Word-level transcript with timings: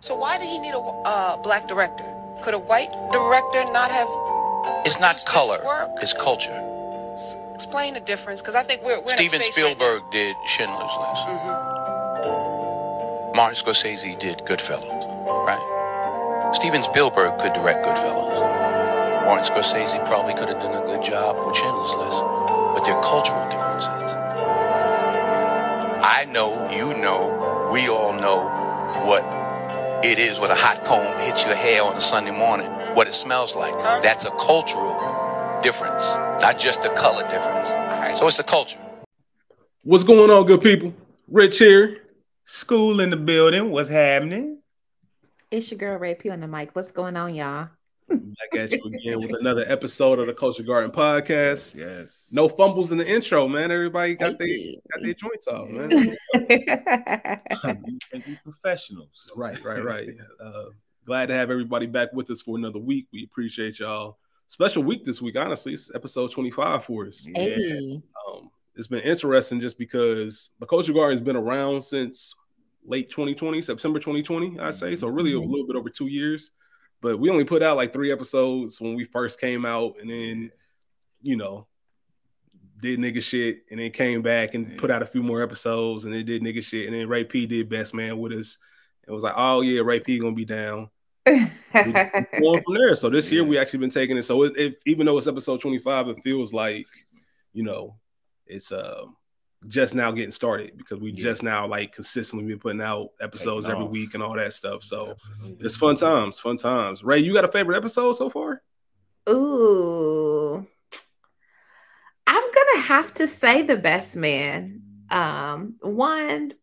So 0.00 0.16
why 0.16 0.38
did 0.38 0.48
he 0.48 0.58
need 0.58 0.72
a 0.72 0.78
uh, 0.78 1.36
black 1.36 1.68
director? 1.68 2.04
Could 2.42 2.54
a 2.54 2.58
white 2.58 2.90
director 3.12 3.62
not 3.70 3.90
have? 3.90 4.08
It's 4.86 4.98
not 4.98 5.22
color, 5.26 5.60
it's 6.00 6.14
culture. 6.14 6.58
S- 7.12 7.36
Explain 7.54 7.92
the 7.92 8.00
difference, 8.00 8.40
because 8.40 8.54
I 8.54 8.62
think 8.62 8.82
we're, 8.82 8.98
we're 9.02 9.14
Steven 9.16 9.34
in 9.36 9.40
a 9.42 9.44
space 9.44 9.58
right 9.62 9.76
Spielberg 9.76 10.02
did 10.10 10.34
Schindler's 10.46 10.80
List. 10.80 11.26
Mm-hmm. 11.28 13.36
Martin 13.36 13.56
Scorsese 13.62 14.18
did 14.18 14.38
Goodfellas, 14.48 15.04
right? 15.46 15.60
Steven 16.54 16.82
Spielberg 16.82 17.38
could 17.38 17.52
direct 17.52 17.84
Goodfellas. 17.84 18.40
Martin 19.26 19.44
Scorsese 19.54 20.02
probably 20.06 20.32
could 20.32 20.48
have 20.48 20.60
done 20.60 20.82
a 20.82 20.86
good 20.86 21.02
job 21.04 21.36
with 21.46 21.54
Schindler's 21.54 21.92
List, 22.00 22.16
but 22.72 22.80
they're 22.88 23.02
cultural 23.02 23.44
differences. 23.50 23.90
I 26.02 26.24
know, 26.30 26.70
you 26.70 26.94
know, 27.02 27.68
we 27.70 27.90
all 27.90 28.14
know 28.14 28.48
what 29.04 29.22
it 30.02 30.18
is 30.18 30.38
when 30.40 30.50
a 30.50 30.54
hot 30.54 30.84
comb 30.84 31.18
hits 31.18 31.44
your 31.44 31.54
hair 31.54 31.82
on 31.82 31.94
a 31.96 32.00
Sunday 32.00 32.30
morning, 32.30 32.66
what 32.94 33.06
it 33.06 33.14
smells 33.14 33.54
like. 33.54 33.74
That's 34.02 34.24
a 34.24 34.30
cultural 34.30 34.94
difference, 35.62 36.06
not 36.40 36.58
just 36.58 36.84
a 36.84 36.90
color 36.94 37.22
difference. 37.28 37.68
So 38.18 38.26
it's 38.26 38.38
a 38.38 38.44
culture. 38.44 38.80
What's 39.82 40.04
going 40.04 40.30
on, 40.30 40.46
good 40.46 40.62
people? 40.62 40.94
Rich 41.28 41.58
here. 41.58 41.98
School 42.44 43.00
in 43.00 43.10
the 43.10 43.16
building. 43.16 43.70
What's 43.70 43.88
happening? 43.88 44.58
It's 45.50 45.70
your 45.70 45.78
girl 45.78 45.98
Ray 45.98 46.14
P 46.14 46.30
on 46.30 46.40
the 46.40 46.48
mic. 46.48 46.70
What's 46.74 46.92
going 46.92 47.16
on, 47.16 47.34
y'all? 47.34 47.68
Back 48.10 48.56
at 48.58 48.72
you 48.72 48.82
again 48.86 49.20
with 49.20 49.34
another 49.38 49.64
episode 49.68 50.18
of 50.18 50.26
the 50.26 50.34
Culture 50.34 50.64
Garden 50.64 50.90
Podcast. 50.90 51.76
Yes. 51.76 52.28
No 52.32 52.48
fumbles 52.48 52.90
in 52.90 52.98
the 52.98 53.06
intro, 53.08 53.46
man. 53.46 53.70
Everybody 53.70 54.16
got 54.16 54.36
their 54.38 54.48
got 54.92 55.02
their 55.02 55.14
joints 55.14 55.46
off, 55.46 55.68
man. 55.68 55.90
you 55.90 56.16
think 58.10 58.26
we 58.26 58.36
professionals. 58.42 59.30
right, 59.36 59.62
right, 59.64 59.84
right. 59.84 60.08
Uh, 60.42 60.64
glad 61.06 61.26
to 61.26 61.34
have 61.34 61.50
everybody 61.50 61.86
back 61.86 62.12
with 62.12 62.28
us 62.30 62.42
for 62.42 62.56
another 62.58 62.80
week. 62.80 63.06
We 63.12 63.24
appreciate 63.24 63.78
y'all. 63.78 64.18
Special 64.48 64.82
week 64.82 65.04
this 65.04 65.22
week, 65.22 65.36
honestly. 65.36 65.74
It's 65.74 65.90
episode 65.94 66.32
25 66.32 66.84
for 66.84 67.06
us. 67.06 67.26
Yeah. 67.32 67.54
Um, 68.28 68.50
it's 68.74 68.88
been 68.88 69.00
interesting 69.00 69.60
just 69.60 69.78
because 69.78 70.50
the 70.58 70.66
Culture 70.66 70.92
Garden 70.92 71.16
has 71.16 71.24
been 71.24 71.36
around 71.36 71.82
since 71.82 72.34
late 72.84 73.08
2020, 73.10 73.62
September 73.62 74.00
2020, 74.00 74.58
I'd 74.58 74.74
say. 74.74 74.96
So 74.96 75.06
really 75.06 75.32
a 75.32 75.36
Mhm. 75.36 75.48
little 75.48 75.66
bit 75.66 75.76
over 75.76 75.88
two 75.90 76.08
years. 76.08 76.50
But 77.00 77.18
we 77.18 77.30
only 77.30 77.44
put 77.44 77.62
out 77.62 77.76
like 77.76 77.92
three 77.92 78.12
episodes 78.12 78.80
when 78.80 78.94
we 78.94 79.04
first 79.04 79.40
came 79.40 79.64
out, 79.64 79.96
and 80.00 80.10
then 80.10 80.50
you 81.22 81.36
know 81.36 81.66
did 82.80 82.98
nigga 82.98 83.22
shit, 83.22 83.64
and 83.70 83.78
then 83.78 83.90
came 83.90 84.22
back 84.22 84.54
and 84.54 84.78
put 84.78 84.90
out 84.90 85.02
a 85.02 85.06
few 85.06 85.22
more 85.22 85.42
episodes, 85.42 86.04
and 86.04 86.14
then 86.14 86.24
did 86.24 86.42
nigga 86.42 86.62
shit, 86.62 86.86
and 86.86 86.94
then 86.94 87.08
Ray 87.08 87.24
P 87.24 87.46
did 87.46 87.68
Best 87.68 87.94
Man 87.94 88.18
with 88.18 88.32
us. 88.32 88.58
It 89.06 89.12
was 89.12 89.22
like, 89.22 89.34
oh 89.36 89.60
yeah, 89.60 89.82
Ray 89.82 90.00
P 90.00 90.18
gonna 90.18 90.34
be 90.34 90.44
down. 90.44 90.90
Going 91.26 91.50
from 92.62 92.74
there. 92.74 92.96
So 92.96 93.10
this 93.10 93.30
year 93.30 93.44
we 93.44 93.58
actually 93.58 93.80
been 93.80 93.90
taking 93.90 94.16
it. 94.16 94.22
So 94.22 94.44
it, 94.44 94.56
it, 94.56 94.82
even 94.86 95.06
though 95.06 95.18
it's 95.18 95.26
episode 95.26 95.60
25, 95.60 96.08
it 96.08 96.22
feels 96.22 96.52
like, 96.52 96.86
you 97.52 97.62
know, 97.62 97.96
it's 98.46 98.72
uh, 98.72 99.04
just 99.68 99.94
now 99.94 100.10
getting 100.10 100.30
started 100.30 100.76
because 100.78 100.98
we 101.00 101.10
Yeah. 101.12 101.22
just 101.22 101.42
now 101.42 101.66
like 101.66 101.92
consistently 101.92 102.46
been 102.48 102.58
putting 102.58 102.80
out 102.80 103.10
episodes 103.20 103.66
Taking 103.66 103.76
every 103.76 103.86
off. 103.86 103.92
week 103.92 104.14
and 104.14 104.22
all 104.22 104.34
that 104.36 104.52
stuff. 104.54 104.82
So 104.82 105.10
Absolutely. 105.34 105.66
it's 105.66 105.76
fun 105.76 105.96
times, 105.96 106.38
fun 106.40 106.56
times. 106.56 107.04
Ray, 107.04 107.18
you 107.18 107.32
got 107.34 107.44
a 107.44 107.48
favorite 107.48 107.76
episode 107.76 108.14
so 108.14 108.30
far? 108.30 108.62
Ooh. 109.28 110.66
I'm 112.26 112.42
gonna 112.54 112.82
have 112.82 113.12
to 113.14 113.26
say 113.26 113.62
the 113.62 113.76
best 113.76 114.16
man. 114.16 114.82
Um, 115.10 115.74
one 115.80 116.54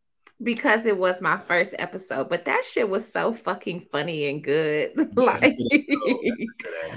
because 0.42 0.86
it 0.86 0.98
was 0.98 1.20
my 1.22 1.38
first 1.38 1.74
episode, 1.80 2.30
but 2.30 2.46
that 2.46 2.64
shit 2.64 2.88
was 2.88 3.12
so 3.12 3.34
fucking 3.34 3.88
funny 3.92 4.28
and 4.30 4.44
good. 4.44 4.92
like, 5.18 5.44
I 5.44 5.50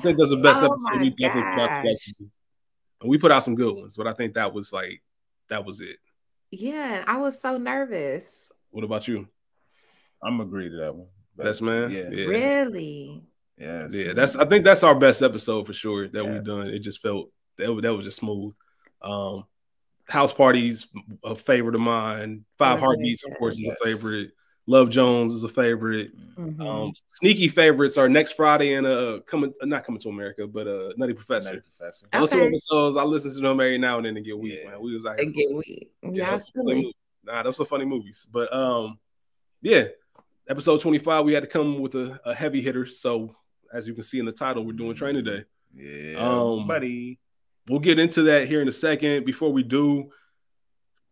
think 0.01 0.17
that's 0.19 0.31
the 0.31 0.41
best 0.43 0.63
Oh 0.63 0.67
episode 0.67 1.01
we 1.01 1.11
definitely 1.11 1.51
put 1.53 1.61
out. 1.71 1.83
gosh. 1.85 2.05
together. 2.05 2.31
And 3.01 3.11
we 3.11 3.19
put 3.19 3.33
out 3.33 3.43
some 3.43 3.55
good 3.55 3.75
ones, 3.75 3.97
but 3.97 4.07
I 4.07 4.13
think 4.13 4.35
that 4.35 4.53
was 4.53 4.73
like 4.73 5.03
that 5.51 5.65
was 5.65 5.81
it. 5.81 5.97
yeah, 6.51 7.05
I 7.07 7.19
was 7.19 7.41
so 7.41 7.59
nervous. 7.59 8.51
What 8.71 8.85
about 8.85 9.07
you? 9.07 9.29
I'm 10.23 10.41
agree 10.41 10.69
to 10.71 10.77
that 10.77 10.95
one. 10.95 11.09
Best 11.37 11.63
man? 11.63 11.91
Yeah. 11.91 12.11
Yeah. 12.11 12.27
Really? 12.27 13.23
Yes. 13.59 13.95
Yeah, 13.95 14.13
that's 14.15 14.37
I 14.37 14.45
think 14.47 14.65
that's 14.65 14.83
our 14.83 14.95
best 14.95 15.23
episode 15.23 15.67
for 15.67 15.73
sure 15.73 16.09
that 16.09 16.25
Yeah. 16.25 16.31
we've 16.33 16.45
done. 16.45 16.69
It 16.69 16.81
just 16.81 17.01
felt 17.01 17.31
that 17.59 17.73
was- 17.73 17.83
that 17.83 17.95
was 17.95 18.05
just 18.05 18.19
smooth. 18.19 18.55
Um 19.03 19.45
House 20.09 20.33
parties 20.33 20.89
a 21.23 21.37
favorite 21.37 21.77
of 21.77 21.81
mine. 21.81 22.45
Five 22.59 22.79
Oh, 22.79 22.81
heartbeats, 22.87 23.25
of 23.25 23.37
course, 23.39 23.55
is 23.55 23.61
Yes. 23.61 23.77
a 23.81 23.85
favorite. 23.85 24.33
Love 24.67 24.91
Jones 24.91 25.33
is 25.33 25.43
a 25.45 25.49
favorite. 25.49 26.13
Mhm. 26.37 26.61
Um 26.67 26.93
sneaky 27.11 27.49
favorites 27.49 27.99
are 27.99 28.09
next 28.09 28.33
Friday 28.33 28.75
and 28.75 28.87
uh 28.87 29.21
coming 29.27 29.53
uh, 29.61 29.67
not 29.67 29.85
coming 29.85 30.01
to 30.03 30.09
America, 30.09 30.47
but 30.47 30.67
uh 30.67 30.93
Nutty 30.97 31.15
Professor. 31.15 31.49
Nutty 31.51 31.61
Professor. 31.63 32.07
Those 32.13 32.31
two 32.31 32.43
episodes 32.43 32.97
I 32.97 33.03
listen 33.05 33.33
to 33.35 33.41
them 33.41 33.61
every 33.61 33.79
now 33.79 33.97
and 33.97 34.07
then 34.07 34.15
to 34.15 34.21
get 34.21 34.39
weak, 34.39 34.61
Yeah. 34.63 34.71
man. 34.71 34.81
We 34.81 34.93
was 34.95 35.05
like 35.05 35.19
get 35.19 35.53
weak. 35.53 35.91
yeah, 36.03 36.11
Yeah, 36.13 36.31
those 36.31 36.51
funny 36.51 36.95
Nah, 37.25 37.43
those 37.43 37.61
are 37.61 37.65
funny 37.67 37.85
movies. 37.85 38.27
But 38.31 38.53
um, 38.55 38.99
yeah, 39.61 39.89
episode 40.49 40.81
25, 40.81 41.25
we 41.27 41.35
had 41.35 41.43
to 41.43 41.49
come 41.49 41.79
with 41.81 41.95
a, 41.95 42.19
a 42.25 42.35
heavy 42.35 42.63
hitter. 42.63 42.87
So 42.87 43.37
as 43.75 43.87
you 43.87 43.93
can 43.95 44.03
see 44.05 44.19
in 44.19 44.25
the 44.25 44.33
title, 44.33 44.65
we're 44.65 44.73
doing 44.73 44.95
training 44.95 45.25
day. 45.25 45.45
Yeah. 45.75 46.17
Um, 46.19 46.67
buddy. 46.67 47.19
We'll 47.69 47.79
get 47.81 47.99
into 47.99 48.23
that 48.23 48.49
here 48.49 48.63
in 48.63 48.69
a 48.69 48.73
second. 48.73 49.27
Before 49.27 49.53
we 49.53 49.63
do, 49.63 50.11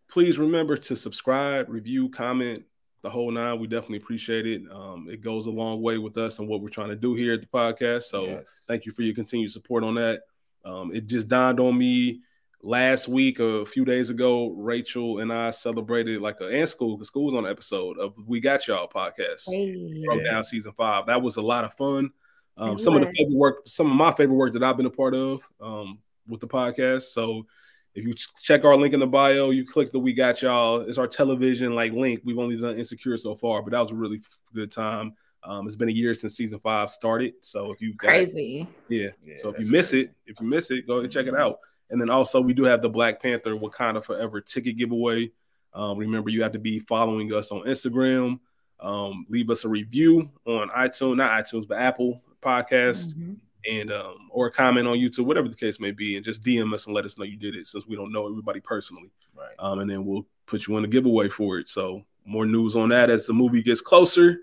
please 0.08 0.38
remember 0.38 0.78
to 0.78 0.96
subscribe, 0.96 1.68
review, 1.68 2.08
comment, 2.08 2.64
the 3.08 3.12
whole 3.12 3.30
nine. 3.30 3.58
We 3.58 3.66
definitely 3.66 3.98
appreciate 3.98 4.46
it. 4.46 4.62
Um, 4.70 5.08
it 5.10 5.22
goes 5.22 5.46
a 5.46 5.50
long 5.50 5.80
way 5.80 5.96
with 5.96 6.18
us 6.18 6.38
and 6.38 6.46
what 6.48 6.60
we're 6.60 6.68
trying 6.68 6.90
to 6.90 6.96
do 6.96 7.14
here 7.14 7.32
at 7.32 7.40
the 7.40 7.46
podcast. 7.46 8.02
So 8.04 8.24
Yes. 8.26 8.64
thank 8.68 8.84
you 8.84 8.92
for 8.92 9.02
your 9.02 9.14
continued 9.14 9.50
support 9.50 9.82
on 9.82 9.94
that. 9.94 10.22
Um, 10.64 10.94
it 10.94 11.06
just 11.06 11.28
dawned 11.28 11.58
on 11.58 11.78
me 11.78 12.20
last 12.62 13.08
week, 13.08 13.38
a 13.40 13.64
few 13.64 13.86
days 13.86 14.10
ago, 14.10 14.50
Rachel 14.50 15.20
and 15.20 15.32
I 15.32 15.50
celebrated 15.50 16.20
like 16.20 16.40
a 16.42 16.48
and 16.48 16.68
school 16.68 16.96
because 16.96 17.06
school 17.06 17.24
was 17.24 17.34
on 17.34 17.46
an 17.46 17.50
episode 17.50 17.98
of 17.98 18.12
We 18.26 18.40
Got 18.40 18.66
Y'all 18.66 18.88
podcast. 18.88 19.44
Hey. 19.46 20.04
Broke 20.04 20.24
down 20.24 20.44
season 20.44 20.72
five. 20.72 21.06
That 21.06 21.22
was 21.22 21.36
a 21.36 21.42
lot 21.42 21.64
of 21.64 21.72
fun. 21.74 22.10
Um, 22.58 22.72
It 22.74 22.80
some 22.80 22.94
of 22.94 23.00
the 23.06 23.12
favorite 23.12 23.36
work, 23.36 23.62
some 23.66 23.86
of 23.90 23.96
my 23.96 24.12
favorite 24.12 24.36
work 24.36 24.52
that 24.52 24.62
I've 24.62 24.76
been 24.76 24.84
a 24.86 24.90
part 24.90 25.14
of 25.14 25.48
um, 25.60 26.00
with 26.26 26.40
the 26.40 26.48
podcast. 26.48 27.04
So 27.04 27.46
if 27.94 28.04
you 28.04 28.12
check 28.40 28.64
our 28.64 28.76
link 28.76 28.94
in 28.94 29.00
the 29.00 29.06
bio, 29.06 29.50
you 29.50 29.64
click 29.66 29.90
the 29.92 29.98
We 29.98 30.12
Got 30.12 30.42
Y'all. 30.42 30.80
It's 30.82 30.98
our 30.98 31.06
television 31.08 31.74
like 31.74 31.92
link. 31.92 32.20
We've 32.24 32.38
only 32.38 32.56
done 32.56 32.78
Insecure 32.78 33.16
so 33.16 33.34
far, 33.34 33.62
but 33.62 33.72
that 33.72 33.80
was 33.80 33.90
a 33.90 33.94
really 33.94 34.20
good 34.54 34.70
time. 34.70 35.14
Um, 35.42 35.66
it's 35.66 35.76
been 35.76 35.88
a 35.88 35.92
year 35.92 36.14
since 36.14 36.36
season 36.36 36.58
five 36.58 36.90
started. 36.90 37.34
So 37.40 37.70
if 37.72 37.80
you've 37.80 37.96
got 37.96 38.08
Crazy. 38.08 38.66
yeah. 38.88 39.08
Yeah, 39.22 39.34
so 39.36 39.50
if 39.50 39.64
you 39.64 39.70
miss 39.70 39.90
crazy. 39.90 40.06
it, 40.06 40.14
if 40.26 40.40
you 40.40 40.46
miss 40.46 40.70
it, 40.70 40.86
go 40.86 40.94
ahead 40.94 41.04
and 41.04 41.12
check 41.12 41.26
it 41.26 41.34
out. 41.36 41.58
And 41.90 42.00
then 42.00 42.10
also 42.10 42.40
we 42.40 42.52
do 42.52 42.64
have 42.64 42.82
the 42.82 42.88
Black 42.88 43.22
Panther 43.22 43.54
Wakanda 43.54 44.04
Forever 44.04 44.40
ticket 44.40 44.76
giveaway. 44.76 45.30
Um, 45.72 45.96
remember, 45.98 46.28
you 46.30 46.42
have 46.42 46.52
to 46.52 46.58
be 46.58 46.80
following 46.80 47.32
us 47.32 47.50
on 47.52 47.60
Instagram. 47.62 48.40
Um, 48.80 49.26
leave 49.28 49.48
us 49.50 49.64
a 49.64 49.68
review 49.68 50.28
on 50.46 50.68
iTunes, 50.70 51.16
not 51.16 51.44
iTunes, 51.44 51.66
but 51.66 51.78
Apple 51.78 52.20
Podcast, 52.42 53.14
Mhm. 53.14 53.36
And 53.68 53.92
um, 53.92 54.28
or 54.30 54.46
a 54.46 54.50
comment 54.52 54.86
on 54.86 54.98
YouTube, 54.98 55.26
whatever 55.26 55.48
the 55.48 55.56
case 55.56 55.80
may 55.80 55.90
be, 55.90 56.16
and 56.16 56.24
just 56.24 56.42
DM 56.42 56.72
us 56.74 56.86
and 56.86 56.94
let 56.94 57.04
us 57.04 57.18
know 57.18 57.24
you 57.24 57.36
did 57.36 57.54
it, 57.54 57.66
since 57.66 57.86
we 57.86 57.96
don't 57.96 58.12
know 58.12 58.28
everybody 58.28 58.60
personally. 58.60 59.10
Right. 59.36 59.54
Um, 59.58 59.80
and 59.80 59.90
then 59.90 60.04
we'll 60.04 60.26
put 60.46 60.66
you 60.66 60.76
in 60.78 60.84
a 60.84 60.88
giveaway 60.88 61.28
for 61.28 61.58
it. 61.58 61.68
So 61.68 62.04
more 62.24 62.46
news 62.46 62.76
on 62.76 62.90
that 62.90 63.10
as 63.10 63.26
the 63.26 63.32
movie 63.32 63.62
gets 63.62 63.80
closer. 63.80 64.40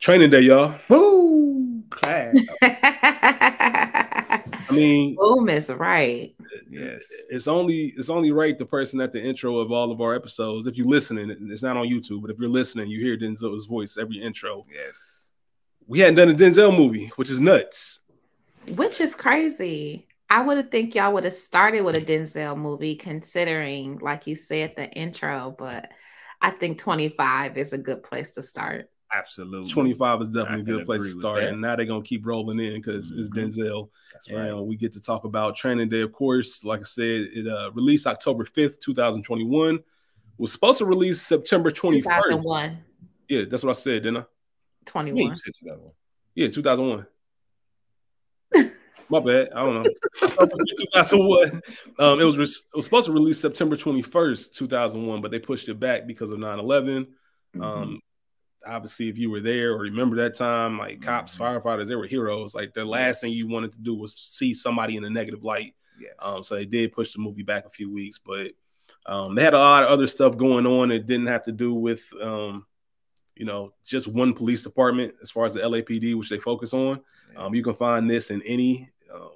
Training 0.00 0.30
day, 0.30 0.40
y'all. 0.40 0.74
Woo! 0.88 1.82
Class. 1.90 2.36
I 4.70 4.72
mean, 4.72 5.16
Boom 5.16 5.48
is 5.48 5.68
right. 5.68 6.34
yes. 6.70 7.04
it's 7.28 7.48
only 7.48 7.92
it's 7.96 8.08
only 8.08 8.30
right 8.30 8.56
the 8.56 8.64
person 8.64 9.00
at 9.00 9.12
the 9.12 9.20
intro 9.20 9.58
of 9.58 9.72
all 9.72 9.90
of 9.90 10.00
our 10.00 10.14
episodes. 10.14 10.66
If 10.66 10.76
you're 10.76 10.86
listening, 10.86 11.30
and 11.30 11.50
it's 11.50 11.62
not 11.62 11.76
on 11.76 11.88
YouTube, 11.88 12.22
but 12.22 12.30
if 12.30 12.38
you're 12.38 12.48
listening, 12.48 12.88
you 12.88 13.00
hear 13.00 13.16
Denzel's 13.16 13.66
voice 13.66 13.96
every 13.98 14.22
intro. 14.22 14.64
Yes. 14.72 15.19
We 15.86 15.98
hadn't 16.00 16.14
done 16.16 16.28
a 16.28 16.34
Denzel 16.34 16.76
movie, 16.76 17.10
which 17.16 17.30
is 17.30 17.40
nuts. 17.40 18.00
Which 18.68 19.00
is 19.00 19.14
crazy. 19.14 20.06
I 20.28 20.42
would 20.42 20.58
have 20.58 20.70
think 20.70 20.94
y'all 20.94 21.12
would 21.14 21.24
have 21.24 21.32
started 21.32 21.82
with 21.82 21.96
a 21.96 22.00
Denzel 22.00 22.56
movie, 22.56 22.94
considering, 22.94 23.98
like 23.98 24.26
you 24.26 24.36
said, 24.36 24.74
the 24.76 24.88
intro. 24.90 25.54
But 25.58 25.90
I 26.40 26.50
think 26.50 26.78
25 26.78 27.58
is 27.58 27.72
a 27.72 27.78
good 27.78 28.02
place 28.02 28.32
to 28.32 28.42
start. 28.42 28.88
Absolutely. 29.12 29.68
25 29.68 30.22
is 30.22 30.28
definitely 30.28 30.60
a 30.60 30.76
good 30.76 30.86
place 30.86 31.02
to 31.02 31.18
start, 31.18 31.42
and 31.42 31.60
now 31.60 31.74
they're 31.74 31.84
gonna 31.84 32.00
keep 32.00 32.24
rolling 32.24 32.60
in 32.60 32.74
because 32.74 33.10
it's 33.10 33.28
Mhm. 33.28 33.50
Denzel, 33.50 33.88
That's 34.12 34.30
right. 34.30 34.46
and 34.50 34.66
we 34.68 34.76
get 34.76 34.92
to 34.92 35.00
talk 35.00 35.24
about 35.24 35.56
Training 35.56 35.88
Day. 35.88 36.02
Of 36.02 36.12
course, 36.12 36.62
like 36.62 36.78
I 36.78 36.84
said, 36.84 37.28
it 37.34 37.48
uh, 37.48 37.72
released 37.72 38.06
October 38.06 38.44
5th, 38.44 38.78
2021. 38.78 39.80
Was 40.38 40.52
supposed 40.52 40.78
to 40.78 40.84
release 40.84 41.20
September 41.20 41.72
21st. 41.72 42.22
2001, 42.22 42.78
Yeah, 43.28 43.46
that's 43.50 43.64
what 43.64 43.76
I 43.76 43.80
said, 43.80 44.04
didn't 44.04 44.18
I? 44.18 44.24
21. 44.90 45.16
Yeah, 45.16 45.28
you 45.28 45.34
said 45.34 45.52
you 45.60 45.68
got 45.70 45.80
one. 45.80 45.92
Yeah, 46.34 46.48
2001. 46.48 47.06
My 49.08 49.20
bad. 49.20 49.48
I 49.54 49.60
don't 49.64 49.74
know. 49.82 49.90
It 50.22 50.52
was 50.52 50.74
2001. 50.92 51.62
Um, 51.98 52.20
it 52.20 52.24
was 52.24 52.38
res- 52.38 52.62
it 52.72 52.76
was 52.76 52.84
supposed 52.84 53.06
to 53.06 53.12
release 53.12 53.40
September 53.40 53.76
21st, 53.76 54.52
2001, 54.52 55.20
but 55.20 55.30
they 55.30 55.38
pushed 55.40 55.68
it 55.68 55.80
back 55.80 56.06
because 56.06 56.30
of 56.30 56.38
9/11. 56.38 57.06
Mhm. 57.56 57.64
Um, 57.64 58.00
obviously 58.66 59.08
if 59.08 59.16
you 59.16 59.30
were 59.30 59.40
there 59.40 59.72
or 59.72 59.78
remember 59.78 60.16
that 60.16 60.36
time, 60.36 60.78
like 60.78 61.00
cops, 61.00 61.34
Mhm. 61.34 61.62
firefighters, 61.62 61.88
they 61.88 61.96
were 61.96 62.06
heroes. 62.06 62.54
Like 62.54 62.74
the 62.74 62.84
last 62.84 63.20
thing 63.22 63.32
you 63.32 63.48
wanted 63.48 63.72
to 63.72 63.78
do 63.78 63.94
was 63.94 64.14
see 64.14 64.52
somebody 64.54 64.96
in 64.96 65.04
a 65.04 65.10
negative 65.10 65.44
light. 65.44 65.74
Yes. 65.98 66.12
Um, 66.20 66.42
so 66.44 66.54
they 66.54 66.66
did 66.66 66.92
push 66.92 67.12
the 67.12 67.20
movie 67.20 67.42
back 67.42 67.64
a 67.66 67.70
few 67.70 67.90
weeks, 67.92 68.18
but 68.18 68.52
um, 69.06 69.34
they 69.34 69.42
had 69.42 69.54
a 69.54 69.58
lot 69.58 69.82
of 69.84 69.88
other 69.90 70.06
stuff 70.06 70.36
going 70.36 70.66
on 70.66 70.90
that 70.90 71.06
didn't 71.06 71.26
have 71.28 71.42
to 71.44 71.52
do 71.52 71.72
with, 71.74 72.06
um, 72.20 72.66
you 73.40 73.46
know, 73.46 73.72
just 73.86 74.06
one 74.06 74.34
police 74.34 74.62
department 74.62 75.14
as 75.22 75.30
far 75.30 75.46
as 75.46 75.54
the 75.54 75.60
LAPD, 75.60 76.14
which 76.14 76.28
they 76.28 76.36
focus 76.36 76.74
on. 76.74 77.00
Um, 77.38 77.54
you 77.54 77.62
can 77.62 77.72
find 77.72 78.08
this 78.08 78.30
in 78.30 78.42
any 78.42 78.90
um, 79.10 79.30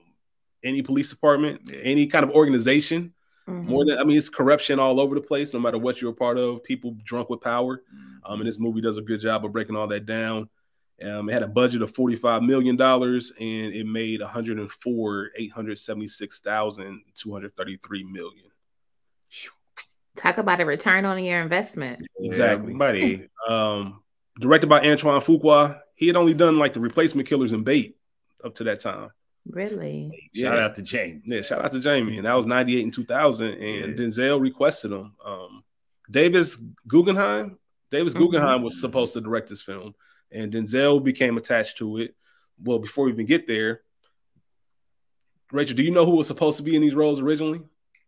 any 0.62 0.82
police 0.82 1.08
department, 1.08 1.72
any 1.82 2.06
kind 2.06 2.22
of 2.22 2.30
organization. 2.32 3.14
Mhm. 3.48 3.64
More 3.64 3.86
than 3.86 3.96
I 3.96 4.04
mean, 4.04 4.18
it's 4.18 4.28
corruption 4.28 4.78
all 4.78 5.00
over 5.00 5.14
the 5.14 5.22
place. 5.22 5.54
No 5.54 5.60
matter 5.60 5.78
what 5.78 6.02
you're 6.02 6.10
a 6.10 6.14
part 6.14 6.36
of, 6.36 6.62
people 6.62 6.94
drunk 7.02 7.30
with 7.30 7.40
power. 7.40 7.78
Mhm. 7.78 8.30
Um, 8.30 8.40
and 8.42 8.46
this 8.46 8.58
movie 8.58 8.82
does 8.82 8.98
a 8.98 9.02
good 9.02 9.20
job 9.20 9.42
of 9.42 9.52
breaking 9.52 9.74
all 9.74 9.88
that 9.88 10.04
down. 10.04 10.50
Um, 11.02 11.30
it 11.30 11.32
had 11.32 11.42
a 11.42 11.48
budget 11.48 11.80
of 11.80 11.94
forty-five 11.94 12.42
million 12.42 12.76
dollars, 12.76 13.32
and 13.40 13.72
it 13.72 13.86
made 13.86 14.20
one 14.20 14.28
hundred 14.28 14.58
and 14.58 14.70
four 14.70 15.30
eight 15.36 15.50
hundred 15.50 15.78
seventy-six 15.78 16.40
thousand 16.40 17.00
two 17.14 17.32
hundred 17.32 17.56
thirty-three 17.56 18.04
million. 18.04 18.50
Talk 20.16 20.38
about 20.38 20.60
a 20.60 20.64
return 20.64 21.04
on 21.04 21.22
your 21.22 21.40
investment. 21.40 22.02
Exactly. 22.18 22.72
Yeah, 22.72 22.78
buddy. 22.78 23.28
Um, 23.48 24.02
directed 24.40 24.68
by 24.68 24.80
Antoine 24.80 25.20
Fuqua. 25.20 25.80
He 25.96 26.06
had 26.06 26.16
only 26.16 26.32
done 26.32 26.58
like 26.58 26.72
the 26.72 26.80
Replacement 26.80 27.28
Killers 27.28 27.52
and 27.52 27.62
Bait 27.62 27.98
up 28.42 28.54
to 28.54 28.64
that 28.64 28.80
time. 28.80 29.10
Really? 29.46 30.30
Shout 30.34 30.58
out 30.58 30.74
to 30.76 30.82
Jamie. 30.82 31.20
Yeah, 31.26 31.42
shout 31.42 31.62
out 31.62 31.72
to 31.72 31.80
Jamie, 31.80 32.16
and 32.16 32.24
that 32.24 32.32
was 32.32 32.46
'98 32.46 32.84
and 32.84 32.92
2000. 32.94 33.46
And 33.52 33.98
Denzel 33.98 34.40
requested 34.40 34.92
him. 34.92 35.12
Um, 35.22 35.62
Davis 36.10 36.56
Guggenheim, 36.88 37.58
Davis 37.90 38.14
Mhm. 38.14 38.18
Guggenheim 38.20 38.62
was 38.62 38.80
supposed 38.80 39.12
to 39.12 39.20
direct 39.20 39.50
this 39.50 39.60
film, 39.60 39.94
and 40.32 40.50
Denzel 40.50 41.04
became 41.04 41.36
attached 41.36 41.76
to 41.78 41.98
it. 41.98 42.14
Well, 42.62 42.78
before 42.78 43.04
we 43.04 43.12
even 43.12 43.26
get 43.26 43.46
there, 43.46 43.82
Rachel, 45.52 45.76
do 45.76 45.84
you 45.84 45.90
know 45.90 46.06
who 46.06 46.16
was 46.16 46.26
supposed 46.28 46.56
to 46.56 46.62
be 46.62 46.74
in 46.76 46.80
these 46.80 46.94
roles 46.94 47.20
originally? 47.20 47.60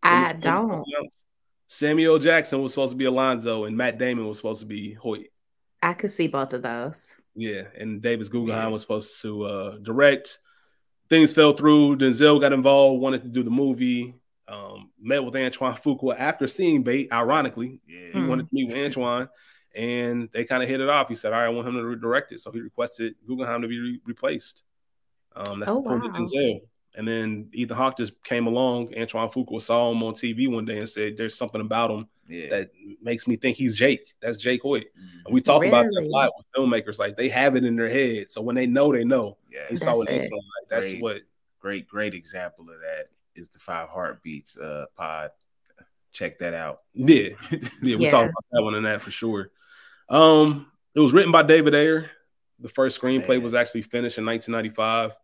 I 0.03 0.33
this 0.33 0.43
film 0.45 0.69
was 0.71 0.83
don't. 0.83 0.95
announced? 0.97 1.19
Samuel 1.67 2.19
Jackson 2.19 2.63
was 2.63 2.73
supposed 2.73 2.93
to 2.93 2.97
be 2.97 3.05
Alonzo, 3.07 3.65
and 3.65 3.77
Matt 3.77 3.99
Damon 3.99 4.27
was 4.27 4.37
supposed 4.37 4.61
to 4.61 4.67
be 4.67 4.93
Hoyt. 4.95 5.29
I 5.83 5.95
could 5.95 6.11
see 6.11 6.29
both 6.29 6.53
of 6.53 6.63
those. 6.63 7.15
Yeah, 7.35 7.63
and 7.77 8.01
Davis 8.01 8.29
Guggenheim 8.29 8.69
Yeah. 8.69 8.69
was 8.69 8.83
supposed 8.83 9.21
to 9.23 9.43
uh, 9.45 9.79
direct. 9.79 10.39
Things 11.09 11.33
fell 11.33 11.53
through. 11.53 11.97
Denzel 11.97 12.41
got 12.41 12.53
involved, 12.53 13.01
wanted 13.01 13.23
to 13.23 13.29
do 13.29 13.43
the 13.43 13.51
movie. 13.51 14.15
Um, 14.49 14.91
met 15.01 15.25
with 15.25 15.35
Antoine 15.35 15.75
Fuqua 15.75 16.17
after 16.19 16.47
seeing 16.47 16.83
Bait. 16.85 17.13
Ironically, 17.13 17.81
Yeah. 17.87 18.13
he 18.13 18.19
Hmm. 18.21 18.29
wanted 18.29 18.49
to 18.49 18.55
meet 18.55 18.69
with 18.69 18.77
Antoine, 18.77 19.29
and 19.75 20.29
they 20.33 20.45
kind 20.45 20.63
of 20.63 20.69
hit 20.69 20.81
it 20.81 20.89
off. 20.89 21.09
He 21.09 21.17
said, 21.17 21.33
"All 21.33 21.41
right, 21.41 21.47
I 21.47 21.49
want 21.49 21.67
him 21.67 21.75
to 21.75 21.85
redirect 21.85 22.31
it." 22.33 22.41
So 22.41 22.53
he 22.53 22.61
requested 22.61 23.17
Guggenheim 23.27 23.63
to 23.63 23.69
be 23.69 23.79
re- 23.81 24.01
replaced. 24.05 24.63
Um, 25.35 25.59
that's 25.61 25.71
Oh, 25.73 25.83
the 25.83 25.89
point 25.91 26.05
of 26.07 26.13
wow. 26.13 26.19
Denzel. 26.21 26.61
And 26.97 27.07
then 27.07 27.51
Ethan 27.53 27.77
Hawke 27.77 27.97
just 27.99 28.23
came 28.25 28.47
along. 28.47 28.95
Antoine 28.99 29.29
Fuqua 29.29 29.61
saw 29.61 29.91
him 29.93 30.03
on 30.03 30.15
TV 30.15 30.49
one 30.51 30.65
day 30.65 30.79
and 30.79 30.89
said, 30.89 31.17
"There's 31.17 31.35
something 31.37 31.61
about 31.61 31.91
him 31.91 32.09
Yeah. 32.27 32.49
that 32.49 32.71
makes 33.03 33.27
me 33.29 33.37
think 33.37 33.57
he's 33.59 33.77
Jake. 33.77 34.09
That's 34.21 34.39
Jake 34.39 34.63
Hoyt." 34.63 34.87
And 35.27 35.35
we 35.35 35.41
talk 35.43 35.65
about 35.65 35.85
that 35.85 36.03
a 36.03 36.09
lot 36.09 36.33
with 36.37 36.47
filmmakers. 36.57 36.99
Like 36.99 37.17
they 37.17 37.29
have 37.29 37.55
it 37.55 37.65
in 37.65 37.77
their 37.77 37.91
head. 37.91 38.31
So 38.31 38.41
when 38.41 38.57
they 38.57 38.67
know, 38.67 38.93
they 38.93 39.05
know. 39.05 39.37
Yeah. 39.51 39.67
He 39.69 39.77
saw 39.77 40.01
it 40.01 40.07
That's 40.07 40.11
it. 40.11 40.15
instantly. 40.23 40.47
Like, 40.61 40.69
that's 40.71 40.91
Great. 40.93 41.03
what 41.03 41.17
great, 41.61 41.87
great 41.89 42.15
example 42.15 42.65
of 42.71 42.81
that 42.81 43.09
is 43.35 43.49
the 43.51 43.59
Five 43.59 43.89
Heartbeats 43.91 44.57
uh, 44.57 44.87
pod. 44.97 45.31
Check 46.13 46.39
that 46.39 46.55
out. 46.55 46.81
yeah. 46.95 47.31
Yeah, 47.51 47.59
we 47.83 47.97
Yeah. 48.05 48.11
talked 48.11 48.31
about 48.31 48.45
that 48.53 48.63
one 48.63 48.75
and 48.75 48.87
that 48.87 49.03
for 49.03 49.11
sure. 49.11 49.51
Um, 50.09 50.71
it 50.95 51.01
was 51.01 51.13
written 51.13 51.31
by 51.33 51.43
David 51.43 51.75
Ayer. 51.75 52.11
The 52.59 52.69
first 52.71 52.99
screenplay 52.99 53.29
Man. 53.29 53.43
was 53.43 53.53
actually 53.53 53.83
finished 53.83 54.17
in 54.17 54.25
1995. 54.25 55.15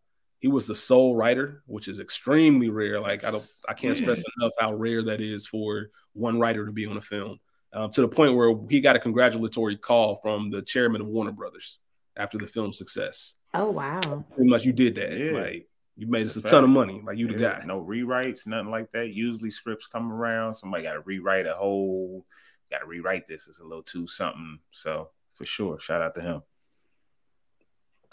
He 0.43 0.49
was 0.49 0.67
the 0.67 0.75
sole 0.75 1.15
writer, 1.15 1.63
which 1.67 1.87
is 1.87 2.01
extremely 2.01 2.69
rare. 2.69 3.01
Like 3.01 3.23
I 3.23 3.31
don't, 3.31 3.49
I 3.69 3.75
can't 3.75 3.97
stress 3.97 4.25
enough 4.37 4.53
how 4.59 4.75
rare 4.75 5.01
that 5.05 5.21
is 5.21 5.47
for 5.47 5.91
one 6.15 6.41
writer 6.41 6.67
to 6.67 6.73
be 6.73 6.85
on 6.85 6.97
a 6.97 7.01
film. 7.01 7.39
Um, 7.73 7.93
to 7.93 8.01
the 8.01 8.09
point 8.09 8.35
where 8.35 8.53
he 8.69 8.81
got 8.81 8.97
a 8.97 8.99
congratulatory 8.99 9.77
call 9.77 10.17
from 10.17 10.51
the 10.51 10.61
chairman 10.61 11.01
of 11.01 11.07
Warner 11.07 11.31
Brothers 11.31 11.79
after 12.17 12.39
the 12.39 12.49
film's 12.49 12.77
success. 12.77 13.37
Oh 13.55 13.71
wow. 13.71 14.25
Pretty 14.35 14.51
much, 14.51 14.65
you 14.65 14.73
did 14.73 14.97
that. 14.97 15.17
Yeah. 15.17 15.31
Like 15.31 15.69
you 15.97 16.09
made 16.09 16.27
It's 16.27 16.37
us 16.37 16.43
a 16.43 16.47
a 16.47 16.51
ton 16.51 16.65
of 16.65 16.71
money. 16.71 17.01
Like 17.07 17.19
you 17.19 17.29
the 17.29 17.39
Yeah, 17.39 17.61
guy. 17.61 17.65
No 17.65 17.81
rewrites, 17.81 18.45
nothing 18.45 18.73
like 18.73 18.91
that. 18.93 19.13
Usually 19.15 19.53
scripts 19.53 19.87
come 19.87 20.11
around. 20.13 20.55
Somebody 20.55 20.83
got 20.83 20.95
to 20.95 21.01
rewrite 21.03 21.47
a 21.47 21.55
whole. 21.55 22.27
Got 22.69 22.81
to 22.81 22.87
rewrite 22.87 23.29
this. 23.29 23.47
It's 23.47 23.61
a 23.61 23.65
little 23.65 23.85
too 23.85 24.09
something. 24.09 24.59
So 24.73 25.11
for 25.35 25.45
sure, 25.45 25.79
shout 25.79 26.03
out 26.03 26.17
to 26.17 26.21
him. 26.21 26.43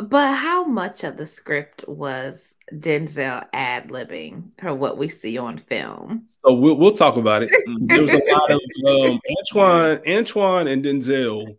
But 0.02 0.34
how 0.34 0.64
much 0.64 1.04
of 1.04 1.18
the 1.18 1.26
script 1.26 1.84
was 1.88 2.56
Denzel 2.72 3.46
ad 3.52 3.90
libbing 3.90 4.52
or 4.64 4.74
what 4.74 4.98
we 4.98 5.10
see 5.10 5.38
on 5.38 5.58
film? 5.58 6.26
So 6.28 6.54
we'll 6.54 6.76
we'll 6.76 6.92
talk 6.96 7.18
about 7.18 7.44
it. 7.44 7.52
there 7.82 8.02
was 8.02 8.12
a 8.12 8.22
lot 8.28 8.52
of 8.52 8.60
um, 8.88 9.20
Antoine, 9.40 10.02
Antoine, 10.08 10.68
and 10.68 10.84
Denzel. 10.84 11.58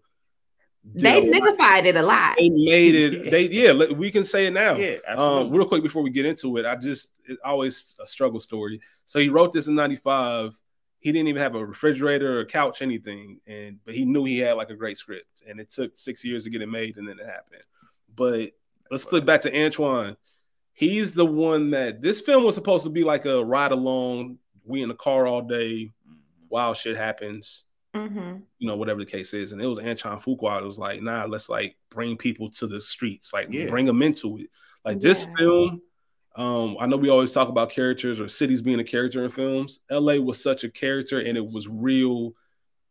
They 0.94 1.18
a 1.18 1.30
lot. 1.30 1.42
niggified 1.42 1.84
it 1.84 1.96
a 1.96 2.02
lot. 2.02 2.36
They 2.38 2.48
made 2.48 2.94
it. 2.94 3.24
They 3.30 3.42
yeah. 3.48 3.72
We 3.72 4.10
can 4.10 4.24
say 4.24 4.46
it 4.46 4.52
now. 4.52 4.76
Yeah, 4.76 4.96
Um, 5.08 5.50
real 5.50 5.68
quick 5.68 5.82
before 5.82 6.02
we 6.02 6.10
get 6.10 6.24
into 6.24 6.56
it, 6.56 6.64
I 6.64 6.76
just 6.76 7.20
it's 7.26 7.40
always 7.44 7.94
a 8.02 8.06
struggle 8.06 8.40
story. 8.40 8.80
So 9.04 9.18
he 9.18 9.28
wrote 9.28 9.52
this 9.52 9.66
in 9.66 9.74
'95. 9.74 10.58
He 10.98 11.12
didn't 11.12 11.28
even 11.28 11.42
have 11.42 11.54
a 11.54 11.64
refrigerator 11.64 12.40
or 12.40 12.44
couch, 12.44 12.82
anything, 12.82 13.40
and 13.46 13.78
but 13.84 13.94
he 13.94 14.04
knew 14.04 14.24
he 14.24 14.38
had 14.38 14.52
like 14.54 14.70
a 14.70 14.74
great 14.74 14.96
script, 14.96 15.42
and 15.46 15.60
it 15.60 15.70
took 15.70 15.96
six 15.96 16.24
years 16.24 16.44
to 16.44 16.50
get 16.50 16.62
it 16.62 16.68
made, 16.68 16.96
and 16.96 17.06
then 17.08 17.18
it 17.18 17.26
happened. 17.26 17.62
But 18.14 18.50
let's 18.90 19.04
flip 19.04 19.24
back 19.24 19.42
to 19.42 19.56
Antoine. 19.64 20.16
He's 20.72 21.12
the 21.12 21.26
one 21.26 21.70
that 21.70 22.00
this 22.00 22.20
film 22.20 22.44
was 22.44 22.54
supposed 22.54 22.84
to 22.84 22.90
be 22.90 23.04
like 23.04 23.24
a 23.26 23.44
ride 23.44 23.72
along. 23.72 24.38
We 24.64 24.82
in 24.82 24.88
the 24.88 24.94
car 24.94 25.26
all 25.26 25.42
day. 25.42 25.92
Mhm. 26.08 26.14
Wild 26.48 26.76
shit 26.76 26.96
happens 26.96 27.64
hmm 27.92 28.36
you 28.58 28.68
know, 28.68 28.76
whatever 28.76 29.00
the 29.00 29.10
case 29.10 29.34
is. 29.34 29.50
And 29.50 29.60
it 29.60 29.66
was 29.66 29.80
Antoine 29.80 30.20
Fuqua. 30.20 30.60
It 30.60 30.64
was 30.64 30.78
like, 30.78 31.02
nah, 31.02 31.24
let's 31.24 31.48
like 31.48 31.76
bring 31.90 32.16
people 32.16 32.48
to 32.52 32.68
the 32.68 32.80
streets, 32.80 33.32
like 33.32 33.48
Yeah. 33.50 33.66
bring 33.66 33.84
them 33.84 34.00
into 34.02 34.38
it. 34.38 34.46
Like 34.84 35.00
this 35.00 35.26
film, 35.36 35.82
um, 36.36 36.76
I 36.78 36.86
know 36.86 36.96
we 36.96 37.08
always 37.08 37.32
talk 37.32 37.48
about 37.48 37.70
characters 37.70 38.20
or 38.20 38.28
cities 38.28 38.62
being 38.62 38.78
a 38.78 38.84
character 38.84 39.24
in 39.24 39.30
films. 39.30 39.80
LA 39.90 40.20
was 40.20 40.40
such 40.40 40.62
a 40.62 40.70
character 40.70 41.18
and 41.18 41.36
it 41.36 41.44
was 41.44 41.66
real. 41.66 42.34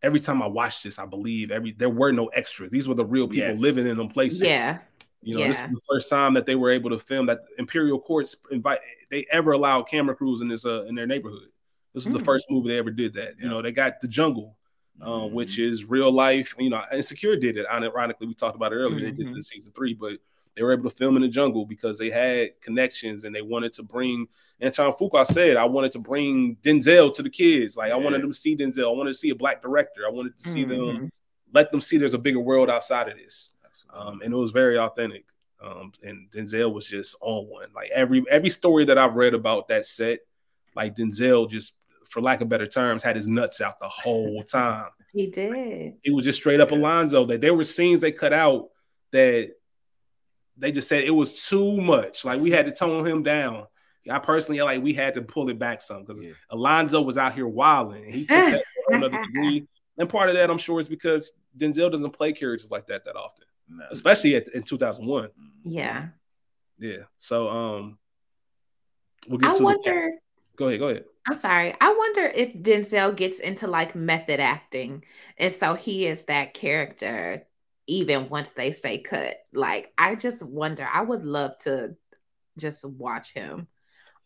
Every 0.02 0.20
time 0.20 0.42
I 0.42 0.48
watched 0.48 0.84
this, 0.84 1.00
I 1.00 1.06
believe 1.06 1.50
every 1.52 1.72
there 1.72 1.90
were 1.90 2.12
no 2.12 2.28
extras. 2.28 2.70
These 2.72 2.88
were 2.90 2.96
the 2.96 3.06
real 3.06 3.28
people 3.30 3.50
Yes. 3.50 3.60
living 3.60 3.88
in 3.88 3.96
them 3.96 4.10
places. 4.10 4.42
Yeah. 4.42 4.80
You 5.22 5.36
know, 5.36 5.42
this 5.48 5.58
is 5.60 5.66
the 5.66 5.82
first 5.90 6.10
time 6.10 6.34
that 6.36 6.46
they 6.46 6.56
were 6.56 6.72
able 6.72 6.90
to 6.92 6.98
film 7.00 7.26
that 7.26 7.40
Imperial 7.58 8.00
Courts 8.00 8.36
invite 8.52 8.80
they 9.10 9.26
ever 9.32 9.52
allowed 9.52 9.84
camera 9.84 10.16
crews 10.16 10.42
in 10.42 10.48
this 10.48 10.66
uh 10.66 10.84
in 10.86 10.96
their 10.96 11.08
neighborhood. 11.08 11.50
This 11.94 12.06
was 12.06 12.14
the 12.14 12.20
Mm. 12.20 12.26
first 12.26 12.46
movie 12.50 12.70
they 12.70 12.78
ever 12.78 12.92
did 12.92 13.14
that. 13.16 13.34
You 13.40 13.50
know, 13.50 13.62
they 13.62 13.72
got 13.72 14.00
the 14.02 14.08
jungle 14.08 14.56
uh, 15.02 15.08
Mhm. 15.08 15.32
which 15.32 15.60
is 15.60 15.86
real 15.86 16.12
life. 16.12 16.54
You 16.60 16.70
know, 16.70 16.84
Insecure 16.92 17.38
did 17.38 17.58
it. 17.58 17.66
Ironically, 17.72 18.28
we 18.28 18.34
talked 18.34 18.56
about 18.58 18.74
it 18.74 18.76
earlier. 18.76 19.00
They 19.00 19.12
did 19.12 19.28
it 19.28 19.36
in 19.36 19.42
season 19.42 19.72
three, 19.72 19.94
but 19.94 20.20
they 20.56 20.64
were 20.64 20.74
able 20.74 20.90
to 20.90 20.96
film 20.96 21.16
in 21.16 21.22
the 21.22 21.30
jungle 21.30 21.66
because 21.66 21.98
they 21.98 22.10
had 22.10 22.60
connections 22.60 23.24
and 23.24 23.34
they 23.34 23.42
wanted 23.42 23.72
to 23.74 23.84
bring. 23.84 24.28
Antoine 24.62 24.92
Fuqua 24.92 25.22
I 25.22 25.24
said, 25.24 25.56
"I 25.58 25.64
wanted 25.66 25.94
to 25.94 26.00
bring 26.00 26.58
Denzel 26.58 27.14
to 27.14 27.24
the 27.24 27.30
kids. 27.30 27.78
Like 27.78 27.92
I 27.94 27.96
wanted 27.96 28.22
them 28.22 28.32
to 28.32 28.38
see 28.38 28.58
Denzel. 28.58 28.88
I 28.90 28.92
wanted 28.98 29.12
to 29.12 29.18
see 29.18 29.30
a 29.30 29.36
black 29.36 29.62
director. 29.62 30.06
I 30.06 30.12
wanted 30.12 30.38
to 30.38 30.46
see 30.46 30.64
them, 30.66 30.80
Mhm. 30.80 31.10
let 31.54 31.72
them 31.72 31.80
see 31.82 31.98
there's 31.98 32.14
a 32.14 32.18
bigger 32.18 32.40
world 32.42 32.70
outside 32.70 33.08
of 33.10 33.18
this." 33.18 33.52
Absolutely. 33.90 34.14
Um, 34.14 34.22
and 34.24 34.34
it 34.34 34.38
was 34.38 34.52
very 34.52 34.78
authentic. 34.78 35.26
Um, 35.62 35.92
and 36.04 36.30
Denzel 36.32 36.74
was 36.74 36.88
just 36.88 37.16
on 37.22 37.46
one. 37.46 37.68
Like 37.76 37.90
every 37.94 38.24
every 38.30 38.50
story 38.50 38.86
that 38.86 38.98
I've 38.98 39.16
read 39.16 39.34
about 39.34 39.68
that 39.68 39.86
set, 39.86 40.20
like 40.76 40.96
Denzel 40.96 41.50
just, 41.50 41.74
for 42.10 42.22
lack 42.22 42.40
of 42.42 42.48
better 42.50 42.68
terms, 42.68 43.04
had 43.04 43.16
his 43.18 43.28
nuts 43.28 43.60
out 43.62 43.80
the 43.80 43.90
whole 43.90 44.42
time 44.50 44.86
He 45.12 45.28
did. 45.28 45.96
it 46.04 46.12
was 46.14 46.24
just 46.26 46.40
straight 46.40 46.62
up 46.62 46.72
Yeah. 46.72 46.78
Alonzo. 46.78 47.26
That 47.26 47.42
there 47.42 47.54
were 47.54 47.66
scenes 47.66 48.00
they 48.00 48.12
cut 48.14 48.32
out 48.34 48.70
that 49.12 49.50
they 50.58 50.72
just 50.72 50.88
said 50.88 51.04
it 51.04 51.12
was 51.12 51.46
too 51.48 51.80
much. 51.82 52.24
Like 52.26 52.40
we 52.42 52.52
had 52.52 52.66
to 52.68 52.72
tone 52.72 53.06
him 53.06 53.24
down. 53.24 53.66
I 54.10 54.18
personally 54.20 54.62
like 54.62 54.82
we 54.82 54.94
had 54.94 55.14
to 55.16 55.22
pull 55.22 55.50
it 55.50 55.60
back 55.60 55.82
some 55.82 56.04
because 56.06 56.22
Yeah. 56.24 56.32
Alonzo 56.50 57.02
was 57.02 57.18
out 57.18 57.34
here 57.36 57.48
wilding. 57.48 58.06
And 58.06 58.14
he 58.14 58.22
took 58.22 58.30
that 58.30 58.64
to 58.90 58.96
another 58.96 59.22
degree. 59.26 59.68
And 59.98 60.08
part 60.10 60.30
of 60.30 60.36
that, 60.36 60.50
I'm 60.50 60.58
sure, 60.58 60.80
is 60.80 60.88
because 60.88 61.34
Denzel 61.58 61.92
doesn't 61.92 62.12
play 62.12 62.32
characters 62.32 62.72
like 62.72 62.88
that 62.88 63.04
that 63.06 63.16
often, 63.18 63.46
No. 63.80 63.86
especially 63.92 64.36
at, 64.36 64.48
in 64.54 64.64
2001. 64.64 65.26
Mhm. 65.26 65.30
Yeah. 65.64 66.08
Yeah. 66.78 67.04
So 67.18 67.50
um, 67.50 67.98
we'll 69.28 69.40
get 69.40 69.50
I 69.50 69.54
to 69.54 69.58
the- 69.60 69.64
wonder. 69.66 70.12
go 70.56 70.68
ahead. 70.68 70.80
Go 70.80 70.88
ahead. 70.90 71.06
I'm 71.28 71.36
sorry. 71.36 71.76
I 71.80 71.94
wonder 71.94 72.26
if 72.26 72.54
Denzel 72.54 73.16
gets 73.16 73.40
into 73.40 73.68
like 73.68 73.94
method 73.96 74.40
acting. 74.40 75.04
And 75.38 75.52
so 75.54 75.74
he 75.76 76.08
is 76.08 76.24
that 76.26 76.54
character 76.54 77.46
even 77.88 78.30
once 78.30 78.52
they 78.52 78.72
say 78.72 79.00
cut. 79.02 79.38
Like, 79.54 79.94
I 79.98 80.16
just 80.16 80.42
wonder. 80.44 80.88
I 80.92 81.02
would 81.02 81.24
love 81.26 81.58
to 81.60 81.96
just 82.58 82.84
watch 82.86 83.32
him 83.34 83.68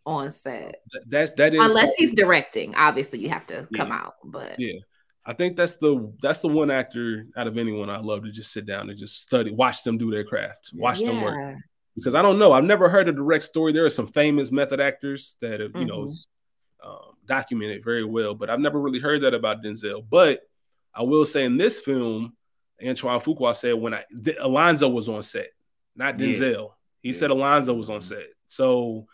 on 0.05 0.29
set. 0.29 0.75
That's 1.07 1.33
that 1.33 1.53
is 1.55 1.63
Unless 1.63 1.95
he's 1.95 2.13
directing. 2.13 2.75
Obviously, 2.75 3.19
you 3.19 3.29
have 3.29 3.45
to 3.47 3.67
come 3.75 3.89
Yeah. 3.89 3.95
out. 3.95 4.15
But 4.23 4.59
Yeah. 4.59 4.79
I 5.25 5.33
think 5.33 5.55
that's 5.55 5.75
the 5.77 6.11
that's 6.21 6.39
the 6.39 6.47
one 6.49 6.69
actor 6.69 7.25
out 7.37 7.47
of 7.47 7.57
anyone 7.57 7.89
I 7.89 7.99
love 7.99 8.23
to 8.23 8.31
just 8.31 8.51
sit 8.51 8.65
down 8.65 8.89
and 8.89 8.97
just 8.99 9.21
study, 9.21 9.51
watch 9.51 9.83
them 9.83 9.97
do 9.97 10.11
their 10.11 10.23
craft, 10.25 10.71
watch 10.73 10.99
them 10.99 11.21
work. 11.21 11.57
Because 11.95 12.13
I 12.15 12.21
don't 12.21 12.39
know, 12.39 12.51
I've 12.51 12.63
never 12.63 12.89
heard 12.89 13.07
a 13.07 13.11
direct 13.13 13.43
story. 13.45 13.71
There 13.71 13.85
are 13.85 13.89
some 13.89 14.07
famous 14.07 14.51
method 14.51 14.79
actors 14.81 15.35
that 15.41 15.59
have 15.59 15.71
you 15.75 15.85
know 15.85 16.11
um, 16.83 17.13
documented 17.25 17.83
very 17.85 18.03
well, 18.03 18.35
but 18.35 18.49
I've 18.49 18.59
never 18.59 18.79
really 18.81 18.99
heard 18.99 19.21
that 19.21 19.33
about 19.33 19.63
Denzel. 19.63 20.03
But 20.09 20.41
I 20.93 21.03
will 21.03 21.23
say 21.25 21.45
in 21.45 21.55
this 21.57 21.79
film, 21.79 22.35
Antoine 22.85 23.21
Fuqua 23.21 23.55
said 23.55 23.75
when 23.75 23.93
I 23.93 24.03
D- 24.21 24.35
Alonzo 24.39 24.89
was 24.89 25.07
on 25.07 25.23
set, 25.23 25.51
not 25.95 26.19
Yeah. 26.19 26.25
Denzel. 26.27 26.71
He 27.01 27.09
Yeah. 27.09 27.15
said 27.15 27.31
Alonzo 27.31 27.73
was 27.73 27.89
on 27.89 28.01
set. 28.01 28.27
So 28.47 29.07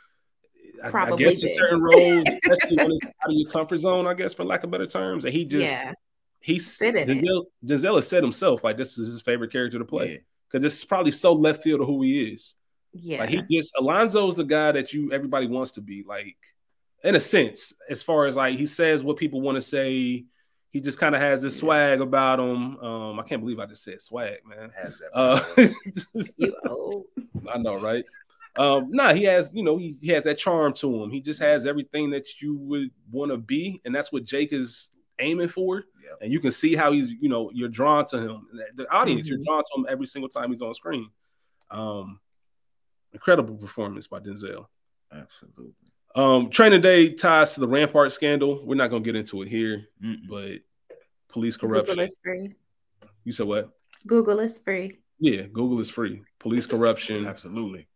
I, 0.84 0.88
I 0.88 0.92
Probably 0.92 1.26
guess 1.26 1.40
in 1.42 1.48
certain 1.50 1.82
roles, 1.82 2.26
especially 2.44 2.78
when 2.78 2.92
it's 2.92 3.04
out 3.06 3.30
of 3.30 3.32
your 3.34 3.50
comfort 3.50 3.78
zone, 3.78 4.08
I 4.08 4.14
guess 4.14 4.34
for 4.34 4.44
lack 4.46 4.64
of 4.64 4.72
better 4.72 4.88
terms, 4.88 5.26
and 5.26 5.34
he 5.34 5.46
just 5.46 5.66
yeah. 5.66 5.94
he's 6.40 6.66
Sit 6.76 6.96
in 6.96 7.10
it. 7.10 7.18
Denzel, 7.18 7.46
Denzel 7.66 7.96
has 7.96 8.08
said 8.08 8.24
himself 8.24 8.64
like 8.64 8.78
this 8.78 8.98
is 8.98 9.08
his 9.08 9.22
favorite 9.22 9.52
character 9.52 9.80
to 9.80 9.86
play 9.86 10.12
Yeah. 10.12 10.18
because 10.52 10.64
it's 10.64 10.84
probably 10.84 11.12
so 11.12 11.34
left 11.34 11.64
field 11.64 11.82
of 11.82 11.88
who 11.88 12.02
he 12.04 12.32
is. 12.34 12.56
Yeah. 12.94 13.20
Like 13.20 13.30
he 13.30 13.44
just 13.58 13.74
Alonzo's 13.76 14.36
the 14.36 14.44
guy 14.44 14.72
that 14.72 14.94
you 14.94 15.12
everybody 15.12 15.48
wants 15.48 15.72
to 15.74 15.82
be 15.82 16.04
like 16.08 16.38
in 17.04 17.16
a 17.16 17.20
sense, 17.20 17.74
as 17.90 18.04
far 18.04 18.26
as 18.26 18.36
like 18.36 18.58
he 18.58 18.66
says 18.66 19.04
what 19.04 19.18
people 19.18 19.42
want 19.42 19.56
to 19.56 19.62
say. 19.62 20.26
He 20.72 20.82
just 20.82 21.00
kind 21.00 21.16
of 21.16 21.22
has 21.22 21.42
this 21.42 21.56
Yeah. 21.56 21.62
swag 21.62 22.00
about 22.02 22.40
him. 22.40 22.78
Um, 22.78 23.20
I 23.20 23.24
can't 23.24 23.42
believe 23.42 23.58
I 23.60 23.66
just 23.66 23.84
said 23.84 24.00
swag, 24.04 24.38
man. 24.46 24.72
Has 24.80 25.00
that. 25.00 25.10
Uh, 25.16 25.42
you 26.38 26.56
old. 26.68 27.06
I 27.52 27.58
know, 27.58 27.76
right? 27.80 28.06
Um, 28.58 28.90
nah, 28.92 29.14
he 29.14 29.24
has, 29.26 29.52
you 29.54 29.64
know, 29.64 29.78
he, 29.78 29.98
he 30.02 30.08
has 30.10 30.24
that 30.26 30.38
charm 30.38 30.74
to 30.74 31.02
him. 31.04 31.12
He 31.12 31.22
just 31.22 31.40
has 31.42 31.66
everything 31.66 32.10
that 32.12 32.42
you 32.42 32.58
would 32.58 32.90
want 33.12 33.32
to 33.32 33.38
be, 33.38 33.80
and 33.86 33.94
that's 33.96 34.12
what 34.12 34.24
Jake 34.26 34.52
is 34.54 34.90
aiming 35.20 35.48
for. 35.50 35.78
Yeah. 36.04 36.16
And 36.22 36.32
you 36.34 36.40
can 36.40 36.52
see 36.52 36.76
how 36.76 36.92
he's, 36.92 37.12
you 37.12 37.30
know, 37.30 37.52
you're 37.54 37.70
drawn 37.70 38.06
to 38.08 38.18
him. 38.20 38.48
The 38.76 38.90
audience, 38.92 39.28
you're 39.28 39.38
Mhm. 39.38 39.46
drawn 39.46 39.64
to 39.64 39.80
him 39.80 39.86
every 39.90 40.08
single 40.08 40.30
time 40.30 40.52
he's 40.52 40.62
on 40.62 40.74
screen. 40.74 41.10
Um, 41.70 42.20
incredible 43.14 43.56
performance 43.56 44.08
by 44.08 44.20
Denzel. 44.20 44.66
Absolutely. 45.12 45.74
Um, 46.16 46.50
Training 46.50 46.82
Day 46.82 47.14
ties 47.14 47.54
to 47.54 47.60
the 47.60 47.68
Rampart 47.68 48.12
scandal. 48.12 48.66
We're 48.66 48.76
not 48.76 48.88
gonna 48.90 49.04
get 49.04 49.16
into 49.16 49.42
it 49.44 49.48
here, 49.50 49.88
Mm-mm. 50.04 50.28
but 50.28 50.60
police 51.28 51.56
corruption. 51.58 51.96
Google 51.96 51.96
corruption. 51.96 52.06
is 52.06 52.18
free. 52.24 52.56
You 53.26 53.32
said 53.32 53.46
what? 53.48 53.70
Google 54.08 54.40
is 54.40 54.58
free. 54.58 55.00
Yeah, 55.20 55.44
Google 55.44 55.80
is 55.82 55.90
free. 55.90 56.22
Police 56.40 56.66
corruption. 56.66 57.26
Absolutely. 57.28 57.88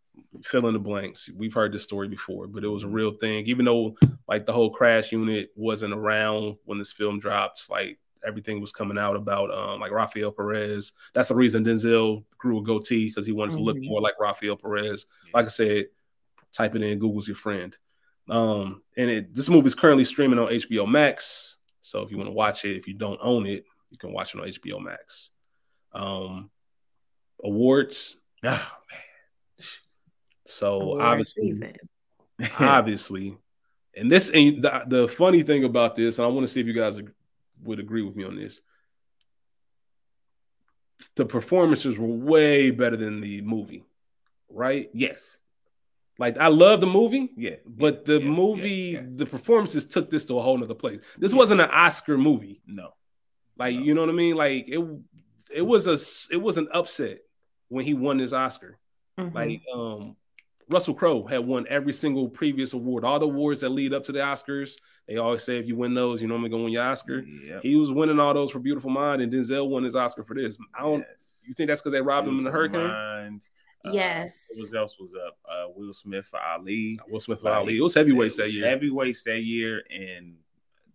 Fill 0.43 0.67
in 0.67 0.73
the 0.73 0.79
blanks. 0.79 1.29
We've 1.35 1.53
heard 1.53 1.71
this 1.73 1.83
story 1.83 2.07
before, 2.07 2.47
but 2.47 2.63
it 2.63 2.67
was 2.67 2.83
a 2.83 2.87
real 2.87 3.11
thing. 3.11 3.45
Even 3.47 3.65
though 3.65 3.97
like 4.27 4.45
the 4.45 4.53
whole 4.53 4.69
crash 4.71 5.11
unit 5.11 5.51
wasn't 5.55 5.93
around 5.93 6.57
when 6.65 6.77
this 6.77 6.91
film 6.91 7.19
drops, 7.19 7.69
like 7.69 7.99
everything 8.25 8.61
was 8.61 8.71
coming 8.71 8.97
out 8.97 9.15
about 9.15 9.51
um 9.53 9.79
like 9.79 9.91
Rafael 9.91 10.31
Perez. 10.31 10.93
That's 11.13 11.27
the 11.29 11.35
reason 11.35 11.65
Denzel 11.65 12.23
grew 12.37 12.59
a 12.59 12.63
goatee 12.63 13.09
because 13.09 13.25
he 13.25 13.31
wanted 13.33 13.53
to 13.55 13.61
look 13.61 13.77
Mhm. 13.77 13.87
more 13.87 14.01
like 14.01 14.19
Rafael 14.19 14.55
Perez. 14.55 15.05
Yeah. 15.25 15.31
Like 15.33 15.45
I 15.45 15.49
said, 15.49 15.85
type 16.53 16.75
it 16.75 16.81
in, 16.83 16.99
Google's 16.99 17.27
your 17.27 17.35
friend. 17.35 17.77
Um, 18.29 18.81
and 18.95 19.09
it 19.09 19.35
this 19.35 19.49
movie 19.49 19.67
is 19.67 19.75
currently 19.75 20.05
streaming 20.05 20.39
on 20.39 20.47
HBO 20.53 20.85
Max. 20.87 21.57
So 21.81 22.01
if 22.01 22.11
you 22.11 22.17
want 22.17 22.27
to 22.29 22.33
watch 22.33 22.63
it, 22.63 22.77
if 22.77 22.87
you 22.87 22.93
don't 22.93 23.19
own 23.21 23.45
it, 23.45 23.65
you 23.89 23.97
can 23.97 24.13
watch 24.13 24.33
it 24.33 24.39
on 24.41 24.47
HBO 24.47 24.79
Max. 24.81 25.31
Um 25.91 26.49
awards. 27.43 28.15
Oh 28.45 28.49
man. 28.91 28.99
So 30.45 30.81
Award 30.81 31.01
obviously 31.01 31.51
season. 31.51 31.73
obviously. 32.59 33.37
And 33.95 34.11
this 34.11 34.29
and 34.31 34.63
the, 34.63 34.83
the 34.87 35.07
funny 35.07 35.43
thing 35.43 35.63
about 35.63 35.95
this, 35.95 36.17
and 36.17 36.25
I 36.25 36.29
want 36.29 36.45
to 36.47 36.51
see 36.51 36.59
if 36.61 36.67
you 36.67 36.73
guys 36.73 36.99
would 37.63 37.79
agree 37.79 38.01
with 38.01 38.15
me 38.15 38.23
on 38.23 38.35
this. 38.35 38.59
The 41.15 41.25
performances 41.25 41.97
were 41.97 42.07
way 42.07 42.71
better 42.71 42.95
than 42.97 43.21
the 43.21 43.41
movie, 43.41 43.83
right? 44.49 44.89
yes. 44.93 45.39
Like 46.19 46.37
I 46.37 46.47
love 46.47 46.79
the 46.79 46.85
movie, 46.87 47.31
Yeah. 47.35 47.55
but 47.65 48.05
the 48.05 48.19
yeah, 48.19 48.29
movie, 48.29 48.69
yeah, 48.69 48.99
yeah. 48.99 49.05
the 49.15 49.25
performances 49.25 49.83
took 49.83 50.11
this 50.11 50.25
to 50.25 50.37
a 50.37 50.41
whole 50.43 50.55
nother 50.59 50.75
place. 50.75 50.99
This 51.17 51.31
Yeah. 51.31 51.39
wasn't 51.39 51.61
an 51.61 51.69
Oscar 51.71 52.19
movie. 52.19 52.61
No. 52.67 52.93
Like 53.57 53.75
No. 53.75 53.81
you 53.81 53.93
know 53.95 54.01
what 54.01 54.11
I 54.11 54.13
mean? 54.13 54.35
Like 54.35 54.65
it, 54.67 54.87
it 55.51 55.61
was 55.63 55.87
a, 55.87 55.93
s- 55.93 56.27
it 56.31 56.37
was 56.37 56.57
an 56.57 56.67
upset 56.71 57.21
when 57.69 57.83
he 57.83 57.95
won 57.95 58.17
this 58.17 58.31
Oscar. 58.31 58.77
Mhm. 59.19 59.33
Like 59.33 59.61
um 59.73 60.15
Russell 60.69 60.93
Crowe 60.93 61.25
had 61.25 61.45
won 61.45 61.65
every 61.69 61.93
single 61.93 62.29
previous 62.29 62.73
award. 62.73 63.03
All 63.03 63.19
the 63.19 63.25
awards 63.25 63.61
that 63.61 63.69
lead 63.69 63.93
up 63.93 64.03
to 64.05 64.11
the 64.11 64.19
Oscars, 64.19 64.75
they 65.07 65.17
always 65.17 65.43
say 65.43 65.57
if 65.57 65.67
you 65.67 65.75
win 65.75 65.93
those, 65.93 66.21
you're 66.21 66.29
normally 66.29 66.49
gonna 66.49 66.63
win 66.63 66.73
your 66.73 66.83
Oscar. 66.83 67.19
Yeah. 67.19 67.59
He 67.61 67.75
was 67.75 67.91
winning 67.91 68.19
all 68.19 68.33
those 68.33 68.51
for 68.51 68.59
Beautiful 68.59 68.89
Mind, 68.89 69.21
and 69.21 69.31
Denzel 69.31 69.67
won 69.69 69.83
his 69.83 69.95
Oscar 69.95 70.23
for 70.23 70.33
this. 70.33 70.57
I 70.73 70.81
don't. 70.81 70.99
Yes. 70.99 71.43
You 71.47 71.53
think 71.53 71.67
that's 71.67 71.81
because 71.81 71.93
they 71.93 72.01
robbed 72.01 72.27
him 72.27 72.37
in 72.37 72.43
the 72.43 72.51
Beautiful 72.51 72.79
hurricane? 72.79 72.87
Mind. 72.87 73.47
Uh, 73.85 73.91
Yes. 73.91 74.47
What 74.55 74.79
else 74.79 74.97
was 74.97 75.13
up? 75.13 75.37
Uh, 75.49 75.65
Will 75.75 75.93
Smith 75.93 76.25
for 76.25 76.39
Ali. 76.39 76.99
Will 77.09 77.19
Smith 77.19 77.39
with 77.39 77.51
Like, 77.51 77.59
Ali. 77.59 77.77
It 77.77 77.81
was 77.81 77.93
heavyweights 77.93 78.39
it 78.39 78.45
that 78.45 78.53
year. 78.53 78.65
Heavyweights 78.67 79.23
that 79.23 79.43
year, 79.43 79.83
and 79.91 80.35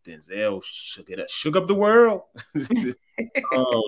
Denzel 0.04 0.62
shook 0.64 1.10
it 1.10 1.20
up, 1.20 1.28
shook 1.28 1.56
up 1.56 1.66
the 1.68 1.74
world. 1.74 2.22
Um, 3.54 3.82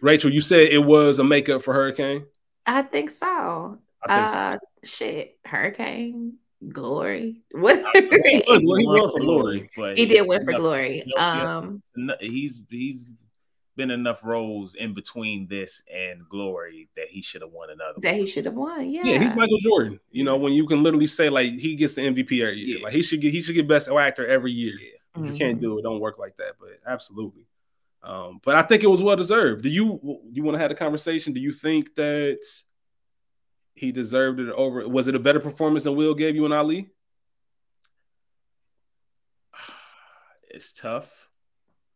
Rachel, 0.00 0.32
you 0.32 0.40
said 0.40 0.68
it 0.70 0.78
was 0.82 1.18
a 1.18 1.24
makeup 1.24 1.62
for 1.62 1.74
Hurricane. 1.74 2.24
I 2.64 2.80
think 2.80 3.10
so. 3.10 3.78
I 4.06 4.26
think 4.26 4.52
so. 4.52 4.58
Shit, 4.84 5.38
Hurricane, 5.44 6.34
Glory, 6.68 7.42
whatever. 7.52 7.90
He 7.94 8.42
was- 8.46 8.62
well, 8.64 8.76
he 8.78 8.86
Won 8.86 9.00
won 9.00 9.10
for 9.12 9.20
Glory. 9.20 9.70
but 9.76 9.96
he 9.98 10.06
did 10.06 10.18
it's 10.18 10.28
win 10.28 10.44
for 10.44 10.52
Glory. 10.54 11.02
Yeah. 11.06 11.56
Um, 11.58 11.82
eno- 11.96 12.16
He's 12.20 12.62
he's 12.68 13.10
been 13.76 13.90
enough 13.90 14.22
roles 14.24 14.74
in 14.74 14.92
between 14.92 15.46
this 15.46 15.82
and 15.90 16.28
Glory 16.28 16.88
that 16.96 17.06
he 17.08 17.22
should 17.22 17.40
have 17.40 17.52
won 17.52 17.70
another. 17.70 17.94
that 18.02 18.12
one. 18.12 18.20
he 18.20 18.26
should 18.26 18.44
have 18.44 18.54
won. 18.54 18.90
Yeah, 18.90 19.02
Yeah, 19.06 19.18
he's 19.22 19.34
Michael 19.34 19.58
Jordan. 19.60 20.00
You 20.10 20.24
know, 20.24 20.36
when 20.36 20.52
you 20.52 20.66
can 20.66 20.82
literally 20.82 21.06
say 21.06 21.30
like 21.30 21.52
he 21.58 21.76
gets 21.76 21.94
the 21.94 22.02
MVP 22.02 22.42
every 22.42 22.58
year, 22.60 22.78
Yeah. 22.78 22.84
like 22.84 22.92
he 22.92 23.00
should 23.02 23.20
get 23.22 23.32
he 23.32 23.40
should 23.40 23.54
get 23.54 23.66
best 23.68 23.88
actor 23.88 24.26
every 24.26 24.52
year. 24.52 24.74
Yeah. 24.78 25.22
If 25.22 25.30
you 25.30 25.36
can't 25.36 25.58
Mhm. 25.58 25.62
do 25.62 25.78
it, 25.78 25.82
don't 25.82 26.00
work 26.00 26.18
like 26.18 26.36
that. 26.36 26.54
But 26.60 26.78
absolutely. 26.86 27.46
Um, 28.02 28.40
but 28.44 28.54
I 28.56 28.62
think 28.62 28.82
it 28.82 28.86
was 28.88 29.02
well 29.02 29.16
deserved. 29.16 29.62
Do 29.62 29.68
you 29.70 30.20
you 30.30 30.42
want 30.42 30.56
to 30.56 30.60
have 30.60 30.70
a 30.70 30.74
conversation? 30.74 31.32
Do 31.32 31.40
you 31.40 31.52
think 31.52 31.94
that 31.94 32.38
he 33.80 33.92
deserved 33.92 34.38
it 34.38 34.50
over? 34.50 34.86
Was 34.86 35.08
it 35.08 35.14
a 35.14 35.18
better 35.18 35.40
performance 35.40 35.84
than 35.84 35.96
Will 35.96 36.14
gave 36.14 36.36
you 36.36 36.44
in 36.44 36.52
Ali? 36.52 36.90
it's 40.50 40.70
tough. 40.70 41.30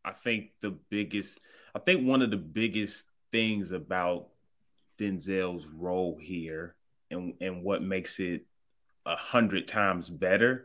I 0.02 0.12
think 0.12 0.52
the 0.62 0.70
biggest, 0.70 1.40
I 1.74 1.78
think 1.78 2.08
one 2.08 2.22
of 2.22 2.30
the 2.30 2.38
biggest 2.38 3.04
things 3.30 3.70
about 3.70 4.28
Denzel's 4.98 5.66
role 5.66 6.16
here 6.18 6.74
and, 7.10 7.34
and 7.42 7.62
what 7.62 7.82
makes 7.82 8.18
it 8.18 8.46
a 9.04 9.16
hundred 9.16 9.68
times 9.68 10.08
better 10.08 10.64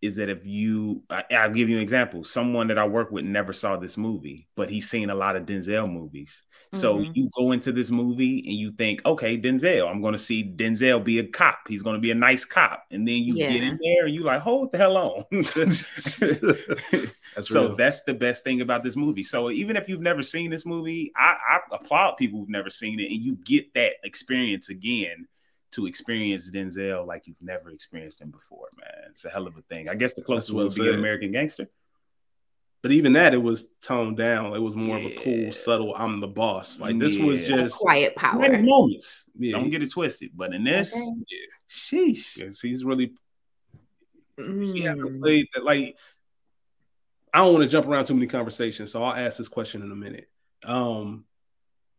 is 0.00 0.16
that 0.16 0.28
if 0.28 0.46
you, 0.46 1.02
I, 1.10 1.24
I'll 1.32 1.50
give 1.50 1.68
you 1.68 1.76
an 1.76 1.82
example. 1.82 2.22
Someone 2.24 2.68
that 2.68 2.78
I 2.78 2.86
work 2.86 3.10
with 3.10 3.24
never 3.24 3.52
saw 3.52 3.76
this 3.76 3.96
movie, 3.96 4.48
but 4.56 4.70
he's 4.70 4.88
seen 4.88 5.10
a 5.10 5.14
lot 5.14 5.36
of 5.36 5.44
Denzel 5.44 5.90
movies. 5.90 6.42
So 6.72 7.00
Mhm. 7.00 7.10
you 7.14 7.30
go 7.36 7.52
into 7.52 7.72
this 7.72 7.90
movie 7.90 8.38
and 8.46 8.54
you 8.56 8.72
think, 8.72 9.04
okay, 9.06 9.36
Denzel, 9.38 9.88
I'm 9.90 10.00
going 10.00 10.12
to 10.12 10.18
see 10.18 10.44
Denzel 10.44 11.02
be 11.02 11.18
a 11.18 11.26
cop. 11.26 11.60
He's 11.68 11.82
going 11.82 11.94
to 11.96 12.00
be 12.00 12.10
a 12.10 12.14
nice 12.14 12.44
cop. 12.44 12.84
And 12.90 13.06
then 13.08 13.22
you 13.22 13.40
get 13.48 13.62
in 13.62 13.78
there 13.82 14.06
and 14.06 14.14
you 14.14 14.22
like, 14.22 14.40
hold 14.42 14.72
the 14.72 14.78
hell 14.78 14.96
on. 14.96 15.24
That's 17.34 17.48
so 17.48 17.66
real. 17.66 17.76
that's 17.76 18.02
the 18.04 18.14
best 18.14 18.44
thing 18.44 18.60
about 18.60 18.82
this 18.84 18.96
movie. 18.96 19.22
So 19.22 19.50
even 19.50 19.76
if 19.76 19.88
you've 19.88 20.00
never 20.00 20.22
seen 20.22 20.50
this 20.50 20.66
movie, 20.66 21.12
I, 21.16 21.36
I 21.48 21.58
applaud 21.76 22.12
people 22.16 22.40
who've 22.40 22.48
never 22.48 22.70
seen 22.70 22.98
it, 23.00 23.10
and 23.10 23.20
you 23.22 23.36
get 23.44 23.72
that 23.74 23.94
experience 24.04 24.68
again 24.70 25.26
to 25.72 25.86
experience 25.86 26.50
Denzel 26.50 27.06
like 27.06 27.26
you've 27.26 27.42
never 27.42 27.70
experienced 27.70 28.20
him 28.20 28.30
before. 28.30 28.68
Man, 28.78 29.10
it's 29.10 29.24
a 29.24 29.30
hell 29.30 29.46
of 29.46 29.56
a 29.56 29.62
thing. 29.62 29.88
I 29.88 29.94
guess 29.94 30.14
the 30.14 30.22
closest 30.22 30.52
well 30.52 30.64
would 30.64 30.74
be 30.74 30.84
said. 30.84 30.94
American 30.94 31.32
Gangster. 31.32 31.68
But 32.80 32.92
even 32.92 33.12
that, 33.14 33.34
it 33.34 33.42
was 33.42 33.66
toned 33.82 34.16
down. 34.16 34.54
It 34.54 34.60
was 34.60 34.76
more 34.76 34.96
of 34.98 35.04
a 35.04 35.16
cool, 35.24 35.50
subtle. 35.52 35.94
I'm 35.96 36.20
the 36.20 36.28
boss. 36.28 36.78
Like 36.78 36.98
this 36.98 37.18
was 37.18 37.48
Yeah. 37.48 37.56
A 37.56 37.58
just 37.62 37.74
quiet 37.76 38.14
power. 38.14 38.40
had 38.40 38.52
his 38.52 38.62
moments. 38.62 39.24
Yeah. 39.38 39.52
Don't 39.58 39.68
get 39.70 39.82
it 39.82 39.90
twisted. 39.90 40.30
But 40.34 40.54
in 40.54 40.62
this, 40.62 40.94
Okay. 40.94 41.36
sheesh. 41.68 42.36
yes, 42.36 42.60
he's 42.60 42.84
really 42.84 43.12
he 44.36 44.82
hasn't 44.82 45.10
Mm. 45.10 45.20
played 45.20 45.48
that. 45.54 45.64
Like 45.64 45.96
I 47.34 47.38
don't 47.38 47.52
want 47.52 47.64
to 47.64 47.68
jump 47.68 47.86
around 47.86 48.06
too 48.06 48.14
many 48.14 48.26
conversations, 48.28 48.90
so 48.92 49.02
I'll 49.02 49.12
ask 49.12 49.36
this 49.36 49.48
question 49.48 49.82
in 49.82 49.90
a 49.90 49.96
minute. 49.96 50.30
Um, 50.64 51.24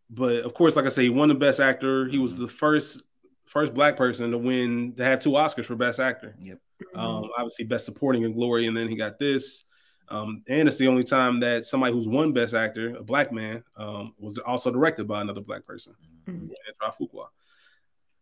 but 0.09 0.37
of 0.37 0.53
course, 0.53 0.75
like 0.75 0.85
I 0.85 0.89
say, 0.89 1.03
he 1.03 1.09
won 1.09 1.27
the 1.29 1.35
best 1.35 1.59
actor. 1.59 2.07
He 2.07 2.17
was 2.17 2.35
the 2.37 2.47
first 2.47 3.03
first 3.49 3.73
black 3.73 3.97
person 3.97 4.29
to 4.31 4.37
win 4.37 4.93
to 4.95 5.03
have 5.03 5.19
two 5.19 5.31
Oscars 5.31 5.65
for 5.65 5.75
best 5.75 5.99
actor. 5.99 6.35
Mm-hmm. 6.41 6.97
Um, 6.99 7.29
obviously, 7.37 7.65
best 7.65 7.83
supporting 7.85 8.23
in 8.23 8.33
Glory, 8.33 8.67
and 8.67 8.77
then 8.77 8.87
he 8.87 8.95
got 8.95 9.17
this. 9.19 9.65
Um, 10.07 10.43
and 10.47 10.67
it's 10.67 10.77
the 10.77 10.87
only 10.87 11.03
time 11.03 11.39
that 11.41 11.65
somebody 11.65 11.93
who's 11.93 12.07
won 12.07 12.31
best 12.33 12.53
actor, 12.53 12.95
a 12.95 13.03
black 13.03 13.31
man, 13.31 13.63
um, 13.75 14.13
was 14.19 14.37
also 14.39 14.71
directed 14.71 15.07
by 15.07 15.21
another 15.21 15.41
black 15.41 15.63
person, 15.65 15.93
Mhm. 16.27 16.49
Antoine 16.81 17.07
Fuqua. 17.07 17.27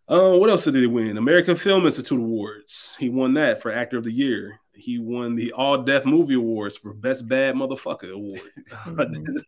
Uh, 0.09 0.37
what 0.37 0.49
else 0.49 0.63
did 0.65 0.75
he 0.75 0.85
win? 0.87 1.17
American 1.17 1.55
Film 1.57 1.85
Institute 1.85 2.17
Awards. 2.19 2.93
He 2.97 3.09
won 3.09 3.33
that 3.35 3.61
for 3.61 3.71
Actor 3.71 3.97
of 3.97 4.03
the 4.05 4.11
Year. 4.11 4.59
He 4.73 4.99
won 4.99 5.35
the 5.35 5.51
All 5.53 5.83
Def 5.83 6.05
Movie 6.05 6.35
Awards 6.35 6.77
for 6.77 6.93
Best 6.93 7.27
Bad 7.27 7.55
Motherfucker 7.55 8.11
Award. 8.13 8.41
Mhm. 8.85 9.43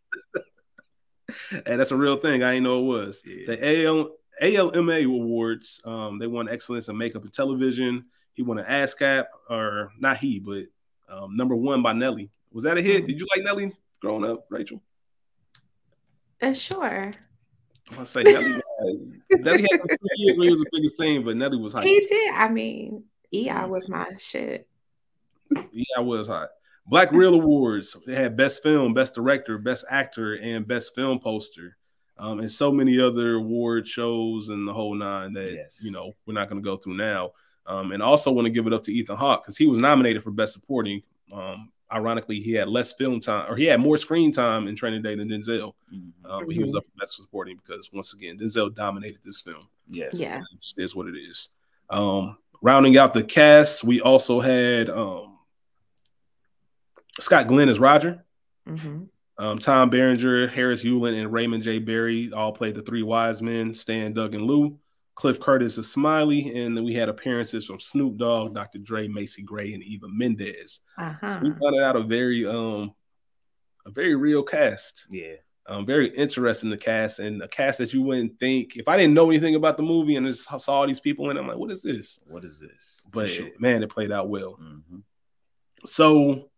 and 1.64 1.64
that's 1.80 1.90
a 1.92 1.96
real 1.96 2.16
thing. 2.16 2.42
I 2.42 2.52
didn't 2.52 2.64
know 2.64 2.80
it 2.80 2.86
was. 3.04 3.22
Yeah. 3.24 3.54
The 3.54 3.84
AL, 3.86 4.10
ALMA 4.40 5.00
Awards, 5.00 5.80
um, 5.84 6.18
they 6.18 6.26
won 6.26 6.48
Excellence 6.48 6.88
in 6.88 6.96
Makeup 6.96 7.22
and 7.22 7.32
Television. 7.32 8.06
He 8.32 8.42
won 8.42 8.58
an 8.58 8.64
ASCAP, 8.64 9.26
or 9.48 9.92
not 9.98 10.18
he, 10.18 10.38
but 10.38 10.64
um, 11.08 11.36
number 11.36 11.54
one 11.54 11.82
by 11.82 11.92
Nelly. 11.92 12.30
Was 12.52 12.64
that 12.64 12.78
a 12.78 12.82
hit? 12.82 13.06
Did 13.06 13.20
you 13.20 13.26
like 13.34 13.44
Nelly 13.44 13.72
growing 14.00 14.24
up, 14.24 14.46
Rachel? 14.48 14.82
Uh, 16.40 16.52
sure. 16.52 17.12
I 17.90 17.96
want 17.96 18.06
to 18.06 18.12
say 18.12 18.22
Nelly, 18.22 18.60
Nelly 19.30 19.62
had 19.62 19.80
two 19.80 20.08
years 20.16 20.38
where 20.38 20.46
he 20.46 20.50
was 20.50 20.60
the 20.60 20.70
biggest 20.72 20.96
thing, 20.96 21.24
but 21.24 21.36
Nelly 21.36 21.58
was 21.58 21.72
hot. 21.72 21.84
He 21.84 22.00
did. 22.00 22.32
I 22.32 22.48
mean, 22.48 23.04
EI 23.34 23.66
was 23.66 23.88
my 23.88 24.06
shit. 24.18 24.68
Yeah, 25.72 25.84
I 25.98 26.00
was 26.00 26.28
hot. 26.28 26.48
Black 26.86 27.12
Reel 27.12 27.34
Awards. 27.34 27.96
They 28.06 28.14
had 28.14 28.36
Best 28.36 28.62
Film, 28.62 28.94
Best 28.94 29.14
Director, 29.14 29.58
Best 29.58 29.84
Actor, 29.90 30.34
and 30.34 30.66
Best 30.66 30.94
Film 30.94 31.18
Poster, 31.18 31.76
um, 32.20 32.38
and 32.40 32.50
so 32.50 32.70
many 32.70 33.00
other 33.00 33.34
award 33.34 33.88
shows 33.88 34.48
and 34.50 34.68
the 34.68 34.72
whole 34.72 34.94
nine 34.94 35.32
that 35.32 35.52
Yes. 35.52 35.80
you 35.82 35.90
know 35.90 36.12
we're 36.26 36.34
not 36.34 36.48
going 36.48 36.62
to 36.62 36.64
go 36.64 36.76
through 36.76 36.94
now. 36.94 37.32
Um, 37.66 37.92
and 37.92 38.02
also 38.02 38.32
want 38.32 38.46
to 38.46 38.50
give 38.50 38.66
it 38.66 38.72
up 38.72 38.82
to 38.84 38.92
Ethan 38.92 39.16
Hawke 39.16 39.42
because 39.44 39.56
he 39.56 39.66
was 39.66 39.78
nominated 39.78 40.22
for 40.24 40.30
Best 40.32 40.54
Supporting. 40.54 41.02
Um, 41.32 41.70
ironically, 41.92 42.40
he 42.40 42.52
had 42.52 42.68
less 42.68 42.92
film 42.92 43.20
time, 43.20 43.50
or 43.52 43.56
he 43.56 43.64
had 43.64 43.78
more 43.80 43.96
screen 43.96 44.32
time 44.32 44.66
in 44.66 44.74
Training 44.74 45.02
Day 45.02 45.14
than 45.14 45.28
Denzel. 45.28 45.74
Mhm. 45.92 46.12
Um, 46.24 46.46
but 46.46 46.54
he 46.54 46.62
was 46.62 46.74
up 46.74 46.84
for 46.84 46.90
Best 46.98 47.16
Supporting 47.16 47.56
because 47.56 47.90
once 47.92 48.12
again, 48.12 48.38
Denzel 48.38 48.74
dominated 48.74 49.18
this 49.22 49.40
film. 49.40 49.68
Yes. 49.88 50.14
Yeah. 50.14 50.38
It 50.38 50.60
just 50.60 50.78
is 50.80 50.94
what 50.96 51.06
it 51.06 51.16
is. 51.16 51.50
Um, 51.90 52.38
rounding 52.62 52.96
out 52.96 53.14
the 53.14 53.22
cast, 53.22 53.84
we 53.84 54.00
also 54.00 54.40
had 54.40 54.90
um, 54.90 55.38
Scott 57.20 57.46
Glenn 57.46 57.68
as 57.68 57.78
Roger, 57.78 58.24
hmm 58.66 59.04
um, 59.40 59.58
Tom 59.58 59.90
Berenger, 59.90 60.46
Harris 60.48 60.84
Yulin, 60.84 61.18
and 61.20 61.32
Raymond 61.32 61.62
J. 61.62 61.78
Berry 61.78 62.30
all 62.32 62.52
played 62.52 62.74
the 62.74 62.82
three 62.82 63.02
wise 63.02 63.42
men, 63.42 63.74
Stan, 63.74 64.12
Doug, 64.12 64.34
and 64.34 64.44
Lou. 64.44 64.78
Cliff 65.16 65.38
Curtis 65.40 65.76
as 65.76 65.90
Smiley, 65.90 66.56
and 66.56 66.74
then 66.74 66.82
we 66.84 66.94
had 66.94 67.10
appearances 67.10 67.66
from 67.66 67.78
Snoop 67.78 68.16
Dogg, 68.16 68.54
Dr. 68.54 68.78
Dre, 68.78 69.06
Macy 69.06 69.42
Gray, 69.42 69.74
and 69.74 69.82
Eva 69.82 70.06
Mendes. 70.08 70.80
So 70.98 71.04
Uh-huh. 71.04 71.40
we 71.42 71.50
found 71.50 71.76
out 71.82 71.96
a 71.96 72.02
very 72.02 72.46
um 72.46 72.94
a 73.84 73.90
very 73.90 74.14
real 74.14 74.42
cast. 74.42 75.06
Yeah. 75.10 75.34
Um, 75.66 75.84
very 75.84 76.08
interesting 76.16 76.70
the 76.70 76.76
cast 76.78 77.18
and 77.18 77.42
a 77.42 77.48
cast 77.48 77.78
that 77.78 77.92
you 77.92 78.00
wouldn't 78.02 78.38
think 78.40 78.76
if 78.76 78.88
I 78.88 78.96
didn't 78.96 79.14
know 79.14 79.28
anything 79.30 79.56
about 79.56 79.76
the 79.76 79.82
movie 79.82 80.16
and 80.16 80.26
just 80.26 80.44
saw 80.44 80.72
all 80.80 80.86
these 80.86 81.00
people 81.00 81.28
in, 81.30 81.36
it, 81.36 81.40
I'm 81.40 81.46
like, 81.48 81.58
what 81.58 81.70
is 81.70 81.82
this? 81.82 82.18
What 82.26 82.44
is 82.44 82.58
this? 82.58 83.06
But 83.12 83.28
sure. 83.28 83.48
man, 83.58 83.82
it 83.82 83.90
played 83.90 84.12
out 84.12 84.28
well. 84.30 84.58
Mhm. 84.62 85.02
So 85.84 86.49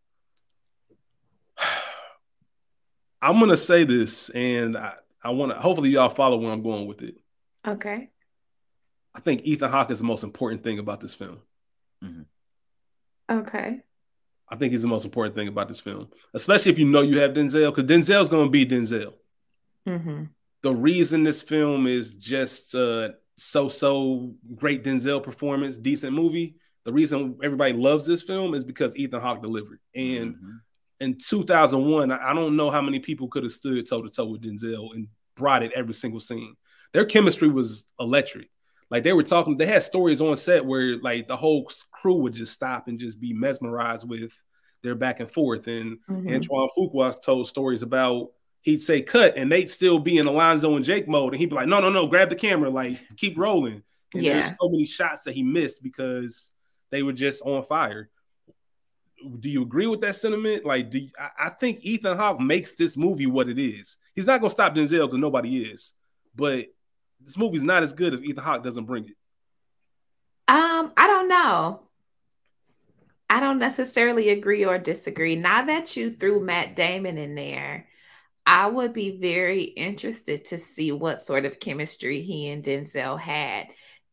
I'm 3.22 3.38
gonna 3.38 3.56
say 3.56 3.84
this, 3.84 4.28
and 4.30 4.76
I, 4.76 4.94
I 5.22 5.30
want 5.30 5.52
to. 5.52 5.58
Hopefully, 5.60 5.90
y'all 5.90 6.08
follow 6.10 6.36
where 6.38 6.50
I'm 6.52 6.62
going 6.62 6.86
with 6.86 7.02
it. 7.02 7.14
Okay. 7.66 8.10
I 9.14 9.20
think 9.20 9.42
Ethan 9.44 9.70
Hawke 9.70 9.90
is 9.92 9.98
the 9.98 10.04
most 10.04 10.24
important 10.24 10.64
thing 10.64 10.78
about 10.80 11.00
this 11.00 11.14
film. 11.14 11.38
Okay. 13.30 13.80
I 14.48 14.56
think 14.56 14.72
he's 14.72 14.82
the 14.82 14.88
most 14.88 15.04
important 15.04 15.34
thing 15.34 15.48
about 15.48 15.68
this 15.68 15.80
film, 15.80 16.08
especially 16.34 16.72
if 16.72 16.78
you 16.78 16.84
know 16.86 17.00
you 17.00 17.20
have 17.20 17.32
Denzel, 17.32 17.74
because 17.74 17.88
Denzel's 17.90 18.28
gonna 18.28 18.50
be 18.50 18.66
Denzel. 18.66 19.14
hmm 19.86 20.24
The 20.62 20.74
reason 20.74 21.22
this 21.24 21.42
film 21.42 21.86
is 21.86 22.14
just 22.14 22.74
uh, 22.74 23.10
so-so 23.36 24.34
great 24.56 24.84
Denzel 24.84 25.22
performance, 25.22 25.78
decent 25.78 26.12
movie. 26.12 26.56
The 26.84 26.92
reason 26.92 27.38
everybody 27.42 27.72
loves 27.72 28.04
this 28.04 28.22
film 28.22 28.54
is 28.54 28.64
because 28.64 28.94
Ethan 28.96 29.20
Hawke 29.20 29.40
delivered, 29.42 29.78
and 29.94 30.34
Mhm. 30.34 30.60
In 31.02 31.16
2001, 31.18 32.12
I 32.12 32.32
don't 32.32 32.56
know 32.56 32.70
how 32.70 32.80
many 32.80 33.00
people 33.00 33.26
could 33.28 33.42
have 33.42 33.52
stood 33.52 33.86
toe 33.88 34.02
to 34.02 34.08
toe 34.08 34.26
with 34.26 34.42
Denzel 34.42 34.94
and 34.94 35.08
brought 35.34 35.62
it 35.62 35.72
every 35.74 35.94
single 35.94 36.20
scene. 36.20 36.54
Their 36.92 37.04
chemistry 37.04 37.48
was 37.48 37.84
electric. 37.98 38.48
Like 38.90 39.02
they 39.02 39.12
were 39.12 39.22
talking, 39.22 39.56
they 39.56 39.66
had 39.66 39.82
stories 39.82 40.20
on 40.20 40.36
set 40.36 40.64
where 40.64 40.98
like 40.98 41.26
the 41.26 41.36
whole 41.36 41.68
crew 41.90 42.16
would 42.16 42.34
just 42.34 42.52
stop 42.52 42.86
and 42.88 43.00
just 43.00 43.18
be 43.18 43.32
mesmerized 43.32 44.08
with 44.08 44.32
their 44.82 44.94
back 44.94 45.18
and 45.20 45.30
forth. 45.30 45.66
And 45.66 45.98
Mhm. 46.08 46.34
Antoine 46.34 46.68
Fuqua 46.76 47.20
told 47.22 47.48
stories 47.48 47.82
about 47.82 48.32
he'd 48.60 48.82
say 48.82 49.02
cut 49.02 49.36
and 49.36 49.50
they'd 49.50 49.70
still 49.70 49.98
be 49.98 50.18
in 50.18 50.26
Alonzo 50.26 50.76
and 50.76 50.84
Jake 50.84 51.08
mode, 51.08 51.32
and 51.32 51.40
he'd 51.40 51.48
be 51.50 51.56
like, 51.56 51.68
no, 51.68 51.80
no, 51.80 51.90
no, 51.90 52.06
grab 52.06 52.28
the 52.28 52.36
camera, 52.36 52.70
like 52.70 52.98
keep 53.16 53.36
rolling. 53.36 53.82
And 54.14 54.22
Yeah. 54.22 54.34
there's 54.34 54.56
so 54.56 54.68
many 54.68 54.84
shots 54.86 55.24
that 55.24 55.34
he 55.34 55.42
missed 55.42 55.82
because 55.82 56.52
they 56.90 57.02
were 57.02 57.14
just 57.14 57.42
on 57.42 57.64
fire 57.64 58.10
do 59.38 59.50
you 59.50 59.62
agree 59.62 59.86
with 59.86 60.00
that 60.02 60.16
sentiment? 60.16 60.64
Like, 60.64 60.90
do 60.90 60.98
you, 60.98 61.10
I, 61.18 61.46
I 61.46 61.50
think 61.50 61.80
Ethan 61.82 62.16
Hawke 62.16 62.40
makes 62.40 62.74
this 62.74 62.96
movie 62.96 63.26
what 63.26 63.48
it 63.48 63.58
is. 63.58 63.96
He's 64.14 64.26
not 64.26 64.40
gonna 64.40 64.50
stop 64.50 64.74
Denzel 64.74 65.06
because 65.06 65.18
nobody 65.18 65.64
is, 65.64 65.94
but 66.34 66.66
this 67.20 67.38
movie's 67.38 67.62
not 67.62 67.82
as 67.82 67.92
good 67.92 68.14
if 68.14 68.22
Ethan 68.22 68.42
Hawke 68.42 68.64
doesn't 68.64 68.84
bring 68.84 69.04
it. 69.04 69.16
Um, 70.48 70.92
I 70.96 71.06
don't 71.06 71.28
know. 71.28 71.82
I 73.30 73.40
don't 73.40 73.58
necessarily 73.58 74.28
agree 74.28 74.64
or 74.64 74.78
disagree. 74.78 75.36
Now 75.36 75.64
that 75.64 75.96
you 75.96 76.10
threw 76.10 76.44
Matt 76.44 76.76
Damon 76.76 77.16
in 77.16 77.34
there, 77.34 77.88
I 78.44 78.66
would 78.66 78.92
be 78.92 79.18
very 79.18 79.62
interested 79.62 80.44
to 80.46 80.58
see 80.58 80.92
what 80.92 81.22
sort 81.22 81.44
of 81.44 81.60
chemistry 81.60 82.22
he 82.22 82.50
and 82.50 82.62
Denzel 82.62 83.18
had. 83.18 83.68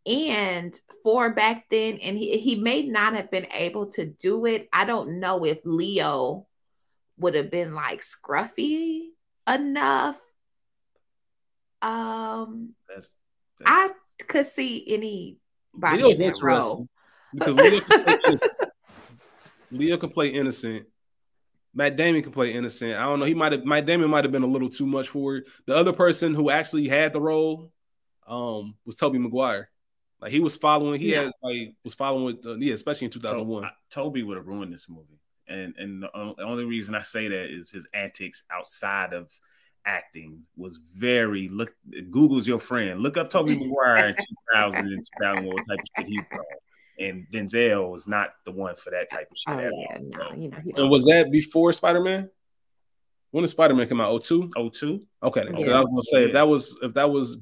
And 0.09 0.77
for 1.03 1.33
back 1.35 1.65
then, 1.69 1.99
and 1.99 2.17
he, 2.17 2.39
he 2.39 2.55
may 2.55 2.81
not 2.81 3.15
have 3.15 3.29
been 3.29 3.45
able 3.53 3.87
to 3.91 4.05
do 4.05 4.47
it. 4.47 4.67
I 4.73 4.85
don't 4.85 5.19
know 5.19 5.45
if 5.45 5.59
Leo 5.63 6.47
would 7.19 7.35
have 7.35 7.51
been 7.51 7.75
like 7.75 8.01
scruffy 8.01 9.09
enough. 9.47 10.17
Um, 11.83 12.73
That's, 12.87 13.15
I 13.63 13.89
could 14.27 14.47
see 14.47 14.83
anybody 14.87 16.03
Leo's 16.03 16.19
in 16.19 16.31
that 16.31 16.41
role. 16.41 16.87
because 17.31 17.55
Leo 17.55 17.79
can, 17.79 17.89
play 18.03 18.17
innocent. 18.25 18.51
Leo 19.71 19.97
can 19.97 20.09
play 20.09 20.27
innocent. 20.29 20.85
Matt 21.75 21.97
Damon 21.97 22.23
can 22.23 22.31
play 22.31 22.53
innocent. 22.53 22.95
I 22.95 23.03
don't 23.03 23.19
know. 23.19 23.25
He 23.25 23.35
might 23.35 23.51
have. 23.51 23.63
Matt 23.63 23.85
Damon 23.85 24.09
might 24.09 24.23
have 24.23 24.31
been 24.31 24.41
a 24.41 24.47
little 24.47 24.69
too 24.69 24.87
much 24.87 25.09
for 25.09 25.37
it. 25.37 25.43
The 25.67 25.75
other 25.75 25.93
person 25.93 26.33
who 26.33 26.49
actually 26.49 26.87
had 26.87 27.13
the 27.13 27.21
role 27.21 27.71
um, 28.27 28.75
was 28.85 28.95
Tobey 28.95 29.19
Maguire. 29.19 29.68
Like 30.21 30.31
he 30.31 30.39
was 30.39 30.55
following. 30.57 30.99
He 30.99 31.11
Yeah. 31.11 31.23
had 31.23 31.31
like 31.41 31.73
was 31.83 31.93
following. 31.93 32.37
Uh, 32.45 32.55
yeah, 32.57 32.73
especially 32.73 33.05
in 33.05 33.11
two 33.11 33.19
thousand 33.19 33.47
one. 33.47 33.63
To- 33.63 33.71
Tobey 33.89 34.23
would 34.23 34.37
have 34.37 34.47
ruined 34.47 34.73
this 34.73 34.87
movie, 34.89 35.19
and 35.47 35.73
and 35.77 36.03
the 36.03 36.43
only 36.43 36.65
reason 36.65 36.93
I 36.95 37.01
say 37.01 37.27
that 37.29 37.49
is 37.49 37.71
his 37.71 37.87
antics 37.93 38.43
outside 38.51 39.13
of 39.13 39.29
acting 39.85 40.43
was 40.57 40.77
very 40.95 41.47
look. 41.47 41.73
Google's 42.11 42.47
your 42.47 42.59
friend. 42.59 42.99
Look 42.99 43.15
up 43.17 43.29
Tobey 43.29 43.55
Maguire 43.59 44.09
in 44.09 44.15
2000 44.53 44.77
and 44.87 45.05
2001 45.21 45.45
what 45.45 45.65
type 45.67 45.79
of 45.79 45.85
shit 45.97 46.07
he 46.07 46.19
was 46.19 46.27
on. 46.33 46.39
And 46.99 47.25
Denzel 47.31 47.89
was 47.89 48.09
not 48.09 48.31
the 48.43 48.51
one 48.51 48.75
for 48.75 48.89
that 48.91 49.09
type 49.09 49.29
of 49.31 49.37
shit. 49.37 49.71
Oh 49.71 49.79
yeah, 49.79 49.95
all. 50.27 50.35
no, 50.35 50.41
you 50.43 50.49
know 50.49 50.81
And 50.81 50.89
was 50.89 51.05
that 51.05 51.31
before 51.31 51.71
Spider 51.71 52.01
Man? 52.01 52.29
When 53.31 53.43
did 53.43 53.51
Spider 53.51 53.73
Man 53.73 53.87
come 53.87 54.01
out? 54.01 54.21
02? 54.21 54.49
Oh, 54.57 54.67
two. 54.69 55.05
Okay, 55.23 55.43
then, 55.45 55.53
'cause 55.55 55.65
Yeah. 55.65 55.73
I 55.77 55.79
was 55.79 55.87
gonna 55.91 56.03
say 56.03 56.25
if 56.27 56.33
that 56.33 56.47
was 56.49 56.77
if 56.81 56.93
that 56.95 57.09
was 57.09 57.37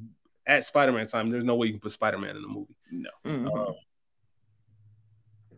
at 0.47 0.65
Spider 0.65 0.91
Man 0.93 1.07
time, 1.07 1.29
there's 1.29 1.43
no 1.43 1.55
way 1.55 1.67
you 1.67 1.73
can 1.73 1.79
put 1.81 1.91
Spider 1.91 2.17
Man 2.17 2.36
in 2.36 2.41
the 2.41 2.47
movie. 2.47 2.75
No. 2.91 3.10
Mhm. 3.25 3.53
Um, 3.69 3.75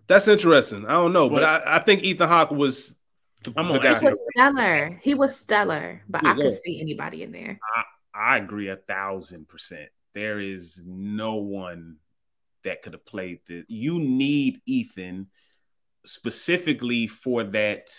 that's 0.08 0.28
interesting. 0.28 0.86
I 0.86 0.94
don't 0.94 1.14
know, 1.14 1.30
but, 1.30 1.42
But- 1.42 1.68
I, 1.68 1.78
I 1.78 1.80
think 1.80 2.04
Ethan 2.04 2.28
Hawke 2.28 2.52
was. 2.52 2.96
The, 3.44 3.54
I'm 3.56 3.68
the 3.68 3.76
gonna 3.78 3.84
guy. 3.84 3.90
ask 3.92 4.02
he 4.02 4.08
was 4.08 4.22
stellar. 4.36 5.00
He 5.02 5.14
was 5.14 5.36
stellar, 5.36 6.02
but 6.10 6.24
Yeah, 6.24 6.32
I 6.32 6.34
could 6.34 6.46
ahead. 6.48 6.60
see 6.62 6.82
anybody 6.82 7.24
in 7.24 7.32
there. 7.32 7.58
I 8.14 8.36
agree 8.38 8.68
a 8.68 8.76
thousand 8.76 9.48
percent. 9.48 9.90
There 10.14 10.42
is 10.42 10.84
no 10.86 11.36
one 11.38 11.98
that 12.66 12.82
could 12.82 12.92
have 12.94 13.06
played 13.06 13.40
this. 13.48 13.64
You 13.70 13.98
need 14.00 14.60
Ethan 14.66 15.28
specifically 16.06 17.08
for 17.08 17.44
that. 17.46 17.90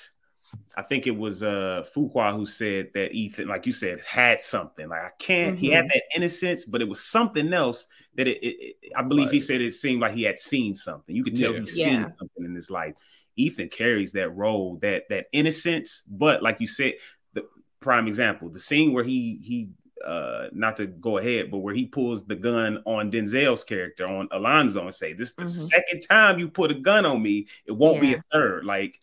I 0.76 0.82
think 0.82 1.06
it 1.06 1.16
was 1.16 1.42
uh 1.42 1.84
Fuqua 1.94 2.34
who 2.34 2.46
said 2.46 2.90
that 2.94 3.12
Ethan, 3.12 3.48
like 3.48 3.66
you 3.66 3.72
said, 3.72 4.00
had 4.04 4.40
something. 4.40 4.88
Like 4.88 5.02
I 5.02 5.10
can't. 5.18 5.56
He 5.56 5.70
had 5.70 5.86
that 5.88 6.02
innocence, 6.16 6.64
but 6.64 6.80
it 6.80 6.88
was 6.88 7.00
something 7.00 7.52
else 7.52 7.86
that 8.16 8.26
it. 8.28 8.38
it, 8.42 8.56
it- 8.82 8.92
I 8.96 9.02
believe 9.02 9.30
he 9.30 9.40
said 9.40 9.60
it 9.60 9.74
seemed 9.74 10.00
like 10.00 10.12
he 10.12 10.22
had 10.24 10.38
seen 10.38 10.74
something. 10.74 11.14
You 11.14 11.22
could 11.24 11.36
tell 11.36 11.52
Yeah. 11.52 11.60
he's 11.60 11.78
Yeah. 11.78 11.84
seen 11.86 12.06
something 12.06 12.44
in 12.44 12.54
his 12.54 12.70
life. 12.70 12.94
Ethan 13.36 13.68
carries 13.68 14.12
that 14.12 14.30
role, 14.30 14.76
that 14.82 15.04
that 15.10 15.26
innocence, 15.32 16.02
but 16.08 16.42
like 16.42 16.60
you 16.60 16.66
said, 16.66 16.94
the 17.34 17.44
prime 17.80 18.08
example, 18.08 18.48
the 18.48 18.58
scene 18.60 18.92
where 18.92 19.04
he 19.04 19.38
he 19.42 19.68
uh 20.04 20.48
not 20.52 20.76
to 20.78 20.86
go 20.86 21.18
ahead, 21.18 21.50
but 21.50 21.58
where 21.58 21.74
he 21.74 21.86
pulls 21.86 22.24
the 22.24 22.34
gun 22.34 22.82
on 22.86 23.10
Denzel's 23.10 23.62
character 23.64 24.06
on 24.06 24.28
Alonzo 24.32 24.82
and 24.82 24.94
say, 24.94 25.12
This 25.12 25.28
is 25.28 25.34
the 25.36 25.44
Mhm. 25.44 25.68
second 25.68 26.00
time 26.00 26.38
you 26.38 26.48
put 26.48 26.70
a 26.70 26.74
gun 26.74 27.04
on 27.06 27.22
me, 27.22 27.46
it 27.66 27.72
won't 27.72 28.00
be 28.00 28.14
a 28.14 28.20
third. 28.32 28.64
Like 28.64 28.98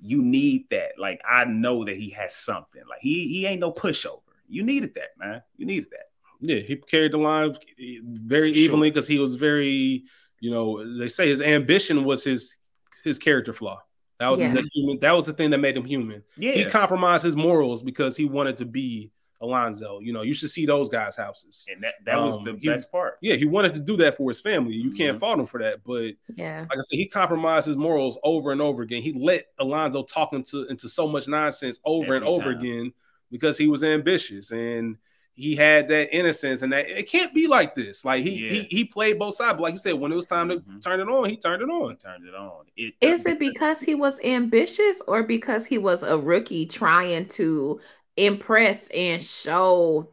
you 0.00 0.22
need 0.22 0.68
that. 0.70 0.92
Like 0.98 1.20
I 1.28 1.44
know 1.44 1.84
that 1.84 1.96
he 1.96 2.10
has 2.10 2.34
something. 2.34 2.82
Like 2.88 3.00
he 3.00 3.28
he 3.28 3.46
ain't 3.46 3.60
no 3.60 3.72
pushover. 3.72 4.20
You 4.48 4.62
needed 4.62 4.94
that, 4.94 5.10
man. 5.18 5.42
You 5.56 5.66
needed 5.66 5.90
that. 5.90 6.06
Yeah, 6.40 6.60
he 6.60 6.76
carried 6.76 7.12
the 7.12 7.18
line 7.18 7.56
very 8.04 8.52
sure. 8.52 8.62
evenly 8.62 8.90
because 8.90 9.08
he 9.08 9.18
was 9.18 9.34
very, 9.36 10.04
you 10.40 10.50
know, 10.50 10.98
they 10.98 11.08
say 11.08 11.28
his 11.28 11.40
ambition 11.40 12.04
was 12.04 12.22
his 12.22 12.56
his 13.04 13.18
character 13.18 13.52
flaw. 13.52 13.80
That 14.20 14.28
was 14.28 14.40
Yeah. 14.40 14.52
the 14.54 14.68
human. 14.72 14.98
That 15.00 15.12
was 15.12 15.24
the 15.26 15.32
thing 15.32 15.50
that 15.50 15.58
made 15.58 15.76
him 15.76 15.84
human. 15.84 16.22
Yeah, 16.36 16.52
He 16.52 16.64
compromised 16.66 17.24
his 17.24 17.36
morals 17.36 17.82
because 17.82 18.16
he 18.16 18.24
wanted 18.24 18.58
to 18.58 18.64
be 18.64 19.10
Alonzo. 19.40 20.00
You 20.00 20.12
know, 20.12 20.22
you 20.22 20.32
should 20.34 20.50
see 20.50 20.66
those 20.66 20.88
guys' 20.88 21.16
houses. 21.16 21.66
and 21.70 21.82
that 21.82 21.94
that 22.04 22.16
was 22.20 22.38
Um, 22.38 22.44
the 22.44 22.56
he- 22.56 22.68
best 22.68 22.90
part. 22.90 23.18
Yeah, 23.20 23.34
he 23.36 23.44
wanted 23.44 23.74
to 23.74 23.80
do 23.80 23.96
that 23.98 24.16
for 24.16 24.30
his 24.30 24.40
family. 24.40 24.74
You 24.74 24.90
can't 24.90 25.16
Mhm. 25.16 25.20
fault 25.20 25.38
him 25.40 25.46
for 25.46 25.60
that. 25.60 25.84
But 25.84 26.14
Yeah. 26.36 26.60
like 26.68 26.78
I 26.78 26.80
said, 26.80 26.96
he 26.98 27.06
compromised 27.06 27.66
his 27.66 27.76
morals 27.76 28.18
over 28.22 28.52
and 28.52 28.60
over 28.62 28.82
again. 28.82 29.02
He 29.02 29.12
let 29.12 29.46
Alonzo 29.58 30.02
talk 30.02 30.32
him 30.32 30.42
to 30.44 30.64
into 30.68 30.88
so 30.88 31.06
much 31.06 31.28
nonsense 31.28 31.78
over 31.84 32.14
and 32.14 32.24
over 32.24 32.52
time. 32.52 32.58
again 32.60 32.92
because 33.30 33.58
he 33.58 33.68
was 33.68 33.82
ambitious 33.84 34.50
and 34.52 34.96
he 35.34 35.54
had 35.54 35.86
that 35.88 36.16
innocence 36.16 36.62
and 36.62 36.72
that 36.72 36.88
it 36.88 37.10
can't 37.10 37.34
be 37.34 37.46
like 37.46 37.74
this. 37.74 38.06
Like 38.06 38.22
he 38.22 38.30
Yeah. 38.44 38.50
he, 38.52 38.60
he 38.70 38.84
played 38.86 39.18
both 39.18 39.34
sides, 39.34 39.52
but 39.56 39.62
like 39.64 39.72
you 39.74 39.78
said, 39.78 39.92
when 39.92 40.10
it 40.10 40.14
was 40.14 40.24
time 40.24 40.48
to 40.48 40.56
Mhm. 40.60 40.80
turn 40.82 40.98
it 40.98 41.08
on, 41.10 41.28
he 41.28 41.36
turned 41.36 41.60
it 41.60 41.66
He 41.68 41.74
on. 41.74 41.96
turned 41.98 42.26
it 42.26 42.34
on. 42.34 42.64
It, 42.74 42.94
Is 43.02 43.26
it 43.26 43.38
because 43.38 43.82
he 43.82 43.94
was 43.94 44.18
ambitious 44.24 45.02
or 45.06 45.22
because 45.24 45.66
he 45.66 45.76
was 45.76 46.02
a 46.02 46.16
rookie 46.16 46.64
trying 46.64 47.26
to 47.26 47.78
impress 48.16 48.88
and 48.88 49.22
show 49.22 50.10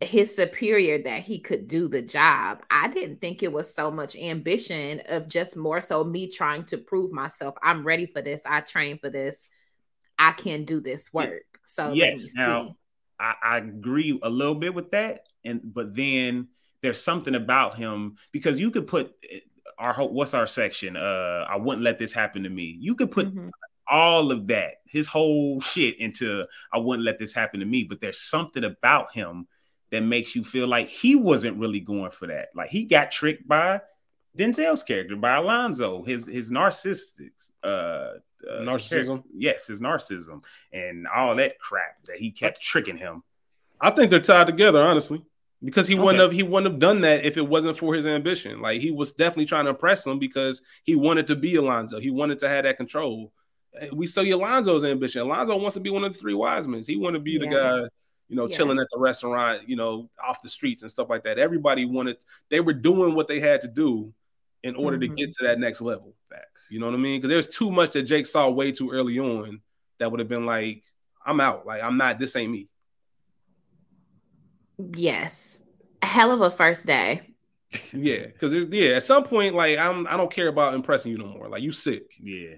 his 0.00 0.34
superior 0.34 1.00
that 1.02 1.22
he 1.22 1.38
could 1.38 1.68
do 1.68 1.88
the 1.88 2.02
job? 2.02 2.62
I 2.70 2.88
didn't 2.88 3.20
think 3.20 3.42
it 3.42 3.52
was 3.52 3.72
so 3.72 3.90
much 3.90 4.16
ambition 4.16 5.02
of 5.08 5.28
just 5.28 5.56
more 5.56 5.80
so 5.80 6.02
me 6.04 6.28
trying 6.28 6.64
to 6.66 6.78
prove 6.78 7.12
myself. 7.12 7.54
I'm 7.62 7.84
ready 7.86 8.06
for 8.06 8.20
this. 8.22 8.42
I 8.44 8.60
trained 8.60 9.00
for 9.00 9.10
this. 9.10 9.46
I 10.18 10.32
can 10.32 10.64
do 10.64 10.80
this 10.80 11.12
work. 11.12 11.42
So 11.64 11.92
Yes, 11.92 12.30
now- 12.34 12.76
I, 13.20 13.34
I 13.42 13.56
agree 13.58 14.18
a 14.22 14.28
little 14.28 14.56
bit 14.56 14.74
with 14.74 14.90
that, 14.90 15.26
and 15.44 15.60
but 15.62 15.94
then 15.94 16.48
there's 16.80 17.00
something 17.00 17.36
about 17.36 17.76
him 17.76 18.16
because 18.32 18.58
you 18.58 18.72
could 18.72 18.88
put 18.88 19.14
eh, 19.30 19.38
our 19.78 19.94
what's 20.08 20.34
our 20.34 20.46
section? 20.48 20.96
Uh, 20.96 21.46
I 21.48 21.56
wouldn't 21.56 21.84
let 21.84 22.00
this 22.00 22.12
happen 22.12 22.42
to 22.42 22.48
me. 22.48 22.76
You 22.80 22.96
could 22.96 23.12
put 23.12 23.32
Mhm. 23.32 23.50
All 23.88 24.30
of 24.30 24.46
that, 24.48 24.76
his 24.86 25.06
whole 25.06 25.60
shit, 25.60 25.98
into 25.98 26.46
I 26.72 26.78
wouldn't 26.78 27.04
let 27.04 27.18
this 27.18 27.32
happen 27.32 27.60
to 27.60 27.66
me. 27.66 27.84
But 27.84 28.00
there's 28.00 28.20
something 28.20 28.64
about 28.64 29.12
him 29.12 29.46
that 29.90 30.02
makes 30.02 30.34
you 30.34 30.42
feel 30.42 30.66
like 30.66 30.88
he 30.88 31.14
wasn't 31.14 31.58
really 31.58 31.80
going 31.80 32.10
for 32.10 32.26
that. 32.26 32.48
Like 32.54 32.70
he 32.70 32.84
got 32.84 33.10
tricked 33.12 33.46
by 33.46 33.80
Denzel's 34.36 34.82
character, 34.82 35.16
by 35.16 35.36
Alonzo, 35.36 36.02
his 36.02 36.26
his 36.26 36.50
narcissistic 36.50 37.50
uh, 37.62 37.66
uh 37.66 38.18
Narcissism? 38.50 38.88
character. 38.88 39.22
Yes, 39.34 39.66
his 39.66 39.80
narcissism 39.80 40.42
and 40.72 41.06
all 41.06 41.36
that 41.36 41.58
crap 41.58 42.02
that 42.06 42.16
he 42.16 42.30
kept 42.30 42.62
tricking 42.62 42.96
him. 42.96 43.22
I 43.80 43.90
think 43.90 44.10
they're 44.10 44.20
tied 44.20 44.46
together, 44.46 44.80
honestly. 44.80 45.24
Because 45.64 45.86
he 45.86 45.94
wouldn't 45.94 46.20
have 46.20 46.32
he 46.32 46.42
wouldn't 46.42 46.72
have 46.72 46.80
done 46.80 47.02
that 47.02 47.24
if 47.24 47.36
it 47.36 47.42
wasn't 47.42 47.78
for 47.78 47.94
his 47.94 48.06
ambition. 48.06 48.60
Like 48.60 48.80
he 48.80 48.90
was 48.90 49.12
definitely 49.12 49.46
trying 49.46 49.66
to 49.66 49.70
impress 49.70 50.04
him 50.04 50.18
because 50.18 50.60
he 50.82 50.96
wanted 50.96 51.28
to 51.28 51.36
be 51.36 51.54
Alonzo. 51.54 52.00
He 52.00 52.10
wanted 52.10 52.40
to 52.40 52.48
have 52.48 52.64
that 52.64 52.78
control. 52.78 53.32
Eh, 53.80 53.88
We 53.92 54.06
saw 54.06 54.22
Alonzo's 54.22 54.84
ambition. 54.84 55.22
Alonzo 55.22 55.56
wants 55.56 55.74
to 55.74 55.80
be 55.80 55.90
one 55.90 56.04
of 56.04 56.12
the 56.12 56.18
three 56.18 56.34
wise 56.34 56.66
men. 56.68 56.82
He 56.86 56.96
want 56.96 57.14
to 57.14 57.20
be 57.20 57.38
the 57.38 57.46
guy, 57.46 57.78
you 58.28 58.36
know, 58.36 58.48
Yeah. 58.48 58.56
chilling 58.56 58.78
at 58.78 58.86
the 58.92 58.98
restaurant, 58.98 59.68
you 59.68 59.76
know, 59.76 60.10
off 60.22 60.42
the 60.42 60.48
streets 60.48 60.82
and 60.82 60.90
stuff 60.90 61.08
like 61.10 61.24
that. 61.24 61.38
Everybody 61.38 61.84
wanted 61.84 62.18
they 62.50 62.60
were 62.60 62.72
doing 62.74 63.14
what 63.14 63.28
they 63.28 63.40
had 63.40 63.60
to 63.62 63.68
do 63.68 64.12
in 64.62 64.76
order 64.76 64.96
Mhm. 64.96 65.00
to 65.00 65.08
get 65.08 65.30
to 65.30 65.44
that 65.46 65.58
next 65.58 65.80
level. 65.80 66.14
Facts. 66.28 66.68
You 66.70 66.78
know 66.78 66.86
what 66.86 66.94
I 66.94 66.98
mean? 66.98 67.20
Because 67.20 67.30
there's 67.30 67.54
too 67.56 67.70
much 67.70 67.92
that 67.92 68.02
Jake 68.04 68.26
saw 68.26 68.48
way 68.50 68.72
too 68.72 68.90
early 68.90 69.18
on 69.18 69.60
that 69.98 70.10
would 70.10 70.20
have 70.20 70.28
been 70.28 70.46
like, 70.46 70.84
I'm 71.24 71.40
out. 71.40 71.66
Like 71.66 71.82
I'm 71.82 71.96
not. 71.96 72.18
This 72.18 72.36
ain't 72.36 72.52
me. 72.52 72.68
Yes. 74.96 75.60
A 76.02 76.06
hell 76.06 76.32
of 76.32 76.40
a 76.40 76.50
first 76.50 76.86
day. 76.86 77.22
Yeah, 77.94 78.26
because 78.26 78.52
there's 78.52 78.68
yeah. 78.68 78.96
At 78.96 79.02
some 79.02 79.24
point, 79.24 79.54
like 79.54 79.78
I'm, 79.78 80.06
I 80.06 80.18
don't 80.18 80.30
care 80.30 80.48
about 80.48 80.74
impressing 80.74 81.10
you 81.10 81.16
no 81.16 81.24
more. 81.26 81.48
Like 81.48 81.62
you 81.62 81.72
sick. 81.72 82.02
Yeah. 82.20 82.56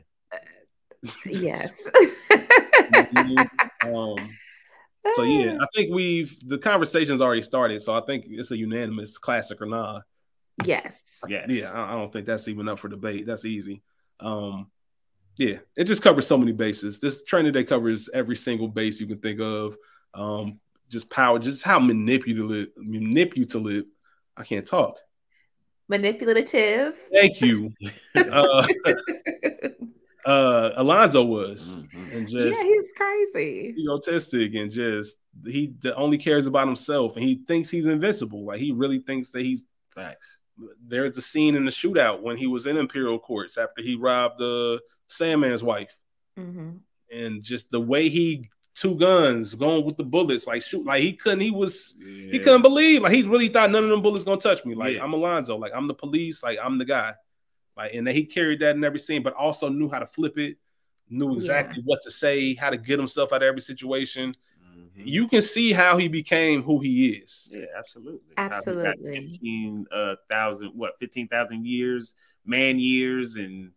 Yes. 1.27 1.91
um. 3.83 4.29
So 5.15 5.23
yeah, 5.23 5.59
I 5.61 5.67
think 5.75 5.93
we've 5.93 6.37
the 6.49 6.59
conversation's 6.59 7.21
already 7.21 7.43
started. 7.43 7.83
So 7.83 7.95
I 7.95 8.01
think 8.01 8.25
it's 8.29 8.51
a 8.51 8.57
unanimous 8.57 9.19
classic 9.19 9.61
or 9.61 9.67
nah. 9.67 10.01
Yes. 10.65 11.03
Yes. 11.29 11.47
Yeah, 11.49 11.73
I, 11.73 11.93
I 11.93 11.97
don't 11.97 12.13
think 12.13 12.27
that's 12.27 12.49
even 12.49 12.69
up 12.69 12.79
for 12.79 12.89
debate. 12.89 13.27
That's 13.27 13.45
easy. 13.45 13.83
Um. 14.21 14.71
Yeah, 15.37 15.57
it 15.77 15.85
just 15.85 16.03
covers 16.03 16.27
so 16.27 16.39
many 16.39 16.53
bases. 16.53 17.01
This 17.01 17.25
training 17.25 17.53
day 17.53 17.65
covers 17.65 18.09
every 18.15 18.37
single 18.37 18.69
base 18.69 19.01
you 19.01 19.07
can 19.09 19.19
think 19.19 19.41
of. 19.41 19.77
Um, 20.15 20.61
just 20.89 21.11
power, 21.11 21.41
just 21.41 21.65
how 21.65 21.81
manipulative, 21.81 22.69
manipulative. 22.77 23.87
I 24.37 24.45
can't 24.45 24.67
talk. 24.67 24.99
Manipulative. 25.89 26.97
Thank 27.13 27.41
you. 27.41 27.73
uh, 28.15 28.67
uh, 30.27 30.71
Alonzo 30.77 31.23
was, 31.25 31.77
Mhm. 31.77 32.17
and 32.17 32.29
just 32.29 32.59
yeah, 32.61 32.65
he's 32.67 32.93
crazy. 32.97 33.75
egotistic 33.79 34.55
and 34.55 34.71
just 34.71 35.19
he 35.47 35.75
only 35.97 36.17
cares 36.19 36.47
about 36.47 36.67
himself 36.67 37.17
and 37.17 37.25
he 37.25 37.43
thinks 37.47 37.69
he's 37.71 37.87
invincible. 37.87 38.45
Like 38.47 38.61
he 38.61 38.73
really 38.73 38.99
thinks 39.01 39.31
that 39.31 39.43
he's. 39.43 39.65
Facts. 39.95 40.41
There's 40.85 41.13
the 41.13 41.23
scene 41.23 41.55
in 41.55 41.65
the 41.65 41.71
shootout 41.71 42.21
when 42.21 42.37
he 42.37 42.49
was 42.49 42.67
in 42.67 42.77
Imperial 42.77 43.17
Courts 43.17 43.57
after 43.57 43.81
he 43.81 43.95
robbed 43.95 44.39
the 44.41 44.81
Sandman's 45.09 45.63
wife, 45.63 45.97
Mhm. 46.37 46.81
and 47.13 47.45
just 47.45 47.71
the 47.71 47.81
way 47.81 48.09
he 48.09 48.49
two 48.75 48.97
guns 48.97 49.55
going 49.55 49.85
with 49.85 49.97
the 49.97 50.03
bullets, 50.03 50.49
like 50.49 50.63
shoot, 50.63 50.85
like 50.85 51.01
he 51.01 51.13
couldn't. 51.13 51.39
He 51.43 51.53
was 51.53 51.95
he 52.29 52.41
couldn't 52.41 52.63
believe, 52.63 53.03
like 53.03 53.13
he 53.13 53.23
really 53.23 53.47
thought 53.49 53.71
none 53.71 53.85
of 53.85 53.91
them 53.91 54.03
bullets 54.03 54.25
gonna 54.25 54.41
touch 54.41 54.65
me. 54.65 54.75
Like 54.75 54.97
Yeah. 54.97 55.05
I'm 55.05 55.13
Alonzo, 55.13 55.57
like 55.57 55.71
I'm 55.73 55.87
the 55.87 55.95
police, 55.95 56.43
like 56.43 56.59
I'm 56.61 56.77
the 56.79 56.85
guy. 56.85 57.15
Like 57.77 57.95
and 57.95 58.09
he 58.09 58.25
carried 58.25 58.61
that 58.61 58.77
in 58.77 58.85
every 58.85 59.01
scene, 59.01 59.23
but 59.23 59.35
also 59.35 59.69
knew 59.69 59.91
how 59.91 59.99
to 59.99 60.07
flip 60.07 60.39
it, 60.39 60.57
knew 61.09 61.35
exactly 61.35 61.83
what 61.85 62.01
to 62.03 62.11
say, 62.11 62.55
how 62.55 62.71
to 62.71 62.77
get 62.77 62.99
himself 62.99 63.33
out 63.33 63.43
of 63.43 63.49
every 63.49 63.61
situation. 63.61 64.35
Mhm. 64.65 65.07
You 65.07 65.29
can 65.29 65.43
see 65.43 65.73
how 65.73 65.97
he 65.99 66.09
became 66.09 66.63
who 66.63 66.81
he 66.81 67.09
is. 67.09 67.49
Yeah, 67.53 67.67
absolutely. 67.77 68.35
How 68.37 68.45
he 68.45 68.49
got 68.49 68.57
Absolutely. 68.57 69.21
Fifteen 69.21 69.87
uh, 69.93 70.17
thousand, 70.31 70.69
what? 70.75 70.99
Fifteen 70.99 71.29
thousand 71.29 71.67
years, 71.67 72.15
man 72.45 72.79
years, 72.79 73.35
and 73.37 73.73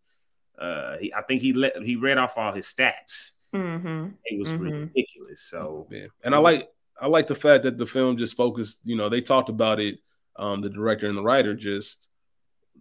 uh, 0.59 0.97
he, 0.97 1.13
I 1.13 1.21
think 1.23 1.41
he 1.41 1.53
let 1.53 1.81
he 1.81 1.95
read 1.95 2.17
off 2.17 2.37
all 2.37 2.51
his 2.53 2.65
stats. 2.67 3.31
Mhm. 3.53 4.13
It 4.25 4.39
was 4.39 4.51
Mhm. 4.51 4.89
ridiculous. 4.89 5.41
So 5.41 5.87
Yeah. 5.89 6.07
And 6.23 6.35
I 6.35 6.39
like 6.39 6.69
I 6.99 7.07
like 7.07 7.27
the 7.27 7.35
fact 7.35 7.63
that 7.63 7.77
the 7.77 7.85
film 7.85 8.17
just 8.17 8.35
focused, 8.35 8.79
you 8.83 8.95
know, 8.95 9.07
they 9.07 9.21
talked 9.21 9.49
about 9.49 9.79
it, 9.79 9.99
um, 10.35 10.61
the 10.61 10.69
director 10.69 11.07
and 11.07 11.15
the 11.17 11.21
writer, 11.21 11.53
just 11.53 12.07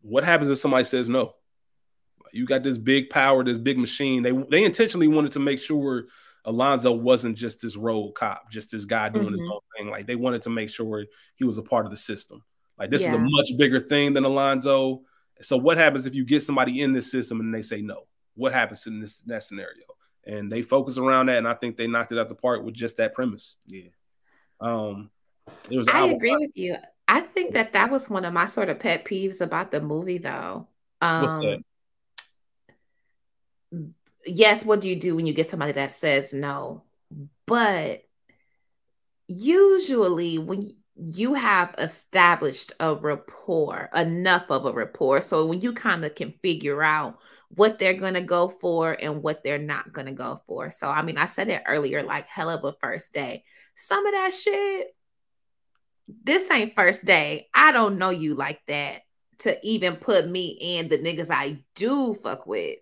what 0.07 0.25
happens 0.25 0.51
if 0.51 0.59
somebody 0.59 0.85
says 0.85 1.09
no? 1.09 1.35
You 2.33 2.45
got 2.47 2.62
this 2.62 2.79
big 2.79 3.11
power, 3.11 3.42
this 3.45 3.59
big 3.59 3.79
machine. 3.79 4.23
They 4.23 4.33
they 4.51 4.64
intentionally 4.64 5.09
wanted 5.09 5.33
to 5.33 5.40
make 5.40 5.59
sure 5.59 6.07
Alonzo 6.45 6.92
wasn't 6.92 7.37
just 7.37 7.61
this 7.61 7.77
rogue 7.77 8.14
cop, 8.14 8.51
just 8.51 8.71
this 8.71 8.85
guy 8.85 9.09
doing 9.09 9.33
his 9.33 9.40
Mhm. 9.42 9.53
own 9.53 9.61
thing. 9.77 9.90
Like 9.90 10.07
they 10.07 10.16
wanted 10.16 10.42
to 10.42 10.51
make 10.51 10.69
sure 10.71 11.05
he 11.37 11.45
was 11.45 11.59
a 11.59 11.62
part 11.62 11.87
of 11.87 11.90
the 11.90 11.97
system. 11.97 12.42
Like 12.79 12.90
this 12.90 13.03
is 13.03 13.09
a 13.14 13.19
much 13.19 13.51
bigger 13.59 13.81
thing 13.81 14.12
than 14.12 14.25
Alonzo. 14.25 15.03
So 15.42 15.57
what 15.57 15.77
happens 15.79 16.07
if 16.07 16.14
you 16.14 16.25
get 16.25 16.42
somebody 16.42 16.83
in 16.83 16.92
this 16.92 17.11
system 17.11 17.40
and 17.40 17.55
they 17.55 17.62
say 17.62 17.81
no? 17.83 18.07
What 18.35 18.53
happens 18.53 18.87
in 18.87 19.01
this 19.01 19.19
that 19.21 19.42
scenario? 19.42 19.85
And 20.25 20.51
they 20.53 20.62
focus 20.62 20.99
around 20.99 21.27
that, 21.27 21.38
and 21.38 21.49
I 21.49 21.55
think 21.55 21.77
they 21.77 21.87
knocked 21.87 22.12
it 22.12 22.19
out 22.19 22.29
the 22.29 22.35
park 22.35 22.62
with 22.64 22.75
just 22.75 22.97
that 22.97 23.14
premise. 23.14 23.57
yeah, 23.66 23.88
Um, 24.61 25.11
it 25.71 25.77
was. 25.77 25.88
I 25.88 26.07
agree 26.09 26.37
with 26.37 26.51
you. 26.55 26.77
I 27.16 27.20
think 27.20 27.55
that 27.55 27.72
that 27.72 27.90
was 27.90 28.11
one 28.11 28.26
of 28.26 28.35
my 28.35 28.44
sort 28.44 28.68
of 28.68 28.79
pet 28.79 29.07
peeves 29.07 29.40
about 29.40 29.70
the 29.70 29.81
movie, 29.81 30.18
though. 30.18 30.68
Um, 31.00 31.22
What's 31.22 31.38
that? 31.38 31.62
yes, 34.26 34.66
what 34.66 34.83
do 34.83 34.90
you 34.90 34.96
do 34.96 35.16
when 35.16 35.24
you 35.24 35.33
get 35.33 35.48
somebody 35.48 35.72
that 35.72 35.92
says 35.92 36.35
no? 36.35 36.83
But 37.46 38.02
usually, 39.29 40.37
when 40.37 40.72
you 40.94 41.33
have 41.33 41.74
established 41.79 42.74
a 42.81 42.94
rapport, 42.94 43.88
enough 43.94 44.50
of 44.50 44.66
a 44.66 44.72
rapport, 44.72 45.22
so 45.22 45.46
when 45.46 45.62
you 45.62 45.72
kind 45.72 46.05
of 46.05 46.14
can 46.14 46.35
figure 46.42 46.83
out 46.83 47.18
what 47.48 47.79
they're 47.79 47.94
going 47.94 48.12
to 48.12 48.20
go 48.20 48.50
for 48.50 48.92
and 48.92 49.22
what 49.22 49.42
they're 49.42 49.57
not 49.57 49.90
going 49.90 50.07
to 50.07 50.12
go 50.12 50.42
for. 50.46 50.70
So, 50.70 50.88
I 50.88 51.00
mean, 51.00 51.16
I 51.16 51.24
said 51.24 51.48
it 51.48 51.62
earlier, 51.66 52.02
like 52.02 52.26
hell 52.26 52.50
of 52.50 52.62
a 52.64 52.74
first 52.79 53.14
day. 53.14 53.44
Some 53.74 54.05
of 54.05 54.12
that 54.12 54.35
shit, 54.35 54.96
this 56.09 56.51
ain't 56.51 56.75
first 56.75 57.05
day. 57.05 57.49
I 57.55 57.73
don't 57.73 57.99
know 57.99 58.11
you 58.11 58.35
like 58.35 58.61
that 58.69 59.03
to 59.38 59.59
even 59.66 59.97
put 59.97 60.27
me 60.29 60.79
and 60.79 60.88
the 60.88 60.99
niggas 60.99 61.31
I 61.31 61.59
do 61.75 62.14
fuck 62.14 62.47
with 62.47 62.79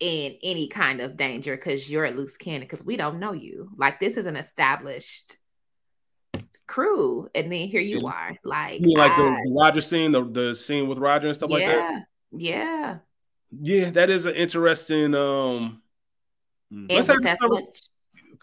in 0.00 0.36
any 0.42 0.68
kind 0.68 1.00
of 1.00 1.16
danger 1.16 1.54
because 1.54 1.90
you're 1.90 2.04
a 2.04 2.10
loose 2.10 2.36
cannon 2.36 2.62
because 2.62 2.84
we 2.84 2.96
don't 2.96 3.20
know 3.20 3.32
you. 3.32 3.70
Like 3.76 4.00
this 4.00 4.16
is 4.16 4.26
an 4.26 4.36
established 4.36 5.36
crew, 6.66 7.28
and 7.34 7.52
then 7.52 7.68
here 7.68 7.80
you 7.80 8.06
are. 8.06 8.36
Like, 8.44 8.80
You 8.80 8.86
mean 8.86 8.98
like 8.98 9.16
the, 9.16 9.22
I- 9.22 9.42
the 9.44 9.54
Roger 9.54 9.80
scene, 9.80 10.12
the, 10.12 10.24
the 10.24 10.54
scene 10.54 10.88
with 10.88 10.98
Roger 10.98 11.28
and 11.28 11.36
stuff 11.36 11.50
like 11.50 11.66
that? 11.66 11.76
yeah, 11.76 11.98
yeah. 12.32 12.98
Yeah, 13.60 13.90
that 13.90 14.10
is 14.10 14.24
an 14.24 14.34
interesting. 14.34 15.14
Um. 15.14 15.82
And 16.70 16.88
Let's 16.88 17.08
have 17.08 17.18
with 17.18 17.24
this 17.24 17.42
as 17.42 17.90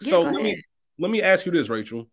Yeah, 0.02 0.10
so 0.10 0.24
go 0.24 0.30
let 0.30 0.42
me 0.42 0.62
let 0.98 1.10
me 1.10 1.20
ask 1.20 1.44
you 1.44 1.52
this, 1.52 1.68
Rachel. 1.68 2.08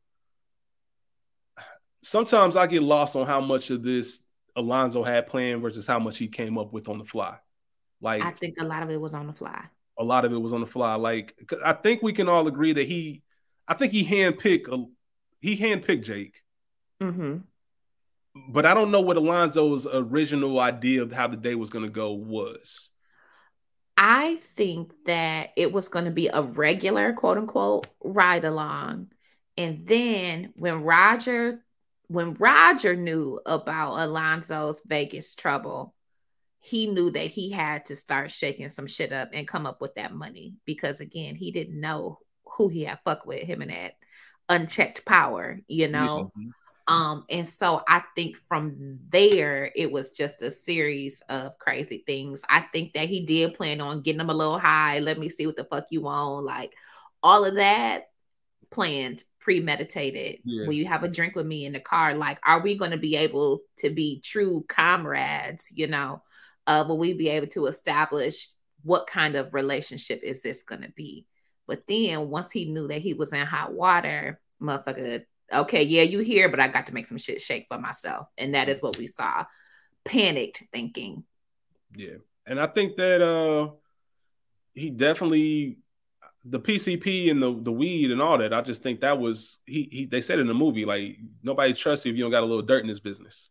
Sometimes 2.08 2.56
I 2.56 2.68
get 2.68 2.84
lost 2.84 3.16
on 3.16 3.26
how 3.28 3.42
much 3.42 3.70
of 3.70 3.84
this 3.84 4.20
Alonzo 4.56 5.04
had 5.04 5.28
planned 5.28 5.62
versus 5.62 5.86
how 5.88 6.00
much 6.00 6.18
he 6.18 6.28
came 6.28 6.58
up 6.58 6.74
with 6.74 6.90
on 6.90 6.98
the 6.98 7.06
fly. 7.06 7.38
Like 8.02 8.22
I 8.22 8.32
think 8.32 8.56
a 8.60 8.64
lot 8.66 8.84
of 8.84 8.90
it 8.92 9.00
was 9.02 9.14
on 9.14 9.28
the 9.28 9.34
fly. 9.34 9.66
a 10.00 10.04
lot 10.04 10.26
of 10.26 10.34
it 10.34 10.38
was 10.38 10.54
on 10.54 10.62
the 10.62 10.68
fly. 10.68 10.96
Like 10.96 11.36
I 11.66 11.74
think 11.74 12.02
we 12.04 12.14
can 12.14 12.30
all 12.30 12.48
agree 12.48 12.74
that 12.74 12.88
he, 12.88 13.24
I 13.68 13.74
think 13.74 13.92
he 13.92 14.06
handpicked 14.06 14.68
a, 14.72 14.86
he 15.40 15.58
handpicked 15.58 16.04
Jake, 16.04 16.44
hmm 17.02 17.38
but 18.50 18.66
I 18.66 18.74
don't 18.74 18.92
know 18.92 19.02
what 19.02 19.18
Alonzo's 19.18 19.88
original 19.92 20.60
idea 20.60 21.02
of 21.02 21.12
how 21.12 21.28
the 21.28 21.38
day 21.38 21.56
was 21.56 21.70
going 21.70 21.86
to 21.86 21.92
go 21.92 22.14
was. 22.14 22.92
I 23.98 24.36
think 24.56 24.94
that 25.06 25.52
it 25.56 25.72
was 25.72 25.88
going 25.90 26.06
to 26.06 26.12
be 26.12 26.28
a 26.28 26.42
regular 26.42 27.14
quote 27.14 27.38
unquote 27.38 27.88
ride 28.04 28.46
along. 28.46 29.12
And 29.58 29.86
then 29.88 30.54
when 30.56 30.84
Roger, 30.84 31.64
when 32.08 32.34
Roger 32.36 32.96
knew 32.96 33.40
about 33.46 33.94
Alonzo's 34.00 34.82
Vegas 34.86 35.36
trouble, 35.36 35.94
he 36.60 36.88
knew 36.88 37.12
that 37.12 37.30
he 37.30 37.52
had 37.52 37.86
to 37.86 37.96
start 37.96 38.32
shaking 38.32 38.70
some 38.70 38.88
shit 38.88 39.12
up 39.12 39.30
and 39.34 39.48
come 39.48 39.66
up 39.66 39.82
with 39.82 39.96
that 39.96 40.14
money 40.14 40.56
because 40.66 41.00
again, 41.00 41.36
he 41.36 41.52
didn't 41.52 41.80
know 41.80 42.20
who 42.46 42.68
he 42.68 42.84
had 42.84 43.00
fuck 43.04 43.26
with 43.26 43.44
him 43.44 43.62
and 43.62 43.72
that 43.72 43.94
unchecked 44.50 45.06
power, 45.06 45.60
you 45.68 45.88
know. 45.88 46.32
Mhm. 46.38 46.52
Um, 46.90 47.26
and 47.30 47.46
so 47.46 47.84
I 47.86 48.02
think 48.16 48.38
from 48.48 49.00
there 49.10 49.72
it 49.76 49.92
was 49.92 50.12
just 50.12 50.42
a 50.42 50.50
series 50.50 51.22
of 51.28 51.60
crazy 51.60 52.04
things. 52.08 52.42
I 52.50 52.62
think 52.62 52.94
that 52.94 53.10
he 53.10 53.26
did 53.26 53.56
plan 53.56 53.82
on 53.82 54.02
getting 54.02 54.20
them 54.20 54.30
a 54.30 54.34
little 54.34 54.58
high. 54.58 55.00
Let 55.00 55.20
me 55.20 55.30
see 55.30 55.46
what 55.46 55.58
the 55.58 55.66
fuck 55.66 55.88
you 55.90 56.02
want. 56.02 56.46
Like 56.46 56.74
all 57.22 57.44
of 57.44 57.56
that 57.56 58.10
planned, 58.70 59.24
premeditated. 59.48 60.42
Yeah. 60.44 60.68
Will 60.68 60.74
you 60.74 60.88
have 60.88 61.04
a 61.04 61.08
drink 61.08 61.34
with 61.34 61.46
me 61.46 61.64
in 61.64 61.72
the 61.72 61.80
car? 61.80 62.14
Like, 62.16 62.38
are 62.46 62.62
we 62.62 62.76
going 62.76 62.92
to 62.92 62.98
be 62.98 63.16
able 63.16 63.62
to 63.78 63.90
be 63.90 64.20
true 64.20 64.66
comrades? 64.68 65.72
You 65.74 65.88
know, 65.88 66.22
uh, 66.68 66.84
will 66.86 66.98
we 66.98 67.14
be 67.14 67.30
able 67.30 67.48
to 67.48 67.68
establish 67.68 68.50
what 68.84 69.08
kind 69.08 69.38
of 69.38 69.54
relationship 69.54 70.20
is 70.22 70.42
this 70.42 70.64
going 70.64 70.82
to 70.82 70.92
be? 70.92 71.26
But 71.66 71.84
then 71.88 72.30
once 72.30 72.52
he 72.52 72.66
knew 72.66 72.90
that 72.90 73.02
he 73.02 73.14
was 73.14 73.32
in 73.32 73.48
hot 73.48 73.72
water, 73.72 74.42
motherfucker, 74.62 75.24
okay, 75.54 75.84
yeah, 75.84 76.02
you 76.02 76.20
here, 76.20 76.50
but 76.50 76.60
I 76.60 76.68
got 76.68 76.88
to 76.88 76.94
make 76.94 77.06
some 77.06 77.18
shit 77.18 77.42
shake 77.42 77.68
for 77.70 77.80
myself. 77.80 78.28
And 78.38 78.54
that 78.54 78.68
is 78.68 78.82
what 78.82 78.98
we 78.98 79.08
saw. 79.08 79.46
Panicked 80.04 80.62
thinking. 80.74 81.24
Yeah. 81.96 82.18
And 82.46 82.60
I 82.60 82.68
think 82.68 82.98
that 82.98 83.22
uh 83.22 83.72
he 84.74 84.90
definitely 84.90 85.78
the 86.50 86.60
PCP 86.60 87.30
and 87.32 87.42
the 87.42 87.58
the 87.62 87.72
weed 87.72 88.12
and 88.12 88.22
all 88.22 88.38
that, 88.38 88.54
I 88.54 88.62
just 88.62 88.84
think 88.84 89.02
that 89.02 89.20
was 89.20 89.60
he 89.66 89.88
he 89.92 90.06
they 90.06 90.22
said 90.22 90.40
in 90.40 90.48
the 90.48 90.54
movie, 90.54 90.86
like 90.86 91.18
nobody 91.44 91.74
trusts 91.74 92.06
you 92.06 92.12
if 92.12 92.18
you 92.18 92.24
don't 92.24 92.32
got 92.32 92.44
a 92.44 92.46
little 92.46 92.62
dirt 92.62 92.82
in 92.82 92.88
this 92.88 93.00
business. 93.00 93.50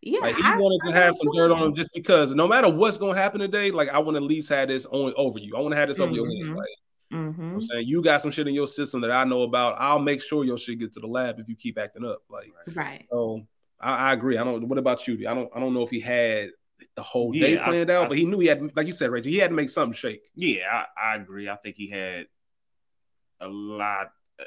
Yeah. 0.00 0.20
Like 0.20 0.36
he 0.36 0.42
I- 0.44 0.56
wanted 0.56 0.88
to 0.90 0.96
I 0.96 1.02
have 1.04 1.14
some 1.16 1.28
dirt 1.34 1.50
on 1.50 1.62
him 1.62 1.74
just 1.74 1.90
because 1.94 2.32
no 2.34 2.46
matter 2.46 2.68
what's 2.68 2.96
gonna 2.98 3.18
happen 3.18 3.40
today, 3.40 3.70
like 3.70 3.88
I 3.88 3.98
want 3.98 4.16
to 4.16 4.22
at 4.22 4.28
least 4.28 4.48
have 4.50 4.68
this 4.68 4.86
on 4.86 5.12
over 5.16 5.38
you. 5.38 5.56
I 5.56 5.60
want 5.60 5.72
to 5.72 5.76
have 5.76 5.88
this 5.88 5.98
over 6.00 6.12
your 6.12 6.26
head. 6.26 6.36
Mhm. 6.36 6.56
Like 6.56 6.68
you 7.10 7.18
know 7.18 7.24
what 7.26 7.36
Mhm. 7.38 7.52
I'm 7.54 7.60
saying 7.60 7.86
you 7.88 8.02
got 8.02 8.20
some 8.22 8.30
shit 8.30 8.46
in 8.46 8.54
your 8.54 8.66
system 8.68 9.00
that 9.00 9.10
I 9.10 9.24
know 9.24 9.42
about. 9.42 9.76
I'll 9.80 9.98
make 9.98 10.22
sure 10.22 10.44
your 10.44 10.58
shit 10.58 10.78
gets 10.78 10.94
to 10.94 11.00
the 11.00 11.06
lab 11.06 11.38
if 11.40 11.48
you 11.48 11.56
keep 11.56 11.78
acting 11.78 12.04
up. 12.04 12.22
Like 12.30 12.52
Right. 12.74 13.06
so 13.10 13.46
I, 13.80 14.10
I 14.10 14.12
agree. 14.12 14.38
I 14.38 14.44
don't 14.44 14.68
what 14.68 14.78
about 14.78 15.06
you? 15.08 15.28
I 15.28 15.34
don't 15.34 15.50
I 15.54 15.58
don't 15.60 15.74
know 15.74 15.82
if 15.82 15.90
he 15.90 16.00
had 16.00 16.50
the 16.94 17.02
whole 17.02 17.32
day 17.32 17.54
Yeah, 17.54 17.62
I- 17.62 17.68
planned 17.70 17.90
out, 17.90 18.04
I- 18.04 18.08
but 18.08 18.18
he 18.18 18.24
knew 18.24 18.38
he 18.38 18.46
had 18.46 18.74
like 18.76 18.86
you 18.86 18.92
said, 18.92 19.10
Rachel, 19.10 19.32
he 19.32 19.38
had 19.38 19.48
to 19.50 19.56
make 19.56 19.68
something 19.68 19.92
shake. 19.94 20.22
Yeah, 20.36 20.60
I, 20.96 21.12
I 21.12 21.16
agree. 21.16 21.48
I 21.48 21.56
think 21.56 21.74
he 21.76 21.88
had 21.88 22.26
a 23.40 23.48
lot 23.48 24.12
uh, 24.40 24.44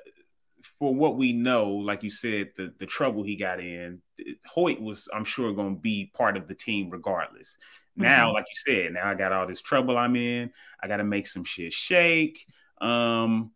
for 0.80 0.94
what 0.94 1.18
we 1.18 1.34
know. 1.34 1.70
Like 1.72 2.04
you 2.04 2.12
said, 2.12 2.52
the 2.56 2.74
the 2.78 2.86
trouble 2.86 3.24
he 3.24 3.36
got 3.36 3.60
in, 3.60 4.02
Hoyt 4.46 4.80
was, 4.82 5.08
I'm 5.14 5.26
sure, 5.26 5.54
going 5.54 5.76
to 5.76 5.82
be 5.82 6.12
part 6.16 6.38
of 6.38 6.48
the 6.48 6.56
team 6.56 6.90
regardless. 6.90 7.58
Now, 7.96 8.30
Mhm. 8.30 8.34
like 8.34 8.46
you 8.48 8.74
said, 8.74 8.94
now 8.94 9.08
I 9.08 9.16
got 9.16 9.32
all 9.32 9.48
this 9.48 9.62
trouble 9.62 9.98
I'm 9.98 10.16
in. 10.16 10.52
I 10.82 10.88
got 10.88 10.98
to 10.98 11.04
make 11.04 11.28
some 11.28 11.44
shit 11.44 11.74
shake. 11.74 12.46
Um, 12.80 13.52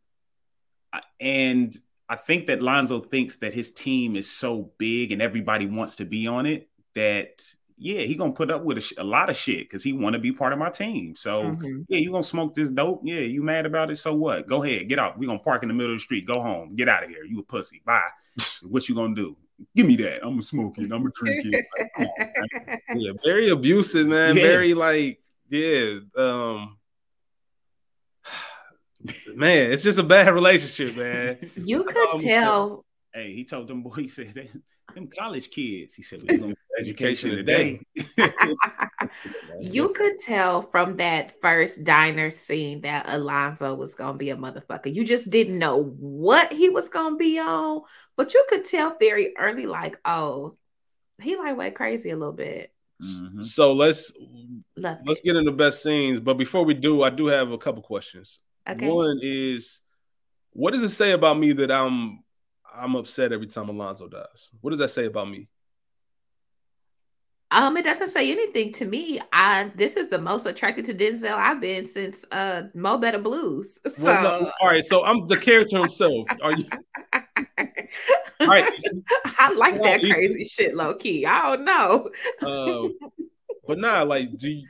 and 1.19 1.75
I 2.07 2.15
think 2.15 2.47
that 2.47 2.61
Lonzo 2.61 2.99
thinks 3.01 3.37
that 3.37 3.53
his 3.53 3.71
team 3.71 4.15
is 4.15 4.29
so 4.29 4.71
big 4.77 5.11
and 5.11 5.21
everybody 5.21 5.65
wants 5.65 5.95
to 5.97 6.05
be 6.05 6.27
on 6.27 6.45
it 6.45 6.69
that 6.93 7.43
yeah, 7.77 8.01
he 8.01 8.15
gonna 8.15 8.31
put 8.31 8.49
up 8.51 8.63
with 8.63 8.77
a, 8.77 8.81
sh- 8.81 8.93
a 8.97 9.03
lot 9.03 9.29
of 9.29 9.35
shit 9.35 9.59
because 9.61 9.83
he 9.83 9.91
want 9.93 10.13
to 10.13 10.19
be 10.19 10.31
part 10.31 10.53
of 10.53 10.59
my 10.59 10.69
team. 10.69 11.13
So 11.15 11.43
Mhm. 11.43 11.85
yeah, 11.89 11.97
you 11.99 12.11
gonna 12.11 12.23
smoke 12.23 12.53
this 12.53 12.69
dope? 12.71 13.01
Yeah, 13.03 13.19
you 13.19 13.43
mad 13.43 13.65
about 13.65 13.91
it? 13.91 13.97
So 13.97 14.13
what? 14.15 14.47
Go 14.47 14.63
ahead, 14.63 14.87
get 14.87 14.97
out. 14.99 15.17
We 15.17 15.25
gonna 15.27 15.39
park 15.39 15.63
in 15.63 15.67
the 15.69 15.73
middle 15.75 15.91
of 15.93 15.97
the 15.99 16.03
street. 16.03 16.25
Go 16.25 16.39
home. 16.41 16.75
Get 16.75 16.87
out 16.89 17.03
of 17.03 17.09
here. 17.09 17.23
You 17.25 17.39
a 17.39 17.43
pussy. 17.43 17.81
Bye. 17.85 18.01
what 18.63 18.87
you 18.87 18.95
gonna 18.95 19.13
do? 19.15 19.35
Give 19.75 19.85
me 19.87 19.95
that. 19.97 20.21
I'm 20.23 20.31
gonna 20.31 20.41
smoke 20.41 20.77
it. 20.77 20.83
I'm 20.83 20.89
gonna 20.89 21.11
drink 21.13 21.45
it. 21.45 21.65
Like, 21.77 21.91
come 21.95 22.05
on, 22.07 22.29
man. 22.57 22.79
Yeah, 22.99 23.11
very 23.23 23.49
abusive, 23.49 24.07
man. 24.07 24.35
Yeah. 24.35 24.43
Very 24.43 24.73
like, 24.73 25.19
yeah. 25.49 25.99
Um 26.17 26.77
man, 29.35 29.71
it's 29.71 29.83
just 29.83 29.99
a 29.99 30.03
bad 30.03 30.29
relationship, 30.33 30.95
man. 30.97 31.37
You 31.55 31.83
That's 31.83 31.95
could 31.97 32.07
gonna 32.07 32.23
tell 32.23 32.85
Hey, 33.13 33.31
he 33.33 33.45
told 33.45 33.67
them 33.69 33.81
boy. 33.81 33.91
he 33.91 34.07
said, 34.09 34.27
"They- 34.33 34.49
them 34.95 35.07
college 35.07 35.49
kids. 35.51 35.93
He 35.93 36.01
said, 36.01 36.21
we 36.23 36.29
education 36.79 37.31
Education 37.31 37.31
today. 37.31 37.81
you 39.61 39.89
could 39.89 40.19
tell 40.19 40.63
from 40.63 40.97
that 40.97 41.39
first 41.41 41.83
diner 41.83 42.29
scene 42.29 42.81
that 42.81 43.05
Alonzo 43.07 43.75
was 43.75 43.95
gonna 43.95 44.17
be 44.17 44.31
a 44.31 44.35
motherfucker. 44.35 44.93
You 44.93 45.05
just 45.05 45.29
didn't 45.29 45.59
know 45.59 45.83
what 45.83 46.51
he 46.51 46.69
was 46.69 46.89
gonna 46.89 47.15
be 47.15 47.39
on, 47.39 47.81
but 48.17 48.33
you 48.33 48.45
could 48.49 48.65
tell 48.65 48.97
very 48.99 49.35
early, 49.37 49.67
like, 49.67 49.97
oh, 50.03 50.57
he 51.21 51.35
like 51.35 51.55
went 51.55 51.75
crazy 51.75 52.09
a 52.09 52.17
little 52.17 52.33
bit. 52.33 52.71
Mhm. 53.03 53.45
So 53.45 53.73
let's 53.73 54.13
Love 54.77 54.97
let's 55.05 55.19
it. 55.19 55.23
get 55.23 55.35
into 55.35 55.51
the 55.51 55.57
best 55.57 55.83
scenes. 55.83 56.19
But 56.19 56.35
before 56.35 56.65
we 56.65 56.73
do, 56.73 57.03
I 57.03 57.09
do 57.09 57.27
have 57.27 57.51
a 57.51 57.57
couple 57.57 57.81
questions. 57.81 58.39
Okay. 58.67 58.87
One 58.87 59.19
is 59.21 59.81
what 60.51 60.71
does 60.71 60.83
it 60.83 60.89
say 60.89 61.11
about 61.11 61.37
me 61.37 61.51
that 61.53 61.71
I'm 61.71 62.23
I'm 62.77 62.95
upset 62.95 63.31
every 63.31 63.47
time 63.47 63.69
Alonzo 63.69 64.07
dies? 64.07 64.51
What 64.61 64.71
does 64.71 64.79
that 64.79 64.89
say 64.89 65.05
about 65.05 65.29
me? 65.29 65.47
Um, 67.51 67.77
it 67.77 67.83
doesn't 67.83 68.09
say 68.09 68.31
anything 68.31 68.73
to 68.73 68.85
me. 68.85 69.21
I 69.31 69.71
this 69.75 69.95
is 69.95 70.09
the 70.09 70.17
most 70.17 70.45
attracted 70.45 70.85
to 70.85 70.93
Denzel 70.93 71.37
I've 71.37 71.61
been 71.61 71.85
since 71.85 72.25
uh 72.31 72.63
Mo 72.73 72.97
Better 72.97 73.19
Blues. 73.19 73.79
So 73.87 73.91
Well, 74.03 74.23
no, 74.23 74.51
all 74.59 74.67
right, 74.67 74.83
so 74.83 75.05
I'm 75.05 75.27
the 75.27 75.37
character 75.37 75.77
himself. 75.77 76.27
Are 76.41 76.53
you 76.53 76.65
all 78.41 78.47
right? 78.47 78.67
I 79.37 79.53
like 79.53 79.81
that 79.81 80.01
crazy 80.01 80.45
shit 80.45 80.75
low 80.75 80.95
key. 80.95 81.25
I 81.25 81.55
don't 81.55 81.65
know. 81.65 82.09
Uh, 82.41 82.89
but 83.67 83.77
nah, 83.77 84.03
like, 84.03 84.35
do 84.37 84.49
you, 84.49 84.67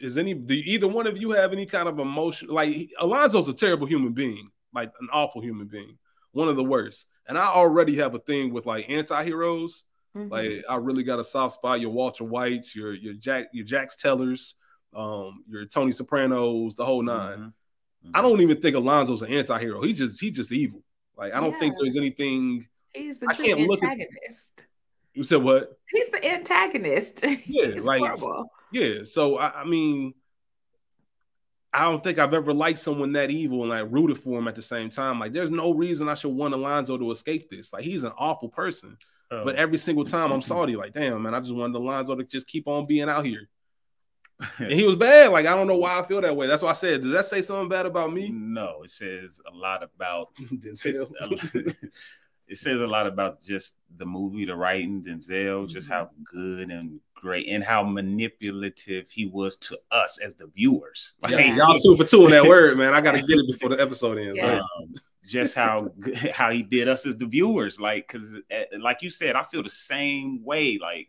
is 0.00 0.18
any 0.18 0.34
do 0.34 0.54
either 0.54 0.88
one 0.88 1.06
of 1.06 1.18
you 1.18 1.30
have 1.30 1.52
any 1.52 1.66
kind 1.66 1.88
of 1.88 1.98
emotion? 1.98 2.48
Like, 2.48 2.90
Alonzo's 3.00 3.48
a 3.48 3.54
terrible 3.54 3.86
human 3.86 4.12
being, 4.12 4.50
like 4.74 4.90
an 5.00 5.08
awful 5.12 5.40
human 5.40 5.66
being, 5.66 5.96
one 6.32 6.48
of 6.48 6.56
the 6.56 6.64
worst. 6.64 7.06
And 7.28 7.38
I 7.38 7.46
already 7.46 7.96
have 7.96 8.14
a 8.14 8.18
thing 8.18 8.52
with 8.52 8.66
like 8.66 8.88
anti-heroes. 8.90 9.84
Mhm. 10.16 10.30
Like, 10.30 10.64
I 10.68 10.76
really 10.76 11.04
got 11.04 11.20
a 11.20 11.24
soft 11.24 11.54
spot. 11.54 11.80
Your 11.80 11.90
Walter 11.90 12.24
Whites, 12.24 12.74
your 12.74 12.92
your 12.94 13.14
Jack, 13.14 13.46
your 13.52 13.64
Jax 13.64 13.94
Tellers, 13.96 14.54
um, 14.94 15.44
your 15.48 15.64
Tony 15.66 15.92
Sopranos, 15.92 16.74
the 16.74 16.84
whole 16.84 17.02
9 17.02 17.38
Mhm. 18.04 18.10
I 18.14 18.22
don't 18.22 18.40
even 18.40 18.60
think 18.60 18.74
Alonzo's 18.76 19.22
an 19.22 19.28
anti-hero. 19.32 19.82
He 19.82 19.92
just 19.92 20.20
he 20.20 20.30
just 20.30 20.50
evil. 20.50 20.82
Like, 21.16 21.32
I 21.34 21.40
don't 21.40 21.56
think 21.58 21.76
there's 21.78 21.96
anything. 21.96 22.66
He's 22.94 23.18
the 23.20 23.26
I 23.30 23.34
true 23.34 23.44
can't 23.44 23.60
look 23.68 23.82
at- 23.84 23.90
antagonist. 23.90 24.62
You 25.14 25.22
said 25.22 25.42
what? 25.42 25.78
He's 25.90 26.08
the 26.08 26.24
antagonist. 26.24 27.22
Yeah, 27.46 27.66
He's 27.66 27.84
like- 27.84 28.00
horrible. 28.00 28.50
Yeah. 28.72 29.04
So 29.04 29.36
I, 29.36 29.60
I 29.60 29.64
mean, 29.64 30.14
I 31.72 31.84
don't 31.84 32.02
think 32.02 32.18
I've 32.18 32.34
ever 32.34 32.52
liked 32.52 32.78
someone 32.78 33.12
that 33.12 33.30
evil 33.30 33.60
and 33.60 33.70
like 33.70 33.92
rooted 33.92 34.18
for 34.18 34.38
him 34.38 34.48
at 34.48 34.56
the 34.56 34.62
same 34.62 34.90
time. 34.90 35.20
Like, 35.20 35.32
there's 35.32 35.50
no 35.50 35.72
reason 35.72 36.08
I 36.08 36.14
should 36.14 36.34
want 36.34 36.54
Alonzo 36.54 36.98
to 36.98 37.10
escape 37.12 37.48
this. 37.48 37.72
Like, 37.72 37.84
he's 37.84 38.02
an 38.02 38.12
awful 38.18 38.48
person. 38.48 38.96
Oh. 39.30 39.44
But 39.44 39.54
every 39.54 39.78
single 39.78 40.04
time 40.04 40.32
I'm 40.32 40.42
salty, 40.42 40.74
like, 40.74 40.92
damn, 40.92 41.22
man, 41.22 41.34
I 41.34 41.40
just 41.40 41.54
wanted 41.54 41.76
Alonzo 41.76 42.16
to 42.16 42.24
just 42.24 42.48
keep 42.48 42.66
on 42.66 42.86
being 42.86 43.08
out 43.08 43.24
here. 43.24 43.48
And 44.58 44.72
he 44.72 44.84
was 44.84 44.96
bad. 44.96 45.32
Like, 45.32 45.44
I 45.44 45.54
don't 45.54 45.66
know 45.66 45.76
why 45.76 45.98
I 45.98 46.02
feel 46.02 46.22
that 46.22 46.34
way. 46.34 46.46
That's 46.46 46.62
why 46.62 46.70
I 46.70 46.74
said, 46.74 47.02
does 47.02 47.12
that 47.12 47.26
say 47.26 47.42
something 47.42 47.68
bad 47.68 47.84
about 47.84 48.10
me? 48.10 48.30
no, 48.30 48.80
it 48.84 48.90
says 48.90 49.38
a 49.46 49.54
lot 49.54 49.82
about. 49.82 50.28
it 52.50 52.58
says 52.58 52.80
a 52.82 52.86
lot 52.86 53.06
about 53.06 53.40
just 53.42 53.76
the 53.96 54.04
movie, 54.04 54.44
the 54.44 54.54
writing, 54.56 55.02
Denzel, 55.02 55.68
just 55.68 55.88
Mm-hmm. 55.88 55.94
how 55.94 56.10
good 56.24 56.70
and 56.70 57.00
great 57.14 57.46
and 57.48 57.62
how 57.62 57.82
manipulative 57.82 59.08
he 59.10 59.26
was 59.26 59.56
to 59.56 59.78
us 59.90 60.18
as 60.18 60.34
the 60.34 60.46
viewers. 60.48 61.14
Like, 61.22 61.32
Yeah, 61.32 61.54
y'all 61.56 61.78
two 61.78 61.96
for 61.96 62.04
two 62.04 62.24
on 62.24 62.30
that 62.32 62.44
word, 62.46 62.76
man. 62.78 62.92
I 62.94 63.00
got 63.00 63.12
to 63.12 63.20
get 63.20 63.38
it 63.38 63.46
before 63.46 63.70
the 63.70 63.80
episode 63.80 64.18
ends. 64.18 64.36
Yeah. 64.36 64.58
um, 64.58 64.92
just 65.26 65.54
how 65.54 65.90
how 66.34 66.50
he 66.50 66.62
did 66.62 66.88
us 66.88 67.06
as 67.06 67.16
the 67.16 67.26
viewers. 67.26 67.78
Like, 67.78 68.08
because 68.08 68.40
like 68.78 69.02
you 69.02 69.10
said, 69.10 69.36
I 69.36 69.42
feel 69.44 69.62
the 69.62 69.70
same 69.70 70.42
way. 70.44 70.78
Like, 70.78 71.08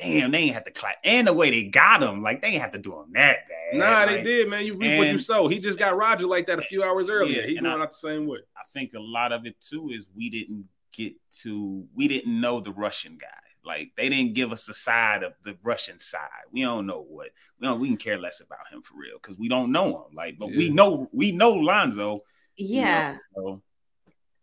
damn, 0.00 0.30
they 0.30 0.38
ain't 0.38 0.54
have 0.54 0.64
to 0.64 0.70
clap, 0.70 0.96
and 1.04 1.26
the 1.26 1.32
way 1.32 1.50
they 1.50 1.64
got 1.64 2.02
him, 2.02 2.22
like 2.22 2.40
they 2.42 2.48
ain't 2.48 2.62
have 2.62 2.72
to 2.72 2.78
do 2.78 2.92
him 3.00 3.12
that 3.14 3.38
bad. 3.48 3.78
Nah, 3.78 3.98
Like, 4.04 4.08
they 4.08 4.22
did, 4.22 4.48
man. 4.48 4.64
You 4.64 4.74
reap 4.76 4.98
what 4.98 5.08
you 5.08 5.18
sow. 5.18 5.48
He 5.48 5.58
just 5.58 5.78
got 5.78 5.96
Roger 5.96 6.26
like 6.26 6.46
that 6.46 6.58
a 6.58 6.62
few 6.62 6.82
hours 6.82 7.08
earlier. 7.10 7.40
Yeah, 7.42 7.46
he 7.46 7.56
and 7.56 7.66
going 7.66 7.80
I- 7.80 7.84
out 7.84 7.92
the 7.92 7.98
same 7.98 8.26
way. 8.26 8.38
I 8.56 8.62
think 8.72 8.94
a 8.94 9.00
lot 9.00 9.32
of 9.32 9.46
it 9.46 9.60
too 9.60 9.90
is 9.92 10.08
we 10.16 10.30
didn't 10.30 10.64
get 10.92 11.14
to 11.42 11.84
we 11.94 12.08
didn't 12.08 12.40
know 12.40 12.60
the 12.60 12.72
Russian 12.72 13.18
guy. 13.18 13.28
Like 13.64 13.90
they 13.96 14.08
didn't 14.08 14.32
give 14.34 14.50
us 14.52 14.64
the 14.66 14.72
side 14.74 15.22
of 15.22 15.34
the 15.44 15.56
Russian 15.62 15.98
side. 16.00 16.28
We 16.50 16.62
don't 16.62 16.86
know 16.86 17.04
what 17.06 17.28
we 17.60 17.66
don't. 17.66 17.80
We 17.80 17.88
can 17.88 17.98
care 17.98 18.18
less 18.18 18.40
about 18.40 18.66
him 18.72 18.80
for 18.82 18.94
real 18.96 19.18
because 19.20 19.38
we 19.38 19.48
don't 19.48 19.70
know 19.72 20.06
him. 20.06 20.14
Like, 20.16 20.38
but 20.38 20.48
we 20.48 20.70
know 20.70 21.08
we 21.12 21.32
know 21.32 21.52
Lonzo. 21.52 22.20
you 22.56 22.76
know, 22.76 22.82
Yeah. 22.86 23.16
so 23.34 23.62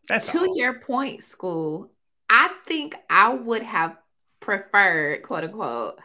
that's 0.07 0.31
to 0.31 0.45
all. 0.45 0.57
your 0.57 0.79
point, 0.81 1.23
school, 1.23 1.91
I 2.29 2.53
think 2.67 2.95
I 3.09 3.33
would 3.33 3.63
have 3.63 3.97
preferred, 4.45 5.23
quote 5.23 5.43
unquote, 5.43 5.99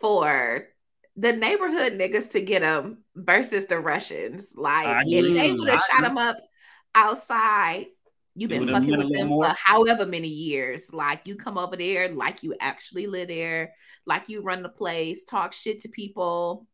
for 0.00 0.68
the 1.16 1.32
neighborhood 1.32 1.94
niggas 1.94 2.30
to 2.32 2.40
get 2.42 2.60
them 2.60 2.98
versus 3.16 3.66
the 3.66 3.80
Russians. 3.80 4.52
Like, 4.54 4.86
I 4.86 5.02
if 5.06 5.34
they 5.34 5.52
would 5.52 5.68
have 5.68 5.82
shot 5.90 6.02
them 6.02 6.18
up 6.18 6.36
outside, 6.94 7.86
you've 8.34 8.50
been 8.50 8.68
fucking 8.68 8.96
with 8.96 9.12
them 9.12 9.28
more. 9.28 9.46
for 9.46 9.56
however 9.58 10.06
many 10.06 10.28
years. 10.28 10.92
Like, 10.92 11.22
you 11.24 11.36
come 11.36 11.56
over 11.56 11.76
there, 11.76 12.12
like 12.12 12.42
you 12.42 12.54
actually 12.60 13.06
live 13.06 13.28
there, 13.28 13.72
like 14.04 14.28
you 14.28 14.42
run 14.42 14.62
the 14.62 14.68
place, 14.68 15.24
talk 15.24 15.54
shit 15.54 15.80
to 15.82 15.88
people. 15.88 16.66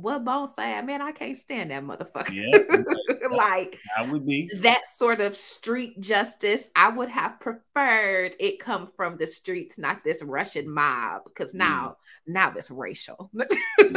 What 0.00 0.24
Bone 0.24 0.46
say? 0.46 0.80
Man, 0.82 1.02
I 1.02 1.12
can't 1.12 1.36
stand 1.36 1.70
that 1.70 1.82
motherfucker. 1.82 2.32
Yeah. 2.32 2.84
like, 3.30 3.78
I 3.96 4.02
would 4.02 4.26
be. 4.26 4.50
that 4.56 4.82
sort 4.96 5.20
of 5.20 5.36
street 5.36 6.00
justice, 6.00 6.68
I 6.74 6.88
would 6.88 7.08
have 7.08 7.40
preferred 7.40 8.36
it 8.38 8.60
come 8.60 8.90
from 8.96 9.16
the 9.16 9.26
streets, 9.26 9.78
not 9.78 10.04
this 10.04 10.22
Russian 10.22 10.70
mob, 10.70 11.22
because 11.24 11.54
now, 11.54 11.96
now 12.26 12.52
it's 12.56 12.70
racial. 12.70 13.30
and, 13.78 13.96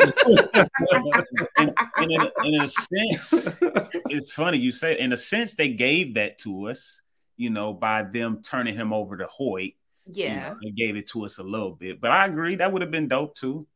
and 1.58 2.12
in, 2.12 2.30
in 2.44 2.62
a 2.62 2.68
sense, 2.68 3.58
it's 4.10 4.34
funny 4.34 4.58
you 4.58 4.72
say. 4.72 4.98
In 4.98 5.14
a 5.14 5.18
sense, 5.18 5.54
they 5.54 5.70
gave 5.70 6.16
that 6.16 6.38
to 6.40 6.68
us, 6.68 7.02
you 7.38 7.50
know, 7.50 7.74
by 7.74 8.04
them 8.04 8.42
turning 8.44 8.76
him 8.76 8.94
over 8.94 9.18
to 9.18 9.26
Hoyt. 9.28 9.74
You 10.06 10.26
yeah, 10.26 10.50
know, 10.50 10.56
they 10.64 10.72
gave 10.72 10.96
it 10.96 11.08
to 11.10 11.26
us 11.26 11.38
a 11.38 11.44
little 11.44 11.76
bit, 11.76 12.02
but 12.02 12.12
I 12.12 12.26
agree 12.26 12.56
that 12.56 12.72
would 12.72 12.82
have 12.82 12.92
been 12.92 13.08
dope 13.08 13.36
too. 13.36 13.68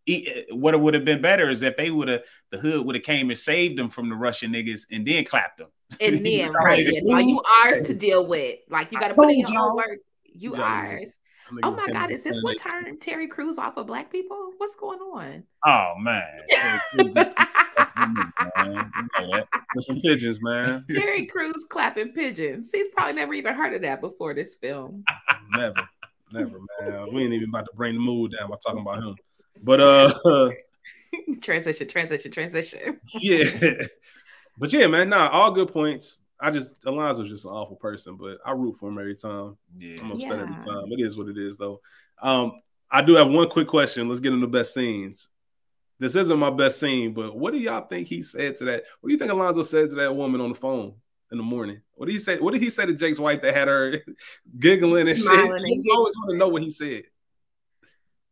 What 0.51 0.73
it 0.73 0.79
would 0.79 0.93
have 0.93 1.05
been 1.05 1.21
better 1.21 1.49
is 1.49 1.61
if 1.61 1.77
they 1.77 1.91
would 1.91 2.07
have 2.07 2.23
the 2.51 2.57
hood 2.57 2.85
would 2.85 2.95
have 2.95 3.03
came 3.03 3.29
and 3.29 3.37
saved 3.37 3.77
them 3.77 3.89
from 3.89 4.09
the 4.09 4.15
Russian 4.15 4.53
niggas 4.53 4.87
and 4.91 5.05
then 5.05 5.23
clapped 5.23 5.59
them. 5.59 5.67
and 6.01 6.15
You 6.25 6.43
then 6.43 6.53
right, 6.53 6.85
like, 6.85 6.93
yeah, 6.95 7.01
now 7.03 7.19
you 7.19 7.41
ours 7.63 7.85
to 7.87 7.95
deal 7.95 8.25
with. 8.25 8.59
Like 8.69 8.91
you 8.91 8.99
got 8.99 9.09
to 9.09 9.13
put 9.13 9.29
in 9.29 9.39
your 9.39 9.59
own 9.59 9.75
work. 9.75 9.99
You 10.23 10.55
ours. 10.55 11.15
Oh 11.63 11.71
my 11.71 11.87
God, 11.87 12.09
is 12.09 12.23
this 12.23 12.41
what 12.41 12.57
turned 12.57 12.99
Terry 13.01 13.27
Crews 13.27 13.59
off 13.59 13.77
of 13.77 13.85
black 13.85 14.11
people? 14.11 14.51
What's 14.57 14.75
going 14.75 14.99
on? 14.99 15.43
Oh 15.63 15.93
man, 15.99 16.23
man, 16.49 16.81
you 16.97 17.03
know 17.13 17.25
some 19.79 20.01
pigeons, 20.01 20.39
man. 20.41 20.83
Terry 20.89 21.25
Crews 21.25 21.65
clapping 21.69 22.13
pigeons. 22.13 22.69
He's 22.73 22.87
probably 22.95 23.13
never 23.13 23.33
even 23.33 23.53
heard 23.53 23.73
of 23.73 23.81
that 23.81 24.01
before 24.01 24.33
this 24.33 24.55
film. 24.55 25.03
Never, 25.55 25.87
never, 26.31 26.59
man. 26.81 27.13
We 27.13 27.23
ain't 27.23 27.33
even 27.33 27.49
about 27.49 27.65
to 27.65 27.75
bring 27.75 27.95
the 27.95 27.99
mood 27.99 28.33
down 28.37 28.49
by 28.49 28.55
talking 28.63 28.81
about 28.81 29.03
him. 29.03 29.15
But 29.61 29.79
uh, 29.79 30.13
transition, 31.41 31.87
transition, 31.87 32.31
transition. 32.31 32.99
yeah, 33.19 33.81
but 34.57 34.71
yeah, 34.73 34.87
man. 34.87 35.09
Nah, 35.09 35.29
all 35.29 35.51
good 35.51 35.71
points. 35.71 36.21
I 36.39 36.51
just 36.51 36.83
Alonzo's 36.85 37.29
just 37.29 37.45
an 37.45 37.51
awful 37.51 37.77
person, 37.77 38.17
but 38.17 38.37
I 38.45 38.51
root 38.51 38.75
for 38.75 38.89
him 38.89 38.99
every 38.99 39.15
time. 39.15 39.57
Yeah. 39.77 39.95
I'm 40.01 40.11
upset 40.11 40.31
every 40.33 40.57
time. 40.57 40.91
It 40.91 40.99
is 40.99 41.17
what 41.17 41.29
it 41.29 41.37
is, 41.37 41.57
though. 41.57 41.81
Um, 42.21 42.53
I 42.91 43.01
do 43.01 43.15
have 43.15 43.29
one 43.29 43.49
quick 43.49 43.67
question. 43.67 44.07
Let's 44.07 44.19
get 44.19 44.33
into 44.33 44.47
best 44.47 44.73
scenes. 44.73 45.29
This 45.97 46.15
isn't 46.15 46.39
my 46.39 46.49
best 46.49 46.79
scene, 46.79 47.13
but 47.13 47.37
what 47.37 47.53
do 47.53 47.59
y'all 47.59 47.87
think 47.87 48.09
he 48.09 48.21
said 48.21 48.57
to 48.57 48.65
that? 48.65 48.83
What 48.99 49.07
do 49.07 49.13
you 49.13 49.17
think 49.17 49.31
Alonzo 49.31 49.63
said 49.63 49.89
to 49.89 49.95
that 49.95 50.15
woman 50.15 50.41
on 50.41 50.49
the 50.49 50.55
phone 50.55 50.95
in 51.31 51.37
the 51.37 51.43
morning? 51.43 51.81
What 51.95 52.05
did 52.07 52.13
he 52.13 52.19
say? 52.19 52.39
What 52.39 52.53
did 52.53 52.61
he 52.61 52.69
say 52.69 52.85
to 52.85 52.93
Jake's 52.93 53.19
wife 53.19 53.41
that 53.41 53.53
had 53.55 53.67
her 53.67 53.99
giggling 54.59 55.07
and 55.07 55.17
shit? 55.17 55.25
Smiling 55.25 55.63
and 55.63 55.85
You 55.85 55.93
always 55.93 56.13
want 56.17 56.31
to 56.31 56.37
know 56.37 56.47
what 56.49 56.61
he 56.61 56.69
said. 56.69 57.03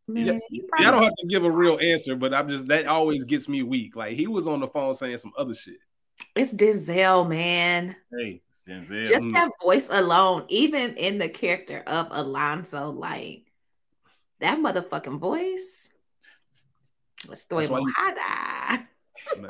Man, 0.08 0.26
Yeah. 0.26 0.40
he 0.50 0.60
See, 0.60 0.86
I 0.86 0.92
don't 0.92 1.04
have 1.04 1.16
to 1.16 1.28
give 1.28 1.46
a 1.46 1.52
real 1.52 1.80
answer, 1.82 2.16
but 2.16 2.34
I'm 2.34 2.50
just 2.50 2.68
that 2.68 2.88
always 2.88 3.24
gets 3.24 3.48
me 3.48 3.64
weak. 3.64 3.96
Like 3.96 4.18
he 4.18 4.28
was 4.28 4.48
on 4.48 4.60
the 4.60 4.68
phone 4.68 4.94
saying 4.94 5.18
some 5.18 5.32
other 5.38 5.54
shit. 5.54 5.78
it's 6.36 6.54
Denzel, 6.54 7.28
man. 7.28 7.96
Hey, 8.12 8.42
Denzel. 8.68 9.06
Just 9.08 9.26
Mm. 9.26 9.34
that 9.34 9.50
voice 9.62 9.88
alone, 9.90 10.46
even 10.50 10.96
in 10.98 11.18
the 11.18 11.30
character 11.30 11.80
of 11.88 12.08
Alonzo, 12.12 12.90
like 12.92 13.46
that 14.40 14.60
motherfucking 14.60 15.20
voice. 15.20 15.90
Estoy 17.28 17.68
That's 17.68 17.70
why 17.70 17.80
you- 17.80 17.94
mojada. 17.98 18.88
Man. 19.40 19.50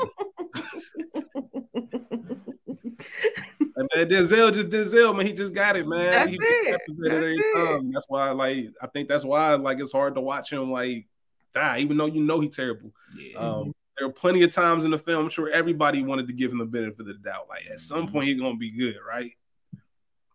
And 3.75 3.89
man, 3.95 4.07
Denzel 4.07 4.53
just 4.53 4.69
Denzel, 4.69 5.15
man. 5.15 5.25
He 5.25 5.33
just 5.33 5.53
got 5.53 5.75
it, 5.75 5.87
man. 5.87 6.11
That's 6.11 6.29
he 6.29 6.37
it. 6.39 6.71
That's 6.71 6.83
it. 6.87 7.91
That's 7.93 8.05
why, 8.07 8.29
like, 8.31 8.67
I 8.81 8.87
think 8.87 9.07
that's 9.07 9.25
why, 9.25 9.55
like, 9.55 9.79
it's 9.79 9.91
hard 9.91 10.13
to 10.15 10.21
watch 10.21 10.51
him 10.51 10.71
like 10.71 11.07
die, 11.55 11.79
even 11.79 11.97
though 11.97 12.05
you 12.05 12.21
know 12.23 12.39
he's 12.39 12.55
terrible. 12.55 12.91
Yeah. 13.17 13.37
Um, 13.39 13.73
there 13.97 14.07
are 14.07 14.11
plenty 14.11 14.43
of 14.43 14.51
times 14.53 14.85
in 14.85 14.91
the 14.91 14.99
film. 14.99 15.23
I'm 15.25 15.29
sure 15.29 15.49
everybody 15.49 16.03
wanted 16.03 16.27
to 16.27 16.33
give 16.33 16.51
him 16.51 16.59
the 16.59 16.65
benefit 16.65 16.99
of 17.01 17.05
the 17.07 17.13
doubt. 17.15 17.47
Like, 17.49 17.65
at 17.71 17.79
some 17.79 18.07
Mhm. 18.07 18.11
point, 18.11 18.27
he's 18.27 18.39
gonna 18.39 18.57
be 18.57 18.71
good, 18.71 18.97
right? 19.07 19.31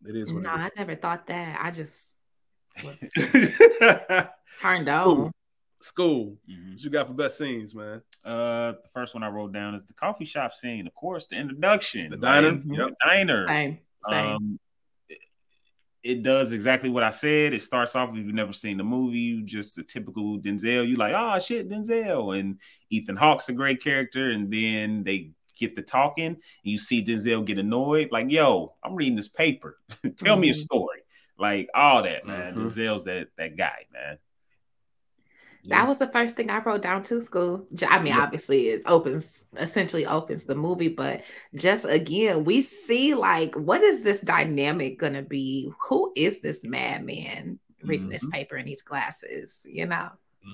It 0.07 0.17
is 0.17 0.33
what 0.33 0.43
No, 0.45 0.51
I 0.51 0.71
never 0.77 0.95
thought 0.95 1.27
that. 1.29 1.59
I 1.61 1.71
just 1.71 2.15
was 2.85 3.01
turned 4.61 4.85
School. 4.85 5.25
on. 5.27 5.33
School. 5.81 6.39
Mhm. 6.49 6.73
What 6.73 6.85
you 6.85 6.91
got 6.91 7.07
for 7.09 7.15
best 7.15 7.39
scenes, 7.39 7.75
man? 7.75 8.03
Uh, 8.25 8.73
the 8.83 8.89
first 8.93 9.15
one 9.15 9.23
I 9.23 9.29
wrote 9.29 9.53
down 9.53 9.75
is 9.75 9.85
the 9.85 9.95
coffee 9.95 10.25
shop 10.25 10.53
scene. 10.53 10.87
Of 10.87 10.95
course, 10.95 11.27
the 11.27 11.37
introduction, 11.37 12.11
The 12.11 12.17
diner? 12.17 12.53
like, 12.53 12.63
Yep. 12.65 12.89
the 12.89 12.95
diner. 13.05 13.47
Same, 13.49 13.79
same. 14.09 14.27
Um, 14.37 14.59
it, 15.09 15.19
it 16.03 16.23
does 16.23 16.53
exactly 16.53 16.91
what 16.91 17.03
I 17.03 17.11
said. 17.11 17.55
It 17.55 17.61
starts 17.63 17.95
off 17.97 18.11
if 18.11 18.17
you've 18.17 18.35
never 18.35 18.53
seen 18.53 18.77
the 18.77 18.85
movie, 18.85 19.19
you 19.19 19.43
just 19.43 19.79
a 19.79 19.83
typical 19.83 20.39
Denzel. 20.39 20.87
You 20.89 20.97
like, 20.97 21.15
oh 21.17 21.39
shit, 21.41 21.69
Denzel, 21.69 22.39
and 22.39 22.61
Ethan 22.91 23.17
Hawke's 23.17 23.49
a 23.49 23.53
great 23.53 23.83
character, 23.83 24.31
and 24.31 24.53
then 24.53 25.05
they 25.05 25.31
get 25.59 25.75
the 25.75 25.83
talking, 25.83 26.27
and 26.27 26.39
you 26.63 26.79
see 26.79 27.03
Denzel 27.05 27.45
get 27.45 27.59
annoyed, 27.59 28.11
like, 28.13 28.31
yo, 28.31 28.75
I'm 28.85 28.95
reading 28.95 29.17
this 29.17 29.29
paper. 29.29 29.79
Tell 30.17 30.37
me 30.37 30.51
a 30.51 30.53
Mhm. 30.53 30.57
story, 30.57 31.01
like 31.39 31.69
all 31.75 32.03
that, 32.05 32.27
man. 32.27 32.55
Mhm. 32.55 32.67
Denzel's 32.67 33.05
that 33.05 33.29
that 33.39 33.57
guy, 33.57 33.87
man. 33.93 34.19
That 35.69 35.87
was 35.89 35.99
the 35.99 36.09
first 36.09 36.37
thing 36.37 36.51
I 36.51 36.59
wrote 36.63 36.83
down 36.83 37.03
to 37.05 37.21
school. 37.21 37.67
I 37.89 37.99
mean, 37.99 38.09
Yeah. 38.15 38.21
obviously, 38.23 38.69
it 38.69 38.83
opens 38.87 39.45
essentially 39.57 40.07
opens 40.07 40.45
the 40.45 40.55
movie, 40.55 40.89
but 40.89 41.23
just 41.55 41.85
again, 41.85 42.45
we 42.45 42.61
see 42.63 43.15
like 43.15 43.55
what 43.55 43.83
is 43.83 44.03
this 44.03 44.21
dynamic 44.21 44.99
gonna 44.99 45.23
be? 45.23 45.71
Who 45.89 46.13
is 46.17 46.41
this 46.41 46.65
madman 46.65 47.59
reading 47.85 48.09
this 48.09 48.25
Mhm. 48.27 48.33
paper 48.33 48.57
in 48.57 48.67
these 48.67 48.83
glasses? 48.83 49.65
You 49.69 49.87
know, 49.87 50.11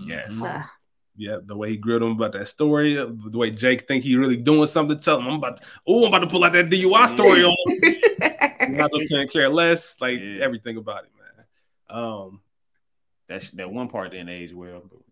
Yes. 0.07 0.39
Ugh. 0.43 0.63
Yeah, 1.17 1.37
the 1.45 1.57
way 1.57 1.71
he 1.71 1.77
grilled 1.77 2.03
him 2.03 2.11
about 2.11 2.33
that 2.33 2.49
story, 2.49 2.95
the 2.95 3.39
way 3.39 3.51
Jake 3.51 3.87
think 3.87 4.03
he 4.03 4.17
really 4.17 4.37
doing 4.37 4.67
something. 4.67 4.99
Tell 4.99 5.21
him 5.21 5.29
I'm 5.29 5.35
about. 5.35 5.59
To, 5.59 5.63
oh, 5.87 6.01
I'm 6.03 6.09
about 6.09 6.19
to 6.21 6.27
pull 6.27 6.43
out 6.43 6.53
that 6.55 6.71
DUI 6.71 7.07
story 7.07 7.45
on. 7.45 7.55
him. 7.69 8.75
Not 8.77 8.91
couldn't 8.91 9.31
care 9.33 9.49
less. 9.49 10.01
Like 10.01 10.19
Yeah. 10.21 10.43
everything 10.43 10.77
about 10.77 11.05
it, 11.05 11.11
man. 11.17 11.47
Um. 11.97 12.41
That 13.29 13.49
that 13.55 13.71
one 13.71 13.89
part 13.89 14.11
didn't 14.11 14.29
age 14.31 14.53
well. 14.53 14.69
yeah, 14.69 14.77
Ooh. 14.77 15.04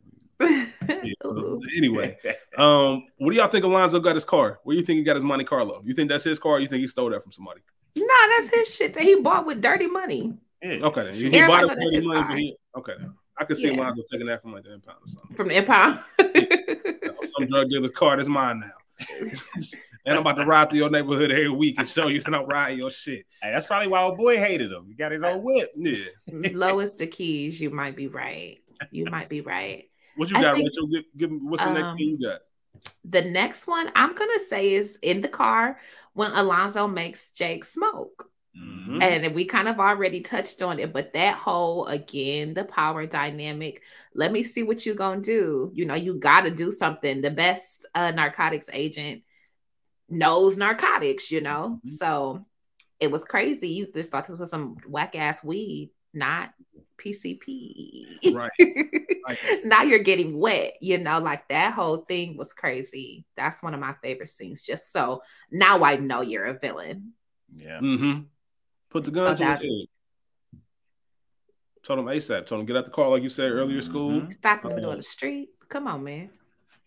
anyway, 1.77 2.19
um, 2.59 3.05
what 3.19 3.31
do 3.31 3.37
y'all 3.37 3.49
think 3.49 3.65
Alonzo 3.65 4.01
got 4.01 4.15
his 4.15 4.25
car? 4.25 4.61
Where 4.65 4.75
do 4.75 4.81
you 4.81 4.87
think 4.87 4.99
he 4.99 5.03
got 5.05 5.17
his 5.17 5.25
Monte 5.25 5.45
Carlo? 5.45 5.83
You 5.85 5.95
think 5.95 6.09
that's 6.09 6.25
his 6.25 6.39
car? 6.39 6.61
You 6.61 6.69
think 6.69 6.81
he 6.81 6.87
stole 6.89 7.11
that 7.11 7.23
from 7.23 7.33
somebody? 7.33 7.61
no, 7.97 8.07
that's 8.37 8.49
his 8.49 8.75
shit 8.75 8.95
that 8.95 9.03
he 9.03 9.17
bought 9.17 9.45
with 9.47 9.61
dirty 9.61 9.87
money 9.87 10.33
Yeah. 10.63 10.79
Okay, 10.83 11.03
then. 11.05 11.15
he, 11.15 11.27
Everybody 11.27 11.47
bought 11.47 11.63
it 11.63 11.67
know 11.67 11.69
for 11.69 11.75
that's 11.77 11.91
the 11.91 11.97
his 11.97 12.07
money, 12.07 12.43
he 12.43 12.57
okay. 12.79 12.93
then. 12.99 13.15
I 13.39 13.45
could 13.45 13.57
see 13.57 13.67
Yeah. 13.69 13.81
Alonzo 13.81 14.03
taking 14.11 14.27
that 14.29 14.41
from 14.43 14.53
like 14.55 14.65
the 14.65 14.73
impound 14.75 14.99
or 15.03 15.09
something. 15.09 15.37
from 15.37 15.49
the 15.49 15.57
impound. 15.57 16.01
Some 17.25 17.47
drug 17.47 17.69
dealer's 17.71 17.91
car 17.93 18.19
is 18.19 18.29
mine 18.29 18.61
now. 18.61 19.07
and 20.07 20.15
I'm 20.15 20.19
about 20.19 20.37
to 20.37 20.45
ride 20.47 20.71
through 20.71 20.81
your 20.81 20.91
neighborhood 20.91 21.31
every 21.31 21.49
week 21.51 21.79
and 21.79 21.87
show 21.89 22.09
you 22.09 22.21
that 22.21 22.35
I'm 22.35 22.47
riding 22.47 22.79
your 22.79 22.91
shit. 22.91 23.27
Hey, 23.43 23.53
that's 23.53 23.67
probably 23.67 23.89
why 23.89 24.03
old 24.03 24.17
boy 24.17 24.39
hated 24.39 24.73
him. 24.73 24.87
He 24.89 24.95
got 24.95 25.13
his 25.13 25.23
own 25.23 25.43
whip. 25.43 25.73
Yeah. 25.77 25.97
Lowest 26.53 26.99
the 26.99 27.07
keys, 27.07 27.61
you 27.61 27.71
might 27.71 27.95
be 27.97 28.09
right. 28.09 28.59
You 28.91 29.05
might 29.07 29.29
be 29.29 29.41
right. 29.41 29.89
What 30.17 30.31
you 30.31 30.37
I 30.37 30.43
got, 30.43 30.55
think- 30.55 30.69
Rachel? 30.69 30.87
Give, 30.87 31.05
give 31.17 31.31
me 31.31 31.39
what's 31.43 31.65
the 31.65 31.73
next 31.73 31.91
Um, 31.91 31.97
thing 31.97 32.09
you 32.21 32.29
got? 32.29 32.41
The 33.05 33.23
next 33.23 33.67
one 33.67 33.91
I'm 33.95 34.15
gonna 34.15 34.41
say 34.41 34.73
is 34.75 34.99
in 35.03 35.21
the 35.21 35.29
car 35.29 35.79
when 36.15 36.33
Alonzo 36.33 36.89
makes 36.89 37.31
Jake 37.33 37.65
smoke. 37.65 38.29
Mhm. 38.57 39.03
And 39.03 39.35
we 39.35 39.47
kind 39.47 39.67
of 39.69 39.79
already 39.81 40.21
touched 40.21 40.61
on 40.63 40.79
it, 40.79 40.93
but 40.93 41.15
that 41.15 41.37
whole 41.37 41.87
again, 41.87 42.53
the 42.55 42.65
power 42.65 43.07
dynamic. 43.07 43.83
Let 44.15 44.31
me 44.31 44.43
see 44.43 44.63
what 44.63 44.85
you're 44.85 44.95
gonna 44.95 45.23
do. 45.23 45.71
You 45.75 45.87
know, 45.87 45.95
you 45.95 46.15
gotta 46.15 46.51
do 46.51 46.71
something. 46.71 47.23
The 47.23 47.31
best 47.31 47.87
uh, 47.95 48.11
narcotics 48.11 48.69
agent 48.73 49.23
knows 50.09 50.57
narcotics, 50.59 51.31
you 51.31 51.41
know. 51.41 51.81
Mhm. 51.87 51.89
So 51.97 52.45
it 53.01 53.11
was 53.11 53.25
crazy. 53.25 53.69
You 53.69 53.87
just 53.93 54.11
thought 54.11 54.27
this 54.29 54.39
was 54.39 54.51
some 54.51 54.77
whack 54.87 55.15
ass 55.17 55.43
weed, 55.43 55.91
not 56.15 56.51
PCP. 56.99 58.35
Right. 58.35 58.51
Right. 59.27 59.39
now 59.65 59.83
you're 59.83 59.99
getting 60.03 60.39
wet, 60.39 60.75
you 60.81 60.99
know, 60.99 61.19
like 61.19 61.49
that 61.49 61.73
whole 61.75 61.99
thing 61.99 62.37
was 62.37 62.53
crazy. 62.53 63.25
That's 63.37 63.63
one 63.63 63.75
of 63.75 63.81
my 63.81 63.95
favorite 64.03 64.29
scenes. 64.29 64.63
Just 64.63 64.93
so 64.93 65.23
now 65.51 65.83
I 65.85 65.97
know 65.97 66.21
you're 66.23 66.47
a 66.47 66.59
villain. 66.59 67.13
Yeah. 67.55 67.81
Mm-hmm. 67.81 68.21
Put 68.91 69.05
the 69.05 69.11
gun 69.11 69.37
So 69.37 69.45
to 69.45 69.51
his 69.51 69.59
head. 69.59 70.61
Told 71.83 71.99
him 71.99 72.05
ASAP. 72.07 72.47
Told 72.47 72.61
him 72.61 72.67
get 72.67 72.77
out 72.77 72.85
the 72.85 72.91
car, 72.93 73.09
like 73.09 73.23
you 73.23 73.29
said 73.29 73.51
earlier. 73.51 73.81
School. 73.83 74.23
Mhm. 74.23 74.33
Stopped 74.33 74.65
in 74.65 74.71
the 74.71 74.77
middle 74.77 74.91
of 74.93 74.99
the 74.99 75.03
street. 75.03 75.51
Come 75.69 75.89
on, 75.89 76.05
man. 76.05 76.31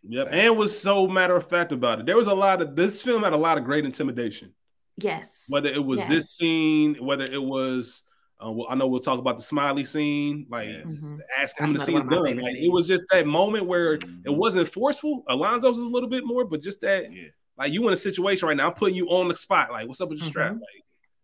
Yep, 0.07 0.29
and 0.31 0.57
was 0.57 0.79
so 0.79 1.07
matter 1.07 1.35
of 1.35 1.47
fact 1.49 1.71
about 1.71 1.99
it. 1.99 2.05
There 2.05 2.15
was 2.15 2.27
a 2.27 2.33
lot 2.33 2.61
of 2.61 2.75
this 2.75 3.01
film 3.01 3.23
had 3.23 3.33
a 3.33 3.37
lot 3.37 3.57
of 3.57 3.63
great 3.65 3.85
intimidation. 3.85 4.53
Yes. 4.97 5.27
Whether 5.49 5.69
it 5.69 5.83
was 5.83 5.99
Yes. 5.99 6.09
this 6.09 6.29
scene, 6.35 6.95
whether 7.03 7.25
it 7.25 7.41
was, 7.41 8.03
uh, 8.43 8.51
well, 8.51 8.67
I 8.69 8.75
know 8.75 8.87
we'll 8.87 8.99
talk 8.99 9.19
about 9.19 9.37
the 9.37 9.43
smiley 9.43 9.85
scene, 9.85 10.45
like 10.49 10.67
Yes. 10.67 10.85
Mhm. 10.87 11.19
asking 11.37 11.67
him 11.67 11.73
to 11.73 11.79
see 11.79 11.91
another 11.93 11.97
his 11.97 12.05
one 12.05 12.05
of 12.05 12.09
my 12.09 12.15
gun. 12.17 12.25
favorite 12.37 12.53
Like 12.53 12.63
it 12.63 12.71
was 12.71 12.87
just 12.87 13.03
that 13.11 13.25
moment 13.27 13.65
where 13.65 13.93
it 13.93 14.01
Mhm. 14.01 14.35
wasn't 14.37 14.67
forceful. 14.69 15.23
Alonzo's 15.29 15.77
is 15.77 15.83
a 15.83 15.89
little 15.89 16.09
bit 16.09 16.25
more, 16.25 16.43
but 16.45 16.61
just 16.61 16.81
that, 16.81 17.11
Yeah. 17.11 17.29
like 17.57 17.71
you 17.71 17.87
in 17.87 17.93
a 17.93 17.97
situation 17.97 18.47
right 18.47 18.57
now, 18.57 18.67
I'm 18.67 18.73
putting 18.73 18.95
you 18.95 19.07
on 19.09 19.27
the 19.29 19.35
spot. 19.35 19.71
Like, 19.71 19.87
what's 19.87 20.01
up 20.01 20.09
with 20.09 20.19
your 20.19 20.27
strap? 20.27 20.53
Mhm. 20.53 20.59
Like, 20.59 20.83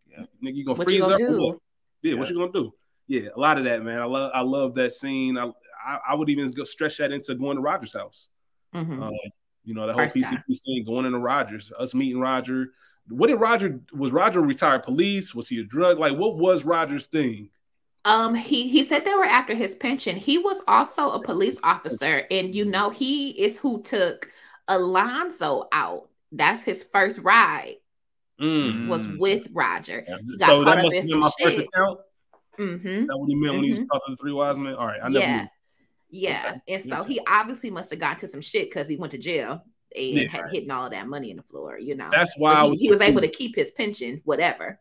Yeah. 0.09 0.25
nigga, 0.43 0.55
you 0.55 0.65
gonna 0.65 0.77
What 0.77 0.85
freeze 0.85 0.95
you 0.95 1.01
gonna 1.01 1.15
up? 1.15 1.21
or 1.21 1.27
do? 1.37 1.43
what? 1.47 1.57
Yeah, 2.01 2.13
what 2.15 2.29
you 2.29 2.35
gonna 2.35 2.51
do? 2.51 2.73
Yeah, 3.07 3.29
a 3.35 3.39
lot 3.39 3.57
of 3.57 3.65
that, 3.65 3.83
man. 3.83 3.99
I 3.99 4.05
love, 4.05 4.31
I 4.33 4.41
love 4.41 4.75
that 4.75 4.93
scene. 4.93 5.37
I, 5.37 5.51
I, 5.85 5.99
I 6.09 6.15
would 6.15 6.29
even 6.29 6.49
go 6.51 6.63
stretch 6.63 6.97
that 6.99 7.11
into 7.11 7.35
going 7.35 7.57
to 7.57 7.61
Rogers' 7.61 7.93
house. 7.93 8.29
Mhm. 8.73 9.01
Um, 9.03 9.13
you 9.65 9.73
know, 9.73 9.85
the 9.85 9.93
whole 9.93 10.03
First 10.03 10.15
PCP 10.15 10.35
time. 10.47 10.53
scene 10.53 10.85
going 10.85 11.05
into 11.05 11.19
Rogers, 11.19 11.71
us 11.77 11.93
meeting 11.93 12.19
Roger. 12.21 12.71
What 13.11 13.27
did 13.27 13.35
Roger 13.35 13.81
was 13.93 14.11
Roger 14.11 14.41
retired 14.41 14.83
police? 14.83 15.35
Was 15.35 15.47
he 15.47 15.59
a 15.59 15.63
drug? 15.63 15.99
Like, 15.99 16.17
what 16.17 16.37
was 16.37 16.63
Roger's 16.65 17.07
thing? 17.07 17.49
Um, 18.05 18.33
he 18.33 18.67
he 18.67 18.83
said 18.83 19.05
they 19.05 19.13
were 19.13 19.25
after 19.25 19.53
his 19.53 19.75
pension. 19.75 20.15
He 20.15 20.37
was 20.39 20.61
also 20.67 21.11
a 21.11 21.21
police 21.21 21.59
officer, 21.63 22.25
and 22.31 22.55
you 22.55 22.65
know 22.65 22.89
he 22.89 23.29
is 23.31 23.59
who 23.59 23.81
took 23.83 24.29
Alonzo 24.67 25.67
out. 25.71 26.09
That's 26.31 26.63
his 26.63 26.83
first 26.93 27.19
ride 27.19 27.75
Mm. 28.39 28.87
was 28.87 29.05
Mm. 29.05 29.19
with 29.19 29.47
Roger. 29.51 30.03
Yeah. 30.07 30.17
So 30.37 30.63
that 30.63 30.81
must 30.81 30.95
have 30.95 31.07
been 31.07 31.19
my 31.19 31.29
first 31.39 31.59
account. 31.59 31.99
Mm-hmm. 32.57 33.05
That 33.05 33.17
what 33.17 33.27
he 33.27 33.35
meant 33.35 33.53
when 33.55 33.63
he 33.63 33.71
Mhm. 33.73 33.87
talked 33.87 34.05
to 34.07 34.11
the 34.11 34.17
three 34.17 34.31
wise 34.31 34.57
men? 34.57 34.73
All 34.73 34.87
right, 34.87 34.99
I 35.01 35.09
never 35.09 35.19
Yeah, 35.19 35.41
knew. 35.41 35.47
yeah. 36.09 36.57
And 36.67 36.81
so 36.81 37.01
Okay. 37.01 37.13
he 37.13 37.19
obviously 37.27 37.69
must 37.69 37.91
have 37.91 37.99
got 37.99 38.17
to 38.19 38.27
some 38.27 38.41
shit 38.41 38.69
because 38.69 38.87
he 38.87 38.95
went 38.97 39.11
to 39.11 39.17
jail 39.19 39.63
and 39.95 40.05
Yeah. 40.05 40.27
had 40.27 40.49
hitting 40.51 40.71
all 40.71 40.85
of 40.85 40.91
that 40.91 41.07
money 41.07 41.31
in 41.31 41.37
the 41.37 41.43
floor. 41.43 41.77
You 41.77 41.95
know, 41.95 42.09
That's 42.11 42.37
why 42.37 42.53
But 42.53 42.59
I 42.59 42.63
he, 42.63 42.69
was. 42.69 42.79
he 42.79 42.89
was 42.89 43.01
able 43.01 43.21
to 43.21 43.27
keep 43.27 43.55
his 43.55 43.71
pension, 43.71 44.21
whatever. 44.25 44.79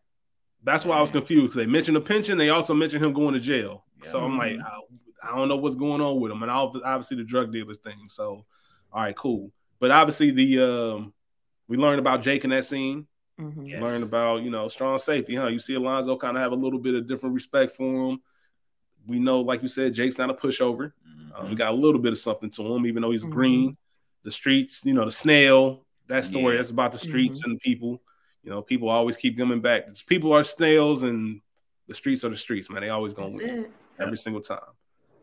That's 0.63 0.85
why 0.85 0.99
I 0.99 1.01
was 1.01 1.11
confused. 1.11 1.57
They 1.57 1.67
mentioned 1.67 1.97
the 1.97 2.01
pension. 2.03 2.37
They 2.39 2.51
also 2.51 2.75
mentioned 2.75 3.05
him 3.05 3.13
going 3.13 3.35
to 3.35 3.41
jail. 3.41 3.85
Yeah. 4.03 4.09
So 4.11 4.25
I'm 4.25 4.37
like. 4.39 4.59
I, 4.61 4.81
I 5.23 5.37
don't 5.37 5.49
know 5.49 5.57
what's 5.57 5.75
going 5.75 6.01
on 6.01 6.19
with 6.19 6.33
him, 6.33 6.43
and 6.43 6.51
obviously 6.51 7.19
the 7.19 7.25
drug 7.25 7.53
dealers 7.53 7.77
thing. 7.81 8.09
So, 8.09 8.47
all 8.91 9.03
right, 9.03 9.15
cool. 9.15 9.53
But 9.79 9.91
obviously 9.91 10.31
the 10.31 10.61
um, 10.63 11.13
we 11.69 11.77
learned 11.77 11.99
about 11.99 12.23
Jake 12.23 12.45
in 12.45 12.51
that 12.51 12.65
scene. 12.65 13.07
Mhm. 13.39 13.69
Yeah. 13.69 13.83
Learned 13.83 14.03
about 14.03 14.43
you 14.43 14.51
know 14.51 14.69
strong 14.69 14.99
safety, 14.99 15.35
huh? 15.35 15.49
You 15.49 15.59
see 15.59 15.75
Alonzo 15.75 16.17
kind 16.17 16.39
of 16.39 16.43
have 16.43 16.53
a 16.53 16.57
little 16.57 16.79
bit 16.79 16.95
of 16.95 17.07
different 17.07 17.35
respect 17.35 17.77
for 17.77 18.13
him. 18.13 18.23
We 19.07 19.19
know, 19.19 19.41
like 19.43 19.61
you 19.61 19.69
said, 19.69 19.93
Jake's 19.93 20.17
not 20.17 20.31
a 20.31 20.35
pushover. 20.35 20.93
Um, 21.37 21.51
we 21.51 21.55
got 21.55 21.73
a 21.73 21.77
little 21.77 22.01
bit 22.01 22.13
of 22.13 22.19
something 22.19 22.49
to 22.53 22.75
him, 22.75 22.87
even 22.87 23.03
though 23.03 23.11
he's 23.11 23.27
Mhm. 23.27 23.31
green. 23.31 23.77
The 24.23 24.31
streets, 24.31 24.85
you 24.85 24.93
know, 24.95 25.05
the 25.05 25.11
snail. 25.11 25.85
That 26.09 26.25
story 26.25 26.55
Yeah. 26.55 26.59
that's 26.59 26.71
about 26.71 26.93
the 26.93 26.99
streets 26.99 27.43
and 27.45 27.55
the 27.57 27.61
people. 27.61 28.03
You 28.43 28.51
know, 28.51 28.63
people 28.63 28.89
always 28.89 29.17
keep 29.17 29.37
coming 29.39 29.61
back. 29.61 29.85
People 30.07 30.33
are 30.33 30.43
snails, 30.45 31.03
and 31.03 31.41
the 31.87 31.95
streets 31.95 32.25
are 32.25 32.31
the 32.31 32.37
streets, 32.37 32.69
man. 32.71 32.81
They 32.83 32.89
always 32.89 33.15
gonna 33.15 33.31
That's 33.31 33.43
win 33.45 33.65
it. 33.65 33.71
every 33.99 34.17
single 34.19 34.41
time. 34.43 34.61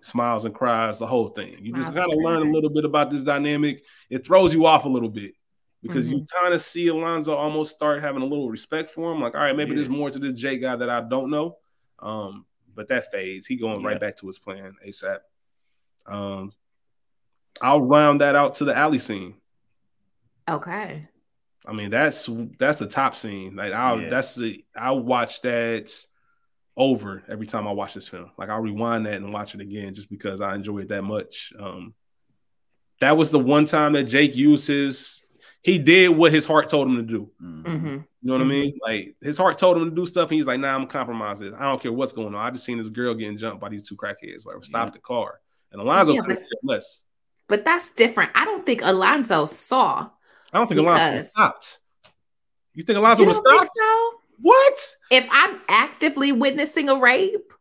Smiles 0.01 0.45
and 0.45 0.53
cries, 0.53 0.99
the 0.99 1.07
whole 1.07 1.27
thing. 1.29 1.57
You 1.63 1.73
just 1.73 1.91
Smiles 1.91 2.11
of 2.11 2.13
and 2.13 2.23
learn 2.23 2.47
a 2.47 2.51
little 2.51 2.69
bit 2.69 2.85
about 2.85 3.09
this 3.09 3.23
dynamic. 3.23 3.83
It 4.09 4.25
throws 4.25 4.53
you 4.53 4.65
off 4.65 4.85
a 4.85 4.89
little 4.89 5.09
bit 5.09 5.33
because 5.81 6.07
you 6.09 6.17
Mm-hmm. 6.17 6.39
kind 6.41 6.53
of 6.53 6.61
see 6.61 6.87
Alonzo 6.87 7.35
almost 7.35 7.75
start 7.75 8.01
having 8.01 8.21
a 8.21 8.25
little 8.25 8.49
respect 8.49 8.91
for 8.91 9.11
him. 9.11 9.19
Like, 9.21 9.33
all 9.35 9.41
right, 9.41 9.55
maybe 9.55 9.71
Yeah. 9.71 9.77
there's 9.77 9.89
more 9.89 10.09
to 10.11 10.19
this 10.19 10.33
Jay 10.33 10.57
guy 10.59 10.75
that 10.75 10.89
I 10.89 11.01
don't 11.01 11.29
know. 11.31 11.57
Um, 11.99 12.45
but 12.75 12.87
that 12.89 13.11
fades. 13.11 13.47
He 13.47 13.55
going 13.55 13.81
Yeah. 13.81 13.87
right 13.87 13.99
back 13.99 14.15
to 14.17 14.27
his 14.27 14.37
plan 14.37 14.75
ASAP. 14.85 15.19
Um, 16.05 16.53
I'll 17.61 17.81
round 17.81 18.21
that 18.21 18.35
out 18.35 18.55
to 18.55 18.65
the 18.65 18.75
alley 18.75 18.99
scene. 18.99 19.35
Okay. 20.49 21.07
I 21.65 21.73
mean, 21.73 21.89
that's 21.89 22.29
that's 22.57 22.79
the 22.79 22.87
top 22.87 23.15
scene. 23.15 23.55
Like 23.55 23.73
I 23.73 23.91
will 23.93 24.01
Yeah. 24.03 24.09
that's 24.09 24.35
the 24.35 24.63
I 24.75 24.91
watch 24.91 25.41
that 25.41 25.91
over 26.77 27.23
every 27.27 27.47
time 27.47 27.67
I 27.67 27.71
watch 27.71 27.93
this 27.93 28.07
film. 28.07 28.31
Like 28.37 28.49
I'll 28.49 28.61
rewind 28.61 29.05
that 29.05 29.15
and 29.15 29.33
watch 29.33 29.55
it 29.55 29.61
again 29.61 29.93
just 29.93 30.09
because 30.09 30.39
I 30.41 30.55
enjoy 30.55 30.79
it 30.79 30.89
that 30.89 31.01
much. 31.03 31.51
Um 31.59 31.93
that 32.99 33.17
was 33.17 33.29
the 33.31 33.39
one 33.39 33.65
time 33.65 33.93
that 33.93 34.03
Jake 34.03 34.35
used 34.35 34.67
his 34.67 35.23
he 35.63 35.77
did 35.79 36.09
what 36.09 36.31
his 36.31 36.45
heart 36.45 36.69
told 36.69 36.87
him 36.87 36.95
to 36.95 37.01
do. 37.03 37.31
Mhm. 37.43 37.65
hmm 37.81 37.87
You 37.87 38.03
know 38.21 38.33
what 38.33 38.41
I 38.41 38.45
Mhm. 38.45 38.49
mean? 38.49 38.79
Like 38.81 39.15
his 39.21 39.37
heart 39.37 39.57
told 39.57 39.75
him 39.77 39.89
to 39.89 39.95
do 39.95 40.05
stuff, 40.05 40.29
and 40.29 40.37
he's 40.37 40.45
like, 40.45 40.59
"Nah, 40.61 40.73
I'm 40.73 40.87
compromising. 40.87 41.53
I 41.55 41.63
don't 41.63 41.81
care 41.81 41.91
what's 41.91 42.13
going 42.13 42.33
on. 42.33 42.35
I 42.35 42.49
just 42.51 42.63
seen 42.63 42.77
this 42.77 42.89
girl 42.89 43.13
getting 43.13 43.37
jumped 43.37 43.59
by 43.59 43.67
these 43.69 43.83
two 43.83 43.95
crackheads. 43.97 44.45
Whatever, 44.45 44.63
stop 44.63 44.87
Yeah. 44.87 44.91
the 44.91 44.99
car." 44.99 45.41
And 45.71 45.81
Alonzo 45.81 46.13
Yeah, 46.13 46.21
couldn't 46.21 46.45
but- 46.63 46.69
less. 46.75 47.03
But 47.47 47.63
that's 47.65 47.91
different. 47.91 48.31
I 48.35 48.45
don't 48.45 48.65
think 48.65 48.81
Alonzo 48.83 49.45
saw. 49.45 50.09
I 50.51 50.57
don't 50.57 50.67
think 50.67 50.79
Alonzo 50.79 50.93
would 50.93 50.99
have 51.01 51.13
Because- 51.13 51.31
stopped. 51.31 51.79
You 52.73 52.83
think 52.83 52.97
Alonzo 52.97 53.23
would 53.25 53.35
have 53.35 53.43
don't 53.43 53.59
think 53.59 53.71
stopped? 53.73 53.77
so? 53.77 54.11
What? 54.39 54.95
If 55.11 55.27
I'm 55.31 55.61
actively 55.67 56.31
witnessing 56.31 56.89
a 56.89 56.95
rape, 56.95 57.51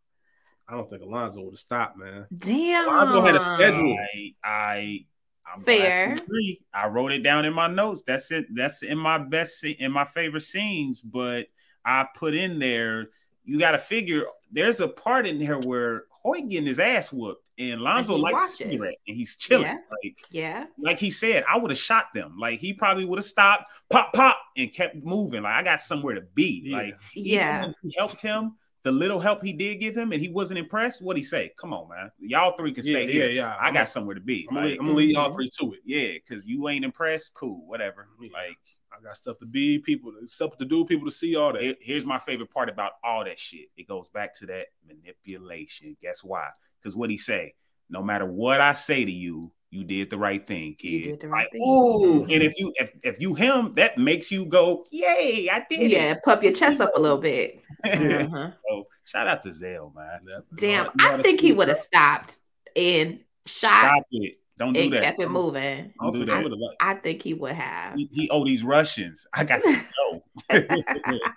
I 0.69 0.75
don't 0.77 0.91
think 0.91 1.03
Alonzo 1.03 1.43
would 1.43 1.53
have 1.53 1.59
stopped, 1.59 1.97
man. 1.97 2.27
damn. 2.37 2.89
Alonzo 2.89 3.21
had 3.21 3.37
a 3.37 3.41
schedule. 3.41 3.97
I, 4.15 4.35
I, 4.45 5.07
I'm 5.55 5.63
Fair. 5.63 6.07
glad 6.09 6.19
you 6.19 6.25
agree. 6.25 6.61
I 6.75 6.89
wrote 6.89 7.13
it 7.13 7.23
down 7.23 7.45
in 7.45 7.55
my 7.55 7.69
notes. 7.69 8.03
That's 8.07 8.31
it. 8.33 8.47
That's 8.55 8.83
in 8.83 8.99
my 8.99 9.17
best, 9.19 9.63
in 9.65 9.93
my 9.93 10.05
favorite 10.05 10.41
scenes. 10.43 11.01
But 11.01 11.47
I 11.85 12.07
put 12.17 12.35
in 12.35 12.59
there. 12.59 13.11
You 13.45 13.59
got 13.61 13.71
to 13.73 13.79
figure. 13.79 14.25
There's 14.51 14.81
a 14.81 14.89
part 14.89 15.25
in 15.27 15.41
here 15.41 15.59
where 15.61 16.05
Hoyt 16.27 16.49
getting 16.49 16.67
his 16.67 16.81
ass 16.81 17.13
whooped, 17.13 17.49
and 17.57 17.81
Lonzo 17.81 18.17
he 18.17 18.21
likes 18.23 18.37
a 18.37 18.41
watches. 18.41 18.57
cigarette, 18.57 18.97
and 19.07 19.17
he's 19.17 19.37
chilling. 19.37 19.67
Yeah. 19.67 19.77
Like, 20.03 20.19
Yeah. 20.31 20.67
like 20.79 20.99
he 20.99 21.11
said, 21.11 21.45
I 21.49 21.57
would 21.57 21.71
have 21.71 21.79
shot 21.79 22.07
them. 22.15 22.37
Like 22.37 22.59
he 22.59 22.73
probably 22.73 23.05
would 23.05 23.19
have 23.19 23.25
stopped, 23.25 23.71
pop, 23.91 24.13
pop, 24.13 24.37
and 24.57 24.73
kept 24.73 24.97
moving. 24.97 25.43
Like 25.45 25.55
I 25.55 25.63
got 25.63 25.81
somewhere 25.81 26.15
to 26.17 26.23
be. 26.35 26.63
Yeah. 26.65 26.77
Like 26.77 26.99
Yeah. 27.15 27.73
he 27.83 27.95
helped 27.97 28.21
him. 28.21 28.57
The 28.87 28.93
little 28.93 29.19
help 29.19 29.43
he 29.43 29.53
did 29.53 29.81
give 29.81 29.97
him, 29.97 30.13
and 30.13 30.21
he 30.21 30.29
wasn't 30.29 30.61
impressed. 30.61 31.03
What'd 31.03 31.19
he 31.19 31.25
say? 31.25 31.51
Come 31.59 31.75
on, 31.75 31.89
man. 31.89 32.09
Y'all 32.21 32.57
three 32.57 32.73
can 32.73 32.85
stay 32.85 33.05
yeah, 33.07 33.13
here. 33.13 33.29
yeah. 33.31 33.57
I 33.57 33.67
I'm 33.67 33.75
got 33.75 33.89
somewhere 33.89 34.15
to 34.15 34.21
be. 34.21 34.47
I'm 34.49 34.55
gonna, 34.55 34.69
I'm 34.69 34.77
gonna 34.77 34.93
lead 34.93 35.11
y'all 35.11 35.29
Mhm. 35.29 35.35
three 35.35 35.51
to 35.59 35.73
it. 35.73 35.81
yeah, 35.85 36.13
because 36.13 36.47
you 36.47 36.69
ain't 36.69 36.85
impressed. 36.85 37.35
Cool, 37.35 37.67
whatever. 37.67 38.07
Yeah. 38.21 38.29
Like, 38.33 38.57
I 38.97 39.03
got 39.03 39.17
stuff 39.17 39.39
to 39.39 39.45
be, 39.45 39.81
people, 39.81 40.13
stuff 40.27 40.57
to 40.59 40.65
do, 40.65 40.85
people 40.85 41.05
to 41.09 41.11
see, 41.11 41.35
all 41.35 41.53
that. 41.55 41.63
here- 41.63 41.75
here's 41.81 42.05
my 42.07 42.21
favorite 42.21 42.51
part 42.53 42.69
about 42.69 42.93
all 43.03 43.25
that 43.25 43.41
shit. 43.41 43.71
It 43.77 43.89
goes 43.89 44.09
back 44.09 44.33
to 44.35 44.47
that 44.47 44.69
manipulation. 44.87 45.97
Guess 46.01 46.23
why? 46.23 46.49
Because 46.81 46.95
what 46.95 47.11
he 47.11 47.19
say? 47.19 47.55
No 47.91 48.05
matter 48.05 48.25
what 48.27 48.61
I 48.61 48.75
say 48.75 49.05
to 49.05 49.11
you, 49.11 49.51
you 49.77 49.85
did 49.85 50.11
the 50.11 50.19
right 50.19 50.45
thing, 50.47 50.75
kid. 50.79 50.89
You 50.89 51.05
did 51.13 51.21
the 51.21 51.29
right 51.29 51.43
like, 51.45 51.53
thing. 51.53 51.61
ooh, 51.63 52.25
Mhm. 52.27 52.35
and 52.35 52.43
if 52.43 52.59
you 52.59 52.73
if 52.77 52.93
if 53.05 53.21
you 53.21 53.35
him, 53.35 53.73
that 53.75 53.99
makes 53.99 54.31
you 54.33 54.47
go, 54.47 54.85
yay, 54.91 55.49
I 55.53 55.65
did 55.69 55.91
Yeah. 55.91 56.15
Puff 56.25 56.43
your 56.43 56.53
chest 56.53 56.81
up 56.81 56.91
a 56.97 57.01
little 57.01 57.19
bit. 57.31 57.61
it. 57.85 58.01
Mhm. 58.31 58.55
so 58.69 58.87
shout 59.05 59.29
out 59.29 59.43
to 59.43 59.53
Zell, 59.53 59.93
man. 59.95 60.21
That- 60.25 60.45
Damn. 60.57 60.87
you 60.87 60.93
I 61.01 61.23
think 61.23 61.41
he 61.41 61.53
would 61.53 61.69
have 61.69 61.77
stopped 61.79 62.37
and 62.75 63.21
shot 63.45 63.71
Stop 63.85 64.07
it. 64.11 64.39
Don't 64.59 64.73
do 64.73 64.81
and 64.81 64.93
that. 64.95 65.03
kept 65.03 65.21
it 65.21 65.31
moving. 65.31 65.93
Don't 66.01 66.13
Don't 66.13 66.13
do 66.15 66.19
think 66.33 66.51
that. 66.51 66.59
he 66.59 66.77
I 66.81 66.95
think 66.95 67.23
he 67.23 67.35
would 67.35 67.53
have. 67.55 67.95
He, 67.95 68.09
he 68.11 68.31
owe 68.31 68.43
these 68.43 68.65
Russians. 68.65 69.27
I 69.35 69.45
got 69.45 69.61
to 69.61 69.83
go. 70.11 70.25
Yeah, 70.51 70.61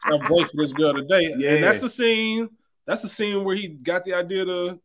tough 0.08 0.28
break 0.30 0.48
for 0.48 0.56
this 0.64 0.72
girl 0.72 0.94
today. 0.94 1.34
Yeah. 1.38 1.56
And 1.56 1.64
that's 1.66 1.82
the 1.82 1.90
scene. 1.90 2.50
That's 2.88 3.02
the 3.02 3.10
scene 3.10 3.44
where 3.44 3.56
he 3.58 3.68
got 3.68 4.06
the 4.06 4.14
idea 4.14 4.46
to 4.46 4.80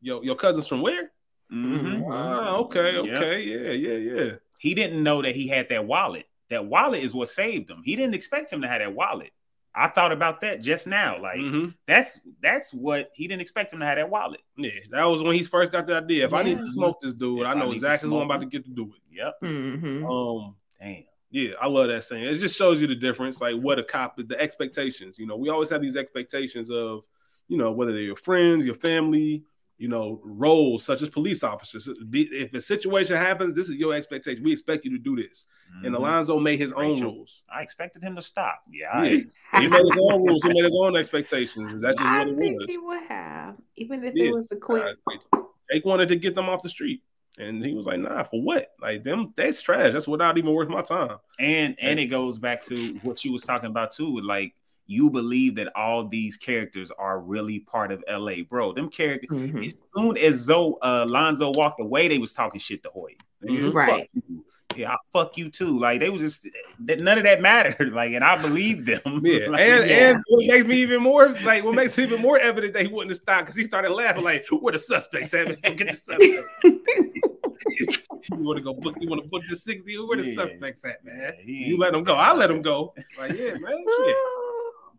yo, 0.00 0.20
your 0.22 0.34
cousins 0.34 0.66
from 0.66 0.82
where? 0.82 1.12
Mhm. 1.54 2.04
Ah, 2.10 2.56
okay, 2.56 2.94
Yeah. 2.94 3.00
okay, 3.00 3.42
yeah, 3.42 3.70
yeah, 3.70 4.14
yeah. 4.22 4.32
He 4.58 4.74
didn't 4.74 5.02
know 5.02 5.22
that 5.22 5.34
he 5.36 5.46
had 5.48 5.68
that 5.68 5.86
wallet. 5.86 6.26
That 6.48 6.66
wallet 6.66 7.02
is 7.02 7.14
what 7.14 7.28
saved 7.28 7.70
him. 7.70 7.82
He 7.84 7.96
didn't 7.96 8.14
expect 8.14 8.52
him 8.52 8.62
to 8.62 8.68
have 8.68 8.80
that 8.80 8.94
wallet. 8.94 9.30
I 9.76 9.88
thought 9.88 10.12
about 10.12 10.40
that 10.42 10.60
just 10.62 10.86
now. 10.86 11.20
Like 11.20 11.38
Mhm. 11.40 11.74
that's 11.86 12.20
that's 12.40 12.72
what 12.72 13.10
he 13.14 13.26
didn't 13.26 13.42
expect 13.42 13.72
him 13.72 13.80
to 13.80 13.86
have 13.86 13.96
that 13.96 14.08
wallet. 14.08 14.40
Yeah, 14.56 14.70
that 14.90 15.04
was 15.04 15.22
when 15.22 15.34
he 15.34 15.42
first 15.42 15.72
got 15.72 15.86
the 15.86 15.96
idea. 15.96 16.24
If 16.26 16.32
I 16.32 16.42
need 16.44 16.60
to 16.60 16.66
smoke 16.66 17.00
this 17.00 17.12
dude, 17.14 17.40
If 17.40 17.46
I 17.46 17.50
I 17.50 17.54
know 17.54 17.64
need 17.66 17.80
to 17.80 17.86
exactly 17.86 18.08
who 18.08 18.18
I'm 18.18 18.26
about 18.30 18.40
to 18.40 18.46
get 18.46 18.64
to 18.64 18.70
do 18.70 18.94
it. 18.94 19.16
Yep. 19.16 19.34
Mhm. 19.42 20.04
Um, 20.08 20.56
Damn. 20.80 21.04
yeah, 21.30 21.54
I 21.60 21.66
love 21.66 21.88
that 21.88 22.04
saying. 22.04 22.24
It 22.24 22.34
just 22.38 22.56
shows 22.56 22.80
you 22.80 22.86
the 22.86 22.94
difference, 22.94 23.40
like 23.40 23.56
what 23.56 23.78
a 23.80 23.82
cop, 23.82 24.20
is, 24.20 24.28
the 24.28 24.40
expectations. 24.40 25.18
You 25.18 25.26
know, 25.26 25.36
we 25.36 25.48
always 25.48 25.70
have 25.70 25.82
these 25.82 25.96
expectations 25.96 26.70
of, 26.70 27.04
you 27.48 27.56
know, 27.56 27.72
whether 27.72 27.90
they're 27.92 28.00
your 28.02 28.16
friends, 28.16 28.64
your 28.64 28.74
family, 28.76 29.42
you 29.76 29.88
know, 29.88 30.20
roles 30.24 30.84
such 30.84 31.02
as 31.02 31.08
police 31.08 31.42
officers. 31.42 31.88
If 32.12 32.54
a 32.54 32.60
situation 32.60 33.16
happens, 33.16 33.54
this 33.54 33.68
is 33.68 33.76
your 33.76 33.92
expectation. 33.94 34.44
We 34.44 34.52
expect 34.52 34.84
you 34.84 34.92
to 34.92 34.98
do 34.98 35.16
this. 35.16 35.46
And 35.82 35.94
Mhm. 35.94 35.98
Alonzo 35.98 36.38
made 36.38 36.58
his 36.60 36.72
own 36.72 37.00
rules. 37.00 37.42
I 37.52 37.62
expected 37.62 38.02
him 38.02 38.14
to 38.14 38.22
stop. 38.22 38.60
Yeah. 38.70 39.02
Yeah. 39.02 39.20
I, 39.52 39.60
He 39.62 39.68
made 39.68 39.82
his 39.82 39.98
own 40.00 40.24
rules. 40.26 40.42
He 40.44 40.48
made 40.50 40.64
his 40.64 40.76
own 40.78 40.96
expectations. 40.96 41.82
That's 41.82 41.98
just 41.98 42.08
I 42.08 42.20
what 42.20 42.28
it 42.28 42.38
think 42.38 42.58
was. 42.60 42.66
he 42.68 42.78
would 42.78 43.02
have, 43.08 43.56
even 43.76 44.04
if 44.04 44.14
Yeah. 44.14 44.26
it 44.26 44.34
was 44.34 44.50
a 44.52 44.56
quick. 44.56 44.84
Uh, 45.32 45.40
Jake 45.72 45.84
wanted 45.84 46.08
to 46.10 46.16
get 46.16 46.34
them 46.36 46.48
off 46.48 46.62
the 46.62 46.68
street. 46.68 47.02
And 47.36 47.64
he 47.64 47.74
was 47.74 47.84
like, 47.86 47.98
nah, 47.98 48.22
for 48.22 48.40
what? 48.40 48.68
Like 48.80 49.02
them, 49.02 49.32
that's 49.36 49.60
trash. 49.60 49.92
That's 49.92 50.06
without 50.06 50.38
even 50.38 50.52
worth 50.54 50.68
my 50.68 50.82
time. 50.82 51.18
and 51.40 51.74
and 51.80 51.98
it 51.98 52.06
goes 52.06 52.38
back 52.38 52.62
to 52.66 52.94
what 53.02 53.18
she 53.18 53.28
was 53.28 53.42
talking 53.42 53.70
about 53.70 53.90
too. 53.90 54.12
with, 54.12 54.24
Like 54.24 54.54
you 54.86 55.08
believe 55.10 55.54
that 55.56 55.74
all 55.76 56.04
these 56.06 56.36
characters 56.36 56.90
are 56.98 57.20
really 57.20 57.60
part 57.60 57.90
of 57.90 58.04
LA, 58.08 58.42
bro. 58.48 58.72
Them 58.72 58.88
characters, 58.90 59.30
Mhm. 59.30 59.66
as 59.66 59.82
soon 59.96 60.16
as 60.18 60.34
Zoe 60.36 60.74
uh, 60.82 61.06
Lonzo 61.08 61.50
walked 61.52 61.80
away, 61.80 62.08
they 62.08 62.18
was 62.18 62.32
talking 62.34 62.60
shit 62.60 62.82
to 62.82 62.90
Hoyt. 62.90 63.16
Nigga, 63.42 63.58
Mhm. 63.58 63.64
fuck 63.66 63.74
Right. 63.74 64.10
you. 64.28 64.44
Yeah, 64.76 64.92
I 64.94 64.96
fuck 65.12 65.38
you 65.38 65.50
too. 65.50 65.78
Like 65.78 66.00
they 66.00 66.10
was 66.10 66.20
just 66.20 66.48
that 66.80 66.98
none 66.98 67.16
of 67.18 67.24
that 67.24 67.40
mattered. 67.40 67.92
Like, 67.94 68.12
and 68.12 68.24
I 68.24 68.36
believed 68.40 68.86
them. 68.86 69.00
Yeah, 69.24 69.46
Like, 69.48 69.60
and 69.60 69.88
Yeah. 69.88 70.10
and 70.10 70.24
what 70.26 70.46
makes 70.48 70.66
me 70.66 70.76
even 70.82 71.00
more 71.00 71.28
like 71.44 71.62
what 71.62 71.74
makes 71.76 71.96
it 71.96 72.02
even 72.10 72.20
more 72.20 72.38
evident 72.40 72.72
that 72.74 72.82
he 72.82 72.88
wouldn't 72.88 73.10
have 73.12 73.18
stopped 73.20 73.46
because 73.46 73.56
he 73.56 73.62
started 73.64 73.90
laughing 73.92 74.24
like, 74.24 74.44
"Where 74.50 74.72
the 74.72 74.78
suspects 74.80 75.32
at? 75.32 75.46
Man, 75.48 75.58
Go 75.62 75.74
get 75.74 75.88
the 75.88 75.94
suspects." 75.94 76.48
you 78.30 78.42
want 78.42 78.56
to 78.58 78.62
go 78.64 78.74
book? 78.74 78.96
You 79.00 79.08
want 79.08 79.22
to 79.22 79.28
book 79.28 79.42
the 79.48 79.56
sixty? 79.56 79.96
Where 79.98 80.16
the 80.16 80.26
Yeah. 80.28 80.34
suspects 80.34 80.84
at, 80.84 81.04
man? 81.04 81.34
Yeah, 81.44 81.66
You 81.68 81.78
let 81.78 81.92
them 81.92 82.02
go. 82.04 82.14
I 82.14 82.32
let 82.34 82.48
them 82.48 82.62
go. 82.62 82.94
Like, 83.18 83.32
yeah, 83.32 83.54
man. 83.54 83.84
Shit. 83.96 84.16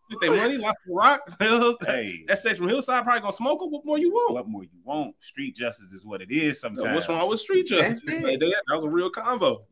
Get 0.09 0.21
their 0.21 0.35
money, 0.35 0.57
lost 0.57 0.77
the 0.85 0.93
rock. 0.93 1.21
Hey, 1.85 2.25
SH 2.29 2.57
from 2.57 2.67
Hillside 2.67 3.03
probably 3.03 3.21
gonna 3.21 3.31
smoke 3.33 3.59
them. 3.59 3.71
What 3.71 3.85
more 3.85 3.97
you 3.97 4.11
want? 4.11 4.33
what 4.33 4.47
more 4.47 4.63
you 4.63 4.69
want? 4.83 5.15
Street 5.19 5.55
justice 5.55 5.91
is 5.93 6.05
what 6.05 6.21
it 6.21 6.31
is. 6.31 6.61
No, 6.63 6.69
Sometimes. 6.69 6.93
what's 6.95 7.09
wrong 7.09 7.27
with 7.29 7.39
street 7.39 7.67
justice? 7.67 8.03
Like, 8.05 8.39
that, 8.39 8.63
that 8.67 8.75
was 8.75 8.83
a 8.83 8.89
real 8.89 9.11
convo. 9.11 9.63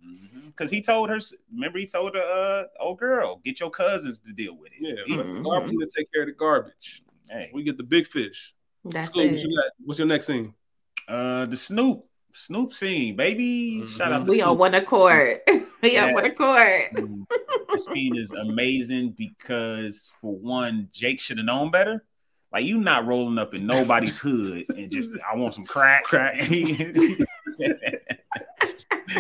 Because 0.47 0.69
he 0.71 0.81
told 0.81 1.09
her, 1.09 1.19
remember, 1.51 1.79
he 1.79 1.85
told 1.87 2.15
her, 2.15 2.21
uh, 2.21 2.63
"Oh, 2.79 2.93
girl, 2.95 3.41
get 3.43 3.59
your 3.59 3.69
cousins 3.71 4.19
to 4.19 4.33
deal 4.33 4.55
with 4.57 4.71
it." 4.73 4.79
Yeah, 4.81 5.03
He- 5.05 5.15
let 5.17 5.25
the 5.25 5.33
Mhm. 5.33 5.43
garbage 5.43 5.71
man 5.73 5.87
take 5.95 6.11
care 6.11 6.23
of 6.23 6.27
the 6.27 6.33
garbage. 6.33 7.03
hey, 7.31 7.49
We 7.53 7.63
get 7.63 7.77
the 7.77 7.83
big 7.83 8.05
fish. 8.07 8.53
That's 8.85 9.07
Scoop, 9.07 9.23
it. 9.31 9.39
you 9.39 9.55
got? 9.55 9.71
What's 9.85 9.97
your 9.99 10.07
next 10.07 10.25
scene? 10.27 10.53
uh, 11.07 11.45
the 11.47 11.57
Snoop, 11.57 12.05
Snoop 12.35 12.73
scene, 12.73 13.15
baby. 13.15 13.81
Mhm. 13.83 13.89
Shout 13.89 14.11
out 14.11 14.25
to 14.25 14.31
We 14.31 14.41
on 14.41 14.49
Snoop. 14.49 14.59
one 14.59 14.73
accord. 14.73 15.39
we 15.83 15.97
on 15.97 16.13
one 16.13 16.23
Yes. 16.25 16.33
accord. 16.33 16.89
The 16.95 17.77
scene 17.93 18.15
is 18.17 18.31
amazing 18.31 19.11
because, 19.17 20.11
for 20.19 20.35
one, 20.35 20.89
Jake 20.91 21.19
should 21.21 21.37
have 21.37 21.45
known 21.45 21.69
better. 21.71 22.03
Like 22.51 22.65
you 22.65 22.79
not 22.79 23.05
rolling 23.05 23.37
up 23.39 23.53
in 23.53 23.65
nobody's 23.67 24.17
hood 24.19 24.65
and 24.75 24.89
just 24.91 25.11
I 25.31 25.35
want 25.35 25.53
some 25.53 25.65
crack. 25.65 26.03
Crack. 26.05 26.39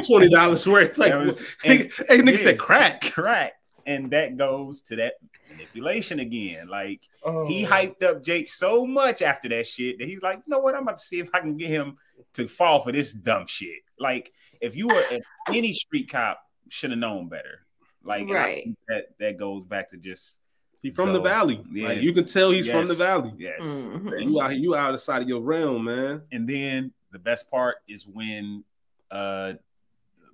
Twenty 0.05 0.29
dollars 0.29 0.65
worth. 0.67 0.97
Like, 0.97 1.13
was- 1.13 1.41
hey, 1.61 1.89
hey, 2.07 2.19
nigga 2.19 2.37
yeah. 2.37 2.43
said 2.43 2.57
crack. 2.59 3.01
crack, 3.11 3.53
and 3.85 4.09
that 4.11 4.37
goes 4.37 4.81
to 4.83 4.95
that 4.95 5.15
manipulation 5.51 6.19
again. 6.19 6.67
Like 6.67 7.01
Oh. 7.23 7.45
he 7.47 7.63
hyped 7.65 8.03
up 8.03 8.23
Jake 8.23 8.49
so 8.49 8.85
much 8.87 9.21
after 9.21 9.47
that 9.49 9.67
shit 9.67 9.99
that 9.99 10.07
he's 10.07 10.21
like, 10.21 10.37
you 10.37 10.43
know 10.47 10.59
what? 10.59 10.75
I'm 10.75 10.83
about 10.83 10.97
to 10.97 11.03
see 11.03 11.19
if 11.19 11.29
I 11.33 11.39
can 11.41 11.57
get 11.57 11.69
him 11.69 11.97
to 12.33 12.47
fall 12.47 12.81
for 12.81 12.91
this 12.91 13.13
dumb 13.13 13.45
shit. 13.47 13.79
Like 13.99 14.33
if 14.61 14.75
you 14.75 14.87
were 14.87 15.03
if 15.11 15.21
any 15.49 15.73
street 15.73 16.09
cop 16.09 16.39
should 16.69 16.89
have 16.91 16.99
known 16.99 17.29
better. 17.29 17.65
Like 18.03 18.27
Right. 18.29 18.67
that 18.87 19.17
that 19.19 19.37
goes 19.37 19.63
back 19.65 19.89
to 19.89 19.97
just 19.97 20.39
He's 20.81 20.95
from 20.95 21.13
the 21.13 21.21
valley. 21.21 21.63
yeah. 21.71 21.87
Like 21.89 22.01
you 22.01 22.11
can 22.11 22.25
tell 22.25 22.51
he's 22.51 22.69
from 22.69 22.87
the 22.87 22.93
valley. 22.93 23.31
Yes. 23.37 23.61
Mhm. 23.61 24.27
You 24.29 24.41
out 24.41 24.57
you 24.57 24.75
out 24.75 24.93
of 24.93 24.99
sight 24.99 25.21
of 25.21 25.29
your 25.29 25.41
realm, 25.41 25.85
man. 25.85 26.23
And 26.31 26.47
then 26.47 26.91
the 27.11 27.19
best 27.19 27.49
part 27.49 27.77
is 27.87 28.05
when 28.07 28.63
uh 29.11 29.53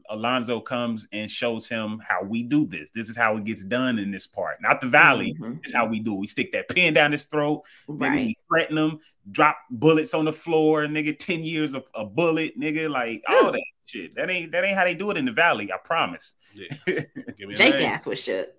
Alonzo 0.10 0.60
comes 0.60 1.08
and 1.12 1.30
shows 1.30 1.68
him 1.70 2.02
how 2.08 2.24
we 2.24 2.44
do 2.44 2.66
this. 2.66 2.90
This 2.90 3.10
is 3.10 3.16
how 3.16 3.38
it 3.38 3.44
gets 3.44 3.64
done 3.64 4.00
in 4.00 4.12
this 4.12 4.26
part. 4.28 4.58
Not 4.62 4.82
the 4.82 4.88
valley. 4.88 5.36
Mhm. 5.40 5.62
This 5.62 5.70
is 5.70 5.76
how 5.76 5.86
we 5.86 6.00
do. 6.00 6.16
it. 6.16 6.20
We 6.20 6.28
stick 6.28 6.52
that 6.54 6.68
pin 6.70 6.94
down 6.94 7.12
his 7.12 7.26
throat. 7.26 7.64
Nigga, 7.88 8.16
we 8.26 8.36
threaten 8.50 8.78
him, 8.78 9.00
drop 9.32 9.58
bullets 9.70 10.14
on 10.14 10.26
the 10.26 10.34
floor, 10.34 10.86
nigga, 10.88 11.18
10 11.18 11.44
years 11.44 11.74
of 11.74 11.84
a 11.94 12.06
bullet, 12.06 12.60
nigga, 12.60 12.90
like 12.90 13.24
all 13.30 13.52
that 13.52 13.62
shit. 13.86 14.16
That 14.16 14.30
ain't 14.30 14.52
that 14.52 14.64
ain't 14.64 14.78
how 14.78 14.84
they 14.84 14.96
do 14.96 15.12
it 15.12 15.18
in 15.18 15.26
the 15.26 15.32
valley, 15.32 15.72
I 15.72 15.78
promise. 15.78 16.36
Yeah. 16.54 16.68
Give 17.38 17.48
me 17.48 17.54
a 17.54 17.58
Jake 17.58 17.76
name. 17.76 17.90
ass 17.90 18.06
was 18.06 18.22
shook. 18.22 18.50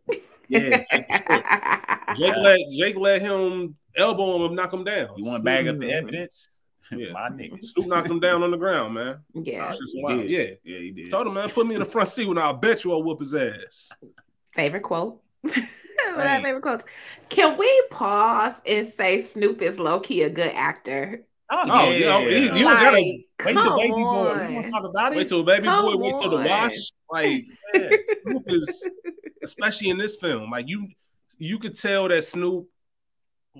Yeah. 0.48 0.82
Jake 2.16 2.34
let 2.36 2.60
Jake 2.70 2.96
let 2.96 3.20
him 3.22 3.76
elbow 3.96 4.36
him 4.36 4.42
and 4.46 4.56
knock 4.56 4.72
him 4.72 4.84
down. 4.84 5.08
You 5.16 5.24
want 5.24 5.40
to 5.40 5.44
bag 5.44 5.66
up 5.68 5.78
the 5.78 5.86
Mhm. 5.86 5.92
evidence? 5.92 6.48
Yeah. 6.92 7.12
My 7.12 7.28
niggas. 7.30 7.64
Snoop 7.74 7.86
knocked 7.88 8.10
him 8.10 8.20
down 8.20 8.42
on 8.42 8.50
the 8.50 8.56
ground, 8.56 8.94
man. 8.94 9.18
yeah. 9.34 9.70
Just 9.72 9.94
He 9.94 10.02
wild. 10.02 10.22
did. 10.22 10.30
Yeah. 10.30 10.74
Yeah, 10.74 10.78
he 10.80 10.90
did. 10.90 11.10
Told 11.10 11.26
him, 11.26 11.34
man, 11.34 11.48
put 11.50 11.66
me 11.66 11.74
in 11.74 11.80
the 11.80 11.86
front 11.86 12.08
seat 12.08 12.26
when 12.26 12.38
I'll 12.38 12.54
bet 12.54 12.84
you 12.84 12.92
I'll 12.92 13.02
whoop 13.02 13.20
his 13.20 13.34
ass. 13.34 13.90
Favorite 14.54 14.82
quote. 14.82 15.20
One 15.42 15.54
of 16.08 16.16
my 16.16 16.42
favorite 16.42 16.62
quotes. 16.62 16.84
Can 17.28 17.56
we 17.58 17.82
pause 17.90 18.60
and 18.66 18.86
say 18.86 19.20
Snoop 19.22 19.62
is 19.62 19.78
low 19.78 20.00
key 20.00 20.22
a 20.22 20.30
good 20.30 20.50
actor? 20.54 21.24
Oh, 21.52 21.64
Oh, 21.68 21.90
yeah. 21.90 22.18
yeah, 22.20 22.28
he- 22.28 22.42
you 22.44 22.48
don't 22.48 22.62
gotta- 22.64 22.96
Wait 22.96 23.26
till 23.44 23.54
come 23.62 23.76
baby 23.76 23.88
boy. 23.90 23.98
You 23.98 24.04
on. 24.06 24.54
want 24.54 24.64
to 24.66 24.70
talk 24.70 24.84
about 24.84 25.12
it? 25.12 25.16
Wait 25.16 25.28
till 25.28 25.42
baby 25.42 25.64
Come 25.64 25.84
boy, 25.84 25.96
wait 25.96 26.14
till 26.20 26.30
the 26.30 26.36
wash. 26.44 26.74
Like 27.10 27.44
Yes. 27.74 28.06
Snoop 28.22 28.42
is, 28.46 28.90
especially 29.42 29.88
in 29.90 29.98
this 29.98 30.16
film, 30.16 30.50
like 30.50 30.68
you, 30.68 30.88
you 31.38 31.58
could 31.58 31.76
tell 31.76 32.06
that 32.08 32.24
Snoop 32.24 32.68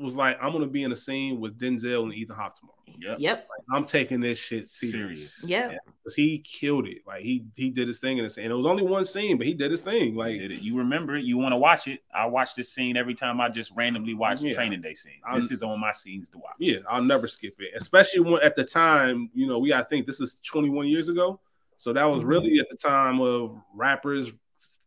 was 0.01 0.16
like, 0.16 0.38
I'm 0.42 0.53
gonna 0.53 0.66
be 0.66 0.82
in 0.82 0.92
a 0.92 0.96
scene 0.96 1.40
with 1.40 1.59
Denzel 1.59 2.05
and 2.05 2.14
Ethan 2.14 2.36
Hawke 2.36 2.57
tomorrow. 2.57 2.76
Yep. 2.98 3.16
Yep. 3.20 3.48
Like, 3.48 3.76
I'm 3.76 3.84
taking 3.86 4.20
this 4.20 4.38
shit 4.38 4.68
serious. 4.68 4.92
Serious. 4.92 5.44
Yep. 5.44 5.72
Yeah. 5.72 5.78
Cause 6.05 6.14
he 6.14 6.38
killed 6.38 6.86
it. 6.88 6.98
Like 7.07 7.22
he 7.22 7.44
he 7.55 7.70
did 7.70 7.86
his 7.88 7.98
thing 7.98 8.18
in 8.18 8.24
the 8.24 8.30
scene. 8.30 8.51
It 8.51 8.55
was 8.55 8.66
only 8.66 8.82
one 8.82 9.05
scene, 9.05 9.38
but 9.38 9.46
he 9.46 9.55
did 9.55 9.70
his 9.70 9.80
thing. 9.80 10.14
Like 10.16 10.38
Did 10.38 10.51
it. 10.51 10.62
You 10.62 10.76
remember 10.76 11.16
it. 11.16 11.24
You 11.24 11.38
want 11.38 11.53
to 11.53 11.57
watch 11.57 11.86
it. 11.88 12.01
I 12.14 12.26
watch 12.26 12.55
this 12.55 12.72
scene 12.72 12.96
every 12.96 13.14
time 13.14 13.40
I 13.40 13.48
just 13.48 13.70
randomly 13.76 14.14
watch 14.14 14.42
Yeah. 14.42 14.53
training 14.53 14.80
day 14.82 14.94
scenes. 14.94 15.22
I'm- 15.24 15.40
This 15.40 15.51
is 15.53 15.62
on 15.62 15.78
my 15.80 15.92
scenes 15.92 16.28
to 16.30 16.38
watch. 16.38 16.57
yeah, 16.59 16.78
I'll 16.88 17.03
never 17.03 17.28
skip 17.28 17.55
it. 17.61 17.70
Especially 17.76 18.20
when 18.20 18.42
at 18.42 18.57
the 18.57 18.64
time, 18.64 19.30
you 19.34 19.46
know, 19.46 19.59
we 19.59 19.72
I 19.72 19.82
think 19.84 20.05
this 20.07 20.20
is 20.20 20.34
21 20.44 20.86
years 20.88 21.09
ago. 21.09 21.40
So 21.76 21.92
that 21.94 22.05
was 22.05 22.22
Mhm. 22.22 22.28
really 22.28 22.59
at 22.59 22.68
the 22.68 22.76
time 22.76 23.20
of 23.20 23.57
rappers 23.74 24.30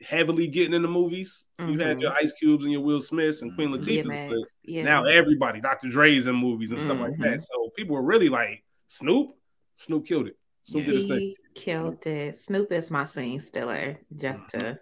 heavily 0.04 0.47
getting 0.47 0.74
into 0.74 0.88
movies. 0.88 1.45
You 1.60 1.80
had 1.80 2.01
your 2.01 2.12
Ice 2.14 2.34
Cubes 2.34 2.64
and 2.66 2.72
your 2.74 2.82
Will 2.82 3.01
Smiths 3.01 3.41
and 3.41 3.56
Queen 3.56 3.70
Mhm. 3.70 4.06
Latifah's, 4.06 4.51
Yeah. 4.64 4.84
now 4.84 5.06
everybody, 5.06 5.62
Dr. 5.62 5.89
Dre's 5.89 6.28
in 6.28 6.36
movies 6.36 6.72
and 6.72 6.80
stuff 6.80 6.99
like 6.99 7.14
Mhm. 7.14 7.24
that. 7.24 7.41
So 7.41 7.70
people 7.76 7.95
were 7.95 8.04
really 8.04 8.30
like, 8.30 8.64
Snoop, 8.88 9.32
Snoop 9.76 10.06
killed 10.06 10.28
it. 10.28 10.38
Snoop 10.64 10.82
Yeah. 10.82 10.91
did 10.91 10.95
his 10.95 11.06
thing. 11.06 11.36
killed 11.56 12.06
it. 12.08 12.36
Snoop 12.39 12.72
is 12.72 12.89
my 12.91 13.04
scene 13.04 13.39
stiller. 13.39 13.99
Just 14.16 14.49
to 14.49 14.80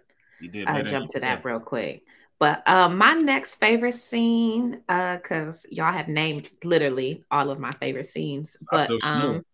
did. 0.50 0.66
uh, 0.68 0.82
jump 0.82 1.10
to 1.10 1.20
that 1.20 1.44
real 1.44 1.60
quick. 1.60 2.04
But 2.38 2.66
uh, 2.66 2.88
my 2.88 3.14
next 3.14 3.56
favorite 3.56 3.94
scene, 3.94 4.82
uh, 4.88 5.16
because 5.18 5.64
y'all 5.70 5.92
have 5.92 6.08
named 6.08 6.50
literally 6.64 7.24
all 7.30 7.50
of 7.50 7.60
my 7.60 7.70
favorite 7.72 8.06
scenes, 8.08 8.56
but 8.70 8.90
um, 9.04 9.44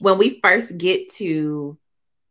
when 0.00 0.18
we 0.18 0.40
first 0.42 0.76
get 0.76 1.08
to 1.14 1.78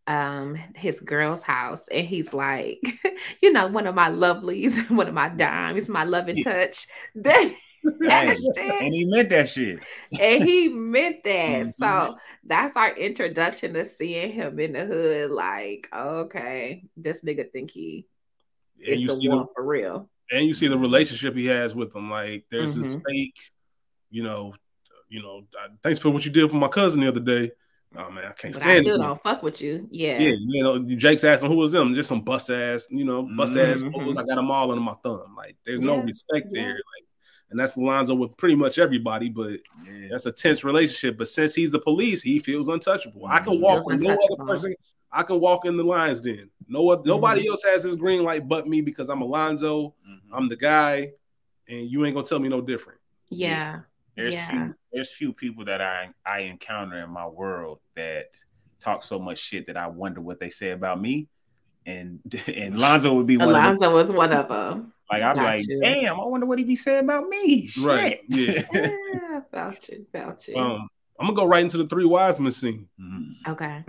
um 0.07 0.55
his 0.75 0.99
girl's 0.99 1.43
house 1.43 1.81
and 1.91 2.05
he's 2.05 2.33
like, 2.33 2.81
you 3.41 3.51
know, 3.53 3.67
one 3.67 3.87
of 3.87 3.95
my 3.95 4.09
lovelies, 4.09 4.89
one 4.89 5.07
of 5.07 5.13
my 5.13 5.29
dimes, 5.29 5.89
my 5.89 6.03
loving 6.03 6.43
touch. 6.43 6.87
That, 7.15 7.53
that 7.99 8.77
and 8.79 8.93
he 8.93 9.03
meant 9.05 9.29
that 9.29 9.49
shit. 9.49 9.79
and 10.19 10.43
he 10.43 10.69
meant 10.69 11.23
that. 11.25 11.65
Mhm. 11.65 11.73
So 11.73 12.15
that's 12.45 12.77
our 12.77 12.95
introduction 12.95 13.73
to 13.73 13.83
seeing 13.83 14.31
him 14.31 14.57
in 14.59 14.71
the 14.73 14.85
hood. 14.85 15.31
Like, 15.31 15.89
okay, 15.93 16.85
this 16.95 17.23
nigga 17.25 17.51
think 17.51 17.71
he 17.71 18.07
And 18.85 19.01
is 19.01 19.19
the 19.21 19.29
one 19.29 19.39
the 19.39 19.47
for 19.53 19.65
real. 19.65 20.09
and 20.31 20.45
you 20.47 20.53
see 20.53 20.67
the 20.69 20.77
relationship 20.77 21.35
he 21.35 21.45
has 21.47 21.75
with 21.75 21.91
them. 21.93 22.09
Like 22.09 22.45
there's 22.49 22.75
this 22.75 22.95
Mhm. 22.95 23.01
fake, 23.05 23.39
you 24.09 24.23
know, 24.23 24.53
you 25.09 25.21
know, 25.21 25.45
thanks 25.83 25.99
for 25.99 26.09
what 26.09 26.23
you 26.25 26.31
did 26.31 26.49
for 26.49 26.55
my 26.57 26.69
cousin 26.69 27.01
the 27.01 27.07
other 27.09 27.19
day. 27.19 27.51
Oh 27.95 28.09
man, 28.09 28.25
I 28.25 28.31
can't 28.31 28.53
But 28.53 28.63
I 28.63 28.65
stand 28.65 28.85
still 28.87 28.97
this. 28.97 29.05
don't 29.07 29.21
fuck 29.21 29.43
with 29.43 29.61
you. 29.61 29.87
Yeah. 29.91 30.17
Yeah, 30.19 30.33
you 30.47 30.63
know, 30.63 30.79
Jake's 30.79 31.23
asking 31.23 31.49
who 31.51 31.57
was 31.57 31.71
them? 31.71 31.93
Just 31.93 32.09
some 32.09 32.21
bust 32.21 32.49
ass, 32.49 32.87
you 32.89 33.03
know, 33.05 33.23
bust 33.23 33.55
ass 33.55 33.83
Mhm. 33.83 33.91
fools. 33.93 34.17
I 34.17 34.23
got 34.23 34.35
them 34.35 34.49
all 34.49 34.71
under 34.71 34.81
my 34.83 34.95
thumb. 35.03 35.35
Like 35.37 35.55
there's 35.65 35.79
no 35.79 35.97
respect 35.97 36.47
yeah. 36.51 36.61
there. 36.63 36.73
Like, 36.73 37.05
and 37.51 37.59
that's 37.59 37.77
Lonzo 37.77 38.15
with 38.15 38.35
pretty 38.35 38.55
much 38.55 38.79
everybody, 38.79 39.29
but 39.29 39.59
Yeah. 39.85 40.07
that's 40.09 40.25
a 40.25 40.31
tense 40.31 40.63
relationship. 40.63 41.17
But 41.19 41.27
since 41.27 41.53
he's 41.53 41.71
the 41.71 41.77
police, 41.79 42.23
he 42.23 42.39
feels 42.39 42.67
untouchable. 42.67 43.27
I 43.27 43.39
can 43.41 43.53
He 43.53 43.59
walk 43.59 43.85
with 43.85 44.01
no 44.01 44.11
other 44.13 44.43
person. 44.43 44.73
I 45.11 45.21
can 45.21 45.39
walk 45.39 45.65
in 45.65 45.77
the 45.77 45.83
lines 45.83 46.19
then. 46.23 46.49
No 46.67 46.89
oth- 46.91 47.05
nobody 47.05 47.47
else 47.47 47.63
has 47.63 47.83
this 47.83 47.95
green 47.95 48.23
light 48.23 48.47
but 48.47 48.67
me 48.67 48.81
because 48.81 49.09
I'm 49.09 49.21
Alonzo. 49.21 49.93
Mhm. 50.09 50.19
I'm 50.31 50.49
the 50.49 50.55
guy, 50.55 51.11
and 51.67 51.87
you 51.87 52.03
ain't 52.05 52.15
gonna 52.15 52.25
tell 52.25 52.39
me 52.39 52.49
no 52.49 52.59
different. 52.61 52.99
Yeah. 53.29 53.81
There's 54.15 54.33
Yeah. 54.33 54.49
few 54.49 54.75
there's 54.93 55.09
few 55.11 55.33
people 55.33 55.65
that 55.65 55.81
I 55.81 56.09
I 56.25 56.41
encounter 56.41 57.03
in 57.03 57.09
my 57.09 57.27
world 57.27 57.79
that 57.95 58.37
talk 58.79 59.03
so 59.03 59.17
much 59.19 59.39
shit 59.39 59.65
that 59.65 59.75
I 59.75 59.87
wonder 59.87 60.21
what 60.21 60.39
they 60.39 60.49
say 60.49 60.69
about 60.69 61.01
me. 61.01 61.27
And 61.85 62.19
and 62.47 62.77
Lonzo 62.77 63.13
would 63.15 63.27
be 63.27 63.37
one 63.37 63.49
of. 63.49 63.55
Alonzo 63.55 63.93
was 63.93 64.11
one 64.11 64.31
of 64.31 64.47
them. 64.47 64.93
Like 65.11 65.23
I'm 65.23 65.35
Got 65.35 65.45
like, 65.45 65.67
you. 65.67 65.81
damn, 65.81 66.19
I 66.19 66.25
wonder 66.25 66.45
what 66.45 66.59
he'd 66.59 66.67
be 66.67 66.75
saying 66.75 67.03
about 67.05 67.27
me. 67.27 67.69
Right, 67.81 68.21
Shit. 68.31 68.65
Yeah, 68.71 69.41
felt 69.51 69.89
you, 69.89 70.05
felt 70.11 70.47
you. 70.47 70.55
Um, 70.55 70.87
I'm 71.19 71.27
gonna 71.27 71.35
go 71.35 71.45
right 71.45 71.63
into 71.63 71.77
the 71.77 71.87
three 71.87 72.05
wise 72.05 72.39
men 72.39 72.51
scene. 72.51 72.87
Mhm. 73.01 73.33
okay. 73.47 73.83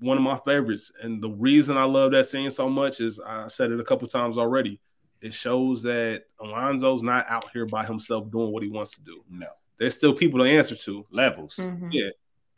One 0.00 0.16
of 0.16 0.24
my 0.24 0.36
favorites, 0.44 0.90
and 1.00 1.22
the 1.22 1.30
reason 1.30 1.76
I 1.76 1.84
love 1.84 2.10
that 2.10 2.26
scene 2.26 2.50
so 2.50 2.68
much 2.68 3.00
is 3.00 3.20
I 3.24 3.46
said 3.46 3.70
it 3.70 3.78
a 3.78 3.84
couple 3.84 4.08
times 4.08 4.36
already. 4.36 4.80
It 5.20 5.32
shows 5.32 5.82
that 5.84 6.24
Alonzo's 6.40 7.04
not 7.04 7.26
out 7.28 7.48
here 7.52 7.66
by 7.66 7.84
himself 7.86 8.28
doing 8.28 8.50
what 8.52 8.64
he 8.64 8.68
wants 8.68 8.92
to 8.96 9.00
do. 9.02 9.22
No 9.30 9.46
There's 9.78 9.94
still 9.94 10.14
people 10.14 10.38
to 10.40 10.44
answer 10.46 10.76
to, 10.76 11.04
levels. 11.10 11.56
Mhm. 11.56 11.88
Yeah. 11.92 12.10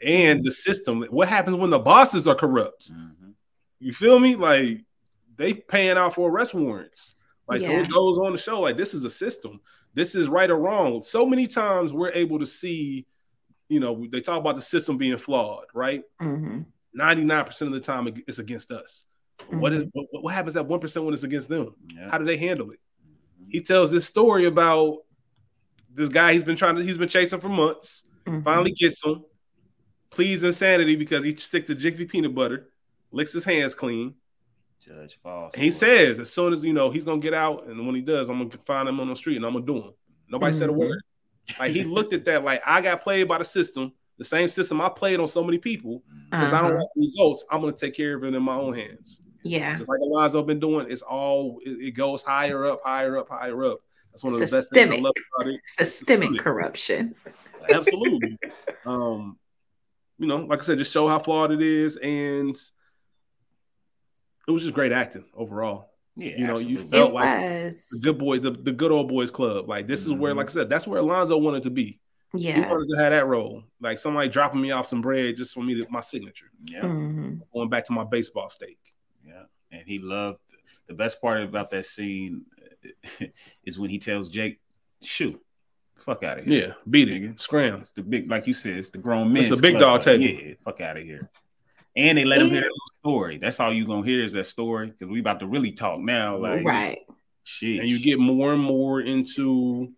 and 0.02 0.44
the 0.44 0.50
system. 0.52 1.02
What 1.04 1.28
happens 1.28 1.56
when 1.56 1.70
the 1.70 1.78
bosses 1.78 2.26
are 2.28 2.34
corrupt? 2.34 2.92
Mhm. 2.92 3.32
You 3.78 3.92
feel 3.94 4.18
me? 4.18 4.34
Like 4.36 4.84
they 5.36 5.54
paying 5.54 5.96
out 5.96 6.14
for 6.14 6.28
arrest 6.30 6.52
warrants. 6.52 7.14
Like 7.48 7.62
so 7.62 7.70
it 7.80 7.90
goes 7.90 8.18
on 8.18 8.32
the 8.32 8.38
show. 8.38 8.60
Like 8.60 8.76
this 8.76 8.92
is 8.92 9.04
a 9.04 9.10
system. 9.10 9.60
This 9.94 10.14
is 10.14 10.28
right 10.28 10.50
or 10.50 10.58
wrong. 10.58 11.02
So 11.02 11.24
many 11.24 11.46
times 11.46 11.92
we're 11.92 12.10
able 12.12 12.38
to 12.40 12.44
see, 12.46 13.06
you 13.68 13.80
know, 13.80 14.06
they 14.10 14.20
talk 14.20 14.38
about 14.40 14.56
the 14.56 14.62
system 14.62 14.98
being 14.98 15.16
flawed, 15.16 15.66
right? 15.74 16.02
hmm 16.20 16.62
99% 16.94 17.68
of 17.68 17.72
the 17.72 17.80
time 17.80 18.06
it's 18.26 18.38
against 18.40 18.70
us. 18.70 19.04
What 19.48 19.72
is 19.72 19.84
what, 19.92 20.06
what 20.22 20.34
happens 20.34 20.56
at 20.56 20.66
1% 20.68 21.04
when 21.04 21.14
it's 21.14 21.22
against 21.22 21.48
them? 21.48 21.74
Yeah. 21.94 22.10
How 22.10 22.18
do 22.18 22.24
they 22.26 22.36
handle 22.36 22.70
it? 22.72 22.80
He 23.48 23.60
tells 23.60 23.90
this 23.90 24.04
story 24.06 24.44
about 24.46 25.03
this 25.94 26.08
guy 26.08 26.32
he's 26.32 26.44
been 26.44 26.56
trying 26.56 26.76
to 26.76 26.82
he's 26.82 26.98
been 26.98 27.08
chasing 27.08 27.40
for 27.40 27.48
months. 27.48 28.04
Mhm. 28.26 28.42
Finally 28.44 28.72
gets 28.72 29.04
him. 29.04 29.24
Pleads 30.10 30.42
insanity 30.42 30.96
because 30.96 31.24
he 31.24 31.34
sticks 31.34 31.66
to 31.66 31.74
Jiffy 31.74 32.04
peanut 32.04 32.34
butter, 32.34 32.68
licks 33.10 33.32
his 33.32 33.44
hands 33.44 33.74
clean. 33.74 34.14
Judge 34.80 35.18
Falls. 35.22 35.54
He 35.54 35.70
says, 35.70 36.18
as 36.18 36.30
soon 36.32 36.52
as 36.52 36.62
you 36.62 36.72
know 36.72 36.90
he's 36.90 37.04
gonna 37.04 37.20
get 37.20 37.34
out, 37.34 37.66
and 37.66 37.86
when 37.86 37.94
he 37.96 38.02
does, 38.02 38.28
I'm 38.28 38.38
gonna 38.38 38.62
find 38.64 38.88
him 38.88 39.00
on 39.00 39.08
the 39.08 39.16
street 39.16 39.36
and 39.36 39.46
I'm 39.46 39.54
gonna 39.54 39.66
do 39.66 39.76
him. 39.78 39.92
Nobody 40.28 40.54
said 40.54 40.68
a 40.68 40.72
Mhm. 40.72 40.76
word. 40.76 41.02
Like 41.58 41.72
he 41.72 41.84
looked 41.84 42.12
at 42.12 42.24
that 42.26 42.44
like 42.44 42.62
I 42.66 42.80
got 42.80 43.02
played 43.02 43.26
by 43.28 43.38
the 43.38 43.44
system, 43.44 43.92
the 44.18 44.24
same 44.24 44.48
system 44.48 44.80
I 44.80 44.88
played 44.88 45.20
on 45.20 45.28
so 45.28 45.42
many 45.42 45.58
people. 45.58 46.02
Since 46.34 46.52
I 46.52 46.60
don't 46.62 46.72
Uh-huh. 46.72 46.80
like 46.80 46.88
the 46.94 47.00
results, 47.00 47.44
I'm 47.50 47.60
gonna 47.60 47.72
take 47.72 47.94
care 47.94 48.14
of 48.16 48.24
it 48.24 48.34
in 48.34 48.42
my 48.42 48.56
own 48.56 48.74
hands. 48.74 49.20
Yeah. 49.42 49.76
Just 49.76 49.90
like 49.90 50.00
Alonzo 50.00 50.42
been 50.42 50.60
doing, 50.60 50.86
it's 50.90 51.02
all 51.02 51.58
it, 51.64 51.70
it 51.88 51.90
goes 51.92 52.22
higher 52.22 52.64
up, 52.66 52.80
higher 52.84 53.18
up, 53.18 53.28
higher 53.28 53.64
up. 53.64 53.80
That's 54.14 54.22
one 54.22 54.32
of 54.34 54.38
the 54.38 54.46
best 54.46 54.72
things 54.72 54.86
I 54.86 54.90
Systemic. 54.92 55.02
love 55.02 55.12
about 55.36 55.48
it. 55.52 55.60
Systemic 55.66 55.88
Systemic. 56.28 56.40
corruption. 56.40 57.14
Absolutely. 57.68 58.38
um, 58.86 59.36
you 60.18 60.28
know, 60.28 60.36
like 60.36 60.60
I 60.60 60.62
said, 60.62 60.78
just 60.78 60.92
show 60.92 61.08
how 61.08 61.18
flawed 61.18 61.50
it 61.50 61.60
is, 61.60 61.96
and 61.96 62.56
it 64.46 64.50
was 64.52 64.62
just 64.62 64.74
great 64.74 64.92
acting 64.92 65.24
overall. 65.34 65.90
Yeah, 66.16 66.36
you 66.36 66.46
know, 66.46 66.58
you 66.58 66.78
felt 66.78 67.10
It 67.10 67.14
like 67.14 67.40
was. 67.64 67.88
the 67.90 67.98
good 67.98 68.18
boy, 68.18 68.38
the, 68.38 68.52
the 68.52 68.70
good 68.70 68.92
old 68.92 69.08
boys 69.08 69.32
club. 69.32 69.68
Like 69.68 69.88
this 69.88 70.06
is 70.06 70.12
where, 70.12 70.32
Mhm. 70.32 70.36
like 70.36 70.48
I 70.50 70.52
said, 70.52 70.68
that's 70.68 70.86
where 70.86 71.00
Alonzo 71.00 71.36
wanted 71.38 71.64
to 71.64 71.70
be. 71.70 71.98
Yeah, 72.34 72.54
he 72.54 72.60
wanted 72.60 72.86
to 72.94 72.96
have 73.02 73.10
that 73.10 73.26
role, 73.26 73.64
like 73.80 73.98
somebody 73.98 74.28
dropping 74.28 74.60
me 74.60 74.70
off 74.70 74.86
some 74.86 75.00
bread 75.00 75.36
just 75.36 75.54
for 75.54 75.62
me 75.64 75.74
to 75.82 75.86
my 75.90 76.00
signature, 76.00 76.50
Yeah, 76.66 76.82
Mhm. 76.82 77.40
going 77.52 77.68
back 77.68 77.84
to 77.86 77.92
my 77.92 78.04
baseball 78.04 78.48
stake. 78.48 78.78
yeah. 79.26 79.44
And 79.72 79.82
he 79.88 79.98
loved 79.98 80.38
the 80.86 80.94
best 80.94 81.20
part 81.20 81.42
about 81.42 81.70
that 81.70 81.86
scene 81.86 82.44
is 83.64 83.78
when 83.78 83.90
he 83.90 83.98
tells 83.98 84.28
Jake, 84.28 84.60
"Shoot, 85.02 85.40
fuck 85.96 86.22
out 86.24 86.38
of 86.38 86.44
here." 86.46 86.68
Yeah, 86.68 86.72
beat 86.88 87.08
it, 87.10 87.22
Nigga. 87.22 87.40
scram. 87.40 87.80
It's 87.80 87.92
the 87.92 88.02
big, 88.02 88.30
like 88.30 88.46
you 88.46 88.52
said, 88.52 88.76
it's 88.76 88.90
the 88.90 88.98
grown 88.98 89.32
men. 89.32 89.44
It's 89.44 89.56
the 89.56 89.62
big 89.62 89.78
dog 89.78 90.02
table. 90.02 90.24
Yeah, 90.24 90.54
fuck 90.64 90.80
out 90.80 90.96
of 90.96 91.02
here. 91.04 91.30
And 91.96 92.18
they 92.18 92.24
let 92.24 92.40
him 92.40 92.48
hear 92.48 92.56
Yeah. 92.62 92.68
that 92.68 92.90
story. 93.02 93.38
That's 93.38 93.60
all 93.60 93.72
you 93.72 93.86
gonna 93.86 94.04
hear 94.04 94.24
is 94.24 94.32
that 94.32 94.46
story 94.46 94.88
because 94.88 95.08
we 95.08 95.20
about 95.20 95.40
to 95.40 95.46
really 95.46 95.70
talk 95.72 96.00
now. 96.00 96.36
Like, 96.36 96.64
Right. 96.64 96.98
shit. 97.44 97.80
and 97.80 97.88
you 97.88 98.00
get 98.02 98.18
more 98.18 98.52
and 98.52 98.62
more 98.62 99.00
into 99.00 99.92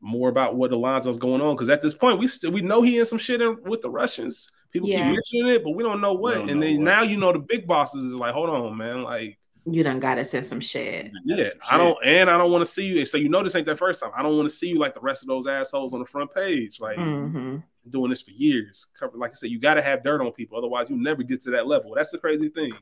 more 0.00 0.28
about 0.28 0.54
what 0.56 0.70
Alonzo's 0.72 1.16
going 1.16 1.40
on 1.40 1.54
because 1.54 1.68
at 1.70 1.80
this 1.80 1.94
point 1.94 2.18
we 2.18 2.26
still 2.26 2.50
we 2.50 2.60
know 2.60 2.82
he 2.82 2.98
in 2.98 3.06
some 3.06 3.18
shit 3.18 3.40
in, 3.40 3.56
with 3.62 3.80
the 3.80 3.88
Russians. 3.90 4.50
People 4.72 4.88
Yeah. 4.88 5.04
keep 5.04 5.12
mentioning 5.14 5.54
it, 5.54 5.62
but 5.64 5.70
we 5.70 5.82
don't 5.84 6.00
know 6.00 6.14
what. 6.14 6.34
don't 6.34 6.50
and 6.50 6.60
know 6.60 6.66
then 6.66 6.76
what. 6.78 6.84
now 6.84 7.02
you 7.02 7.16
know 7.16 7.32
the 7.32 7.38
big 7.38 7.66
bosses 7.66 8.02
is 8.02 8.14
like, 8.14 8.34
hold 8.34 8.50
on, 8.50 8.76
man, 8.76 9.02
like 9.04 9.38
You 9.66 9.82
done 9.82 9.98
got 9.98 10.18
us 10.18 10.34
in 10.34 10.42
some 10.42 10.60
shit. 10.60 11.10
yeah, 11.24 11.48
I 11.70 11.78
don't, 11.78 11.96
and 12.04 12.28
I 12.28 12.36
don't 12.36 12.50
want 12.52 12.62
to 12.62 12.70
see 12.70 12.84
you. 12.86 13.06
So 13.06 13.16
you 13.16 13.28
know 13.28 13.42
this 13.42 13.54
ain't 13.54 13.66
that 13.66 13.78
first 13.78 14.00
time. 14.00 14.10
I 14.14 14.22
don't 14.22 14.36
want 14.36 14.48
to 14.48 14.54
see 14.54 14.68
you 14.68 14.78
like 14.78 14.92
the 14.92 15.00
rest 15.00 15.22
of 15.22 15.28
those 15.28 15.46
assholes 15.46 15.94
on 15.94 16.00
the 16.00 16.06
front 16.06 16.34
page, 16.34 16.80
like 16.80 16.98
hmm 16.98 17.58
doing 17.90 18.08
this 18.08 18.22
for 18.22 18.30
years. 18.30 18.86
Cover, 18.98 19.18
like 19.18 19.32
I 19.32 19.34
said, 19.34 19.50
you 19.50 19.58
got 19.58 19.74
to 19.74 19.82
have 19.82 20.02
dirt 20.02 20.22
on 20.22 20.32
people, 20.32 20.56
otherwise 20.56 20.88
you 20.88 20.96
never 20.96 21.22
get 21.22 21.42
to 21.42 21.50
that 21.50 21.66
level. 21.66 21.92
That's 21.94 22.10
the 22.10 22.16
crazy 22.18 22.48
thing. 22.48 22.72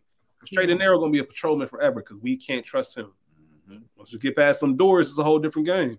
Straight 0.44 0.70
and 0.70 0.78
narrow 0.78 0.98
gonna 0.98 1.10
be 1.10 1.18
a 1.18 1.24
patrolman 1.24 1.68
forever 1.68 1.96
because 2.00 2.18
we 2.18 2.36
can't 2.36 2.64
trust 2.64 2.96
him. 2.96 3.12
Mhm. 3.68 3.82
Once 3.96 4.12
you 4.12 4.18
get 4.18 4.36
past 4.36 4.60
some 4.60 4.76
doors, 4.76 5.08
it's 5.10 5.18
a 5.18 5.24
whole 5.24 5.38
different 5.38 5.66
game. 5.66 5.98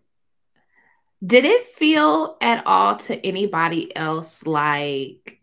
Did 1.25 1.45
it 1.45 1.63
feel 1.63 2.38
at 2.41 2.65
all 2.65 2.97
to 2.97 3.25
anybody 3.25 3.95
else 3.95 4.45
like 4.45 5.39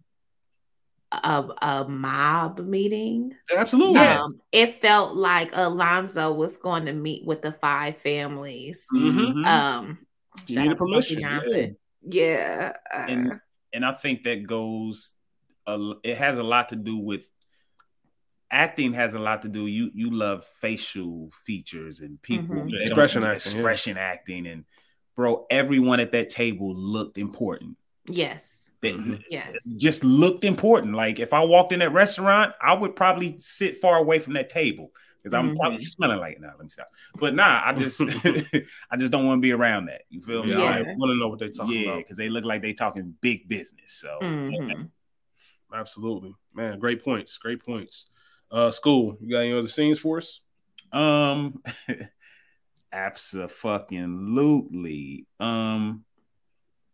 a, 1.13 1.45
a 1.63 1.89
mob 1.89 2.61
meeting? 2.61 3.35
Absolutely. 3.55 3.95
Yes. 3.95 4.23
Um, 4.23 4.41
it 4.53 4.81
felt 4.81 5.17
like 5.17 5.51
Alonzo 5.55 6.33
was 6.33 6.57
going 6.57 6.87
to 6.87 6.93
meet 6.93 7.25
with 7.27 7.43
the 7.43 7.53
five 7.53 7.97
families. 8.03 8.87
Mhm. 8.95 9.45
Um, 9.47 9.99
You 10.47 10.55
shout 10.55 10.63
need 10.65 10.71
out 10.71 10.79
to 10.79 10.85
permission, 10.85 11.21
Johnson. 11.21 11.77
Yeah. 12.03 12.73
uh, 12.95 13.07
And- 13.09 13.41
and 13.73 13.85
I 13.85 13.93
think 13.93 14.23
that 14.25 14.47
goes. 14.47 15.15
A, 15.67 15.93
it 16.03 16.17
has 16.17 16.39
a 16.39 16.43
lot 16.43 16.71
to 16.71 16.77
do 16.77 16.97
with 16.97 17.25
acting. 18.51 18.93
Has 18.95 19.15
a 19.15 19.19
lot 19.19 19.43
to 19.43 19.49
do. 19.49 19.67
You 19.67 19.91
you 19.95 20.11
love 20.11 20.45
facial 20.61 21.31
features 21.45 22.01
and 22.01 22.21
people 22.23 22.57
Mhm. 22.57 22.65
they 22.65 22.71
don't 22.79 22.83
Expression 22.87 23.23
yeah. 23.23 23.33
expression 23.33 23.97
acting, 23.97 24.47
and 24.47 24.65
bro, 25.17 25.47
everyone 25.51 26.01
at 26.01 26.13
that 26.13 26.31
table 26.31 26.75
looked 26.75 27.19
important. 27.19 27.77
yes. 28.09 28.60
They 28.83 28.93
Mhm. 28.95 29.23
Yes. 29.31 29.53
just 29.77 30.05
looked 30.05 30.45
important. 30.45 30.95
Like 30.95 31.19
if 31.21 31.33
I 31.33 31.45
walked 31.45 31.73
in 31.73 31.79
that 31.81 31.93
restaurant, 31.93 32.53
I 32.63 32.73
would 32.75 32.95
probably 32.97 33.37
sit 33.39 33.81
far 33.81 33.99
away 33.99 34.19
from 34.19 34.33
that 34.35 34.49
table 34.49 34.91
because 35.19 35.35
I'm 35.35 35.55
probably 35.57 35.79
Mhm. 35.79 35.83
smelling 35.83 36.19
like 36.19 36.41
now. 36.41 36.53
Let 36.57 36.65
me 36.65 36.71
stop. 36.71 36.87
But 37.19 37.35
nah, 37.35 37.61
I 37.65 37.73
just 37.75 37.99
I 38.91 38.97
just 38.97 39.13
don't 39.13 39.27
want 39.27 39.39
to 39.39 39.43
be 39.43 39.53
around 39.53 39.87
that. 39.87 40.03
You 40.09 40.23
feel 40.23 40.43
me? 40.45 40.51
Yeah, 40.53 40.59
Yeah. 40.59 40.71
I 40.71 40.83
want 40.97 41.11
to 41.11 41.17
know 41.19 41.29
what 41.29 41.39
they're 41.39 41.51
talking 41.51 41.75
Yeah, 41.75 41.91
about. 41.91 41.99
because 41.99 42.17
they 42.17 42.31
look 42.31 42.45
like 42.47 42.63
they're 42.63 42.73
talking 42.73 43.15
big 43.21 43.47
business. 43.49 43.93
So 43.93 44.19
Mhm. 44.23 44.89
Absolutely, 45.73 46.35
man. 46.55 46.79
Great 46.81 47.05
points. 47.05 47.37
Great 47.39 47.63
points. 47.65 48.07
Uh, 48.51 48.71
school. 48.73 49.17
You 49.21 49.31
got 49.31 49.41
any 49.41 49.53
other 49.53 49.69
scenes 49.69 49.99
for 49.99 50.19
us? 50.19 50.41
um 50.93 51.63
absolutely. 52.93 55.27
Um 55.39 56.05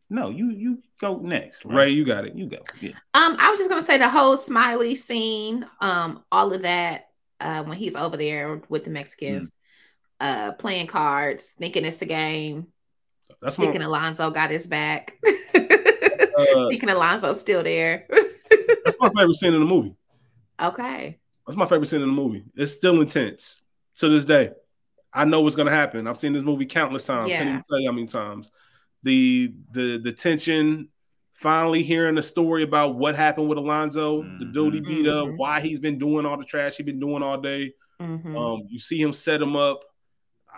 no, 0.09 0.31
you 0.31 0.51
you 0.51 0.83
go 1.01 1.19
next. 1.19 1.65
Ray, 1.65 1.91
you 1.91 2.05
got 2.05 2.25
it. 2.27 2.35
You 2.35 2.47
go. 2.47 2.59
Yeah. 2.81 2.93
Um, 3.15 3.37
I 3.39 3.51
was 3.51 3.59
just 3.59 3.69
gonna 3.69 3.83
say 3.83 3.99
the 3.99 4.09
whole 4.09 4.37
smiley 4.37 4.95
scene, 4.95 5.67
um, 5.81 6.23
all 6.31 6.53
of 6.53 6.63
that, 6.63 7.09
uh, 7.41 7.65
when 7.65 7.77
he's 7.77 7.97
over 7.97 8.17
there 8.17 8.63
with 8.69 8.85
the 8.85 8.91
Mexicans, 8.91 9.51
uh, 10.21 10.53
playing 10.53 10.87
cards, 10.87 11.55
thinking 11.59 11.85
it's 11.85 12.01
a 12.03 12.07
game, 12.07 12.69
That's 13.43 13.59
my. 13.59 13.65
thinking 13.65 13.83
Alonzo 13.83 14.31
got 14.31 14.51
his 14.51 14.67
back, 14.67 15.15
Uh, 16.39 16.69
thinking 16.69 16.91
Alonzo's 16.91 17.41
still 17.41 17.63
there. 17.63 18.07
that's 18.85 18.99
my 19.01 19.09
favorite 19.09 19.35
scene 19.37 19.55
in 19.55 19.61
the 19.61 19.67
movie. 19.67 19.95
okay. 20.61 21.19
That's 21.47 21.57
my 21.57 21.65
favorite 21.67 21.87
scene 21.87 22.03
in 22.03 22.09
the 22.09 22.13
movie. 22.15 22.45
It's 22.57 22.73
still 22.73 23.01
intense 23.01 23.63
to 23.99 24.09
this 24.09 24.25
day. 24.25 24.51
I 25.13 25.25
know 25.25 25.41
what's 25.41 25.57
gonna 25.57 25.71
happen. 25.71 26.07
I've 26.07 26.19
seen 26.19 26.33
this 26.35 26.43
movie 26.43 26.67
countless 26.67 27.05
times. 27.05 27.31
Yeah. 27.31 27.39
Can't 27.39 27.49
even 27.51 27.63
tell 27.67 27.79
you 27.81 27.89
how 27.89 27.95
many 27.95 28.07
times. 28.07 28.51
The 29.03 29.55
the 29.73 29.99
the 29.99 30.13
tension, 30.13 30.89
finally 31.35 31.83
hearing 31.83 32.15
the 32.17 32.23
story 32.23 32.63
about 32.63 32.97
what 32.97 33.15
happened 33.15 33.49
with 33.49 33.59
Alonzo, 33.59 34.23
the 34.39 34.47
dude 34.47 34.75
he 34.75 34.81
beat 34.81 35.07
up, 35.09 35.27
Mhm. 35.29 35.37
why 35.37 35.61
he's 35.61 35.79
been 35.81 35.99
doing 35.99 36.27
all 36.27 36.37
the 36.39 36.45
trash 36.45 36.77
he's 36.77 36.87
been 36.87 36.99
doing 37.01 37.23
all 37.23 37.41
day. 37.41 37.73
Mhm. 38.01 38.37
Um, 38.37 38.67
you 38.69 38.79
see 38.79 39.01
him 39.01 39.13
set 39.13 39.41
him 39.41 39.55
up. 39.57 39.85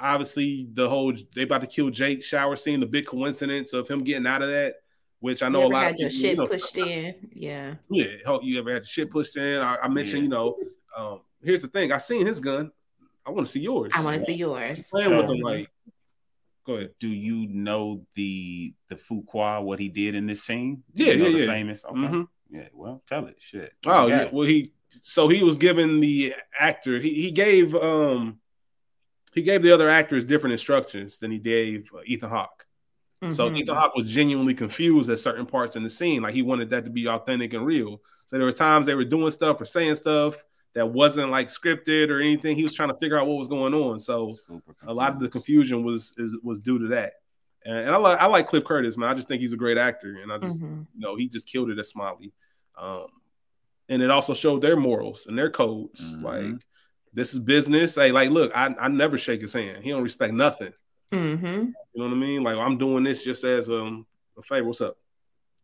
Obviously, 0.00 0.68
the 0.72 0.88
whole 0.88 1.12
they 1.34 1.42
about 1.42 1.60
to 1.62 1.66
kill 1.66 1.90
Jake 1.90 2.22
shower 2.22 2.54
scene, 2.56 2.80
the 2.80 2.86
big 2.86 3.06
coincidence 3.06 3.72
of 3.72 3.88
him 3.88 4.00
getting 4.04 4.26
out 4.26 4.42
of 4.42 4.48
that, 4.48 4.76
which 5.20 5.42
I 5.42 5.48
know 5.48 5.62
you 5.62 5.66
a 5.66 5.68
lot 5.74 5.84
had 5.84 5.92
of 5.94 5.98
your 5.98 6.10
people, 6.10 6.20
shit 6.20 6.30
you 6.30 6.36
know, 6.36 6.46
pushed 6.46 6.76
in. 6.78 7.14
Yeah. 7.32 7.74
yeah, 7.90 8.06
how- 8.24 8.40
you 8.40 8.58
ever 8.60 8.70
had 8.72 8.82
your 8.82 8.86
shit 8.86 9.10
pushed 9.10 9.36
in? 9.36 9.56
I, 9.58 9.76
I 9.82 9.88
mentioned, 9.88 10.18
Yeah. 10.18 10.22
you 10.22 10.28
know, 10.28 10.56
um, 10.96 11.20
here's 11.42 11.62
the 11.62 11.68
thing. 11.68 11.90
I 11.92 11.98
seen 11.98 12.24
his 12.26 12.38
gun. 12.38 12.70
I 13.26 13.30
want 13.30 13.46
to 13.46 13.52
see 13.52 13.60
yours. 13.60 13.90
I 13.94 14.02
want 14.04 14.18
to 14.18 14.24
see 14.24 14.34
yours. 14.34 14.86
playing 14.88 15.10
with 15.10 15.26
So- 15.26 15.32
them 15.32 15.40
like. 15.40 15.68
Go 16.68 16.74
ahead. 16.74 16.90
Do 17.00 17.08
you 17.08 17.46
know 17.48 18.04
the 18.14 18.74
the 18.88 18.96
Fuqua 18.96 19.62
what 19.62 19.78
he 19.78 19.88
did 19.88 20.14
in 20.14 20.26
this 20.26 20.42
scene? 20.44 20.82
Do 20.94 21.02
Yeah, 21.02 21.12
you 21.12 21.18
know 21.18 21.26
yeah, 21.28 21.32
the 21.32 21.38
yeah. 21.40 21.46
Famous. 21.46 21.84
Okay. 21.86 21.96
Mhm. 21.96 22.28
Yeah. 22.50 22.68
Well, 22.74 23.02
tell 23.06 23.26
it. 23.26 23.36
Shit. 23.40 23.72
Oh 23.86 24.06
yeah. 24.06 24.24
it. 24.24 24.32
Well, 24.34 24.46
he 24.46 24.74
so 25.00 25.28
he 25.28 25.42
was 25.42 25.56
giving 25.56 26.00
the 26.00 26.34
actor. 26.58 26.98
He 26.98 27.14
he 27.14 27.30
gave 27.30 27.74
um 27.74 28.38
he 29.32 29.40
gave 29.40 29.62
the 29.62 29.72
other 29.72 29.88
actors 29.88 30.26
different 30.26 30.52
instructions 30.52 31.16
than 31.16 31.30
he 31.30 31.38
gave 31.38 31.90
uh, 31.94 32.00
Ethan 32.04 32.28
Hawke. 32.28 32.66
So 33.30 33.48
Mhm. 33.50 33.58
Ethan 33.62 33.74
Hawke 33.74 33.96
was 33.96 34.08
genuinely 34.10 34.54
confused 34.54 35.08
at 35.08 35.18
certain 35.18 35.46
parts 35.46 35.74
in 35.74 35.82
the 35.82 35.90
scene. 35.90 36.20
Like 36.22 36.34
he 36.34 36.42
wanted 36.42 36.68
that 36.70 36.84
to 36.84 36.90
be 36.90 37.08
authentic 37.08 37.54
and 37.54 37.64
real. 37.64 38.02
So 38.26 38.36
there 38.36 38.44
were 38.44 38.52
times 38.52 38.84
they 38.84 38.94
were 38.94 39.04
doing 39.04 39.30
stuff 39.30 39.58
or 39.58 39.64
saying 39.64 39.96
stuff 39.96 40.36
that 40.74 40.86
wasn't 40.86 41.30
like 41.30 41.48
scripted 41.48 42.10
or 42.10 42.20
anything. 42.20 42.56
He 42.56 42.62
was 42.62 42.74
trying 42.74 42.90
to 42.90 42.96
figure 42.96 43.18
out 43.18 43.26
what 43.26 43.38
was 43.38 43.48
going 43.48 43.74
on. 43.74 43.98
So 43.98 44.32
a 44.86 44.92
lot 44.92 45.12
of 45.12 45.20
the 45.20 45.28
confusion 45.28 45.84
was 45.84 46.12
is, 46.18 46.36
was 46.42 46.58
due 46.58 46.78
to 46.78 46.88
that. 46.88 47.14
And, 47.64 47.76
and 47.78 47.90
I 47.90 47.96
like 47.96 48.18
I 48.20 48.26
like 48.26 48.46
Cliff 48.46 48.64
Curtis, 48.64 48.96
man. 48.96 49.08
I 49.08 49.14
just 49.14 49.28
think 49.28 49.40
he's 49.40 49.52
a 49.52 49.56
great 49.56 49.78
actor, 49.78 50.18
and 50.22 50.32
I 50.32 50.38
just 50.38 50.60
Mhm. 50.60 50.86
you 50.94 51.00
know 51.00 51.16
he 51.16 51.28
just 51.28 51.48
killed 51.48 51.70
it 51.70 51.78
as 51.78 51.88
Smiley. 51.88 52.32
Um, 52.80 53.06
and 53.88 54.02
it 54.02 54.10
also 54.10 54.34
showed 54.34 54.60
their 54.60 54.76
morals 54.76 55.26
and 55.26 55.36
their 55.36 55.50
codes. 55.50 56.16
Mhm. 56.16 56.22
Like 56.22 56.62
this 57.14 57.32
is 57.34 57.40
business. 57.40 57.94
Hey, 57.96 58.12
like 58.12 58.30
look, 58.30 58.52
I, 58.54 58.66
I 58.78 58.88
never 58.88 59.18
shake 59.18 59.40
his 59.40 59.52
hand. 59.54 59.82
He 59.82 59.90
don't 59.90 60.02
respect 60.04 60.34
nothing. 60.34 60.72
Mhm. 61.12 61.42
You 61.94 62.02
know 62.02 62.04
what 62.04 62.12
I 62.12 62.16
mean? 62.16 62.42
Like 62.44 62.56
I'm 62.58 62.78
doing 62.78 63.02
this 63.04 63.24
just 63.24 63.42
as 63.44 63.68
um, 63.70 64.06
a 64.36 64.42
favor. 64.42 64.66
What's 64.66 64.80
up? 64.82 64.96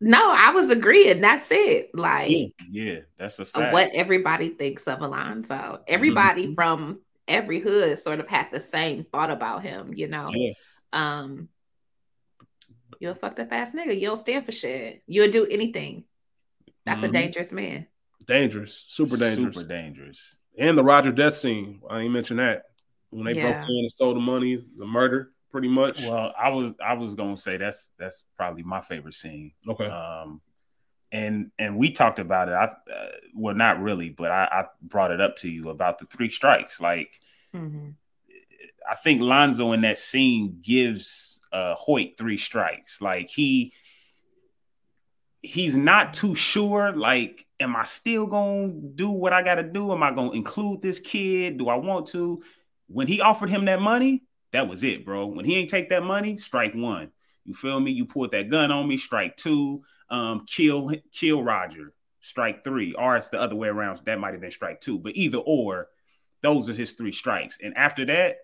No, 0.01 0.31
I 0.35 0.51
was 0.51 0.69
agreeing. 0.69 1.21
That's 1.21 1.47
it. 1.51 1.91
Like 1.93 2.53
Yeah, 2.69 2.99
that's 3.17 3.39
a 3.39 3.43
of 3.43 3.49
fact. 3.49 3.73
what 3.73 3.91
everybody 3.93 4.49
thinks 4.49 4.83
of 4.87 5.01
Alonzo. 5.01 5.81
Everybody 5.87 6.43
Mm-hmm. 6.45 6.53
from 6.53 6.99
every 7.27 7.59
hood 7.59 7.97
sort 7.97 8.19
of 8.19 8.27
had 8.27 8.47
the 8.51 8.59
same 8.59 9.05
thought 9.11 9.31
about 9.31 9.63
him, 9.63 9.93
you 9.95 10.07
know. 10.07 10.29
Yes. 10.33 10.81
Um, 10.93 11.49
you're 12.99 13.11
a 13.11 13.15
fucked 13.15 13.39
up 13.39 13.51
ass 13.51 13.71
nigga. 13.71 13.95
You 13.99 14.07
don't 14.07 14.15
stand 14.17 14.45
for 14.45 14.51
shit. 14.51 15.01
You'll 15.07 15.31
do 15.31 15.45
anything. 15.45 16.03
That's 16.85 17.01
Mhm. 17.01 17.09
a 17.09 17.11
dangerous 17.11 17.51
man. 17.51 17.87
Dangerous, 18.27 18.85
super 18.89 19.17
dangerous. 19.17 19.55
Super 19.55 19.67
dangerous. 19.67 20.39
And 20.57 20.77
the 20.77 20.83
Roger 20.83 21.11
death 21.11 21.35
scene. 21.35 21.81
I 21.89 22.01
ain't 22.01 22.13
mention 22.13 22.37
that. 22.37 22.63
When 23.09 23.25
they 23.25 23.33
Yeah. 23.33 23.51
broke 23.59 23.69
in 23.69 23.77
and 23.77 23.91
stole 23.91 24.13
the 24.13 24.19
money, 24.19 24.63
the 24.77 24.85
murder, 24.85 25.31
pretty 25.55 25.69
much. 25.69 26.01
Well, 26.01 26.33
I 26.37 26.49
was 26.49 26.75
I 26.85 26.95
was 26.95 27.15
gonna 27.15 27.37
say 27.37 27.55
that's 27.55 27.91
that's 27.97 28.25
probably 28.35 28.63
my 28.63 28.81
favorite 28.81 29.13
scene. 29.13 29.53
okay. 29.69 29.85
Um, 29.87 30.41
and 31.13 31.51
and 31.57 31.77
we 31.77 31.91
talked 31.91 32.19
about 32.19 32.49
it. 32.49 32.53
I 32.53 32.65
uh, 32.65 33.11
well, 33.33 33.55
not 33.55 33.79
really, 33.81 34.09
but 34.09 34.31
I, 34.31 34.49
I 34.51 34.65
brought 34.81 35.11
it 35.11 35.21
up 35.21 35.37
to 35.37 35.49
you 35.49 35.69
about 35.69 35.99
the 35.99 36.05
three 36.07 36.29
strikes. 36.29 36.81
Like 36.81 37.21
Mhm. 37.53 37.93
I 38.91 38.95
think 38.95 39.21
Lonzo 39.21 39.71
in 39.71 39.81
that 39.81 39.97
scene 39.97 40.59
gives 40.61 41.39
uh 41.53 41.75
Hoyt 41.75 42.17
three 42.17 42.37
strikes. 42.37 43.01
Like 43.01 43.29
he 43.29 43.71
he's 45.41 45.77
not 45.77 46.13
too 46.13 46.35
sure. 46.35 46.91
Like, 46.91 47.45
am 47.61 47.77
I 47.77 47.85
still 47.85 48.27
gonna 48.27 48.73
do 48.73 49.09
what 49.09 49.31
I 49.31 49.41
gotta 49.41 49.63
do? 49.63 49.93
Am 49.93 50.03
I 50.03 50.11
gonna 50.11 50.31
include 50.31 50.81
this 50.81 50.99
kid? 50.99 51.59
Do 51.59 51.69
I 51.69 51.75
want 51.75 52.07
to? 52.07 52.43
When 52.87 53.07
he 53.07 53.21
offered 53.21 53.49
him 53.49 53.63
that 53.65 53.79
money, 53.79 54.23
that 54.55 54.69
was 54.69 54.83
it, 54.83 55.05
bro. 55.05 55.27
When 55.27 55.43
he 55.43 55.55
ain't 55.55 55.69
take 55.69 55.89
that 55.89 56.03
money, 56.03 56.37
strike 56.37 56.73
one. 56.75 57.11
You 57.43 57.53
feel 57.53 57.79
me? 57.79 57.91
You 57.91 58.05
pulled 58.05 58.31
that 58.31 58.49
gun 58.49 58.71
on 58.71 58.87
me, 58.87 58.97
strike 58.97 59.35
two. 59.35 59.83
Um, 60.09 60.45
kill 60.47 60.91
kill 61.11 61.43
Roger, 61.43 61.93
strike 62.21 62.63
three. 62.63 62.93
Or 62.93 63.17
it's 63.17 63.29
the 63.29 63.39
other 63.39 63.55
way 63.55 63.67
around. 63.67 63.99
That 64.05 64.17
might 64.17 64.33
have 64.33 64.41
been 64.41 64.51
strike 64.51 64.79
two. 64.79 64.97
But 64.97 65.15
either 65.15 65.39
or, 65.39 65.89
those 66.41 66.69
are 66.69 66.73
his 66.73 66.93
three 66.93 67.11
strikes. 67.11 67.59
And 67.61 67.75
after 67.77 68.05
that, 68.05 68.37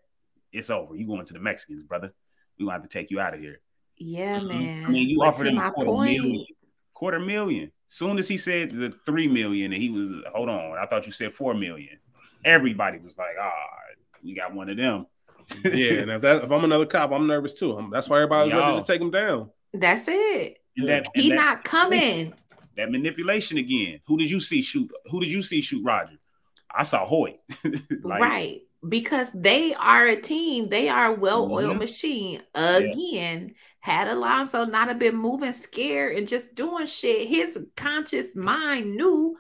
it's 0.52 0.70
over. 0.70 0.96
You 0.96 1.08
going 1.08 1.26
to 1.26 1.34
the 1.34 1.40
Mexicans, 1.40 1.84
brother. 1.84 2.14
We 2.60 2.66
gonna 2.66 2.74
have 2.74 2.84
to 2.84 2.90
take 2.90 3.10
you 3.10 3.20
out 3.22 3.34
of 3.34 3.40
here. 3.40 3.62
Yeah, 3.98 4.42
man. 4.42 4.86
I 4.86 4.90
mean, 4.90 5.08
you 5.08 5.20
But 5.20 5.28
offered 5.30 5.48
him 5.48 5.60
a 5.60 5.72
quarter 5.72 5.92
point, 5.92 6.12
million. 6.12 6.46
Quarter 6.94 7.20
million. 7.20 7.72
Soon 7.88 8.20
as 8.20 8.28
he 8.28 8.38
said 8.38 8.72
the 8.72 8.94
three 9.06 9.30
million, 9.30 9.72
and 9.72 9.82
he 9.82 9.90
was, 9.90 10.12
hold 10.34 10.50
on, 10.50 10.78
I 10.78 10.86
thought 10.88 11.06
you 11.06 11.14
said 11.14 11.32
four 11.32 11.54
million. 11.54 12.00
Everybody 12.44 13.00
was 13.00 13.18
like, 13.18 13.36
ah, 13.40 13.54
we 14.24 14.36
got 14.36 14.54
one 14.54 14.70
of 14.70 14.78
them. 14.78 15.06
Yeah, 15.64 15.94
and 16.02 16.12
if 16.12 16.22
that 16.22 16.44
if 16.44 16.52
I'm 16.52 16.64
another 16.64 16.86
cop, 16.86 17.12
I'm 17.12 17.28
nervous 17.28 17.54
too. 17.54 17.76
I'm- 17.76 17.90
that's 17.92 18.10
why 18.10 18.18
everybody's 18.18 18.54
ready 18.54 18.66
Y'all. 18.66 18.80
to 18.82 18.86
take 18.86 19.02
him 19.02 19.12
down. 19.12 19.50
That's 19.74 20.06
it. 20.08 20.58
And 20.78 20.88
that, 20.90 21.08
and 21.14 21.24
He 21.24 21.30
that- 21.30 21.36
not 21.36 21.64
coming. 21.64 22.34
that 22.78 22.92
manipulation 22.92 23.58
again. 23.58 24.00
Who 24.08 24.18
did 24.18 24.30
you 24.32 24.40
see 24.40 24.62
shoot? 24.62 24.90
Who 25.06 25.20
did 25.20 25.30
you 25.30 25.42
see 25.42 25.62
shoot 25.62 25.84
Roger? 25.84 26.18
I 26.74 26.84
saw 26.84 27.06
Hoyt. 27.06 27.40
Like, 28.04 28.22
right. 28.22 28.62
Because 28.88 29.32
they 29.34 29.74
are 29.76 30.08
a 30.08 30.16
team. 30.20 30.68
They 30.68 30.90
are 30.90 31.08
a 31.08 31.20
well-oiled 31.20 31.76
Mhm. 31.76 31.80
machine. 31.80 32.42
Again, 32.56 33.54
had 33.80 34.08
Alonzo 34.08 34.66
not 34.66 34.88
have 34.88 34.98
been 34.98 35.16
moving 35.16 35.52
scared 35.52 36.16
and 36.18 36.28
just 36.28 36.56
doing 36.56 36.86
shit, 36.88 37.28
his 37.28 37.60
conscious 37.76 38.36
mind 38.36 38.96
knew 38.96 39.38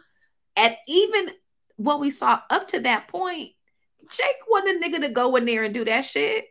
at 0.55 0.77
even 0.87 1.31
what 1.77 1.99
we 1.99 2.11
saw 2.11 2.39
up 2.49 2.67
to 2.67 2.81
that 2.81 3.07
point, 3.07 3.51
Jake 4.11 4.35
wasn't 4.49 4.83
a 4.83 4.87
nigga 4.87 5.01
to 5.01 5.09
go 5.09 5.35
in 5.35 5.45
there 5.45 5.63
and 5.63 5.73
do 5.73 5.85
that 5.85 6.01
shit. 6.01 6.45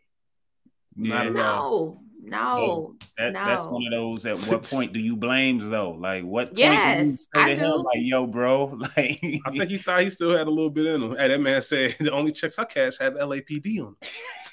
Not 0.97 1.25
Yeah, 1.25 1.31
at 1.31 1.47
all. 1.47 2.03
No, 2.23 2.57
no. 2.57 2.97
that, 3.17 3.33
that's 3.33 3.65
one 3.65 3.85
of 3.87 3.93
those. 3.93 4.27
At 4.27 4.39
what 4.47 4.63
point 4.63 4.93
do 4.93 5.01
you 5.01 5.17
blame 5.17 5.59
though? 5.59 5.93
Like, 5.93 6.25
what 6.25 6.49
point 6.49 6.59
Yes, 6.59 7.05
do 7.05 7.11
you 7.11 7.17
say 7.17 7.27
I 7.35 7.55
to 7.55 7.75
him, 7.75 7.83
like, 7.83 7.99
yo, 8.01 8.27
bro, 8.27 8.65
like, 8.97 9.21
I 9.47 9.51
think 9.51 9.71
he 9.71 9.79
thought 9.79 10.03
he 10.03 10.11
still 10.11 10.37
had 10.37 10.47
a 10.47 10.51
little 10.51 10.71
bit 10.71 10.87
in 10.87 11.03
him. 11.03 11.17
Hey, 11.17 11.29
that 11.29 11.41
man 11.41 11.63
said 11.63 11.97
the 12.01 12.13
only 12.13 12.33
checks 12.33 12.59
I 12.59 12.65
cash 12.65 12.99
have 12.99 13.15
LAPD 13.15 13.81
on. 13.81 13.97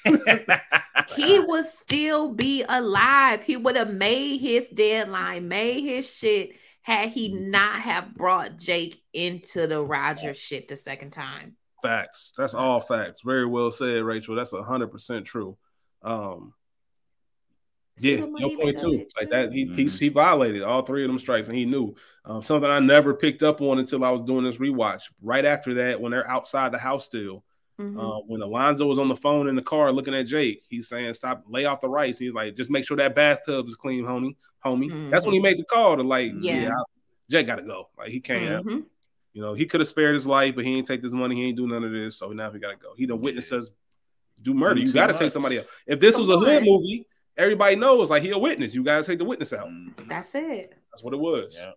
he 1.16 1.38
would 1.38 1.64
still 1.64 2.32
be 2.32 2.64
alive. 2.68 3.42
He 3.42 3.56
would 3.56 3.76
have 3.76 3.92
made 3.92 4.38
his 4.38 4.68
deadline, 4.68 5.48
made 5.48 5.82
his 5.82 6.10
shit 6.10 6.52
had 6.80 7.10
he 7.10 7.30
mm-hmm. 7.30 7.50
not 7.50 7.80
have 7.80 8.14
brought 8.14 8.56
Jake 8.56 9.02
into 9.12 9.66
the 9.66 9.82
Roger 9.82 10.32
shit 10.32 10.68
the 10.68 10.76
second 10.76 11.10
time. 11.10 11.57
Facts. 11.82 12.32
That's 12.36 12.54
all 12.54 12.80
facts. 12.80 13.20
Very 13.24 13.46
well 13.46 13.70
said, 13.70 14.02
Rachel. 14.02 14.34
That's 14.34 14.52
hundred 14.52 14.88
percent 14.88 15.24
true. 15.26 15.56
Um, 16.02 16.54
yeah, 18.00 18.16
the 18.16 18.32
your 18.38 18.56
point 18.56 18.78
too. 18.78 19.06
Like 19.18 19.30
that, 19.30 19.52
he, 19.52 19.64
he 19.74 19.84
Mhm. 19.86 19.98
he 19.98 20.08
violated 20.08 20.62
all 20.62 20.82
three 20.82 21.02
of 21.04 21.08
them 21.08 21.18
strikes, 21.18 21.48
and 21.48 21.56
he 21.56 21.64
knew 21.64 21.94
um, 22.24 22.42
something 22.42 22.70
I 22.70 22.78
never 22.80 23.14
picked 23.14 23.42
up 23.42 23.60
on 23.60 23.78
until 23.78 24.04
I 24.04 24.10
was 24.10 24.22
doing 24.22 24.44
this 24.44 24.58
rewatch. 24.58 25.02
Right 25.20 25.44
after 25.44 25.74
that, 25.74 26.00
when 26.00 26.12
they're 26.12 26.28
outside 26.28 26.70
the 26.72 26.78
house 26.78 27.04
still, 27.04 27.44
Mhm. 27.80 27.98
uh, 27.98 28.20
when 28.26 28.40
Alonzo 28.42 28.86
was 28.86 28.98
on 29.00 29.08
the 29.08 29.16
phone 29.16 29.48
in 29.48 29.56
the 29.56 29.62
car 29.62 29.90
looking 29.92 30.14
at 30.14 30.26
Jake, 30.26 30.64
he's 30.68 30.88
saying, 30.88 31.14
"Stop, 31.14 31.44
lay 31.48 31.64
off 31.64 31.80
the 31.80 31.88
rice." 31.88 32.18
He's 32.18 32.34
like, 32.34 32.56
"Just 32.56 32.70
make 32.70 32.86
sure 32.86 32.96
that 32.98 33.14
bathtub 33.16 33.66
is 33.66 33.74
clean, 33.76 34.04
homie, 34.04 34.36
homie." 34.64 35.10
That's 35.10 35.24
when 35.26 35.34
he 35.34 35.40
made 35.40 35.58
the 35.58 35.64
call 35.64 35.96
to 35.96 36.02
like, 36.04 36.32
Yeah. 36.40 36.62
"Yeah, 36.62 36.70
I- 36.70 36.82
Jake 37.30 37.46
got 37.48 37.56
to 37.56 37.62
go. 37.64 37.88
Like 37.98 38.10
he 38.10 38.20
can't." 38.20 38.64
You 39.38 39.44
know, 39.44 39.54
he 39.54 39.66
could 39.66 39.78
have 39.78 39.86
spared 39.88 40.14
his 40.14 40.26
life, 40.26 40.56
but 40.56 40.64
he 40.64 40.74
ain't 40.76 40.84
take 40.88 41.00
this 41.00 41.12
money. 41.12 41.36
He 41.36 41.44
ain't 41.44 41.56
do 41.56 41.68
none 41.68 41.84
of 41.84 41.92
this. 41.92 42.16
So 42.18 42.30
now 42.32 42.50
he 42.50 42.58
got 42.58 42.70
to 42.70 42.76
go. 42.76 42.92
He 42.96 43.06
done 43.06 43.20
witnessed 43.20 43.52
us 43.52 43.70
do 44.42 44.52
murder. 44.52 44.80
You 44.80 44.92
got 44.92 45.06
to 45.06 45.14
take 45.14 45.30
somebody 45.30 45.58
else. 45.58 45.68
If 45.86 46.00
this 46.00 46.18
was 46.18 46.28
a 46.28 46.36
hood 46.36 46.62
on. 46.62 46.64
movie, 46.64 47.06
everybody 47.36 47.76
knows 47.76 48.10
like 48.10 48.24
he 48.24 48.30
a 48.32 48.38
witness. 48.38 48.74
You 48.74 48.82
got 48.82 48.98
to 48.98 49.04
take 49.08 49.20
the 49.20 49.24
witness 49.24 49.52
out. 49.52 49.68
Mhm. 49.68 50.08
That's 50.08 50.34
it. 50.34 50.74
That's 50.90 51.04
what 51.04 51.14
it 51.14 51.18
was. 51.20 51.56
Yeah. 51.56 51.70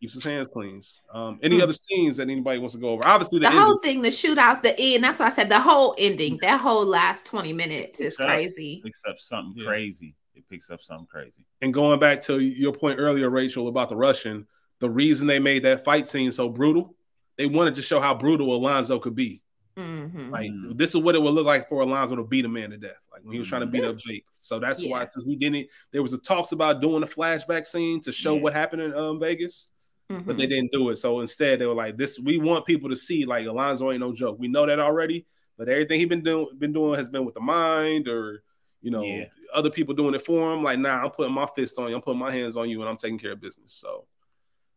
Keeps 0.00 0.14
his 0.14 0.24
hands 0.24 0.48
clean. 0.48 0.80
Um, 1.12 1.38
any 1.42 1.56
Hmm. 1.56 1.64
other 1.64 1.74
scenes 1.74 2.16
that 2.16 2.30
anybody 2.30 2.58
wants 2.58 2.72
to 2.74 2.80
go 2.80 2.88
over? 2.88 3.06
Obviously, 3.06 3.38
the, 3.38 3.50
The 3.50 3.60
whole 3.60 3.80
thing, 3.80 4.00
the 4.00 4.08
shootout, 4.08 4.62
the 4.62 4.74
end. 4.80 5.04
That's 5.04 5.18
why 5.18 5.26
I 5.26 5.28
said 5.28 5.50
the 5.50 5.60
whole 5.60 5.94
ending, 5.98 6.38
that 6.40 6.58
whole 6.62 6.86
last 6.86 7.26
20 7.26 7.52
minutes 7.52 8.00
is 8.00 8.12
Picks 8.14 8.20
up. 8.20 8.28
crazy. 8.28 8.80
Picks 8.82 9.02
up 9.06 9.18
something 9.18 9.62
Yeah. 9.62 9.68
crazy. 9.68 10.14
It 10.34 10.48
picks 10.48 10.70
up 10.70 10.80
something 10.80 11.06
crazy. 11.06 11.44
and 11.60 11.74
going 11.74 12.00
back 12.00 12.22
to 12.22 12.38
your 12.40 12.72
point 12.72 12.98
earlier, 12.98 13.28
Rachel, 13.28 13.68
about 13.68 13.90
the 13.90 13.96
Russian, 13.96 14.46
the 14.84 14.90
reason 14.90 15.26
they 15.26 15.38
made 15.38 15.62
that 15.62 15.82
fight 15.82 16.06
scene 16.06 16.30
so 16.30 16.46
brutal, 16.50 16.94
they 17.38 17.46
wanted 17.46 17.74
to 17.74 17.80
show 17.80 18.00
how 18.00 18.12
brutal 18.14 18.54
Alonzo 18.54 18.98
could 18.98 19.14
be. 19.14 19.40
Mhm. 19.78 20.30
Like 20.30 20.50
Mhm. 20.50 20.76
this 20.76 20.90
is 20.90 20.98
what 20.98 21.14
it 21.14 21.22
would 21.22 21.32
look 21.32 21.46
like 21.46 21.70
for 21.70 21.80
Alonzo 21.80 22.16
to 22.16 22.22
beat 22.22 22.44
a 22.44 22.48
man 22.50 22.68
to 22.68 22.76
death, 22.76 23.08
like 23.10 23.24
when 23.24 23.32
he 23.32 23.38
was 23.38 23.48
trying 23.48 23.62
to 23.62 23.66
beat 23.66 23.82
up 23.82 23.96
Jake. 23.96 24.26
So 24.30 24.58
that's 24.58 24.82
Yeah. 24.82 24.90
why 24.90 25.04
since 25.04 25.24
we 25.24 25.36
didn't, 25.36 25.68
there 25.90 26.02
was 26.02 26.12
a 26.12 26.18
talks 26.18 26.52
about 26.52 26.82
doing 26.82 27.02
a 27.02 27.06
flashback 27.06 27.64
scene 27.66 28.02
to 28.02 28.12
show 28.12 28.34
Yeah. 28.34 28.42
what 28.42 28.52
happened 28.52 28.82
in 28.82 28.94
um, 28.94 29.18
Vegas, 29.18 29.70
but 30.10 30.18
Mhm. 30.26 30.36
they 30.36 30.46
didn't 30.46 30.70
do 30.70 30.90
it. 30.90 30.96
So 30.96 31.20
instead, 31.20 31.58
they 31.60 31.66
were 31.66 31.72
like, 31.74 31.96
"This 31.96 32.20
we 32.20 32.36
want 32.36 32.66
people 32.66 32.90
to 32.90 32.96
see 32.96 33.24
like 33.24 33.46
Alonzo 33.46 33.90
ain't 33.90 34.00
no 34.00 34.12
joke. 34.12 34.38
We 34.38 34.48
know 34.48 34.66
that 34.66 34.78
already, 34.78 35.24
but 35.56 35.70
everything 35.70 35.98
he 35.98 36.04
been 36.04 36.22
doing 36.22 36.48
been 36.58 36.74
doing 36.74 36.98
has 36.98 37.08
been 37.08 37.24
with 37.24 37.34
the 37.34 37.40
mind 37.40 38.06
or." 38.06 38.42
You 38.82 38.90
know, 38.90 39.02
Yeah. 39.02 39.28
other 39.54 39.70
people 39.70 39.94
doing 39.94 40.14
it 40.14 40.20
for 40.20 40.52
him. 40.52 40.62
Like, 40.62 40.78
nah, 40.78 41.02
I'm 41.02 41.10
putting 41.10 41.32
my 41.32 41.46
fist 41.46 41.78
on 41.78 41.88
you. 41.88 41.96
I'm 41.96 42.02
putting 42.02 42.18
my 42.20 42.30
hands 42.30 42.54
on 42.54 42.68
you, 42.68 42.82
and 42.82 42.88
I'm 42.90 42.98
taking 42.98 43.18
care 43.18 43.32
of 43.32 43.40
business. 43.40 43.72
So, 43.72 44.04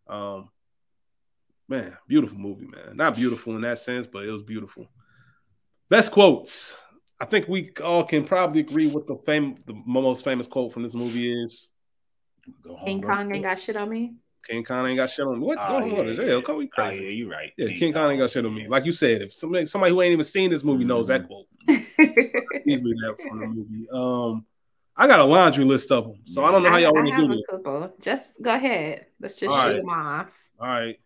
um, 0.10 0.50
man, 1.68 1.96
beautiful 2.08 2.38
movie, 2.38 2.68
man. 2.68 2.96
Not 2.96 3.16
beautiful 3.16 3.56
in 3.56 3.62
that 3.62 3.80
sense, 3.80 4.08
but 4.08 4.24
it 4.26 4.32
was 4.32 4.44
beautiful. 4.44 4.88
Best 5.90 6.12
quotes. 6.12 6.80
I 7.20 7.26
think 7.26 7.48
we 7.48 7.72
all 7.84 8.04
can 8.04 8.24
probably 8.26 8.60
agree 8.62 8.88
what 8.88 9.08
the 9.08 9.18
fam- 9.26 9.56
the 9.66 9.74
most 9.86 10.24
famous 10.24 10.48
quote 10.48 10.72
from 10.74 10.84
this 10.84 10.94
movie 10.94 11.32
is. 11.44 11.70
Home, 12.68 12.80
King 12.86 13.02
bro. 13.02 13.16
Kong 13.16 13.36
ain't 13.36 13.44
got 13.44 13.60
shit 13.60 13.76
on 13.76 13.90
me. 13.90 14.16
King 14.48 14.64
Kong 14.64 14.88
ain't 14.88 14.96
got 14.98 15.10
shit 15.10 15.26
on 15.26 15.40
me. 15.40 15.46
What? 15.46 15.58
Oh, 15.60 15.80
Go 15.80 15.86
yeah, 15.88 16.00
on, 16.00 16.16
jail. 16.16 16.36
yeah. 16.38 16.42
Call 16.42 16.58
me 16.60 16.66
Oh, 16.66 16.70
crazy. 16.76 17.04
yeah, 17.04 17.10
you're 17.10 17.30
right. 17.30 17.52
Yeah, 17.58 17.74
King 17.74 17.92
Kong 17.92 18.12
ain't 18.12 18.20
got 18.20 18.30
shit 18.32 18.46
on 18.46 18.54
me. 18.54 18.68
Like 18.68 18.86
you 18.86 18.92
said, 18.92 19.24
if 19.24 19.34
somebody 19.38 19.66
somebody 19.66 19.92
who 19.94 20.02
ain't 20.02 20.14
even 20.14 20.24
seen 20.24 20.52
this 20.52 20.64
movie 20.64 20.86
knows 20.86 21.08
that 21.08 21.28
quote, 21.28 21.48
easily 21.68 22.94
that 23.02 23.16
from 23.28 23.40
the 23.40 23.48
movie. 23.48 23.88
Um, 23.92 24.46
I 25.00 25.06
got 25.08 25.20
a 25.20 25.24
laundry 25.24 25.64
list 25.64 25.92
of 25.92 26.06
them, 26.06 26.16
so 26.26 26.44
I 26.44 26.52
don't 26.52 26.64
know 26.64 26.70
how 26.70 26.78
y'all 26.78 26.94
want 26.94 27.08
to 27.08 27.16
do 27.16 27.28
this. 27.28 27.42
couple. 27.48 27.94
Just 28.02 28.42
go 28.42 28.56
ahead. 28.56 29.06
Let's 29.20 29.36
just 29.36 29.54
All 29.54 29.62
shoot 29.62 29.68
right. 29.68 29.78
them 29.78 29.90
off. 29.90 30.32
All 30.60 30.68
right. 30.68 31.00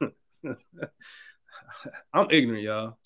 I'm 2.14 2.28
ignorant, 2.30 2.62
y'all. 2.62 2.96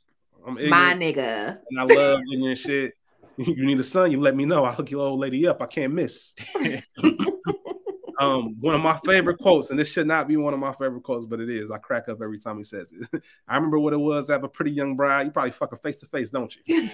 I'm 0.46 0.56
ignorant, 0.56 0.70
My 0.70 0.94
nigga. 0.94 1.58
and 1.68 1.80
I 1.80 1.82
love 1.82 2.20
ignorant 2.32 2.58
shit. 2.58 2.94
You 3.36 3.64
need 3.66 3.80
a 3.80 3.84
son, 3.84 4.12
you 4.12 4.20
let 4.20 4.36
me 4.36 4.44
know. 4.44 4.64
I'll 4.64 4.72
hook 4.74 4.90
your 4.90 5.00
old 5.00 5.18
lady 5.18 5.46
up. 5.48 5.62
I 5.62 5.66
can't 5.66 5.92
miss. 5.94 6.34
um, 8.20 8.56
one 8.60 8.74
of 8.74 8.82
my 8.82 8.98
favorite 9.04 9.38
quotes, 9.38 9.70
and 9.70 9.78
this 9.78 9.88
should 9.88 10.06
not 10.06 10.28
be 10.28 10.36
one 10.36 10.52
of 10.52 10.60
my 10.60 10.72
favorite 10.72 11.02
quotes, 11.02 11.24
but 11.26 11.40
it 11.40 11.48
is. 11.48 11.70
I 11.70 11.78
crack 11.78 12.08
up 12.08 12.20
every 12.22 12.38
time 12.38 12.58
he 12.58 12.64
says 12.64 12.92
it. 12.92 13.22
I 13.48 13.56
remember 13.56 13.78
what 13.78 13.94
it 13.94 14.00
was. 14.00 14.28
I 14.28 14.34
have 14.34 14.44
a 14.44 14.48
pretty 14.48 14.72
young 14.72 14.94
bride. 14.94 15.26
You 15.26 15.32
probably 15.32 15.52
fuck 15.52 15.70
her 15.70 15.78
face 15.78 15.96
to 16.00 16.06
face, 16.06 16.30
don't 16.30 16.54
you? 16.66 16.88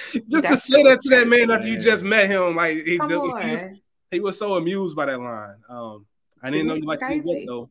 Just 0.30 0.44
to 0.44 0.56
say 0.56 0.82
that 0.82 1.00
to 1.00 1.08
that 1.10 1.28
man 1.28 1.50
after 1.50 1.66
you 1.66 1.80
just 1.80 2.02
met 2.04 2.28
him, 2.30 2.56
like 2.56 2.84
he, 2.84 2.98
Come 2.98 3.08
he, 3.10 3.16
was, 3.16 3.62
he 4.10 4.20
was 4.20 4.38
so 4.38 4.54
amused 4.56 4.96
by 4.96 5.06
that 5.06 5.18
line. 5.20 5.56
Um, 5.68 6.06
I 6.42 6.50
didn't 6.50 6.66
know 6.66 6.74
you 6.74 6.84
like 6.86 7.00
to 7.00 7.06
eat 7.06 7.22
Crazy. 7.22 7.22
wet 7.24 7.42
though. 7.46 7.70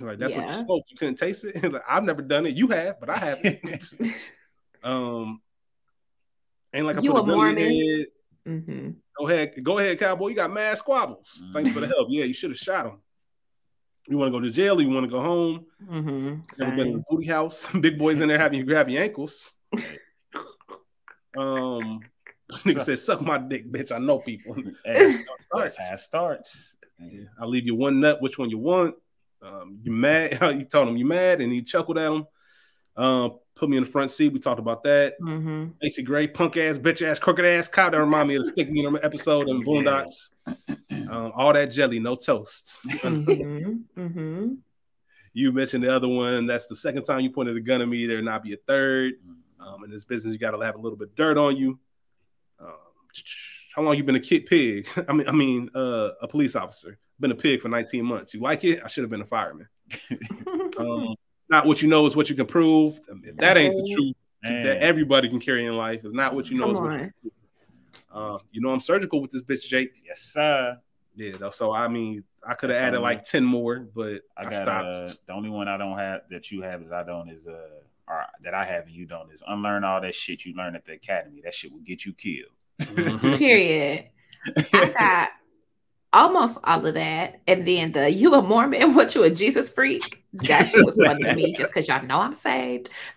Like 0.00 0.18
that's 0.18 0.34
what 0.34 0.44
you 0.44 0.50
Yeah. 0.50 0.56
smoked. 0.64 0.90
You 0.90 0.96
couldn't 0.96 1.16
taste 1.16 1.44
it. 1.44 1.62
Like, 1.72 1.82
I've 1.88 2.04
never 2.04 2.22
done 2.22 2.46
it. 2.46 2.54
You 2.54 2.68
have, 2.68 3.00
but 3.00 3.10
I 3.10 3.16
haven't. 3.18 3.94
um, 4.84 5.40
ain't 6.74 6.86
like 6.86 6.96
I 6.98 7.00
You 7.00 7.12
put 7.12 7.18
a 7.18 7.22
a 7.22 7.26
gun 7.26 7.30
in 7.30 7.36
Mormon? 7.36 7.72
your 7.72 7.96
head. 7.98 8.06
Mhm. 8.46 8.94
Go 9.18 9.28
ahead, 9.28 9.52
go 9.64 9.78
ahead, 9.78 9.98
cowboy. 9.98 10.28
You 10.28 10.34
got 10.36 10.52
mad 10.52 10.76
squabbles. 10.78 11.42
Thanks 11.52 11.72
for 11.72 11.80
the 11.80 11.86
help. 11.88 12.08
Yeah, 12.10 12.24
you 12.24 12.34
should 12.34 12.50
have 12.50 12.58
shot 12.58 12.86
him. 12.86 13.00
You 14.08 14.18
want 14.18 14.32
to 14.32 14.38
go 14.38 14.44
to 14.44 14.50
jail 14.50 14.78
or 14.78 14.82
you 14.82 14.90
want 14.90 15.04
to 15.04 15.10
go 15.10 15.20
home? 15.20 15.66
Mm-hmm. 15.84 16.34
Never 16.60 16.76
been 16.76 16.86
in 16.88 16.94
a 16.96 17.02
booty 17.10 17.26
house. 17.26 17.66
Big 17.80 17.98
boys 17.98 18.20
in 18.20 18.28
there 18.28 18.38
having 18.38 18.58
you 18.58 18.64
grab 18.64 18.88
your 18.88 19.02
ankles. 19.02 19.52
Um, 21.36 22.00
nigga 22.52 22.82
said, 22.82 22.98
"Suck 22.98 23.20
my 23.20 23.38
dick, 23.38 23.70
bitch." 23.70 23.92
I 23.92 23.98
know 23.98 24.18
people. 24.18 24.56
Hey, 24.84 25.12
starts. 25.38 25.76
it 25.78 26.00
starts. 26.00 26.76
Yeah, 26.98 27.24
I'll 27.40 27.48
leave 27.48 27.66
you 27.66 27.74
one 27.74 28.00
nut. 28.00 28.22
Which 28.22 28.38
one 28.38 28.50
you 28.50 28.58
want? 28.58 28.94
Um, 29.42 29.80
you 29.82 29.92
mad? 29.92 30.38
you 30.58 30.64
told 30.64 30.88
him 30.88 30.96
you 30.96 31.04
mad, 31.06 31.40
and 31.40 31.52
he 31.52 31.62
chuckled 31.62 31.98
at 31.98 32.12
him. 32.12 32.26
Um, 32.96 33.38
put 33.54 33.68
me 33.68 33.76
in 33.76 33.84
the 33.84 33.90
front 33.90 34.10
seat. 34.10 34.32
We 34.32 34.38
talked 34.38 34.60
about 34.60 34.82
that. 34.84 35.20
Mm-hmm. 35.20 35.66
Macy 35.82 36.02
Gray, 36.02 36.28
punk 36.28 36.56
ass, 36.56 36.78
bitch 36.78 37.06
ass, 37.06 37.18
crooked 37.18 37.44
ass 37.44 37.68
cow. 37.68 37.90
That 37.90 37.98
remind 37.98 38.28
me 38.28 38.36
of 38.36 38.44
the 38.44 38.50
stick 38.52 38.70
me 38.70 38.86
episode 39.02 39.48
in 39.48 39.62
Boondocks. 39.64 40.28
Um, 41.10 41.32
all 41.36 41.52
that 41.52 41.66
jelly, 41.66 41.98
no 41.98 42.14
toast. 42.14 42.78
Mm-hmm. 42.86 44.00
Mm-hmm. 44.00 44.54
you 45.34 45.52
mentioned 45.52 45.84
the 45.84 45.94
other 45.94 46.08
one. 46.08 46.46
That's 46.46 46.66
the 46.66 46.76
second 46.76 47.04
time 47.04 47.20
you 47.20 47.30
pointed 47.30 47.56
a 47.56 47.60
gun 47.60 47.82
at 47.82 47.88
me. 47.88 48.06
There 48.06 48.22
not 48.22 48.42
be 48.42 48.54
a 48.54 48.58
third. 48.66 49.14
Um, 49.66 49.84
in 49.84 49.90
this 49.90 50.04
business, 50.04 50.32
you 50.32 50.38
got 50.38 50.52
to 50.52 50.60
have 50.64 50.76
a 50.76 50.80
little 50.80 50.96
bit 50.96 51.08
of 51.08 51.16
dirt 51.16 51.36
on 51.36 51.56
you. 51.56 51.78
Um, 52.60 52.74
how 53.74 53.82
long 53.82 53.96
you 53.96 54.04
been 54.04 54.14
a 54.16 54.20
kid 54.20 54.46
pig? 54.46 54.88
I 55.08 55.12
mean, 55.12 55.28
I 55.28 55.32
mean, 55.32 55.70
uh, 55.74 56.10
a 56.22 56.28
police 56.28 56.54
officer. 56.56 56.98
Been 57.18 57.32
a 57.32 57.36
pig 57.36 57.62
for 57.62 57.68
19 57.68 58.04
months. 58.04 58.34
You 58.34 58.40
like 58.40 58.62
it? 58.64 58.80
I 58.84 58.88
should 58.88 59.02
have 59.02 59.10
been 59.10 59.22
a 59.22 59.26
fireman. 59.26 59.68
Um, 60.78 61.14
not 61.48 61.64
what 61.64 61.80
you 61.80 61.88
know 61.88 62.04
is 62.04 62.14
what 62.14 62.28
you 62.28 62.36
can 62.36 62.44
prove. 62.44 63.00
If 63.24 63.36
that 63.38 63.56
ain't 63.56 63.74
the 63.76 63.94
truth 63.94 64.14
Man. 64.44 64.62
that 64.62 64.82
everybody 64.82 65.26
can 65.26 65.40
carry 65.40 65.64
in 65.64 65.74
life, 65.74 66.04
is 66.04 66.12
not 66.12 66.34
what 66.34 66.50
you 66.50 66.58
know 66.58 66.64
Come 66.66 66.72
is 66.72 66.78
what 66.78 66.84
you 66.84 66.90
on. 66.90 66.98
can 66.98 67.12
prove. 67.22 67.32
Uh, 68.12 68.38
you 68.52 68.60
know, 68.60 68.68
I'm 68.68 68.80
surgical 68.80 69.22
with 69.22 69.30
this 69.30 69.42
bitch, 69.42 69.66
Jake. 69.66 70.02
Yes, 70.04 70.20
sir. 70.20 70.78
Yeah, 71.14 71.32
though, 71.38 71.50
so 71.50 71.72
I 71.72 71.88
mean, 71.88 72.24
I 72.46 72.52
could 72.52 72.68
have 72.68 72.78
added 72.78 73.00
like 73.00 73.24
10 73.24 73.42
more, 73.42 73.88
but 73.94 74.20
I 74.36 74.42
I, 74.42 74.44
got 74.44 74.54
stopped. 74.54 74.96
uh, 74.96 75.14
the 75.26 75.32
only 75.32 75.48
one 75.48 75.66
I 75.66 75.78
don't 75.78 75.96
have 75.96 76.28
that 76.28 76.50
you 76.50 76.60
have 76.60 76.86
that 76.86 76.92
I 76.92 77.04
don't 77.04 77.30
is 77.30 77.46
uh 77.46 77.56
or 78.08 78.24
that 78.42 78.54
I 78.54 78.64
have 78.64 78.86
and 78.86 78.94
you 78.94 79.06
don't 79.06 79.32
is 79.32 79.42
unlearn 79.46 79.84
all 79.84 80.00
that 80.00 80.14
shit 80.14 80.44
you 80.44 80.54
learn 80.54 80.76
at 80.76 80.84
the 80.84 80.92
academy. 80.92 81.40
That 81.42 81.54
shit 81.54 81.72
will 81.72 81.80
get 81.80 82.04
you 82.04 82.12
killed. 82.12 82.52
Mhm. 82.80 83.38
Period. 83.38 84.06
I 84.72 84.92
got 84.98 85.30
almost 86.12 86.58
all 86.64 86.86
of 86.86 86.94
that. 86.94 87.40
And 87.46 87.66
then 87.66 87.92
the 87.92 88.10
you 88.10 88.34
a 88.34 88.42
Mormon, 88.42 88.94
what 88.94 89.14
you 89.14 89.22
a 89.24 89.30
Jesus 89.30 89.68
freak? 89.68 90.24
That 90.32 90.68
shit 90.68 90.84
was 90.84 90.96
funny 91.04 91.24
to 91.24 91.34
me 91.34 91.52
just 91.56 91.72
because 91.72 91.88
y'all 91.88 92.04
know 92.06 92.20
I'm 92.20 92.34
saved. 92.34 92.90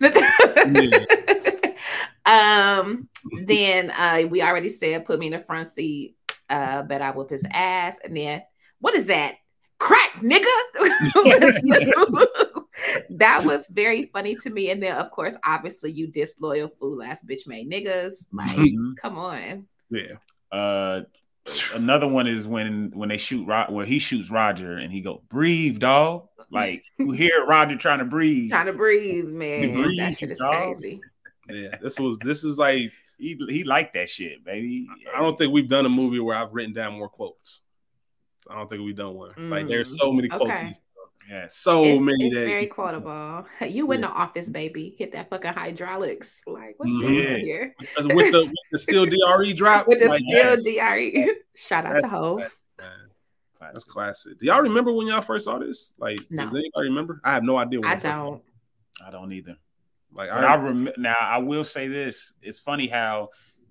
um, 2.26 3.08
then 3.46 3.90
uh 3.90 4.22
we 4.28 4.42
already 4.42 4.68
said 4.68 5.06
put 5.06 5.18
me 5.18 5.26
in 5.26 5.32
the 5.32 5.40
front 5.40 5.68
seat, 5.68 6.16
uh, 6.48 6.82
bet 6.82 7.02
I 7.02 7.10
whoop 7.12 7.30
his 7.30 7.46
ass. 7.50 7.98
And 8.02 8.16
then 8.16 8.42
what 8.80 8.94
is 8.94 9.06
that? 9.06 9.36
Crack 9.80 10.10
nigga. 10.20 10.44
that 13.10 13.42
was 13.44 13.66
very 13.68 14.04
funny 14.12 14.34
to 14.36 14.50
me. 14.50 14.70
And 14.70 14.82
then 14.82 14.94
of 14.96 15.10
course, 15.10 15.34
obviously 15.44 15.90
you 15.92 16.06
disloyal 16.06 16.68
fool 16.78 17.02
ass 17.02 17.24
bitch 17.28 17.46
made 17.46 17.70
niggas. 17.70 18.26
Like, 18.32 18.50
Mhm. 18.52 18.96
come 18.96 19.18
on. 19.18 19.66
Yeah. 19.90 20.16
Uh, 20.52 21.02
another 21.74 22.06
one 22.06 22.26
is 22.26 22.46
when 22.46 22.90
when 22.94 23.08
they 23.08 23.16
shoot 23.16 23.46
Rod, 23.46 23.72
where 23.72 23.86
he 23.86 23.98
shoots 23.98 24.30
Roger 24.30 24.76
and 24.76 24.92
he 24.92 25.00
go 25.00 25.22
breathe, 25.30 25.78
dog. 25.78 26.28
Like 26.50 26.84
you 26.98 27.12
hear 27.12 27.44
Roger 27.46 27.76
trying 27.76 28.00
to 28.00 28.04
breathe. 28.04 28.50
Trying 28.50 28.66
to 28.66 28.72
breathe, 28.72 29.26
man. 29.28 29.82
breathe, 29.82 29.98
that 29.98 30.18
shit 30.18 30.30
is 30.32 30.38
dog. 30.38 30.76
crazy. 30.76 31.00
Yeah. 31.48 31.76
This 31.82 31.98
was 31.98 32.18
this 32.18 32.44
is 32.44 32.58
like 32.58 32.92
He 33.18 33.38
he 33.48 33.64
liked 33.64 33.94
that 33.94 34.08
shit, 34.10 34.44
baby. 34.44 34.86
I 35.14 35.20
don't 35.20 35.36
think 35.38 35.52
we've 35.52 35.68
done 35.68 35.86
a 35.86 35.90
movie 35.90 36.20
where 36.20 36.36
I've 36.36 36.52
written 36.52 36.74
down 36.74 36.94
more 36.98 37.08
quotes. 37.08 37.62
I 38.50 38.54
don't 38.56 38.68
think 38.68 38.82
we've 38.82 38.96
done 38.96 39.14
one. 39.14 39.32
Like 39.50 39.68
there's 39.68 39.96
so 39.96 40.12
many 40.12 40.28
quotes. 40.28 40.50
Okay. 40.52 40.60
in 40.60 40.66
this 40.68 40.76
stuff. 40.76 40.86
Yes. 41.28 41.56
So 41.56 41.84
it's, 41.84 42.00
many 42.00 42.26
it's 42.26 42.34
that 42.34 42.46
very 42.46 42.66
quotable. 42.66 43.46
You 43.60 43.90
in 43.92 44.00
Yeah. 44.00 44.08
the 44.08 44.12
office, 44.12 44.48
baby. 44.48 44.96
Hit 44.98 45.12
that 45.12 45.30
fucking 45.30 45.52
hydraulics. 45.52 46.42
Like, 46.46 46.74
what's 46.78 46.90
Mhm. 46.90 47.00
going 47.02 47.14
Yeah. 47.14 47.34
on 47.34 47.40
here? 47.40 47.74
with 47.98 48.32
the, 48.32 48.40
with 48.46 48.52
the 48.72 48.78
still 48.78 49.06
DRE 49.38 49.52
drop. 49.54 49.86
With 49.86 50.00
the 50.00 50.08
like, 50.08 50.22
still 50.26 50.56
yes. 50.58 50.64
DRE. 50.64 51.34
Shout 51.54 51.86
out 51.86 51.94
That's 51.94 52.10
to 52.10 52.16
Hove. 52.16 52.38
classic. 52.38 52.58
That's 53.60 53.84
classic. 53.84 54.38
Do 54.38 54.46
y'all 54.46 54.62
remember 54.62 54.90
when 54.90 55.06
y'all 55.06 55.20
first 55.20 55.44
saw 55.44 55.58
this? 55.58 55.92
Like, 55.98 56.18
No. 56.30 56.44
does 56.46 56.54
anybody 56.54 56.88
remember? 56.88 57.20
I 57.22 57.32
have 57.32 57.44
no 57.44 57.58
idea. 57.58 57.80
When 57.80 57.90
I 57.90 58.00
first 58.00 58.04
don't. 58.20 58.42
I 59.06 59.10
don't 59.10 59.32
either. 59.32 59.56
Like, 60.12 60.30
I 60.30 60.40
I, 60.42 60.56
rem- 60.56 60.88
now 60.96 61.14
I 61.20 61.38
will 61.38 61.62
say 61.62 61.86
this: 61.86 62.32
it's 62.42 62.58
funny 62.58 62.88
how 62.88 63.28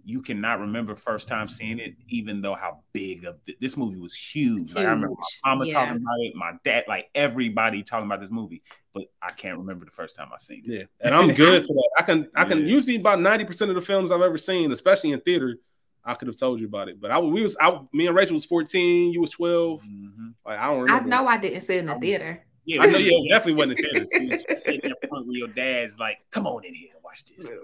you 0.10 0.22
cannot 0.22 0.60
remember 0.60 0.96
first 0.96 1.28
time 1.28 1.48
seeing 1.48 1.78
it, 1.80 1.96
even 2.08 2.42
though 2.42 2.56
how 2.56 2.80
big 2.94 3.26
of 3.26 3.44
th- 3.46 3.58
this 3.60 3.78
movie 3.78 4.00
was 4.00 4.16
huge. 4.16 4.74
Like 4.74 4.86
I 4.86 4.90
remember 4.90 5.10
Huge, 5.10 5.40
my 5.44 5.50
mama 5.52 5.66
yeah. 5.68 5.74
talking 5.74 5.96
about 5.98 6.20
it, 6.22 6.36
my 6.36 6.54
dad, 6.64 6.86
like 6.88 7.10
everybody 7.14 7.84
talking 7.84 8.06
about 8.08 8.20
this 8.22 8.32
movie, 8.32 8.62
but 8.94 9.04
I 9.22 9.32
can't 9.32 9.58
remember 9.58 9.86
the 9.86 9.92
first 9.92 10.16
time 10.16 10.30
I 10.34 10.38
seen 10.38 10.64
it. 10.66 10.72
yeah, 10.72 10.84
and 11.02 11.14
I'm 11.14 11.34
good 11.34 11.66
for 11.68 11.74
that. 11.74 11.90
I 12.00 12.02
can, 12.04 12.28
I 12.36 12.46
can. 12.46 12.60
Yeah. 12.62 12.74
Usually, 12.74 12.96
about 12.96 13.20
ninety 13.20 13.46
percent 13.46 13.70
of 13.70 13.76
the 13.76 13.82
films 13.82 14.12
I've 14.12 14.22
ever 14.22 14.38
seen, 14.38 14.72
especially 14.72 15.12
in 15.12 15.20
theater, 15.22 15.58
I 16.04 16.16
could 16.16 16.28
have 16.28 16.38
told 16.38 16.60
you 16.60 16.66
about 16.68 16.90
it. 16.90 17.00
But 17.00 17.12
I, 17.12 17.20
we 17.20 17.42
was, 17.44 17.56
I, 17.62 17.80
me 17.94 18.08
and 18.08 18.16
Rachel 18.16 18.34
was 18.34 18.46
fourteen. 18.46 19.12
You 19.12 19.22
was 19.22 19.32
twelve. 19.32 19.82
Mhm. 19.84 20.34
Like, 20.46 20.58
I 20.60 20.68
don't 20.68 20.90
I 20.90 21.00
know 21.02 21.28
I 21.28 21.38
didn't 21.38 21.62
sit 21.62 21.78
in 21.78 21.86
the 21.86 21.92
I 21.92 21.96
was- 21.96 22.02
theater. 22.02 22.44
Yeah, 22.70 22.84
I 22.84 22.86
know 22.86 22.98
you 23.00 23.28
definitely 23.30 23.54
wasn't 23.54 23.80
in 23.80 23.86
theater. 23.86 24.08
You 24.24 24.30
was 24.30 24.62
sitting 24.64 24.92
at 24.92 25.02
the 25.02 25.08
point 25.08 25.26
where 25.26 25.36
your 25.38 25.48
dad's 25.48 25.98
like, 25.98 26.20
"Come 26.30 26.46
on 26.46 26.64
in 26.64 26.74
here 26.74 26.90
watch 27.04 27.26
this." 27.26 27.50
movie." 27.50 27.58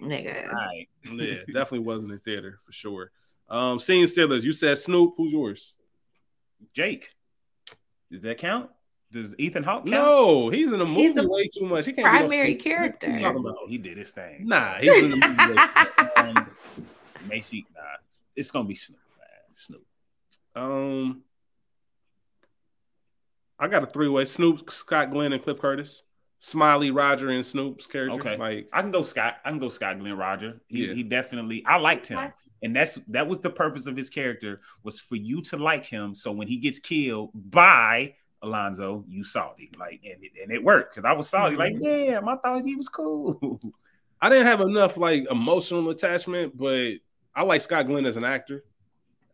Like, 0.00 0.24
Nigga. 0.24 0.48
all 0.48 0.54
right. 0.54 0.88
yeah, 1.12 1.36
definitely 1.46 1.80
wasn't 1.80 2.10
in 2.12 2.18
theater 2.18 2.58
for 2.66 2.72
sure. 2.72 3.12
Um, 3.48 3.78
seeing 3.78 4.04
Steelers. 4.06 4.42
You 4.42 4.52
said 4.52 4.78
Snoop. 4.78 5.14
Who's 5.16 5.32
yours? 5.32 5.74
Jake, 6.74 7.10
does 8.10 8.22
that 8.22 8.38
count? 8.38 8.70
Does 9.12 9.34
Ethan 9.38 9.62
Hawke 9.62 9.86
count? 9.86 9.90
No, 9.90 10.48
he's 10.48 10.72
in 10.72 10.78
the 10.78 10.86
movie 10.86 11.02
He's 11.02 11.16
a 11.18 11.28
way 11.28 11.46
too 11.46 11.66
much. 11.66 11.84
He 11.86 11.92
can't 11.92 12.12
be 12.12 12.20
no 12.20 12.28
Primary 12.28 12.54
character. 12.56 13.10
What 13.10 13.18
you 13.20 13.24
talking 13.24 13.40
about? 13.44 13.56
He 13.68 13.78
did 13.78 13.98
his 13.98 14.10
thing. 14.10 14.46
Nah, 14.48 14.78
he's 14.78 15.04
in 15.04 15.10
the 15.10 15.16
movie. 15.16 15.54
way- 15.54 16.06
um, 16.16 16.46
Macy, 17.28 17.66
nah, 17.76 17.82
it's 18.34 18.50
gonna 18.50 18.66
be 18.66 18.74
Snoop. 18.74 18.98
Man. 19.18 19.28
Snoop. 19.52 19.86
Um, 20.56 21.22
I 23.62 23.68
got 23.68 23.84
a 23.84 23.86
three 23.86 24.08
way: 24.08 24.24
Snoop, 24.24 24.70
Scott 24.70 25.10
Glenn, 25.10 25.32
and 25.32 25.42
Cliff 25.42 25.58
Curtis. 25.58 26.02
Smiley, 26.38 26.90
Roger, 26.90 27.30
and 27.30 27.46
Snoop's 27.46 27.86
character. 27.86 28.18
Okay. 28.18 28.36
like 28.36 28.68
I 28.72 28.82
can 28.82 28.90
go 28.90 29.02
Scott. 29.02 29.36
I 29.44 29.50
can 29.50 29.60
go 29.60 29.68
Scott 29.68 30.00
Glenn 30.00 30.16
Roger. 30.16 30.60
He, 30.66 30.86
Yeah. 30.86 30.94
he 30.94 31.04
definitely. 31.04 31.64
I 31.64 31.78
liked 31.78 32.08
him, 32.08 32.32
and 32.64 32.74
that's 32.74 32.96
that 33.08 33.28
was 33.28 33.38
the 33.38 33.50
purpose 33.50 33.86
of 33.86 33.96
his 33.96 34.10
character 34.10 34.60
was 34.82 34.98
for 34.98 35.14
you 35.14 35.40
to 35.42 35.56
like 35.56 35.86
him. 35.86 36.16
So 36.16 36.32
when 36.32 36.48
he 36.48 36.56
gets 36.56 36.80
killed 36.80 37.30
by 37.34 38.16
Alonzo, 38.42 39.04
you 39.06 39.22
salty 39.22 39.70
like, 39.78 40.00
and 40.04 40.24
it, 40.24 40.32
and 40.42 40.50
it 40.50 40.64
worked 40.64 40.96
because 40.96 41.08
I 41.08 41.12
was 41.12 41.28
salty. 41.28 41.56
Mm-hmm. 41.56 41.60
Like, 41.60 41.80
damn, 41.80 42.28
I 42.28 42.34
thought 42.34 42.64
he 42.64 42.74
was 42.74 42.88
cool. 42.88 43.60
I 44.20 44.28
didn't 44.28 44.46
have 44.46 44.60
enough 44.62 44.96
like 44.96 45.24
emotional 45.30 45.90
attachment, 45.90 46.56
but 46.56 46.94
I 47.36 47.44
like 47.44 47.60
Scott 47.60 47.86
Glenn 47.86 48.04
as 48.06 48.16
an 48.16 48.24
actor. 48.24 48.64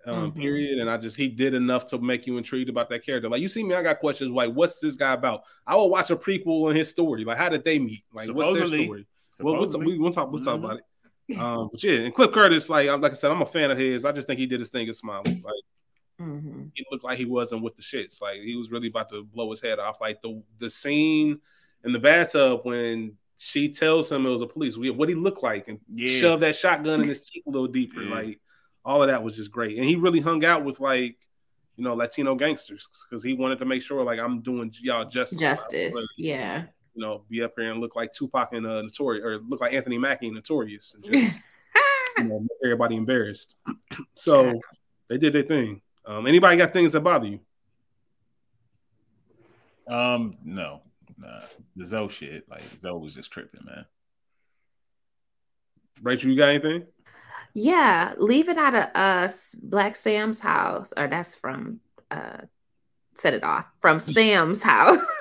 Um, 0.09 0.33
Mhm. 0.33 0.37
Period, 0.37 0.79
and 0.79 0.89
I 0.89 0.97
just 0.97 1.17
he 1.17 1.29
did 1.29 1.55
enough 1.55 1.87
to 1.87 1.99
make 1.99 2.27
you 2.27 2.39
intrigued 2.39 2.69
about 2.71 2.89
that 2.91 3.05
character. 3.05 3.29
Like 3.29 3.43
you 3.43 3.49
see 3.49 3.63
me, 3.63 3.75
I 3.75 3.83
got 3.83 3.99
questions 4.01 4.31
like, 4.31 4.53
"What's 4.53 4.81
this 4.81 4.97
guy 4.97 5.13
about?" 5.13 5.43
I 5.67 5.75
will 5.77 5.91
watch 5.91 6.11
a 6.11 6.17
prequel 6.17 6.69
on 6.71 6.77
his 6.77 6.89
story. 6.89 7.25
Like, 7.25 7.37
how 7.37 7.49
did 7.49 7.65
they 7.65 7.79
meet? 7.79 8.05
Like, 8.13 8.29
what's 8.31 8.59
their 8.59 8.67
story? 8.67 9.07
Well, 9.41 9.55
we'll, 9.55 9.63
Supposedly. 9.69 9.87
we, 9.87 9.99
we'll 9.99 10.13
talk. 10.13 10.33
We'll 10.33 10.43
talk 10.43 10.61
Mhm. 10.61 10.65
about 10.65 10.79
it. 10.79 11.39
Um, 11.39 11.69
but 11.71 11.83
yeah, 11.85 11.93
and 12.01 12.15
Cliff 12.15 12.33
Curtis, 12.33 12.71
like 12.71 12.89
like 12.89 13.13
I 13.13 13.15
said, 13.15 13.31
I'm 13.31 13.43
a 13.43 13.47
fan 13.47 13.71
of 13.71 13.77
his. 13.77 14.05
I 14.07 14.13
just 14.13 14.27
think 14.27 14.39
he 14.41 14.47
did 14.47 14.61
his 14.61 14.71
thing 14.71 14.89
at 14.89 14.95
Smiley. 14.95 15.43
Like 15.45 15.55
Mhm. 16.21 16.71
he 16.75 16.85
looked 16.91 17.05
like 17.05 17.19
he 17.19 17.27
wasn't 17.27 17.63
with 17.63 17.77
the 17.77 17.83
shits. 17.83 18.21
Like 18.23 18.41
he 18.41 18.57
was 18.57 18.71
really 18.71 18.89
about 18.89 19.13
to 19.13 19.23
blow 19.25 19.51
his 19.51 19.61
head 19.61 19.79
off. 19.79 20.01
Like 20.01 20.23
the 20.23 20.43
the 20.59 20.71
scene 20.71 21.39
in 21.85 21.93
the 21.93 21.99
bathtub 21.99 22.61
when 22.65 23.17
she 23.37 23.69
tells 23.69 24.11
him 24.11 24.27
it 24.27 24.31
was 24.31 24.43
a 24.43 24.47
police, 24.47 24.77
we- 24.77 24.91
what 24.91 25.09
he 25.09 25.15
looked 25.15 25.43
like, 25.45 25.69
and 25.69 25.79
Yeah. 25.95 26.19
shove 26.21 26.41
that 26.41 26.57
shotgun 26.57 27.03
in 27.03 27.09
his 27.09 27.25
cheek 27.25 27.45
a 27.47 27.51
little 27.51 27.69
deeper. 27.69 28.03
Yeah. 28.03 28.11
Like 28.15 28.41
all 28.85 29.03
of 29.03 29.09
that 29.09 29.23
was 29.23 29.37
just 29.37 29.51
great. 29.51 29.77
And 29.77 29.87
he 29.87 29.97
really 29.97 30.21
hung 30.21 30.45
out 30.45 30.65
with 30.65 30.81
like 30.81 31.17
you 31.77 31.85
know 31.85 31.95
Latino 31.95 32.35
gangsters 32.35 32.89
because 33.09 33.23
he 33.23 33.35
wanted 33.35 33.59
to 33.61 33.65
make 33.65 33.83
sure 33.83 34.03
like 34.05 34.19
I'm 34.19 34.41
doing 34.41 34.73
y'all 34.81 35.09
justice. 35.09 35.39
Justice. 35.39 35.93
But, 35.95 36.05
Yeah. 36.17 36.65
you 36.95 37.03
know, 37.03 37.25
be 37.29 37.43
up 37.43 37.53
here 37.57 37.71
and 37.71 37.81
look 37.81 37.95
like 37.97 38.13
Tupac 38.13 38.53
and 38.53 38.67
uh, 38.67 38.83
Notorious, 38.83 39.25
or 39.25 39.39
look 39.39 39.61
like 39.61 39.73
Anthony 39.75 39.99
Mackie 39.99 40.27
and 40.27 40.35
Notorious, 40.35 40.95
and 40.95 41.05
just 41.13 41.39
you 42.17 42.25
know, 42.25 42.41
make 42.41 42.51
everybody 42.65 42.97
embarrassed. 42.97 43.55
so 44.15 44.61
they 45.09 45.19
did 45.19 45.33
their 45.33 45.43
thing. 45.45 45.81
Um, 46.05 46.27
anybody 46.27 46.57
got 46.57 46.73
things 46.73 46.93
that 46.93 47.01
bother 47.01 47.27
you? 47.27 47.41
Um, 49.87 50.37
no, 50.45 50.83
nah. 51.17 51.41
The 51.77 51.87
Zoe 51.87 52.09
shit, 52.09 52.49
like 52.51 52.63
Zoe 52.81 52.99
was 52.99 53.15
just 53.15 53.31
tripping, 53.31 53.65
man. 53.65 53.87
Rachel, 56.03 56.31
you 56.31 56.37
got 56.37 56.49
anything? 56.49 56.85
Yeah, 57.61 58.15
leave 58.19 58.49
it 58.49 58.57
out 58.59 58.75
of 58.75 58.85
us, 58.95 59.55
Black 59.61 59.97
Sam's 59.97 60.41
house, 60.41 60.93
or 60.97 61.09
that's 61.09 61.37
from 61.37 61.81
uh 62.11 62.43
set 63.15 63.35
it 63.35 63.43
off 63.43 63.67
from 63.81 63.99
Sam's 64.01 64.63
house. 64.63 65.01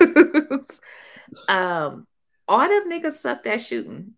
um, 1.48 2.06
all 2.46 2.68
them 2.68 2.88
niggas 2.90 3.12
sucked 3.12 3.46
at 3.48 3.60
shooting. 3.60 4.12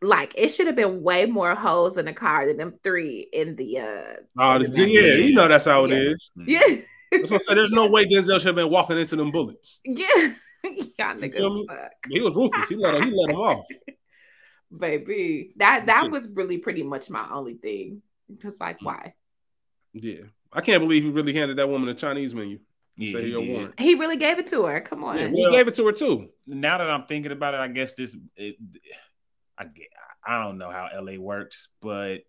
Like 0.00 0.34
it 0.36 0.48
should 0.48 0.66
have 0.66 0.74
been 0.74 1.02
way 1.02 1.26
more 1.26 1.54
holes 1.54 1.96
in 1.96 2.06
the 2.06 2.12
car 2.12 2.46
than 2.48 2.56
them 2.56 2.74
three 2.82 3.28
in 3.32 3.54
the 3.54 3.78
uh 3.78 4.14
Oh, 4.38 4.56
in 4.56 4.62
the- 4.62 4.68
the 4.68 4.88
yeah, 4.88 5.14
you 5.24 5.34
know 5.34 5.46
that's 5.46 5.64
how 5.66 5.84
it 5.84 5.90
Yeah. 5.92 6.12
is. 6.12 6.30
yeah. 6.36 6.76
That's 7.12 7.30
what 7.30 7.42
I 7.42 7.44
said. 7.44 7.56
There's 7.58 7.70
no 7.70 7.86
way 7.88 8.06
Denzel 8.06 8.38
should 8.38 8.46
have 8.46 8.54
been 8.56 8.70
walking 8.70 8.98
into 8.98 9.14
them 9.16 9.30
bullets. 9.30 9.80
Yeah, 9.86 10.32
y'all 10.64 11.18
You 11.22 11.30
feel 11.30 11.54
me? 11.54 11.66
niggas 11.68 11.76
suck. 11.82 11.92
He 12.08 12.20
was 12.20 12.34
ruthless. 12.34 12.68
He 12.68 12.74
let 12.76 12.94
him, 12.94 13.02
he 13.04 13.10
let 13.14 13.30
him 13.30 13.36
off. 13.36 13.66
Baby, 14.76 15.52
that 15.56 15.86
that 15.86 16.04
Yeah. 16.04 16.10
was 16.10 16.28
really 16.28 16.58
pretty 16.58 16.82
much 16.82 17.10
my 17.10 17.28
only 17.30 17.54
thing. 17.54 18.02
Because 18.32 18.58
like, 18.60 18.78
Mm. 18.80 18.84
why? 18.86 19.14
Yeah. 19.92 20.22
I 20.52 20.60
can't 20.62 20.82
believe 20.82 21.02
he 21.04 21.10
really 21.10 21.34
handed 21.34 21.58
that 21.58 21.68
woman 21.68 21.88
a 21.88 21.94
Chinese 21.94 22.34
menu. 22.34 22.58
Yeah, 22.96 23.12
Say 23.12 23.22
he 23.24 23.30
your 23.30 23.40
did. 23.42 23.80
He 23.80 23.94
really 23.94 24.16
gave 24.16 24.38
it 24.38 24.46
to 24.48 24.64
her. 24.66 24.80
Come 24.80 25.02
on. 25.04 25.18
Yeah, 25.18 25.28
Well- 25.32 25.50
we 25.50 25.56
gave 25.56 25.68
it 25.68 25.74
to 25.76 25.86
her 25.86 25.92
too. 25.92 26.30
now 26.46 26.78
that 26.78 26.88
I'm 26.90 27.06
thinking 27.06 27.32
about 27.32 27.54
it, 27.54 27.60
I 27.60 27.68
guess 27.68 27.94
this 27.94 28.16
it, 28.36 28.56
I 29.58 29.64
get 29.64 29.88
I 30.24 30.42
don't 30.44 30.56
know 30.58 30.70
how 30.70 30.88
LA 30.94 31.16
works, 31.18 31.68
but 31.80 32.22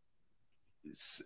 it's, 0.83 1.21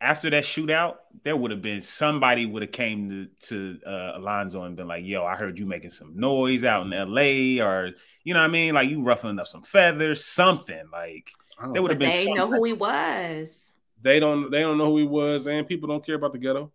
after 0.00 0.30
that 0.30 0.44
shootout, 0.44 0.96
there 1.24 1.36
would 1.36 1.50
have 1.50 1.62
been 1.62 1.80
somebody 1.80 2.46
would 2.46 2.62
have 2.62 2.72
came 2.72 3.08
to 3.08 3.26
to 3.48 3.80
uh, 3.86 4.12
Alonzo 4.14 4.62
and 4.62 4.76
been 4.76 4.88
like, 4.88 5.04
"Yo, 5.04 5.24
I 5.24 5.36
heard 5.36 5.58
you 5.58 5.66
making 5.66 5.90
some 5.90 6.18
noise 6.18 6.64
out 6.64 6.86
in 6.86 6.90
LA, 6.90 7.64
or 7.64 7.90
you 8.24 8.34
know 8.34 8.40
what 8.40 8.46
I 8.46 8.48
mean, 8.48 8.74
like 8.74 8.88
you 8.88 9.02
ruffling 9.02 9.38
up 9.38 9.46
some 9.46 9.62
feathers, 9.62 10.24
something 10.24 10.84
like." 10.92 11.32
I 11.58 11.64
don't 11.64 11.72
There 11.72 11.82
would 11.82 11.90
have 11.90 11.98
been 11.98 12.10
they 12.10 12.24
some 12.24 12.34
know 12.34 12.46
who 12.46 12.64
he 12.64 12.72
was. 12.72 13.72
They 14.00 14.20
don't 14.20 14.50
they 14.50 14.60
don't 14.60 14.78
know 14.78 14.86
who 14.86 14.98
he 14.98 15.04
was, 15.04 15.46
and 15.46 15.66
people 15.66 15.88
don't 15.88 16.04
care 16.04 16.14
about 16.14 16.32
the 16.32 16.38
ghetto. 16.38 16.70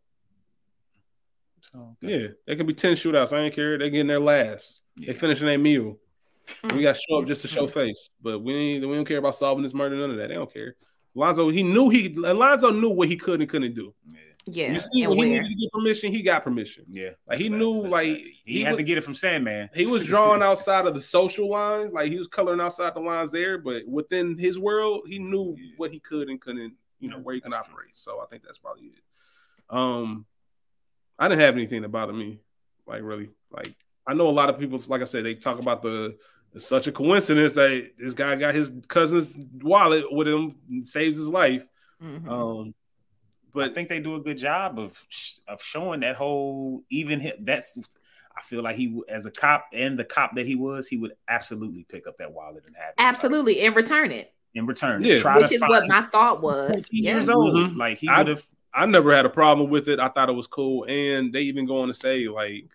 So, 1.72 1.96
Yeah, 2.02 2.28
there 2.46 2.56
could 2.56 2.68
be 2.68 2.74
10 2.74 2.94
shootouts. 2.94 3.36
I 3.36 3.42
ain't 3.42 3.56
care. 3.56 3.78
They 3.78 3.90
getting 3.90 4.08
their 4.08 4.20
last. 4.20 4.82
Yeah. 4.96 5.14
They 5.14 5.20
finishing 5.20 5.48
their 5.48 5.58
meal. 5.58 5.98
Mm. 6.64 6.76
We 6.76 6.84
got 6.84 6.96
to 6.96 7.02
show 7.02 7.20
up 7.20 7.26
just 7.26 7.42
to 7.44 7.48
show 7.48 7.68
face. 7.80 8.10
But 8.22 8.40
we 8.40 8.54
ain't, 8.54 8.88
we 8.88 8.96
don't 8.96 9.06
care 9.06 9.18
about 9.18 9.36
solving 9.36 9.64
this 9.64 9.74
murder, 9.74 9.96
none 9.96 10.12
of 10.12 10.18
that. 10.18 10.28
They 10.28 10.36
don't 10.36 10.54
care. 10.54 10.76
Alonzo, 11.16 11.50
he 11.50 11.64
knew 11.64 11.90
he 11.90 12.14
Alonzo 12.26 12.72
knew 12.72 12.90
what 12.90 13.08
he 13.08 13.16
could 13.16 13.40
and 13.40 13.50
couldn't 13.50 13.76
do. 13.76 13.94
yeah, 14.12 14.20
Yeah. 14.46 14.74
you 14.74 14.80
see, 14.80 15.04
and 15.04 15.16
when 15.16 15.28
he 15.28 15.34
needed 15.40 15.48
to 15.50 15.56
get 15.56 15.72
permission, 15.72 16.12
he 16.12 16.22
got 16.22 16.44
permission. 16.44 16.86
yeah. 16.90 17.12
Like, 17.28 17.40
he 17.40 17.50
That's 17.50 17.60
knew, 17.60 17.82
that's 17.84 17.92
like, 17.92 18.18
facts. 18.18 18.30
he, 18.46 18.54
he 18.54 18.62
had 18.62 18.72
was- 18.74 18.78
to 18.80 18.84
get 18.84 18.98
it 18.98 19.02
from 19.02 19.14
Sandman. 19.16 19.70
He 19.76 19.86
was 19.86 20.04
drawing 20.06 20.42
outside 20.42 20.86
of 20.88 20.94
the 20.96 21.02
social 21.02 21.50
lines, 21.50 21.94
like 21.94 22.12
he 22.12 22.18
was 22.18 22.28
coloring 22.28 22.60
outside 22.60 22.96
the 22.96 23.00
lines 23.00 23.32
there, 23.32 23.58
but 23.58 23.88
within 23.88 24.38
his 24.38 24.58
world, 24.60 25.04
he 25.08 25.20
knew 25.20 25.56
Yeah. 25.58 25.72
what 25.78 25.92
he 25.94 26.00
could 26.00 26.30
and 26.30 26.42
couldn't, 26.42 26.74
you 27.00 27.10
know, 27.10 27.20
where 27.20 27.36
he 27.36 27.42
can 27.42 27.52
that's 27.52 27.68
true. 27.68 27.76
operate. 27.76 27.96
So 27.98 28.20
I 28.22 28.26
think 28.26 28.44
that's 28.44 28.58
probably 28.58 28.88
it. 28.88 29.04
Um, 29.70 30.26
I 31.20 31.28
didn't 31.28 31.42
have 31.42 31.56
anything 31.56 31.84
that 31.84 31.90
bothered 31.90 32.16
me, 32.16 32.40
like 32.88 33.02
really. 33.04 33.30
Like 33.52 33.74
I 34.08 34.14
know 34.16 34.28
a 34.28 34.32
lot 34.32 34.50
of 34.50 34.58
people, 34.60 34.80
like 34.88 35.02
I 35.02 35.06
said, 35.06 35.24
they 35.26 35.36
talk 35.36 35.60
about 35.60 35.82
the 35.84 36.18
it's 36.54 36.68
such 36.68 36.88
a 36.88 36.92
coincidence 36.92 37.54
that 37.54 37.92
this 37.98 38.14
guy 38.14 38.36
got 38.36 38.54
his 38.56 38.72
cousin's 38.88 39.36
wallet 39.62 40.06
with 40.12 40.28
him, 40.28 40.56
and 40.70 40.88
saves 40.88 41.18
his 41.18 41.28
life. 41.28 41.66
Mhm. 42.02 42.28
Um, 42.28 42.76
but 43.54 43.70
I 43.70 43.74
think 43.74 43.90
they 43.90 44.00
do 44.00 44.16
a 44.16 44.20
good 44.20 44.38
job 44.38 44.80
of 44.80 45.04
of 45.48 45.62
showing 45.62 46.02
that 46.02 46.16
whole 46.16 46.84
even 46.90 47.20
him. 47.20 47.34
That's 47.42 47.78
I 48.36 48.42
feel 48.42 48.64
like 48.64 48.76
he 48.76 49.00
as 49.10 49.26
a 49.28 49.32
cop 49.32 49.68
and 49.74 49.98
the 49.98 50.04
cop 50.04 50.36
that 50.36 50.48
he 50.48 50.56
was, 50.56 50.88
he 50.88 50.98
would 50.98 51.14
absolutely 51.28 51.86
pick 51.88 52.08
up 52.08 52.18
that 52.18 52.32
wallet 52.34 52.64
and 52.66 52.76
have 52.76 52.94
it, 52.98 53.00
like, 53.02 53.08
Absolutely. 53.08 53.62
And 53.62 53.76
return 53.76 54.12
it, 54.12 54.34
in 54.56 54.66
return. 54.66 55.04
Yeah. 55.04 55.18
try 55.18 55.38
which 55.38 55.50
to 55.50 55.56
is 55.56 55.62
what 55.62 55.88
my 55.88 56.02
thought 56.04 56.42
was. 56.42 56.72
14 56.72 57.04
Yeah. 57.04 57.12
years 57.12 57.30
old. 57.30 57.54
Mhm. 57.54 57.78
Like 57.78 58.00
he 58.00 58.08
I- 58.08 58.20
would 58.20 58.28
have. 58.30 58.46
I 58.76 58.88
never 58.88 59.14
had 59.14 59.28
a 59.28 59.30
problem 59.30 59.70
with 59.70 59.88
it. 59.88 60.00
I 60.00 60.08
thought 60.10 60.30
it 60.30 60.34
was 60.36 60.48
cool, 60.48 60.86
and 60.90 61.32
they 61.32 61.42
even 61.42 61.68
go 61.68 61.82
on 61.82 61.90
to 61.90 61.94
say 61.94 62.28
like 62.28 62.66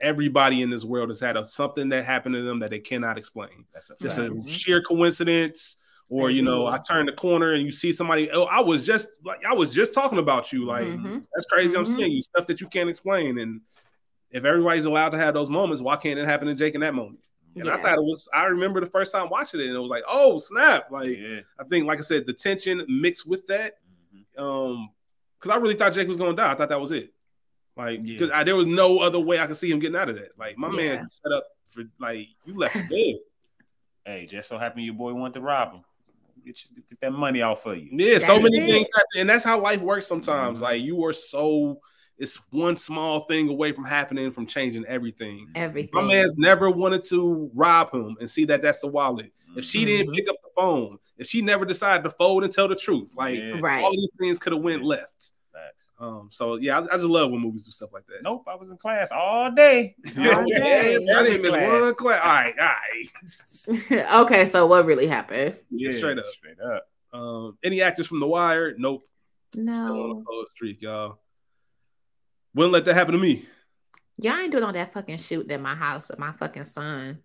everybody 0.00 0.62
in 0.62 0.70
this 0.70 0.84
world 0.84 1.08
has 1.10 1.20
had 1.20 1.36
a, 1.36 1.44
something 1.44 1.88
that 1.90 2.04
happened 2.04 2.34
to 2.34 2.42
them 2.42 2.58
that 2.60 2.70
they 2.70 2.78
cannot 2.78 3.18
explain. 3.18 3.64
That's 3.72 3.90
a 3.90 3.96
Just 4.00 4.16
fact. 4.16 4.30
a 4.30 4.34
Mhm. 4.34 4.48
sheer 4.48 4.82
coincidence, 4.82 5.76
or 6.08 6.30
you 6.30 6.42
know, 6.42 6.64
Mhm. 6.64 6.72
I 6.72 6.78
turn 6.78 7.06
the 7.06 7.12
corner 7.12 7.52
and 7.52 7.62
you 7.62 7.70
see 7.70 7.92
somebody. 7.92 8.30
Oh, 8.30 8.44
I 8.44 8.60
was 8.60 8.84
just 8.86 9.08
like 9.24 9.44
I 9.44 9.52
was 9.54 9.72
just 9.72 9.92
talking 9.94 10.18
about 10.18 10.52
you. 10.52 10.64
Like 10.64 10.86
Mhm. 10.86 11.24
that's 11.34 11.46
crazy. 11.46 11.76
I'm 11.76 11.84
Mhm. 11.84 11.94
seeing 11.96 12.12
you 12.12 12.20
stuff 12.22 12.46
that 12.46 12.60
you 12.60 12.66
can't 12.68 12.88
explain, 12.90 13.38
and 13.38 13.60
if 14.30 14.44
everybody's 14.44 14.84
allowed 14.86 15.10
to 15.10 15.18
have 15.18 15.34
those 15.34 15.50
moments, 15.50 15.82
why 15.82 15.96
can't 15.96 16.18
it 16.18 16.24
happen 16.26 16.48
to 16.48 16.54
Jake 16.54 16.74
in 16.74 16.80
that 16.80 16.94
moment? 16.94 17.20
And 17.56 17.68
I 17.68 17.82
thought 17.82 17.98
it 17.98 18.02
was. 18.04 18.28
I 18.32 18.44
remember 18.44 18.80
the 18.80 18.86
first 18.86 19.10
time 19.12 19.28
watching 19.28 19.58
it, 19.60 19.66
and 19.66 19.74
it 19.76 19.80
was 19.80 19.90
like, 19.90 20.04
oh 20.08 20.38
snap! 20.38 20.90
Like 20.90 21.08
Yeah. 21.18 21.40
I 21.58 21.64
think, 21.64 21.86
like 21.86 21.98
I 21.98 22.02
said, 22.02 22.24
the 22.26 22.32
tension 22.32 22.84
mixed 22.88 23.26
with 23.26 23.46
that 23.48 23.78
Mhm. 24.14 24.40
um 24.42 24.90
because 25.38 25.50
I 25.50 25.56
really 25.56 25.74
thought 25.74 25.92
Jake 25.94 26.06
was 26.08 26.16
gonna 26.16 26.36
die. 26.36 26.52
I 26.52 26.54
thought 26.54 26.68
that 26.68 26.80
was 26.80 26.92
it. 26.92 27.12
Like, 27.76 28.00
Yeah. 28.02 28.18
because 28.18 28.44
there 28.44 28.56
was 28.56 28.66
no 28.66 28.98
other 28.98 29.18
way 29.20 29.38
I 29.38 29.46
could 29.46 29.56
see 29.56 29.70
him 29.70 29.78
getting 29.78 29.96
out 29.96 30.08
of 30.08 30.16
that. 30.16 30.36
Like, 30.38 30.58
my 30.58 30.68
Yeah. 30.70 30.94
man's 30.94 31.20
set 31.22 31.32
up 31.32 31.44
for 31.66 31.84
like 31.98 32.26
you 32.44 32.56
left 32.56 32.74
for 32.74 32.82
dead. 32.88 33.16
Hey, 34.04 34.26
just 34.26 34.48
so 34.48 34.58
happened 34.58 34.84
your 34.84 34.94
boy 34.94 35.12
wanted 35.14 35.34
to 35.34 35.40
rob 35.40 35.72
him. 35.74 35.84
Get, 36.44 36.58
you, 36.74 36.82
get 36.88 37.00
that 37.00 37.12
money 37.12 37.42
off 37.42 37.66
of 37.66 37.76
you. 37.78 37.88
Yeah, 37.92 38.18
so 38.18 38.40
many 38.40 38.58
it. 38.58 38.66
things 38.66 38.88
happen, 38.94 39.20
and 39.20 39.28
that's 39.30 39.44
how 39.44 39.60
life 39.60 39.80
works 39.80 40.06
sometimes. 40.06 40.58
Mhm. 40.58 40.62
Like, 40.62 40.82
you 40.82 41.04
are 41.04 41.12
so 41.12 41.80
it's 42.18 42.36
one 42.50 42.76
small 42.76 43.20
thing 43.20 43.48
away 43.48 43.72
from 43.72 43.84
happening 43.84 44.30
from 44.30 44.46
changing 44.46 44.84
everything. 44.86 45.48
Everything. 45.54 45.90
My 45.94 46.02
man's 46.02 46.36
never 46.36 46.70
wanted 46.70 47.02
to 47.06 47.50
rob 47.54 47.94
him 47.94 48.16
and 48.20 48.28
see 48.28 48.44
that 48.46 48.60
that's 48.60 48.80
the 48.80 48.88
wallet. 48.88 49.32
If 49.56 49.64
she 49.64 49.84
didn't 49.86 50.12
Mhm. 50.12 50.16
pick 50.16 50.28
up 50.28 50.36
the 50.42 50.50
phone, 50.54 50.98
if 51.16 51.26
she 51.28 51.40
never 51.40 51.64
decided 51.64 52.02
to 52.04 52.10
fold 52.10 52.44
and 52.44 52.52
tell 52.52 52.68
the 52.68 52.76
truth, 52.76 53.14
like 53.16 53.38
Yeah. 53.38 53.58
Right. 53.60 53.82
all 53.82 53.92
these 53.92 54.12
things 54.18 54.38
could 54.38 54.52
have 54.52 54.60
went 54.62 54.82
left. 54.84 55.32
Facts. 55.52 55.88
Um, 55.98 56.28
so 56.30 56.56
yeah, 56.56 56.78
I, 56.78 56.82
I 56.84 56.96
just 56.96 57.04
love 57.04 57.30
when 57.30 57.40
movies 57.40 57.64
do 57.64 57.72
stuff 57.72 57.90
like 57.92 58.06
that. 58.06 58.22
Nope, 58.22 58.44
I 58.46 58.54
was 58.54 58.70
in 58.70 58.76
class 58.76 59.10
all 59.10 59.50
day. 59.50 59.96
All 60.18 60.44
day. 60.46 60.94
I 60.96 61.22
didn't 61.24 61.42
miss 61.42 61.50
Class. 61.50 61.82
one 61.82 61.94
class. 61.96 62.20
All 62.24 62.30
right, 62.30 62.54
all 62.58 63.98
right. 63.98 64.20
okay, 64.26 64.44
so 64.46 64.66
what 64.66 64.84
really 64.84 65.06
happened? 65.08 65.58
Yeah, 65.70 65.90
straight 65.92 66.18
up. 66.18 66.26
Straight 66.32 66.60
up. 66.60 66.86
Um, 67.12 67.58
any 67.64 67.82
actors 67.82 68.06
from 68.06 68.20
The 68.20 68.26
Wire? 68.28 68.74
Nope. 68.78 69.02
Still 69.52 69.68
on 69.68 69.76
No. 69.76 70.18
the 70.20 70.24
cold 70.24 70.48
streak, 70.48 70.80
y'all. 70.82 71.18
Wouldn't 72.54 72.72
let 72.72 72.84
that 72.84 72.94
happen 72.94 73.12
to 73.12 73.18
me. 73.18 73.46
Y'all 74.18 74.36
ain't 74.38 74.52
doing 74.52 74.62
all 74.64 74.72
that 74.72 74.92
fucking 74.92 75.18
shooting 75.18 75.50
in 75.50 75.62
my 75.62 75.74
house 75.74 76.10
with 76.10 76.18
my 76.18 76.32
fucking 76.32 76.64
son 76.64 77.18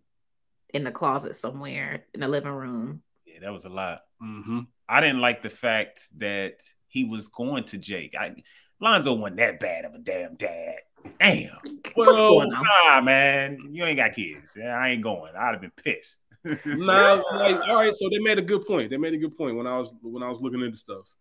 in 0.74 0.84
the 0.84 0.92
closet 0.92 1.36
somewhere 1.36 2.06
in 2.14 2.22
the 2.22 2.28
living 2.28 2.52
room. 2.52 3.02
Yeah, 3.26 3.40
that 3.42 3.54
was 3.54 3.66
a 3.66 3.70
lot. 3.70 4.02
Mm-hmm. 4.24 4.62
I 4.90 5.02
didn't 5.02 5.20
like 5.20 5.42
the 5.44 5.50
fact 5.50 6.08
that 6.18 6.62
he 6.96 7.04
was 7.04 7.28
going 7.28 7.66
to 7.66 7.78
Jake. 7.78 8.16
I, 8.18 8.34
Lonzo 8.80 9.14
wasn't 9.14 9.38
that 9.38 9.60
bad 9.60 9.84
of 9.84 9.94
a 9.94 9.98
damn 9.98 10.36
dad. 10.36 10.78
Damn. 11.20 11.50
What's 11.94 12.14
Well, 12.14 12.30
going 12.30 12.54
on? 12.54 12.64
Nah, 12.64 13.02
man, 13.02 13.60
you 13.70 13.84
ain't 13.84 13.98
got 13.98 14.14
kids. 14.14 14.54
I 14.58 14.92
ain't 14.92 15.04
going. 15.04 15.34
I'd 15.38 15.52
have 15.52 15.62
been 15.62 15.74
pissed. 15.84 16.20
Nah, 16.66 17.24
like 17.34 17.60
all 17.68 17.76
right. 17.76 17.94
So 17.94 18.08
they 18.08 18.20
made 18.20 18.38
a 18.38 18.42
good 18.42 18.68
point. 18.68 18.92
They 18.92 18.98
made 18.98 19.16
a 19.16 19.18
good 19.18 19.36
point 19.36 19.56
when 19.58 19.66
I 19.66 19.80
was 19.80 19.92
when 20.04 20.22
I 20.22 20.30
was 20.30 20.40
looking 20.40 20.62
into 20.62 20.78
stuff. 20.78 21.12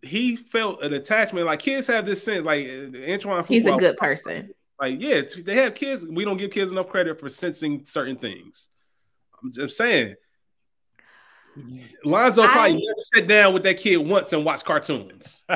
He 0.00 0.36
felt 0.36 0.80
an 0.80 0.94
attachment. 0.94 1.46
Like 1.46 1.58
kids 1.58 1.88
have 1.88 2.06
this 2.06 2.22
sense. 2.22 2.44
Like 2.44 2.68
Antoine, 3.08 3.44
He's 3.48 3.66
a 3.66 3.76
good 3.76 3.96
person. 3.96 4.50
Like 4.80 5.00
yeah, 5.00 5.22
they 5.44 5.56
have 5.56 5.74
kids. 5.74 6.06
We 6.06 6.24
don't 6.24 6.36
give 6.36 6.52
kids 6.52 6.70
enough 6.70 6.88
credit 6.88 7.18
for 7.18 7.28
sensing 7.28 7.84
certain 7.84 8.16
things. 8.16 8.68
I'm 9.42 9.50
just 9.52 9.76
saying. 9.76 10.14
Lonzo 12.04 12.42
I- 12.42 12.46
probably 12.48 12.72
never 12.74 13.00
sat 13.14 13.26
down 13.26 13.54
with 13.54 13.62
that 13.64 13.78
kid 13.78 13.96
once 13.98 14.32
and 14.32 14.44
watched 14.44 14.64
cartoons. 14.64 15.44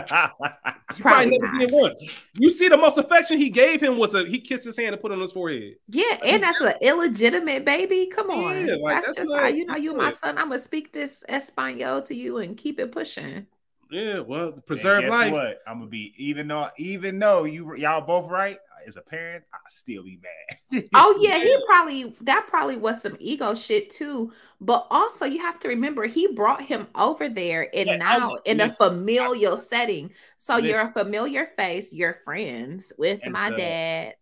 He 0.96 1.00
probably, 1.02 1.02
Probably 1.02 1.38
never 1.38 1.52
not. 1.52 1.60
did 1.60 1.70
once. 1.70 2.04
You 2.34 2.50
see, 2.50 2.66
the 2.68 2.76
most 2.76 2.98
affection 2.98 3.38
he 3.38 3.48
gave 3.48 3.80
him 3.80 3.96
was 3.96 4.14
a 4.16 4.24
he 4.26 4.40
kissed 4.40 4.64
his 4.64 4.76
hand 4.76 4.92
and 4.92 5.00
put 5.00 5.12
it 5.12 5.14
on 5.14 5.20
his 5.20 5.30
forehead. 5.30 5.76
Yeah, 5.88 6.18
and 6.24 6.42
that's 6.42 6.60
an 6.60 6.74
illegitimate 6.80 7.64
baby. 7.64 8.10
Come 8.12 8.28
on. 8.30 8.66
Yeah, 8.66 8.74
like, 8.74 8.94
that's, 8.96 9.06
that's 9.06 9.18
just 9.18 9.30
not- 9.30 9.42
how 9.42 9.46
you 9.48 9.66
know 9.66 9.76
you 9.76 9.94
my 9.94 10.10
son. 10.10 10.36
I'm 10.36 10.48
gonna 10.48 10.58
speak 10.60 10.92
this 10.92 11.22
Espanol 11.28 12.02
to 12.02 12.14
you 12.14 12.38
and 12.38 12.56
keep 12.56 12.80
it 12.80 12.90
pushing. 12.90 13.46
Yeah, 13.90 14.20
well, 14.20 14.52
And 14.52 14.66
preserve 14.66 15.02
guess 15.02 15.10
life. 15.10 15.32
What? 15.32 15.62
I'm 15.66 15.78
gonna 15.78 15.90
be 15.90 16.12
even 16.16 16.48
though 16.48 16.68
even 16.78 17.18
though 17.18 17.44
you 17.44 17.76
y'all 17.76 18.00
both 18.00 18.30
right 18.30 18.58
as 18.86 18.96
a 18.96 19.02
parent, 19.02 19.44
I 19.52 19.58
still 19.68 20.04
be 20.04 20.18
mad. 20.22 20.84
Oh 20.94 21.18
yeah, 21.20 21.38
he 21.38 21.54
probably 21.66 22.14
that 22.22 22.46
probably 22.46 22.76
was 22.76 23.02
some 23.02 23.16
ego 23.20 23.54
shit 23.54 23.90
too. 23.90 24.32
But 24.60 24.86
also 24.90 25.26
you 25.26 25.38
have 25.40 25.58
to 25.60 25.68
remember 25.68 26.06
he 26.06 26.28
brought 26.28 26.62
him 26.62 26.86
over 26.94 27.28
there 27.28 27.68
and 27.74 27.88
Yeah, 27.88 27.96
now 27.96 28.30
I- 28.30 28.38
in 28.46 28.60
a 28.60 28.64
listen, 28.64 28.88
familial 28.90 29.56
setting. 29.58 30.10
So 30.36 30.56
you're 30.56 30.80
a 30.88 30.92
familiar 30.92 31.46
face, 31.56 31.92
you're 31.92 32.20
friends 32.24 32.92
with 32.96 33.20
my 33.26 33.50
the- 33.50 33.56
dad. 33.56 34.14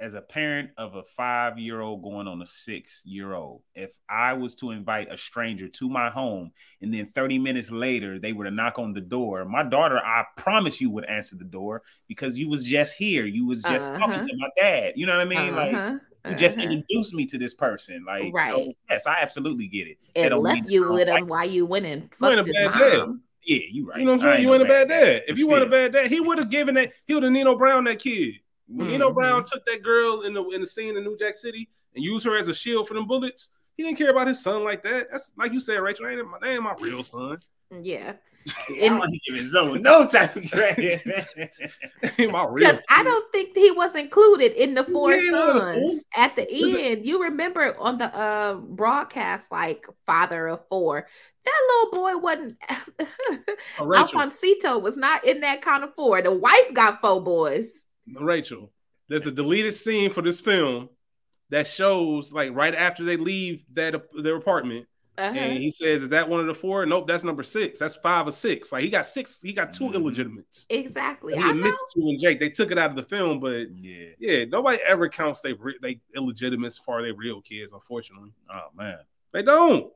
As 0.00 0.14
a 0.14 0.20
parent 0.20 0.70
of 0.78 0.94
a 0.94 1.02
five 1.02 1.58
year 1.58 1.80
old 1.80 2.02
going 2.02 2.26
on 2.26 2.40
a 2.40 2.46
six 2.46 3.02
year 3.04 3.34
old, 3.34 3.62
if 3.74 3.98
I 4.08 4.32
was 4.32 4.54
to 4.56 4.70
invite 4.70 5.12
a 5.12 5.18
stranger 5.18 5.68
to 5.68 5.88
my 5.90 6.08
home 6.08 6.52
and 6.80 6.92
then 6.92 7.06
30 7.06 7.38
minutes 7.38 7.70
later 7.70 8.18
they 8.18 8.32
were 8.32 8.44
to 8.44 8.50
knock 8.50 8.78
on 8.78 8.92
the 8.94 9.00
door, 9.02 9.44
my 9.44 9.62
daughter, 9.62 9.98
I 9.98 10.24
promise 10.36 10.80
you, 10.80 10.90
would 10.90 11.04
answer 11.04 11.36
the 11.36 11.44
door 11.44 11.82
because 12.08 12.38
you 12.38 12.48
was 12.48 12.64
just 12.64 12.96
here. 12.96 13.26
You 13.26 13.46
was 13.46 13.62
just 13.62 13.86
Uh-huh. 13.88 13.98
talking 13.98 14.22
to 14.22 14.36
my 14.38 14.48
dad. 14.56 14.94
You 14.96 15.06
know 15.06 15.16
what 15.18 15.26
I 15.26 15.30
mean? 15.30 15.54
Like 15.54 15.74
Uh-huh, 15.74 15.98
you 16.30 16.34
just 16.36 16.56
uh-huh. 16.58 16.68
introduced 16.70 17.12
me 17.14 17.26
to 17.26 17.36
this 17.38 17.52
person. 17.54 18.02
Like, 18.06 18.22
so 18.24 18.30
Right. 18.32 18.76
yes, 18.88 19.06
I 19.06 19.18
absolutely 19.20 19.68
get 19.68 19.86
it. 19.86 19.98
That 20.14 20.32
and 20.32 20.42
left 20.42 20.70
you 20.70 20.88
with 20.92 21.08
him 21.08 21.14
like- 21.14 21.26
while 21.28 21.48
you 21.48 21.66
went 21.66 21.84
and 21.86 22.02
You 22.04 22.08
fucked 22.12 22.46
his 22.46 22.56
bad 22.56 22.72
dad. 22.78 22.98
mom. 23.00 23.22
Yeah, 23.42 23.58
you 23.70 23.86
right. 23.86 23.98
You 23.98 24.04
know 24.04 24.12
what 24.12 24.22
I'm 24.22 24.26
saying? 24.34 24.42
You 24.42 24.48
no 24.48 24.54
ain't 24.54 24.62
a 24.64 24.66
bad 24.66 24.88
dad. 24.88 25.22
but 25.26 25.32
If 25.32 25.38
you 25.38 25.48
weren't 25.48 25.62
a 25.62 25.66
bad 25.70 25.92
dad, 25.94 26.10
he 26.10 26.20
would 26.20 26.38
have 26.38 26.50
given 26.50 26.74
that. 26.74 26.92
He 27.06 27.14
would 27.14 27.22
have 27.22 27.32
Nino 27.32 27.56
Brown 27.56 27.84
that 27.84 27.98
kid. 27.98 28.34
When 28.72 28.88
Nino 28.88 29.10
Mhm. 29.10 29.14
Brown 29.14 29.44
took 29.44 29.64
that 29.66 29.82
girl 29.82 30.22
in 30.22 30.32
the 30.34 30.44
in 30.50 30.60
the 30.60 30.66
scene 30.66 30.96
in 30.96 31.04
New 31.04 31.16
Jack 31.18 31.34
City 31.34 31.68
and 31.94 32.04
used 32.04 32.24
her 32.24 32.36
as 32.36 32.48
a 32.48 32.54
shield 32.54 32.86
for 32.88 32.94
them 32.94 33.06
bullets. 33.06 33.48
He 33.76 33.82
didn't 33.82 33.98
care 33.98 34.10
about 34.10 34.26
his 34.28 34.42
son 34.42 34.62
like 34.62 34.82
that. 34.84 35.08
That's 35.10 35.32
like 35.36 35.52
you 35.52 35.60
said, 35.60 35.80
Rachel. 35.80 36.04
That 36.06 36.18
ain't 36.18 36.28
my, 36.28 36.38
that 36.40 36.48
ain't 36.50 36.62
my 36.62 36.74
real 36.78 37.02
son. 37.02 37.38
Yeah. 37.70 38.14
In- 38.74 38.92
I'm 39.02 39.10
giving 39.26 39.46
Zoe 39.46 39.78
no 39.78 40.06
type 40.06 40.34
of 40.36 40.50
credit. 40.50 41.02
My 42.18 42.44
real 42.46 42.54
Because 42.54 42.80
I 42.88 43.02
don't 43.02 43.30
think 43.32 43.54
he 43.54 43.70
was 43.70 43.94
included 43.94 44.52
in 44.52 44.72
the 44.74 44.84
four 44.84 45.12
Yeah. 45.14 45.30
sons 45.30 46.04
at 46.16 46.34
the 46.36 46.52
Is 46.52 46.74
it- 46.74 46.80
end. 46.80 47.06
You 47.06 47.22
remember 47.22 47.76
on 47.78 47.98
the 47.98 48.06
uh 48.16 48.54
broadcast, 48.54 49.52
like 49.52 49.84
father 50.06 50.48
of 50.48 50.66
four. 50.68 51.06
That 51.44 51.60
little 51.68 52.02
boy 52.02 52.18
wasn't 52.18 52.58
Oh, 53.78 53.84
Rachel. 53.86 54.80
Was 54.80 54.96
not 54.96 55.24
in 55.24 55.40
that 55.40 55.62
count 55.62 55.84
of 55.84 55.94
four. 55.94 56.22
The 56.22 56.32
wife 56.32 56.72
got 56.72 57.00
four 57.00 57.22
boys. 57.22 57.86
Rachel, 58.18 58.72
there's 59.08 59.26
a 59.26 59.32
deleted 59.32 59.74
scene 59.74 60.10
for 60.10 60.22
this 60.22 60.40
film 60.40 60.88
that 61.50 61.66
shows 61.66 62.32
like 62.32 62.54
right 62.54 62.74
after 62.74 63.04
they 63.04 63.16
leave 63.16 63.64
that 63.74 64.00
their 64.22 64.36
apartment, 64.36 64.86
Uh-huh. 65.18 65.36
and 65.36 65.58
he 65.58 65.70
says, 65.70 66.02
"Is 66.04 66.08
that 66.10 66.28
one 66.28 66.40
of 66.40 66.46
the 66.46 66.54
four? 66.54 66.86
Nope, 66.86 67.08
that's 67.08 67.24
number 67.24 67.42
six. 67.42 67.78
That's 67.78 67.96
five 67.96 68.28
or 68.28 68.32
six. 68.32 68.70
Like 68.72 68.84
he 68.84 68.88
got 68.90 69.04
six. 69.06 69.40
He 69.42 69.52
got 69.52 69.72
2 69.72 69.84
Mhm. 69.84 69.94
illegitimates. 69.94 70.66
Exactly. 70.70 71.34
He 71.34 71.40
I 71.40 71.44
know. 71.46 71.50
admits 71.50 71.92
to 71.94 72.00
and 72.02 72.18
Jake. 72.20 72.38
They 72.40 72.50
took 72.50 72.70
it 72.70 72.78
out 72.78 72.90
of 72.90 72.96
the 72.96 73.02
film, 73.02 73.40
but 73.40 73.66
yeah. 73.76 74.10
yeah, 74.18 74.44
nobody 74.44 74.78
ever 74.86 75.08
counts 75.08 75.40
they 75.40 75.52
re- 75.54 75.78
they 75.82 76.00
illegitimates 76.14 76.78
for 76.78 77.02
their 77.02 77.14
real 77.14 77.40
kids. 77.42 77.72
Unfortunately, 77.72 78.30
Oh 78.48 78.68
man. 78.76 78.98
they 79.32 79.42
don't. 79.42 79.92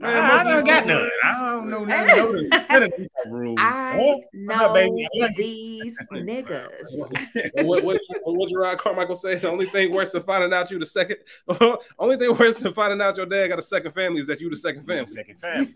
Man, 0.00 0.16
I, 0.16 0.38
I 0.38 0.44
don't 0.44 0.64
got 0.64 0.86
none. 0.86 1.10
I 1.24 1.50
don't 1.50 1.68
know 1.70 1.84
none, 1.84 2.06
none, 2.06 2.82
of- 2.84 2.92
none 2.98 3.07
of 3.32 3.32
these 3.32 3.34
type 3.34 3.34
of 3.34 3.38
rules. 3.38 3.58
I 3.58 3.96
Huh? 3.96 4.18
know 4.34 4.54
up, 4.54 4.74
baby? 4.74 5.04
I 5.04 5.18
like 5.20 5.30
it. 5.32 5.36
these 5.36 5.96
niggas. 6.12 7.64
what 7.66 7.84
what 7.84 8.00
what 8.24 8.50
Jerrod 8.50 8.78
Carmichael 8.78 9.16
say? 9.16 9.36
The 9.36 9.50
only 9.50 9.66
thing 9.66 9.92
worse 9.92 10.12
than 10.12 10.22
finding 10.22 10.52
out 10.52 10.70
you 10.70 10.78
the 10.78 10.86
second, 10.86 11.18
only 11.98 12.16
thing 12.16 12.36
worse 12.36 12.58
than 12.58 12.72
finding 12.72 13.00
out 13.00 13.16
your 13.16 13.26
dad 13.26 13.48
got 13.48 13.58
a 13.58 13.62
second 13.62 13.92
family 13.92 14.20
is 14.20 14.26
that 14.26 14.40
you 14.40 14.50
the 14.50 14.56
second 14.56 14.86
family. 14.86 15.06
Second 15.06 15.40
family. 15.40 15.74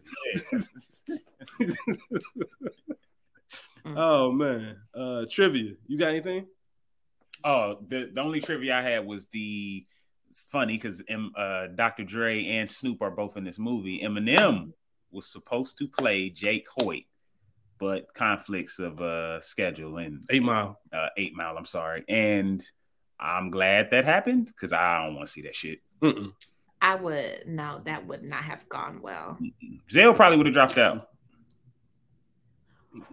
Oh 3.84 4.30
man, 4.30 4.76
uh, 4.94 5.24
trivia. 5.28 5.72
You 5.88 5.98
got 5.98 6.10
anything? 6.10 6.46
Oh, 7.42 7.78
the, 7.88 8.10
the 8.14 8.20
only 8.20 8.40
trivia 8.40 8.76
I 8.78 8.82
had 8.82 9.04
was 9.06 9.26
the 9.26 9.84
it's 10.28 10.44
funny 10.44 10.74
because 10.76 11.02
uh, 11.36 11.66
Dr. 11.74 12.04
Dre 12.04 12.44
and 12.46 12.70
Snoop 12.70 13.02
are 13.02 13.10
both 13.10 13.36
in 13.36 13.44
this 13.44 13.58
movie. 13.58 13.98
Eminem 14.00 14.72
was 15.10 15.26
supposed 15.26 15.76
to 15.78 15.88
play 15.88 16.30
Jake 16.30 16.66
Hoyt, 16.70 17.04
but 17.82 18.14
conflicts 18.14 18.78
of 18.78 19.02
uh, 19.02 19.40
schedule 19.40 19.98
and 19.98 20.22
Eight 20.30 20.44
Mile. 20.44 20.78
uh, 20.92 21.08
Eight 21.16 21.34
Mile. 21.34 21.58
I'm 21.58 21.64
sorry, 21.64 22.04
and 22.08 22.64
I'm 23.18 23.50
glad 23.50 23.90
that 23.90 24.04
happened 24.04 24.46
because 24.46 24.72
I 24.72 25.04
don't 25.04 25.16
want 25.16 25.26
to 25.26 25.32
see 25.32 25.42
that 25.42 25.56
shit. 25.56 25.80
Mm-mm. 26.00 26.32
I 26.80 26.94
would 26.94 27.42
no, 27.48 27.82
that 27.84 28.06
would 28.06 28.22
not 28.22 28.44
have 28.44 28.68
gone 28.68 29.00
well. 29.02 29.36
Zale 29.90 30.14
probably 30.14 30.36
would 30.36 30.46
have 30.46 30.54
dropped 30.54 30.78
out. 30.78 31.08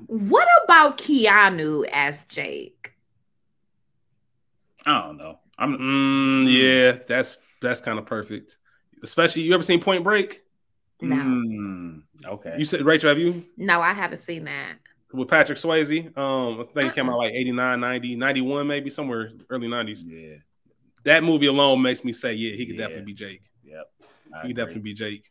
What 0.05 0.47
about 0.63 0.99
Keanu 0.99 1.89
as 1.91 2.25
Jake? 2.25 2.93
I 4.85 5.01
don't 5.01 5.17
know. 5.17 5.39
I'm 5.57 5.77
Mm, 5.79 6.47
yeah, 6.47 7.01
that's 7.07 7.37
that's 7.59 7.81
kind 7.81 7.97
of 7.97 8.05
perfect. 8.05 8.57
Especially, 9.01 9.41
you 9.41 9.55
ever 9.55 9.63
seen 9.63 9.81
Point 9.81 10.03
Break? 10.03 10.43
No. 11.01 11.15
Mm, 11.15 12.01
okay. 12.25 12.55
You 12.57 12.65
said 12.65 12.81
Rachel, 12.81 13.09
have 13.09 13.19
you 13.19 13.45
No, 13.57 13.81
I 13.81 13.93
haven't 13.93 14.17
seen 14.17 14.45
that. 14.45 14.73
with 15.13 15.29
Patrick 15.29 15.57
Swayze? 15.57 16.15
Um, 16.17 16.59
I 16.59 16.63
think 16.63 16.91
it 16.91 16.95
came 16.95 17.07
Uh-uh. 17.09 17.15
out 17.15 17.19
like 17.19 17.33
89, 17.33 17.79
90, 17.79 18.15
91, 18.15 18.67
maybe 18.67 18.89
somewhere 18.89 19.31
early 19.49 19.67
90s. 19.67 20.03
yeah. 20.05 20.35
That 21.05 21.23
movie 21.23 21.45
alone 21.45 21.81
makes 21.81 22.03
me 22.03 22.11
say, 22.11 22.33
yeah, 22.33 22.55
he 22.55 22.65
could 22.65 22.75
Yeah. 22.75 22.87
definitely 22.87 23.05
be 23.05 23.13
Jake. 23.13 23.41
Yep. 23.63 23.85
I 24.01 24.03
He 24.03 24.31
could 24.31 24.39
agree. 24.41 24.53
definitely 24.53 24.81
be 24.81 24.93
Jake. 24.93 25.29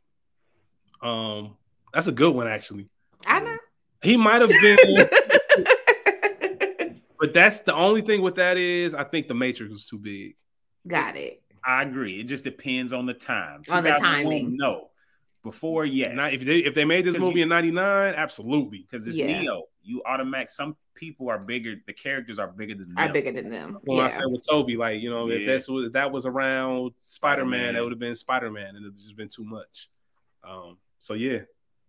Um, 1.03 1.57
that's 1.93 2.07
a 2.07 2.13
good 2.13 2.35
one 2.35 2.49
actually. 2.49 2.89
I 3.27 3.41
know. 3.41 3.57
He 4.03 4.17
might 4.17 4.41
have 4.41 4.49
been, 4.51 4.79
but 7.21 7.35
that's 7.35 7.61
the 7.61 7.75
only 7.75 8.01
thing 8.01 8.23
with 8.23 8.37
that 8.37 8.57
is 8.57 8.95
I 8.95 9.05
think 9.05 9.29
the 9.29 9.35
Matrix 9.35 9.73
was 9.73 9.87
too 9.87 9.99
big. 9.99 10.35
Got 10.87 11.17
it. 11.17 11.43
I 11.65 11.83
agree. 11.83 12.21
It 12.21 12.25
just 12.25 12.45
depends 12.45 12.93
on 12.93 13.07
the 13.07 13.15
time. 13.15 13.63
On 13.71 13.83
the 13.83 13.91
timing. 13.91 14.57
No. 14.57 14.89
Before, 15.45 15.85
yes. 15.85 16.15
Not 16.15 16.33
if 16.35 16.45
they 16.45 16.59
if 16.59 16.75
they 16.75 16.85
made 16.85 17.05
this 17.05 17.17
movie 17.19 17.39
you- 17.39 17.43
in 17.45 17.49
'99, 17.49 18.15
absolutely. 18.15 18.87
because 18.91 19.07
it's 19.07 19.17
Yeah. 19.17 19.41
Neo. 19.41 19.65
You 19.83 20.03
automatic. 20.05 20.51
Some 20.51 20.77
people 20.95 21.31
are 21.31 21.39
bigger. 21.39 21.77
The 21.87 21.93
characters 21.93 22.39
are 22.39 22.49
bigger 22.49 22.75
than 22.75 22.89
them. 22.89 22.99
Are 22.99 23.05
them. 23.07 23.13
bigger 23.13 23.33
than 23.33 23.49
them. 23.49 23.79
Well, 23.85 24.01
I 24.01 24.09
said 24.09 24.25
with 24.27 24.45
Tobey, 24.47 24.77
like 24.77 25.01
you 25.01 25.09
know, 25.11 25.31
if 25.31 25.41
Yeah. 25.43 25.47
that's 25.47 25.69
what 25.69 25.85
if 25.85 25.93
that 25.93 26.11
was 26.13 26.27
around 26.27 26.93
Spider 26.99 27.45
Man, 27.45 27.61
Spider-Man. 27.61 27.75
that 27.75 27.83
would 27.83 27.93
have 27.93 27.99
been 27.99 28.15
Spider 28.15 28.51
Man, 28.51 28.77
and 28.77 28.85
it 28.85 28.89
would 28.89 28.97
just 28.99 29.17
been 29.17 29.29
too 29.29 29.45
much. 29.45 29.89
Um, 30.45 30.77
so 30.99 31.15
yeah, 31.15 31.39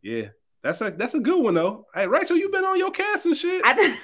yeah, 0.02 0.28
that's 0.62 0.80
a 0.82 0.92
that's 0.92 1.16
a 1.16 1.20
good 1.20 1.42
one 1.44 1.56
though. 1.56 1.88
Hey, 1.94 2.08
Rachel, 2.08 2.38
you 2.38 2.50
been 2.50 2.64
on 2.64 2.78
your 2.78 2.92
cast 2.92 3.26
and 3.26 3.36
shit. 3.36 3.62
I, 3.66 3.98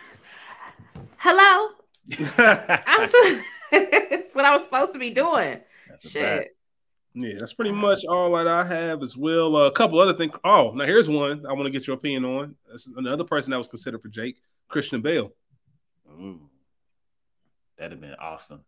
hello. 1.17 1.69
I'm 2.37 3.07
so, 3.07 3.41
it's 3.71 4.35
what 4.35 4.43
I 4.45 4.51
was 4.53 4.63
supposed 4.63 4.93
to 4.93 4.99
be 4.99 5.11
doing. 5.11 5.59
That's. 5.89 6.09
Shit. 6.09 6.54
Yeah, 7.15 7.33
that's 7.39 7.53
pretty 7.53 7.71
much 7.71 8.05
all 8.05 8.31
that 8.35 8.47
I 8.47 8.63
have 8.63 9.01
as 9.01 9.15
well. 9.17 9.55
Uh, 9.55 9.61
a 9.67 9.71
couple 9.71 9.99
other 9.99 10.13
things. 10.13 10.33
Oh, 10.43 10.71
now 10.75 10.85
here's 10.85 11.09
one 11.09 11.45
I 11.45 11.53
want 11.53 11.65
to 11.65 11.71
get 11.71 11.87
your 11.87 11.95
opinion 11.95 12.25
on. 12.25 12.55
This 12.71 12.85
is 12.87 12.93
another 12.97 13.23
person 13.23 13.51
that 13.51 13.57
was 13.57 13.67
considered 13.67 14.01
for 14.01 14.09
Jake, 14.09 14.37
Christian 14.67 15.01
Bale. 15.01 15.31
Ooh. 16.11 16.39
That'd 17.77 17.93
have 17.93 18.01
been 18.01 18.15
awesome. 18.15 18.61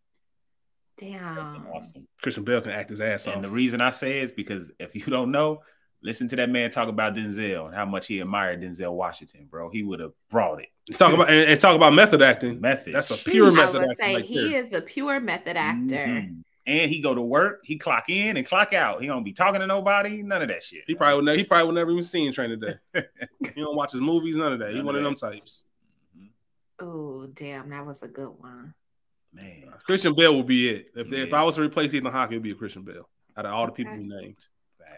Damn. 0.97 1.61
been 1.63 1.71
awesome. 1.71 2.07
Christian 2.21 2.43
Bale 2.43 2.61
can 2.61 2.71
act 2.71 2.89
his 2.89 3.01
ass 3.01 3.27
off. 3.27 3.35
And 3.35 3.43
the 3.43 3.49
reason 3.49 3.81
I 3.81 3.91
say 3.91 4.19
is 4.19 4.31
because 4.31 4.71
if 4.79 4.95
you 4.95 5.01
don't 5.03 5.31
know, 5.31 5.61
listen 6.01 6.27
to 6.29 6.35
that 6.37 6.49
man 6.49 6.71
talk 6.71 6.89
about 6.89 7.15
Denzel 7.15 7.67
and 7.67 7.75
how 7.75 7.85
much 7.85 8.07
he 8.07 8.19
admired 8.19 8.61
Denzel 8.61 8.93
Washington, 8.93 9.47
bro. 9.49 9.69
He 9.69 9.83
would 9.83 9.99
have 9.99 10.11
brought 10.29 10.59
it. 10.61 10.69
talk 10.93 11.13
about 11.13 11.29
and, 11.29 11.49
and 11.51 11.59
talk 11.59 11.75
about 11.75 11.93
method 11.93 12.21
acting. 12.21 12.59
Method. 12.59 12.95
That's 12.95 13.11
a 13.11 13.17
pure 13.17 13.47
I 13.51 13.55
method 13.55 13.73
would 13.73 13.81
acting. 13.91 13.95
say 14.05 14.15
right 14.15 14.25
he 14.25 14.49
there. 14.51 14.59
is 14.61 14.73
a 14.73 14.81
pure 14.81 15.19
method 15.19 15.55
actor. 15.55 15.95
Mhm. 15.95 16.43
And 16.67 16.91
he 16.91 16.99
go 16.99 17.15
to 17.15 17.21
work, 17.21 17.61
he 17.63 17.77
clock 17.77 18.09
in 18.09 18.35
and 18.35 18.45
clock 18.45 18.73
out. 18.73 19.01
He 19.01 19.07
don't 19.07 19.23
be 19.23 19.31
talking 19.31 19.61
to 19.61 19.67
nobody, 19.67 20.21
none 20.21 20.41
of 20.41 20.49
that 20.49 20.61
shit. 20.63 20.83
He 20.85 20.93
probably 20.95 21.15
would 21.15 21.25
never, 21.25 21.37
he 21.37 21.43
probably 21.45 21.65
would 21.67 21.75
never 21.75 21.91
even 21.91 22.03
seen 22.03 22.31
Training 22.33 22.59
Day. 22.59 22.73
he 23.55 23.61
don't 23.61 23.75
watch 23.77 23.93
his 23.93 24.01
movies, 24.01 24.35
none 24.35 24.51
of 24.51 24.59
that. 24.59 24.71
He 24.71 24.75
None 24.75 24.85
one 24.85 24.95
of 24.95 24.99
of 24.99 25.05
them 25.05 25.15
types. 25.15 25.63
Oh, 26.79 27.25
damn, 27.33 27.69
that 27.69 27.85
was 27.85 28.03
a 28.03 28.07
good 28.07 28.29
one. 28.37 28.73
Man. 29.33 29.63
Christian 29.85 30.13
Bale 30.13 30.35
would 30.35 30.45
be 30.47 30.69
it. 30.69 30.87
If, 30.95 31.11
if 31.11 31.33
I 31.33 31.43
was 31.43 31.55
to 31.55 31.61
replace 31.61 31.93
Ethan 31.93 32.11
Hawke, 32.11 32.31
it 32.31 32.35
would 32.35 32.43
be 32.43 32.51
a 32.51 32.55
Christian 32.55 32.83
Bale. 32.83 33.07
Out 33.35 33.45
of 33.45 33.53
all 33.53 33.65
the 33.65 33.71
people 33.71 33.93
Okay. 33.93 34.01
we 34.01 34.07
named, 34.07 34.35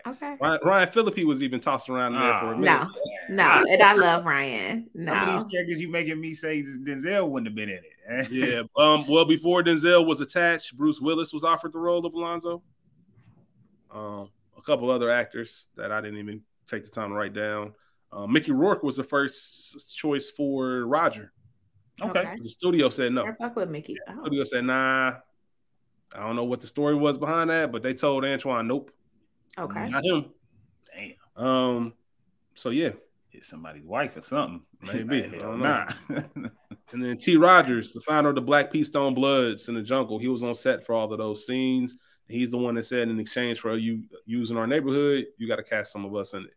Facts. 0.04 0.22
Okay. 0.24 0.38
Ryan, 0.42 0.60
Ryan 0.64 0.90
Phillippe 0.92 1.24
was 1.26 1.42
even 1.44 1.60
tossed 1.60 1.90
around 1.90 2.16
in 2.16 2.20
there 2.22 2.34
for 2.40 2.54
a 2.54 2.56
Ah. 2.56 2.58
minute. 2.58 2.88
No, 3.30 3.60
no, 3.64 3.66
and 3.72 3.82
I 3.84 3.94
love 3.94 4.26
Ryan. 4.26 4.90
Some 4.96 5.08
of 5.10 5.28
these 5.34 5.44
No. 5.44 5.50
characters 5.50 5.80
you 5.80 5.90
making 5.90 6.20
me 6.20 6.34
say 6.34 6.62
Denzel 6.64 7.30
wouldn't 7.30 7.48
have 7.48 7.56
been 7.56 7.70
in 7.70 7.76
it. 7.78 7.84
Yeah. 8.32 8.64
Um. 8.78 9.06
Well, 9.08 9.26
before 9.26 9.64
Denzel 9.64 10.06
was 10.06 10.20
attached, 10.22 10.76
Bruce 10.78 11.00
Willis 11.00 11.32
was 11.34 11.44
offered 11.44 11.74
the 11.74 11.80
role 11.80 12.06
of 12.06 12.14
Alonzo. 12.14 12.62
Um. 13.92 14.30
A 14.58 14.62
couple 14.62 14.92
other 14.92 15.10
actors 15.10 15.68
that 15.78 15.92
I 15.92 16.02
didn't 16.02 16.20
even 16.20 16.42
take 16.68 16.84
the 16.84 16.92
time 16.92 17.10
to 17.10 17.16
write 17.16 17.34
down. 17.34 17.74
Uh, 18.12 18.28
Mickey 18.28 18.52
Rourke 18.52 18.84
was 18.84 18.98
the 18.98 19.04
first 19.04 19.96
choice 19.96 20.30
for 20.30 20.86
Roger. 20.86 21.32
okay. 22.02 22.36
The 22.42 22.50
studio 22.50 22.90
said 22.90 23.14
no. 23.14 23.26
I 23.26 23.32
fuck 23.34 23.56
with 23.56 23.70
Mickey. 23.70 23.96
The 24.06 24.14
Oh, 24.14 24.22
studio 24.24 24.44
said 24.44 24.66
nah. 24.66 25.14
I 26.14 26.20
don't 26.20 26.36
know 26.36 26.44
what 26.44 26.60
the 26.60 26.68
story 26.68 26.96
was 26.96 27.18
behind 27.18 27.50
that, 27.52 27.72
but 27.72 27.82
they 27.84 27.94
told 27.94 28.26
Antoine, 28.26 28.68
nope, 28.68 28.92
okay. 29.58 29.88
not 29.90 30.04
him. 30.04 30.26
Damn. 30.94 31.46
Um. 31.46 31.94
So 32.56 32.72
yeah, 32.72 32.92
Hit 33.30 33.46
somebody's 33.46 33.86
wife 33.86 34.18
or 34.18 34.22
something. 34.22 34.62
Maybe. 34.82 35.22
Hell 35.22 35.36
I 35.36 35.38
don't 35.40 35.60
nah. 35.60 35.88
And 36.92 37.04
then 37.04 37.18
T. 37.20 37.38
Rodgers, 37.38 37.94
the 37.94 38.02
founder 38.02 38.30
of 38.30 38.36
the 38.36 38.42
Black 38.42 38.72
P. 38.72 38.84
Stone 38.84 39.14
Bloods 39.14 39.68
in 39.70 39.76
the 39.76 39.82
Jungle, 39.84 40.18
he 40.18 40.28
was 40.28 40.42
on 40.44 40.56
set 40.56 40.84
for 40.84 40.96
all 40.96 41.12
of 41.12 41.20
those 41.20 41.46
scenes. 41.46 41.96
He's 42.28 42.50
the 42.50 42.58
one 42.58 42.74
that 42.76 42.86
said, 42.86 43.10
in 43.10 43.20
exchange 43.20 43.60
for 43.60 43.76
you 43.78 44.04
using 44.26 44.58
our 44.58 44.66
neighborhood, 44.66 45.28
you 45.38 45.48
got 45.48 45.58
to 45.58 45.64
cast 45.64 45.92
some 45.92 46.04
of 46.04 46.16
us 46.16 46.34
in 46.34 46.46
it. 46.46 46.54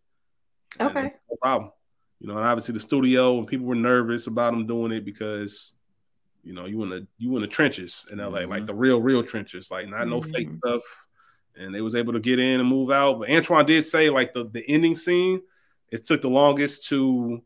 And 0.81 0.89
Okay. 0.89 1.13
No 1.31 1.37
problem. 1.43 1.71
You 2.19 2.29
know, 2.29 2.37
and 2.39 2.47
obviously 2.47 2.73
the 2.73 2.81
studio 2.81 3.37
and 3.39 3.47
people 3.47 3.67
were 3.67 3.75
nervous 3.75 4.27
about 4.27 4.55
him 4.55 4.67
doing 4.67 4.93
it 4.93 5.05
because, 5.05 5.75
you 6.43 6.55
know, 6.55 6.65
you 6.65 6.83
in 6.83 6.89
the 6.89 7.07
you 7.19 7.35
in 7.37 7.43
the 7.43 7.49
trenches 7.49 8.07
in 8.11 8.19
LA, 8.19 8.41
Mhm. 8.41 8.49
like 8.49 8.67
the 8.67 8.75
real, 8.75 9.03
real 9.03 9.23
trenches, 9.23 9.71
like 9.71 9.87
not 9.89 10.09
no 10.09 10.23
fake 10.23 10.49
Mhm. 10.49 10.59
stuff. 10.59 10.83
And 11.57 11.75
they 11.75 11.83
was 11.83 11.95
able 11.95 12.15
to 12.15 12.21
get 12.21 12.39
in 12.39 12.59
and 12.61 12.69
move 12.69 12.91
out. 12.91 13.19
But 13.19 13.29
Antoine 13.29 13.67
did 13.67 13.83
say, 13.85 14.09
like 14.09 14.33
the 14.33 14.45
the 14.45 14.65
ending 14.67 14.95
scene, 14.95 15.43
it 15.93 16.05
took 16.05 16.21
the 16.23 16.29
longest 16.31 16.89
to 16.89 17.43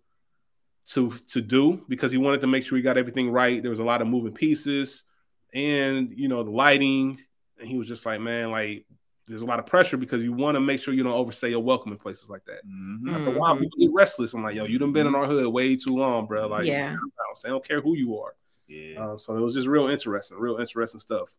to 0.87 1.11
to 1.33 1.41
do 1.43 1.83
because 1.89 2.13
he 2.13 2.17
wanted 2.19 2.41
to 2.41 2.47
make 2.47 2.65
sure 2.65 2.77
he 2.77 2.83
got 2.83 2.97
everything 2.97 3.31
right. 3.31 3.61
There 3.61 3.71
was 3.71 3.81
a 3.81 3.85
lot 3.85 4.01
of 4.01 4.07
moving 4.09 4.33
pieces, 4.33 5.05
and 5.53 6.13
you 6.17 6.29
know 6.29 6.43
the 6.45 6.51
lighting. 6.51 7.19
And 7.59 7.69
he 7.69 7.77
was 7.77 7.89
just 7.89 8.05
like, 8.07 8.21
man, 8.21 8.51
like 8.51 8.85
there's 9.27 9.43
a 9.43 9.47
lot 9.47 9.59
of 9.59 9.67
pressure 9.67 9.97
because 9.97 10.23
you 10.23 10.33
want 10.33 10.55
to 10.55 10.61
make 10.61 10.81
sure 10.81 10.95
you 10.95 11.03
don't 11.03 11.13
overstay 11.13 11.49
your 11.51 11.59
welcome 11.63 11.91
in 11.91 11.99
places 11.99 12.31
like 12.31 12.45
that. 12.45 12.65
Mhm. 12.65 13.13
After 13.13 13.35
a 13.35 13.39
while, 13.39 13.57
Mhm. 13.57 13.61
people 13.63 13.79
get 13.81 13.91
restless. 13.93 14.35
I'm 14.35 14.43
like, 14.45 14.55
yo, 14.55 14.65
you 14.67 14.79
done 14.79 14.93
been 14.93 15.07
in 15.09 15.15
our 15.17 15.27
hood 15.27 15.47
way 15.49 15.75
too 15.75 15.97
long, 15.97 16.27
bro. 16.27 16.47
Like, 16.47 16.67
Yeah. 16.67 16.95
bounce. 16.95 17.43
they 17.43 17.49
don't 17.49 17.67
care 17.67 17.81
who 17.81 17.97
you 17.97 18.19
are. 18.21 18.37
Yeah. 18.69 19.05
Uh, 19.05 19.17
so 19.17 19.37
it 19.37 19.41
was 19.41 19.55
just 19.55 19.67
real 19.67 19.89
interesting, 19.89 20.39
real 20.39 20.59
interesting 20.59 21.01
stuff. 21.01 21.35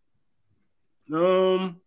Um, 1.14 1.80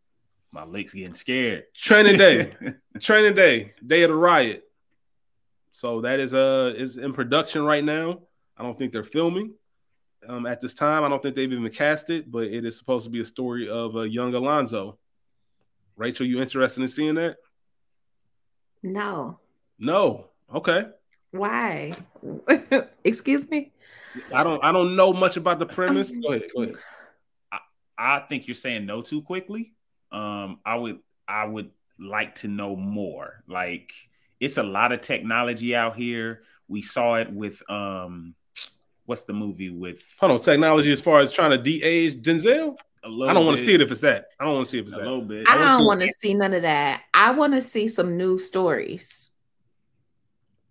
My 0.53 0.65
licks 0.65 0.95
getting 0.95 1.13
scared. 1.15 1.65
training 1.75 2.17
day, 2.17 2.55
training 3.01 3.35
day, 3.35 3.73
day 3.87 4.03
of 4.03 4.11
the 4.11 4.17
riot. 4.17 4.70
So 5.73 6.01
that 6.03 6.21
is 6.21 6.35
uh 6.35 6.75
is 6.77 6.97
in 6.97 7.13
production 7.13 7.63
right 7.63 7.85
now. 7.85 8.21
I 8.57 8.63
don't 8.63 8.79
think 8.79 8.93
they're 8.93 9.05
filming 9.05 9.55
um, 10.29 10.47
at 10.47 10.61
this 10.61 10.75
time. 10.75 11.05
I 11.05 11.09
don't 11.09 11.23
think 11.23 11.35
they've 11.35 11.53
even 11.53 11.71
cast 11.71 12.11
it, 12.11 12.31
but 12.31 12.45
it 12.45 12.65
is 12.65 12.77
supposed 12.77 13.05
to 13.05 13.11
be 13.11 13.21
a 13.21 13.25
story 13.25 13.69
of 13.69 13.97
a 13.97 14.09
young 14.09 14.35
Alonzo. 14.35 14.99
Rachel, 15.97 16.27
you 16.27 16.41
interested 16.41 16.83
in 16.83 16.89
seeing 16.89 17.15
that? 17.15 17.37
No. 18.83 19.39
No. 19.79 20.27
Okay. 20.55 20.87
Why? 21.31 21.93
Excuse 23.05 23.49
me. 23.49 23.73
I 24.35 24.43
don't. 24.43 24.63
I 24.65 24.73
don't 24.73 24.97
know 24.97 25.13
much 25.13 25.37
about 25.37 25.59
the 25.59 25.67
premise. 25.67 26.15
Go 26.17 26.33
ahead. 26.33 26.49
Go 26.55 26.63
ahead. 26.63 26.77
I 27.97 28.21
think 28.21 28.49
you're 28.49 28.55
saying 28.55 28.87
no 28.87 29.03
too 29.03 29.23
quickly. 29.23 29.75
Um, 30.11 30.59
I 30.65 30.77
would. 30.77 30.99
I 31.29 31.45
would 31.45 31.71
like 31.99 32.37
to 32.37 32.49
know 32.49 32.75
more. 32.75 33.45
Like, 33.47 33.93
it's 34.41 34.57
a 34.57 34.63
lot 34.63 34.93
of 34.93 35.03
technology 35.03 35.77
out 35.77 35.97
here. 35.97 36.43
We 36.67 36.83
saw 36.83 37.15
it 37.15 37.31
with 37.31 37.63
um, 37.71 38.35
what's 39.05 39.25
the 39.25 39.33
movie 39.33 39.71
with? 39.71 40.03
Hold 40.19 40.33
on, 40.33 40.41
technology 40.41 40.91
as 40.91 41.01
far 41.01 41.21
as 41.21 41.33
trying 41.33 41.51
to 41.51 41.59
de-age 41.59 42.23
Denzel. 42.23 42.77
I 43.05 43.33
don't 43.33 43.47
want 43.47 43.59
to 43.59 43.65
see 43.65 43.75
it 43.75 43.81
if 43.81 43.91
it's 43.91 44.01
that. 44.01 44.27
I 44.39 44.45
don't 44.45 44.55
want 44.55 44.67
to 44.67 44.71
see 44.71 44.79
if 44.79 44.87
it's 44.87 44.95
a 44.95 44.99
that. 44.99 45.05
little 45.05 45.23
bit. 45.23 45.49
I 45.49 45.57
don't 45.57 45.87
want 45.87 46.01
to 46.01 46.09
see 46.19 46.35
none 46.35 46.53
of 46.53 46.63
that. 46.63 47.03
I 47.15 47.31
want 47.31 47.55
to 47.55 47.63
see 47.63 47.89
some 47.89 48.17
new 48.17 48.39
stories. 48.39 49.31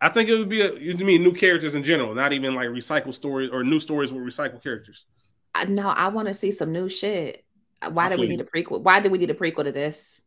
I 0.01 0.09
think 0.09 0.29
it 0.29 0.37
would 0.37 0.47
be 0.47 0.61
a, 0.61 0.73
you 0.75 0.95
mean 0.95 1.23
new 1.23 1.33
characters 1.33 1.75
in 1.75 1.83
general, 1.83 2.13
not 2.15 2.31
even 2.31 2.55
like 2.55 2.69
recycled 2.69 3.15
stories 3.15 3.49
or 3.51 3.63
new 3.63 3.79
stories 3.79 4.13
with 4.13 4.23
recycled 4.23 4.63
characters. 4.63 5.05
I, 5.53 5.65
no, 5.65 5.89
I 5.89 6.07
want 6.07 6.27
to 6.27 6.33
see 6.33 6.51
some 6.51 6.71
new 6.71 6.87
shit. 6.87 7.43
Why 7.91 8.05
I 8.05 8.15
do 8.15 8.21
we 8.21 8.27
need 8.27 8.39
you. 8.39 8.45
a 8.45 8.63
prequel? 8.63 8.81
Why 8.81 8.99
do 8.99 9.09
we 9.09 9.17
need 9.17 9.31
a 9.31 9.33
prequel 9.33 9.63
to 9.63 9.71
this? 9.71 10.21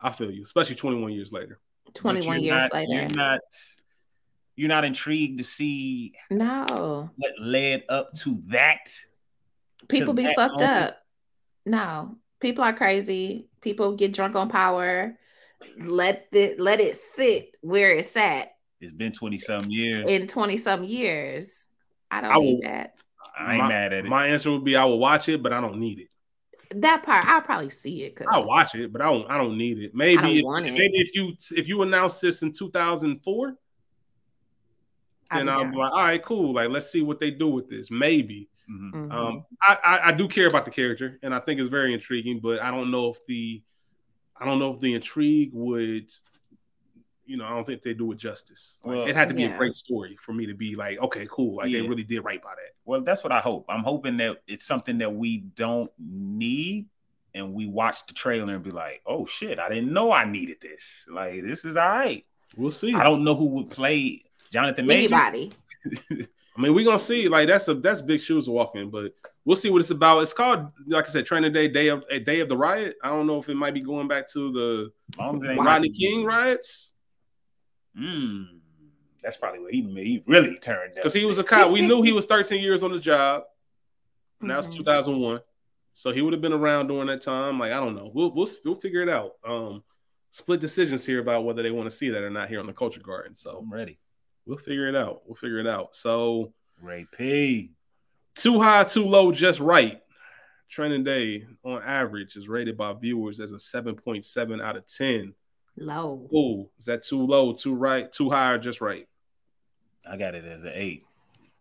I 0.00 0.12
feel 0.12 0.30
you, 0.30 0.42
especially 0.42 0.76
21 0.76 1.12
years 1.12 1.32
later. 1.32 1.58
21 1.94 2.40
years 2.40 2.54
not, 2.54 2.74
later. 2.74 2.92
You're 2.92 3.08
not 3.08 3.40
you're 4.56 4.68
not 4.68 4.84
intrigued 4.84 5.38
to 5.38 5.44
see 5.44 6.14
no 6.30 7.10
what 7.16 7.32
led 7.40 7.84
up 7.88 8.12
to 8.14 8.40
that. 8.48 8.90
People 9.88 10.14
to 10.14 10.14
be 10.14 10.22
that 10.24 10.36
fucked 10.36 10.60
moment. 10.60 10.82
up. 10.82 11.02
No. 11.64 12.16
People 12.40 12.64
are 12.64 12.72
crazy. 12.72 13.48
People 13.60 13.96
get 13.96 14.12
drunk 14.12 14.34
on 14.34 14.48
power. 14.48 15.16
Let 15.78 16.30
the 16.32 16.54
let 16.58 16.80
it 16.80 16.96
sit 16.96 17.54
where 17.60 17.94
it's 17.94 18.16
at 18.16 18.56
it's 18.80 18.92
been 18.92 19.12
20 19.12 19.38
some 19.38 19.70
years. 19.70 20.04
In 20.08 20.26
20 20.26 20.56
some 20.56 20.84
years. 20.84 21.66
I 22.10 22.20
don't 22.20 22.32
I 22.32 22.38
need 22.38 22.62
that. 22.62 22.94
I 23.38 23.54
ain't 23.54 23.62
my, 23.62 23.68
mad 23.68 23.92
at 23.92 24.04
it. 24.04 24.08
My 24.08 24.28
answer 24.28 24.50
would 24.52 24.64
be 24.64 24.76
I 24.76 24.84
will 24.84 24.98
watch 24.98 25.28
it, 25.28 25.42
but 25.42 25.52
I 25.52 25.60
don't 25.60 25.78
need 25.78 26.00
it. 26.00 26.08
That 26.80 27.04
part, 27.04 27.24
I'll 27.26 27.40
probably 27.40 27.70
see 27.70 28.02
it. 28.04 28.18
I'll 28.28 28.44
watch 28.44 28.74
it, 28.74 28.92
but 28.92 29.00
I 29.00 29.06
don't. 29.06 29.30
I 29.30 29.38
don't 29.38 29.56
need 29.56 29.78
it. 29.78 29.94
Maybe, 29.94 30.40
if, 30.40 30.44
it. 30.44 30.72
maybe 30.72 30.98
if 30.98 31.14
you 31.14 31.34
if 31.56 31.68
you 31.68 31.82
announce 31.82 32.20
this 32.20 32.42
in 32.42 32.52
2004, 32.52 33.56
then 35.30 35.48
I'll 35.48 35.64
be 35.64 35.76
like, 35.76 35.92
all 35.92 36.04
right, 36.04 36.22
cool. 36.22 36.54
Like, 36.54 36.68
let's 36.68 36.90
see 36.90 37.02
what 37.02 37.18
they 37.18 37.30
do 37.30 37.48
with 37.48 37.68
this. 37.68 37.90
Maybe. 37.90 38.48
Mm-hmm. 38.70 38.96
mm-hmm. 38.96 39.12
Um, 39.12 39.46
I, 39.62 39.78
I, 39.82 40.08
I 40.08 40.12
do 40.12 40.28
care 40.28 40.48
about 40.48 40.64
the 40.64 40.70
character, 40.70 41.18
and 41.22 41.34
I 41.34 41.40
think 41.40 41.60
it's 41.60 41.70
very 41.70 41.94
intriguing. 41.94 42.40
But 42.40 42.60
I 42.60 42.70
don't 42.70 42.90
know 42.90 43.08
if 43.08 43.24
the 43.26 43.62
I 44.38 44.44
don't 44.44 44.58
know 44.58 44.72
if 44.72 44.80
the 44.80 44.94
intrigue 44.94 45.50
would 45.54 46.12
you 47.26 47.36
know, 47.36 47.44
I 47.44 47.50
don't 47.50 47.64
think 47.64 47.82
they 47.82 47.94
do 47.94 48.12
it 48.12 48.18
justice. 48.18 48.78
Like, 48.84 48.96
well, 48.96 49.06
it 49.06 49.16
had 49.16 49.28
to 49.28 49.34
be 49.34 49.42
yeah. 49.42 49.54
a 49.54 49.58
great 49.58 49.74
story 49.74 50.16
for 50.20 50.32
me 50.32 50.46
to 50.46 50.54
be 50.54 50.74
like, 50.74 50.98
okay, 50.98 51.26
cool. 51.30 51.56
Like 51.56 51.68
yeah. 51.68 51.82
they 51.82 51.88
really 51.88 52.04
did 52.04 52.20
right 52.20 52.42
by 52.42 52.50
that. 52.50 52.74
Well, 52.84 53.02
that's 53.02 53.24
what 53.24 53.32
I 53.32 53.40
hope. 53.40 53.66
I'm 53.68 53.82
hoping 53.82 54.16
that 54.18 54.42
it's 54.46 54.64
something 54.64 54.98
that 54.98 55.12
we 55.12 55.38
don't 55.38 55.90
need 55.98 56.86
and 57.34 57.52
we 57.52 57.66
watch 57.66 58.06
the 58.06 58.14
trailer 58.14 58.54
and 58.54 58.64
be 58.64 58.70
like, 58.70 59.02
oh 59.06 59.26
shit, 59.26 59.58
I 59.58 59.68
didn't 59.68 59.92
know 59.92 60.12
I 60.12 60.24
needed 60.24 60.58
this. 60.60 61.04
Like 61.08 61.42
this 61.42 61.64
is 61.64 61.76
all 61.76 61.88
right. 61.88 62.24
We'll 62.56 62.70
see. 62.70 62.94
I 62.94 63.02
don't 63.02 63.24
know 63.24 63.34
who 63.34 63.46
would 63.48 63.70
play 63.70 64.22
Jonathan 64.50 64.86
Majors. 64.86 65.12
Anybody. 65.12 65.52
I 66.56 66.60
mean, 66.60 66.74
we're 66.74 66.84
gonna 66.84 66.98
see. 66.98 67.28
Like 67.28 67.48
that's 67.48 67.68
a 67.68 67.74
that's 67.74 68.00
big 68.00 68.20
shoes 68.20 68.48
walking, 68.48 68.90
but 68.90 69.12
we'll 69.44 69.56
see 69.56 69.68
what 69.68 69.80
it's 69.80 69.90
about. 69.90 70.20
It's 70.20 70.32
called, 70.32 70.68
like 70.86 71.06
I 71.06 71.10
said, 71.10 71.26
Training 71.26 71.52
Day, 71.52 71.68
Day 71.68 71.88
of 71.88 72.04
a 72.10 72.18
Day 72.18 72.40
of 72.40 72.48
the 72.48 72.56
Riot. 72.56 72.96
I 73.02 73.10
don't 73.10 73.26
know 73.26 73.38
if 73.38 73.48
it 73.48 73.54
might 73.56 73.74
be 73.74 73.82
going 73.82 74.08
back 74.08 74.26
to 74.32 74.52
the 74.52 74.92
Rodney 75.18 75.90
King 75.90 76.24
riots. 76.24 76.92
Mm, 77.98 78.46
that's 79.22 79.36
probably 79.36 79.60
what 79.60 79.72
he 79.72 79.82
he 79.82 80.22
really 80.26 80.58
turned 80.58 80.90
out 80.90 80.96
because 80.96 81.14
he 81.14 81.24
was 81.24 81.38
a 81.38 81.44
cop. 81.44 81.70
we 81.70 81.82
knew 81.82 82.02
he 82.02 82.12
was 82.12 82.26
13 82.26 82.62
years 82.62 82.82
on 82.82 82.92
the 82.92 82.98
job. 82.98 83.44
Now 84.40 84.58
it's 84.58 84.68
mm-hmm. 84.68 84.78
2001, 84.78 85.40
so 85.94 86.12
he 86.12 86.20
would 86.20 86.32
have 86.32 86.42
been 86.42 86.52
around 86.52 86.88
during 86.88 87.06
that 87.06 87.22
time. 87.22 87.58
Like 87.58 87.72
I 87.72 87.80
don't 87.80 87.94
know. 87.94 88.10
We'll 88.12 88.32
we'll 88.32 88.48
we'll 88.64 88.74
figure 88.74 89.02
it 89.02 89.08
out. 89.08 89.32
Um, 89.46 89.82
split 90.30 90.60
decisions 90.60 91.06
here 91.06 91.20
about 91.20 91.44
whether 91.44 91.62
they 91.62 91.70
want 91.70 91.88
to 91.88 91.96
see 91.96 92.10
that 92.10 92.22
or 92.22 92.30
not 92.30 92.48
here 92.48 92.60
on 92.60 92.66
the 92.66 92.72
Culture 92.72 93.00
Garden. 93.00 93.34
So 93.34 93.58
I'm 93.58 93.72
ready. 93.72 93.98
We'll 94.44 94.58
figure 94.58 94.88
it 94.88 94.94
out. 94.94 95.22
We'll 95.24 95.34
figure 95.34 95.58
it 95.58 95.66
out. 95.66 95.96
So 95.96 96.52
Ray 96.80 97.06
P. 97.16 97.72
Too 98.34 98.60
high, 98.60 98.84
too 98.84 99.06
low, 99.06 99.32
just 99.32 99.60
right. 99.60 100.00
Training 100.68 101.04
Day 101.04 101.46
on 101.64 101.82
average 101.82 102.36
is 102.36 102.48
rated 102.48 102.76
by 102.76 102.92
viewers 102.92 103.40
as 103.40 103.52
a 103.52 103.56
7.7 103.56 104.62
out 104.62 104.76
of 104.76 104.86
10. 104.86 105.32
Low. 105.76 106.28
Ooh, 106.34 106.68
is 106.78 106.86
that 106.86 107.02
too 107.02 107.26
low, 107.26 107.52
too 107.52 107.74
right, 107.74 108.10
too 108.10 108.30
high, 108.30 108.52
or 108.52 108.58
just 108.58 108.80
right? 108.80 109.06
I 110.08 110.16
got 110.16 110.34
it 110.34 110.44
as 110.44 110.62
an 110.62 110.72
eight. 110.74 111.04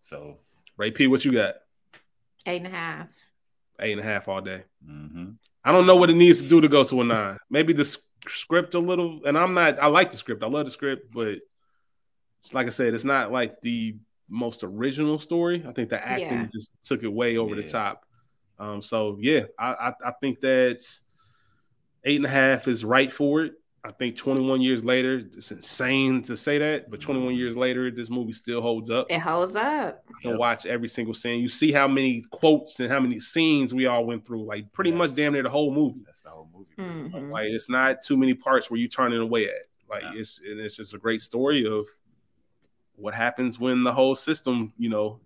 So 0.01 0.37
Ray 0.77 0.91
P, 0.91 1.07
what 1.07 1.25
you 1.25 1.33
got? 1.33 1.55
Eight 2.45 2.57
and 2.57 2.67
a 2.67 2.69
half. 2.69 3.09
Eight 3.79 3.91
and 3.91 4.01
a 4.01 4.03
half 4.03 4.27
all 4.27 4.41
day. 4.41 4.63
Mm-hmm. 4.87 5.31
I 5.63 5.71
don't 5.71 5.85
know 5.85 5.95
what 5.95 6.09
it 6.09 6.15
needs 6.15 6.41
to 6.43 6.47
do 6.47 6.61
to 6.61 6.67
go 6.67 6.83
to 6.83 7.01
a 7.01 7.03
nine. 7.03 7.39
Maybe 7.49 7.73
the 7.73 7.97
script 8.27 8.75
a 8.75 8.79
little, 8.79 9.21
and 9.25 9.37
I'm 9.37 9.53
not. 9.53 9.79
I 9.79 9.87
like 9.87 10.11
the 10.11 10.17
script. 10.17 10.43
I 10.43 10.47
love 10.47 10.65
the 10.65 10.71
script, 10.71 11.11
but 11.13 11.39
it's 12.41 12.53
like 12.53 12.67
I 12.67 12.69
said, 12.69 12.93
it's 12.93 13.03
not 13.03 13.31
like 13.31 13.61
the 13.61 13.97
most 14.29 14.63
original 14.63 15.19
story. 15.19 15.65
I 15.67 15.71
think 15.71 15.89
the 15.89 16.03
acting 16.03 16.41
yeah. 16.41 16.47
just 16.53 16.75
took 16.83 17.03
it 17.03 17.11
way 17.11 17.37
over 17.37 17.55
yeah. 17.55 17.61
the 17.61 17.67
top. 17.67 18.05
Um, 18.59 18.81
so 18.81 19.17
yeah, 19.19 19.41
I, 19.59 19.71
I 19.73 19.93
I 20.05 20.11
think 20.21 20.39
that 20.41 20.87
eight 22.03 22.17
and 22.17 22.25
a 22.25 22.29
half 22.29 22.67
is 22.67 22.85
right 22.85 23.11
for 23.11 23.41
it. 23.41 23.53
I 23.85 23.91
think 23.91 24.17
21 24.17 24.61
years 24.61 24.83
later, 24.83 25.21
it's 25.37 25.51
insane 25.51 26.23
to 26.23 26.35
say 26.35 26.57
that, 26.57 26.89
but 26.89 26.99
21 26.99 27.35
years 27.35 27.55
later, 27.55 27.91
this 27.91 28.09
movie 28.09 28.33
still 28.33 28.59
holds 28.59 28.89
up. 28.89 29.05
It 29.11 29.19
holds 29.19 29.55
up. 29.55 30.03
You 30.07 30.31
can 30.31 30.37
watch 30.39 30.65
every 30.65 30.87
single 30.87 31.13
scene. 31.13 31.39
You 31.39 31.47
see 31.47 31.71
how 31.71 31.87
many 31.87 32.23
quotes 32.31 32.79
and 32.79 32.91
how 32.91 32.99
many 32.99 33.19
scenes 33.19 33.75
we 33.75 33.85
all 33.85 34.03
went 34.03 34.25
through, 34.25 34.43
like 34.43 34.71
pretty 34.71 34.89
yes. 34.89 34.97
much 34.97 35.15
damn 35.15 35.33
near 35.33 35.43
the 35.43 35.49
whole 35.49 35.71
movie. 35.71 36.01
That's 36.03 36.21
the 36.21 36.31
whole 36.31 36.49
movie. 36.51 36.75
Mm-hmm. 36.79 37.31
Like 37.31 37.45
it's 37.49 37.69
not 37.69 38.01
too 38.01 38.17
many 38.17 38.33
parts 38.33 38.71
where 38.71 38.79
you 38.79 38.87
turn 38.87 39.13
it 39.13 39.21
away 39.21 39.45
at. 39.45 39.67
Like 39.87 40.01
yeah. 40.01 40.19
it's 40.19 40.41
it's 40.43 40.77
just 40.77 40.95
a 40.95 40.97
great 40.97 41.21
story 41.21 41.67
of 41.67 41.85
what 42.95 43.13
happens 43.13 43.59
when 43.59 43.83
the 43.83 43.93
whole 43.93 44.15
system, 44.15 44.73
you 44.77 44.89
know, 44.89 45.19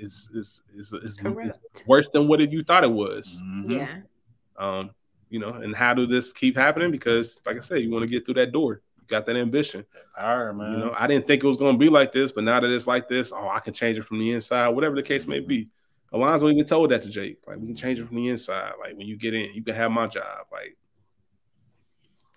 is 0.00 0.30
is 0.32 0.62
is, 0.76 0.92
is, 0.92 1.18
is 1.18 1.58
worse 1.86 2.08
than 2.10 2.28
what 2.28 2.40
you 2.52 2.62
thought 2.62 2.84
it 2.84 2.92
was. 2.92 3.42
Mm-hmm. 3.44 3.70
Yeah. 3.72 3.96
Um, 4.56 4.90
you 5.34 5.40
know, 5.40 5.48
and 5.48 5.74
how 5.74 5.92
do 5.92 6.06
this 6.06 6.32
keep 6.32 6.56
happening? 6.56 6.92
Because, 6.92 7.40
like 7.44 7.56
I 7.56 7.58
said, 7.58 7.80
you 7.80 7.90
want 7.90 8.04
to 8.04 8.06
get 8.06 8.24
through 8.24 8.34
that 8.34 8.52
door. 8.52 8.82
You 9.00 9.06
got 9.08 9.26
that 9.26 9.34
ambition. 9.34 9.84
Power, 10.16 10.52
man. 10.52 10.70
You 10.70 10.78
know, 10.78 10.94
I 10.96 11.08
didn't 11.08 11.26
think 11.26 11.42
it 11.42 11.46
was 11.46 11.56
going 11.56 11.74
to 11.74 11.78
be 11.78 11.88
like 11.88 12.12
this, 12.12 12.30
but 12.30 12.44
now 12.44 12.60
that 12.60 12.70
it's 12.70 12.86
like 12.86 13.08
this, 13.08 13.32
oh, 13.32 13.48
I 13.48 13.58
can 13.58 13.74
change 13.74 13.98
it 13.98 14.04
from 14.04 14.20
the 14.20 14.30
inside, 14.30 14.68
whatever 14.68 14.94
the 14.94 15.02
case 15.02 15.26
may 15.26 15.40
mm-hmm. 15.40 15.48
be. 15.48 15.68
Alonzo 16.12 16.48
even 16.48 16.64
told 16.64 16.92
that 16.92 17.02
to 17.02 17.08
Jake. 17.08 17.38
Like, 17.48 17.56
we 17.56 17.66
can 17.66 17.74
change 17.74 17.98
it 17.98 18.06
from 18.06 18.14
the 18.14 18.28
inside. 18.28 18.74
Like, 18.78 18.96
when 18.96 19.08
you 19.08 19.16
get 19.16 19.34
in, 19.34 19.52
you 19.54 19.64
can 19.64 19.74
have 19.74 19.90
my 19.90 20.06
job. 20.06 20.46
Like, 20.52 20.76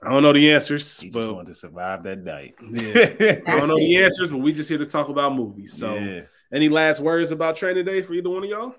I 0.01 0.09
don't 0.09 0.23
know 0.23 0.33
the 0.33 0.51
answers. 0.51 0.99
He 0.99 1.11
but, 1.11 1.19
just 1.19 1.31
wanted 1.31 1.47
to 1.49 1.53
survive 1.53 2.01
that 2.01 2.23
night. 2.23 2.55
Yeah. 2.59 3.41
I 3.45 3.59
don't 3.59 3.67
know 3.67 3.77
the 3.77 4.03
answers, 4.03 4.31
but 4.31 4.39
we 4.39 4.53
just 4.53 4.69
here 4.69 4.79
to 4.79 4.87
talk 4.87 5.09
about 5.09 5.35
movies. 5.35 5.73
So, 5.73 5.93
yeah. 5.93 6.21
any 6.51 6.67
last 6.67 6.99
words 6.99 7.29
about 7.29 7.57
training 7.57 7.85
day 7.85 8.01
for 8.01 8.15
either 8.15 8.31
one 8.31 8.43
of 8.43 8.49
y'all? 8.49 8.75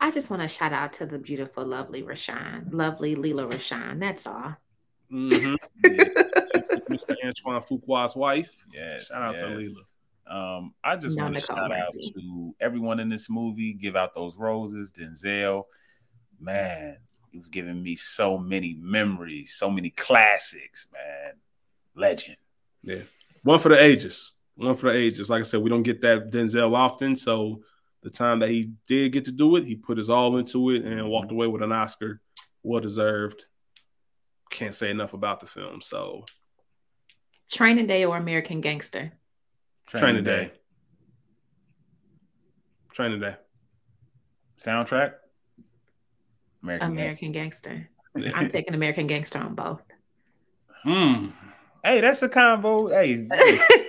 I 0.00 0.10
just 0.10 0.30
want 0.30 0.42
to 0.42 0.48
shout 0.48 0.72
out 0.72 0.92
to 0.94 1.06
the 1.06 1.18
beautiful, 1.18 1.64
lovely 1.66 2.02
Rochon, 2.02 2.72
lovely 2.72 3.16
Lela 3.16 3.46
Rochon. 3.46 3.98
That's 3.98 4.26
all. 4.26 4.56
Mm-hmm. 5.12 5.54
yeah. 5.84 6.04
Mr. 6.88 7.16
Antoine 7.24 7.62
Fuqua's 7.62 8.14
wife. 8.14 8.64
Yes. 8.76 9.06
Shout 9.06 9.22
out 9.22 9.32
yes. 9.34 9.42
to 9.42 9.48
Lela. 9.48 9.82
Um, 10.30 10.74
I 10.84 10.96
just 10.96 11.16
no, 11.16 11.24
want 11.24 11.36
to 11.36 11.40
shout 11.40 11.72
out 11.72 11.92
to 11.92 12.54
everyone 12.60 13.00
in 13.00 13.08
this 13.08 13.30
movie. 13.30 13.72
Give 13.72 13.96
out 13.96 14.14
those 14.14 14.36
roses, 14.36 14.92
Denzel. 14.92 15.64
Man, 16.38 16.98
you've 17.32 17.50
given 17.50 17.82
me 17.82 17.96
so 17.96 18.38
many 18.38 18.76
memories, 18.80 19.54
so 19.54 19.70
many 19.70 19.90
classics, 19.90 20.86
man. 20.92 21.34
Legend. 21.94 22.36
Yeah. 22.82 23.02
One 23.42 23.58
for 23.58 23.70
the 23.70 23.82
ages. 23.82 24.32
One 24.54 24.74
for 24.74 24.92
the 24.92 24.98
ages. 24.98 25.30
Like 25.30 25.40
I 25.40 25.44
said, 25.44 25.62
we 25.62 25.70
don't 25.70 25.82
get 25.82 26.02
that 26.02 26.30
Denzel 26.30 26.74
often, 26.74 27.16
so 27.16 27.62
the 28.02 28.10
time 28.10 28.38
that 28.40 28.50
he 28.50 28.72
did 28.86 29.12
get 29.12 29.24
to 29.26 29.32
do 29.32 29.56
it, 29.56 29.64
he 29.64 29.74
put 29.74 29.98
his 29.98 30.10
all 30.10 30.36
into 30.36 30.70
it 30.70 30.84
and 30.84 31.08
walked 31.08 31.32
away 31.32 31.46
with 31.46 31.62
an 31.62 31.72
Oscar, 31.72 32.20
well 32.62 32.80
deserved. 32.80 33.44
Can't 34.50 34.74
say 34.74 34.90
enough 34.90 35.12
about 35.12 35.40
the 35.40 35.46
film. 35.46 35.80
So, 35.80 36.24
Training 37.50 37.86
Day 37.86 38.04
or 38.04 38.16
American 38.16 38.60
Gangster? 38.60 39.12
Training, 39.86 40.22
Training 40.22 40.24
Day. 40.24 40.44
Day. 40.44 40.52
Training 42.92 43.20
Day. 43.20 43.36
Soundtrack? 44.58 45.14
American, 46.62 46.90
American 46.90 47.32
Gangster. 47.32 47.88
I'm 48.34 48.48
taking 48.48 48.74
American 48.74 49.06
Gangster 49.06 49.38
on 49.38 49.54
both. 49.54 49.82
Hmm. 50.82 51.28
Hey, 51.84 52.00
that's 52.00 52.22
a 52.22 52.28
combo. 52.28 52.88
Hey. 52.88 53.28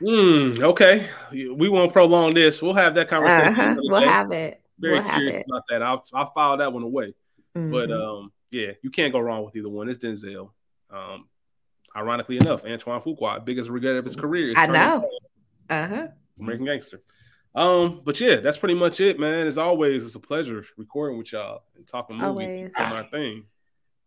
Mm, 0.00 0.60
okay, 0.60 1.08
we 1.32 1.68
won't 1.68 1.92
prolong 1.92 2.34
this. 2.34 2.60
We'll 2.60 2.74
have 2.74 2.94
that 2.96 3.08
conversation. 3.08 3.58
Uh-huh. 3.58 3.76
We'll 3.78 4.00
day. 4.00 4.06
have 4.06 4.30
it. 4.32 4.60
Very 4.78 5.00
we'll 5.00 5.08
curious 5.10 5.36
it. 5.38 5.46
about 5.48 5.62
that. 5.70 5.82
I'll 5.82 6.04
I'll 6.12 6.30
file 6.32 6.56
that 6.58 6.72
one 6.72 6.82
away. 6.82 7.14
But 7.54 7.88
Mhm. 7.88 7.92
um, 8.20 8.32
yeah, 8.50 8.72
you 8.82 8.90
can't 8.90 9.12
go 9.12 9.18
wrong 9.20 9.44
with 9.44 9.56
either 9.56 9.68
one. 9.70 9.88
It's 9.88 9.98
Denzel. 9.98 10.50
Um, 10.90 11.28
ironically 11.96 12.36
enough, 12.36 12.66
Antoine 12.66 13.00
Fuqua, 13.00 13.42
biggest 13.44 13.70
regret 13.70 13.96
of 13.96 14.04
his 14.04 14.16
career. 14.16 14.50
is 14.50 14.56
I 14.58 14.66
know. 14.66 15.08
uh-huh. 15.70 16.08
American 16.38 16.66
Gangster. 16.66 17.00
Um, 17.54 18.02
but 18.04 18.20
yeah, 18.20 18.36
that's 18.36 18.58
pretty 18.58 18.74
much 18.74 19.00
it, 19.00 19.18
man. 19.18 19.46
As 19.46 19.56
always, 19.56 20.04
it's 20.04 20.14
a 20.14 20.20
pleasure 20.20 20.62
recording 20.76 21.16
with 21.16 21.32
y'all 21.32 21.62
and 21.74 21.86
talking 21.86 22.18
movies 22.18 22.50
Always. 22.50 22.72
and 22.76 22.90
my 22.90 23.02
thing. 23.04 23.46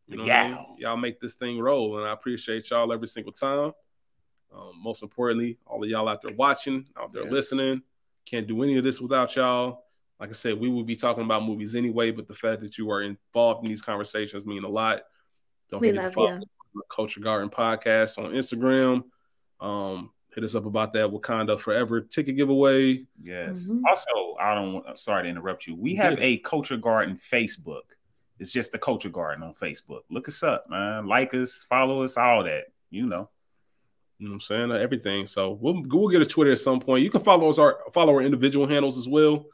The 0.08 0.18
know 0.18 0.24
what 0.24 0.32
I 0.32 0.48
mean? 0.52 0.66
Y'all 0.78 0.98
make 0.98 1.20
this 1.20 1.34
thing 1.36 1.60
roll, 1.60 1.98
and 1.98 2.08
I 2.08 2.12
appreciate 2.14 2.70
y'all 2.70 2.94
every 2.94 3.08
single 3.08 3.32
time. 3.34 3.74
Um, 4.54 4.74
most 4.82 5.04
importantly, 5.04 5.58
all 5.66 5.84
of 5.84 5.90
y'all 5.90 6.08
out 6.08 6.22
there 6.22 6.36
watching, 6.36 6.86
out 6.98 7.12
there 7.12 7.24
Yes. 7.24 7.32
listening. 7.32 7.82
Can't 8.26 8.48
do 8.48 8.64
any 8.64 8.78
of 8.78 8.84
this 8.84 9.00
without 9.00 9.36
y'all. 9.36 9.86
Like 10.20 10.30
I 10.30 10.34
said, 10.34 10.60
we 10.60 10.70
would 10.70 10.86
be 10.86 10.96
talking 10.96 11.24
about 11.24 11.46
movies 11.46 11.76
anyway, 11.76 12.12
but 12.12 12.28
the 12.28 12.34
fact 12.34 12.62
that 12.62 12.78
you 12.78 12.90
are 12.92 13.02
involved 13.04 13.64
in 13.64 13.70
these 13.70 13.82
conversations 13.82 14.46
mean 14.46 14.64
a 14.64 14.70
lot. 14.70 15.02
Don't 15.70 15.80
We 15.82 15.90
forget 15.90 16.02
to 16.02 16.06
love 16.08 16.14
follow 16.14 16.34
you. 16.40 16.46
the 16.76 16.82
Culture 16.90 17.20
Garden 17.22 17.50
podcast 17.50 18.18
on 18.24 18.32
Instagram. 18.34 19.04
Um, 19.62 20.12
hit 20.34 20.44
us 20.44 20.56
up 20.56 20.66
about 20.66 20.94
that 20.94 21.10
Wakanda 21.10 21.60
Forever 21.60 22.02
ticket 22.02 22.36
giveaway. 22.36 23.06
Yes. 23.22 23.70
Mhm. 23.72 23.82
Also, 23.88 24.36
I 24.40 24.56
don't. 24.56 24.74
want- 24.74 24.98
Sorry 25.00 25.24
to 25.24 25.30
interrupt 25.30 25.68
you. 25.68 25.76
We 25.76 25.96
have 25.96 26.16
good. 26.16 26.24
a 26.24 26.38
Culture 26.40 26.78
Garden 26.78 27.18
Facebook. 27.18 27.84
It's 28.40 28.52
just 28.52 28.72
the 28.72 28.80
Culture 28.80 29.10
Garden 29.10 29.44
on 29.44 29.54
Facebook. 29.54 30.02
Look 30.10 30.28
us 30.28 30.44
up, 30.44 30.70
man. 30.70 31.08
Like 31.08 31.34
us, 31.34 31.64
follow 31.64 32.04
us, 32.04 32.18
all 32.18 32.44
that. 32.44 32.66
You 32.90 33.06
know. 33.06 33.30
You 34.20 34.26
know 34.26 34.32
what 34.32 34.36
I'm 34.36 34.42
saying? 34.42 34.72
Everything. 34.74 35.28
So 35.28 35.52
we'll 35.52 35.82
we'll 35.86 36.10
get 36.10 36.22
a 36.22 36.26
Twitter 36.26 36.52
at 36.52 36.60
some 36.60 36.82
point. 36.82 37.04
You 37.04 37.10
can 37.10 37.22
follow 37.22 37.50
us 37.50 37.58
our 37.58 37.80
follow 37.94 38.14
our 38.14 38.22
individual 38.22 38.68
handles 38.68 38.98
as 38.98 39.08
well. 39.08 39.46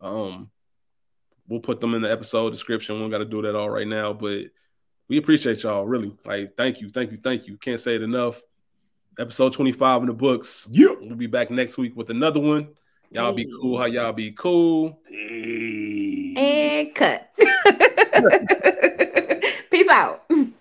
Um, 0.00 0.50
we'll 1.48 1.60
put 1.60 1.80
them 1.80 1.94
in 1.94 2.02
the 2.02 2.10
episode 2.10 2.50
description. 2.50 2.96
We 2.96 3.02
don't 3.02 3.10
got 3.10 3.18
to 3.18 3.24
do 3.24 3.42
that 3.42 3.54
all 3.54 3.70
right 3.70 3.86
now, 3.86 4.12
but 4.12 4.46
we 5.08 5.18
appreciate 5.18 5.62
y'all 5.62 5.86
really. 5.86 6.12
Like, 6.24 6.56
thank 6.56 6.80
you, 6.80 6.90
thank 6.90 7.12
you, 7.12 7.18
thank 7.22 7.46
you. 7.46 7.56
Can't 7.58 7.80
say 7.80 7.94
it 7.94 8.02
enough. 8.02 8.42
Episode 9.18 9.52
25 9.52 10.02
in 10.02 10.08
the 10.08 10.12
books. 10.12 10.66
Yeah. 10.70 10.94
We'll 11.00 11.16
be 11.16 11.26
back 11.26 11.50
next 11.50 11.78
week 11.78 11.96
with 11.96 12.10
another 12.10 12.40
one. 12.40 12.68
Y'all 13.10 13.32
be 13.32 13.50
cool. 13.60 13.78
How 13.78 13.86
y'all 13.86 14.12
be 14.12 14.32
cool? 14.32 15.00
Peace. 15.08 16.36
And 16.36 16.94
cut. 16.94 17.30
Peace 19.70 19.88
out. 19.88 20.24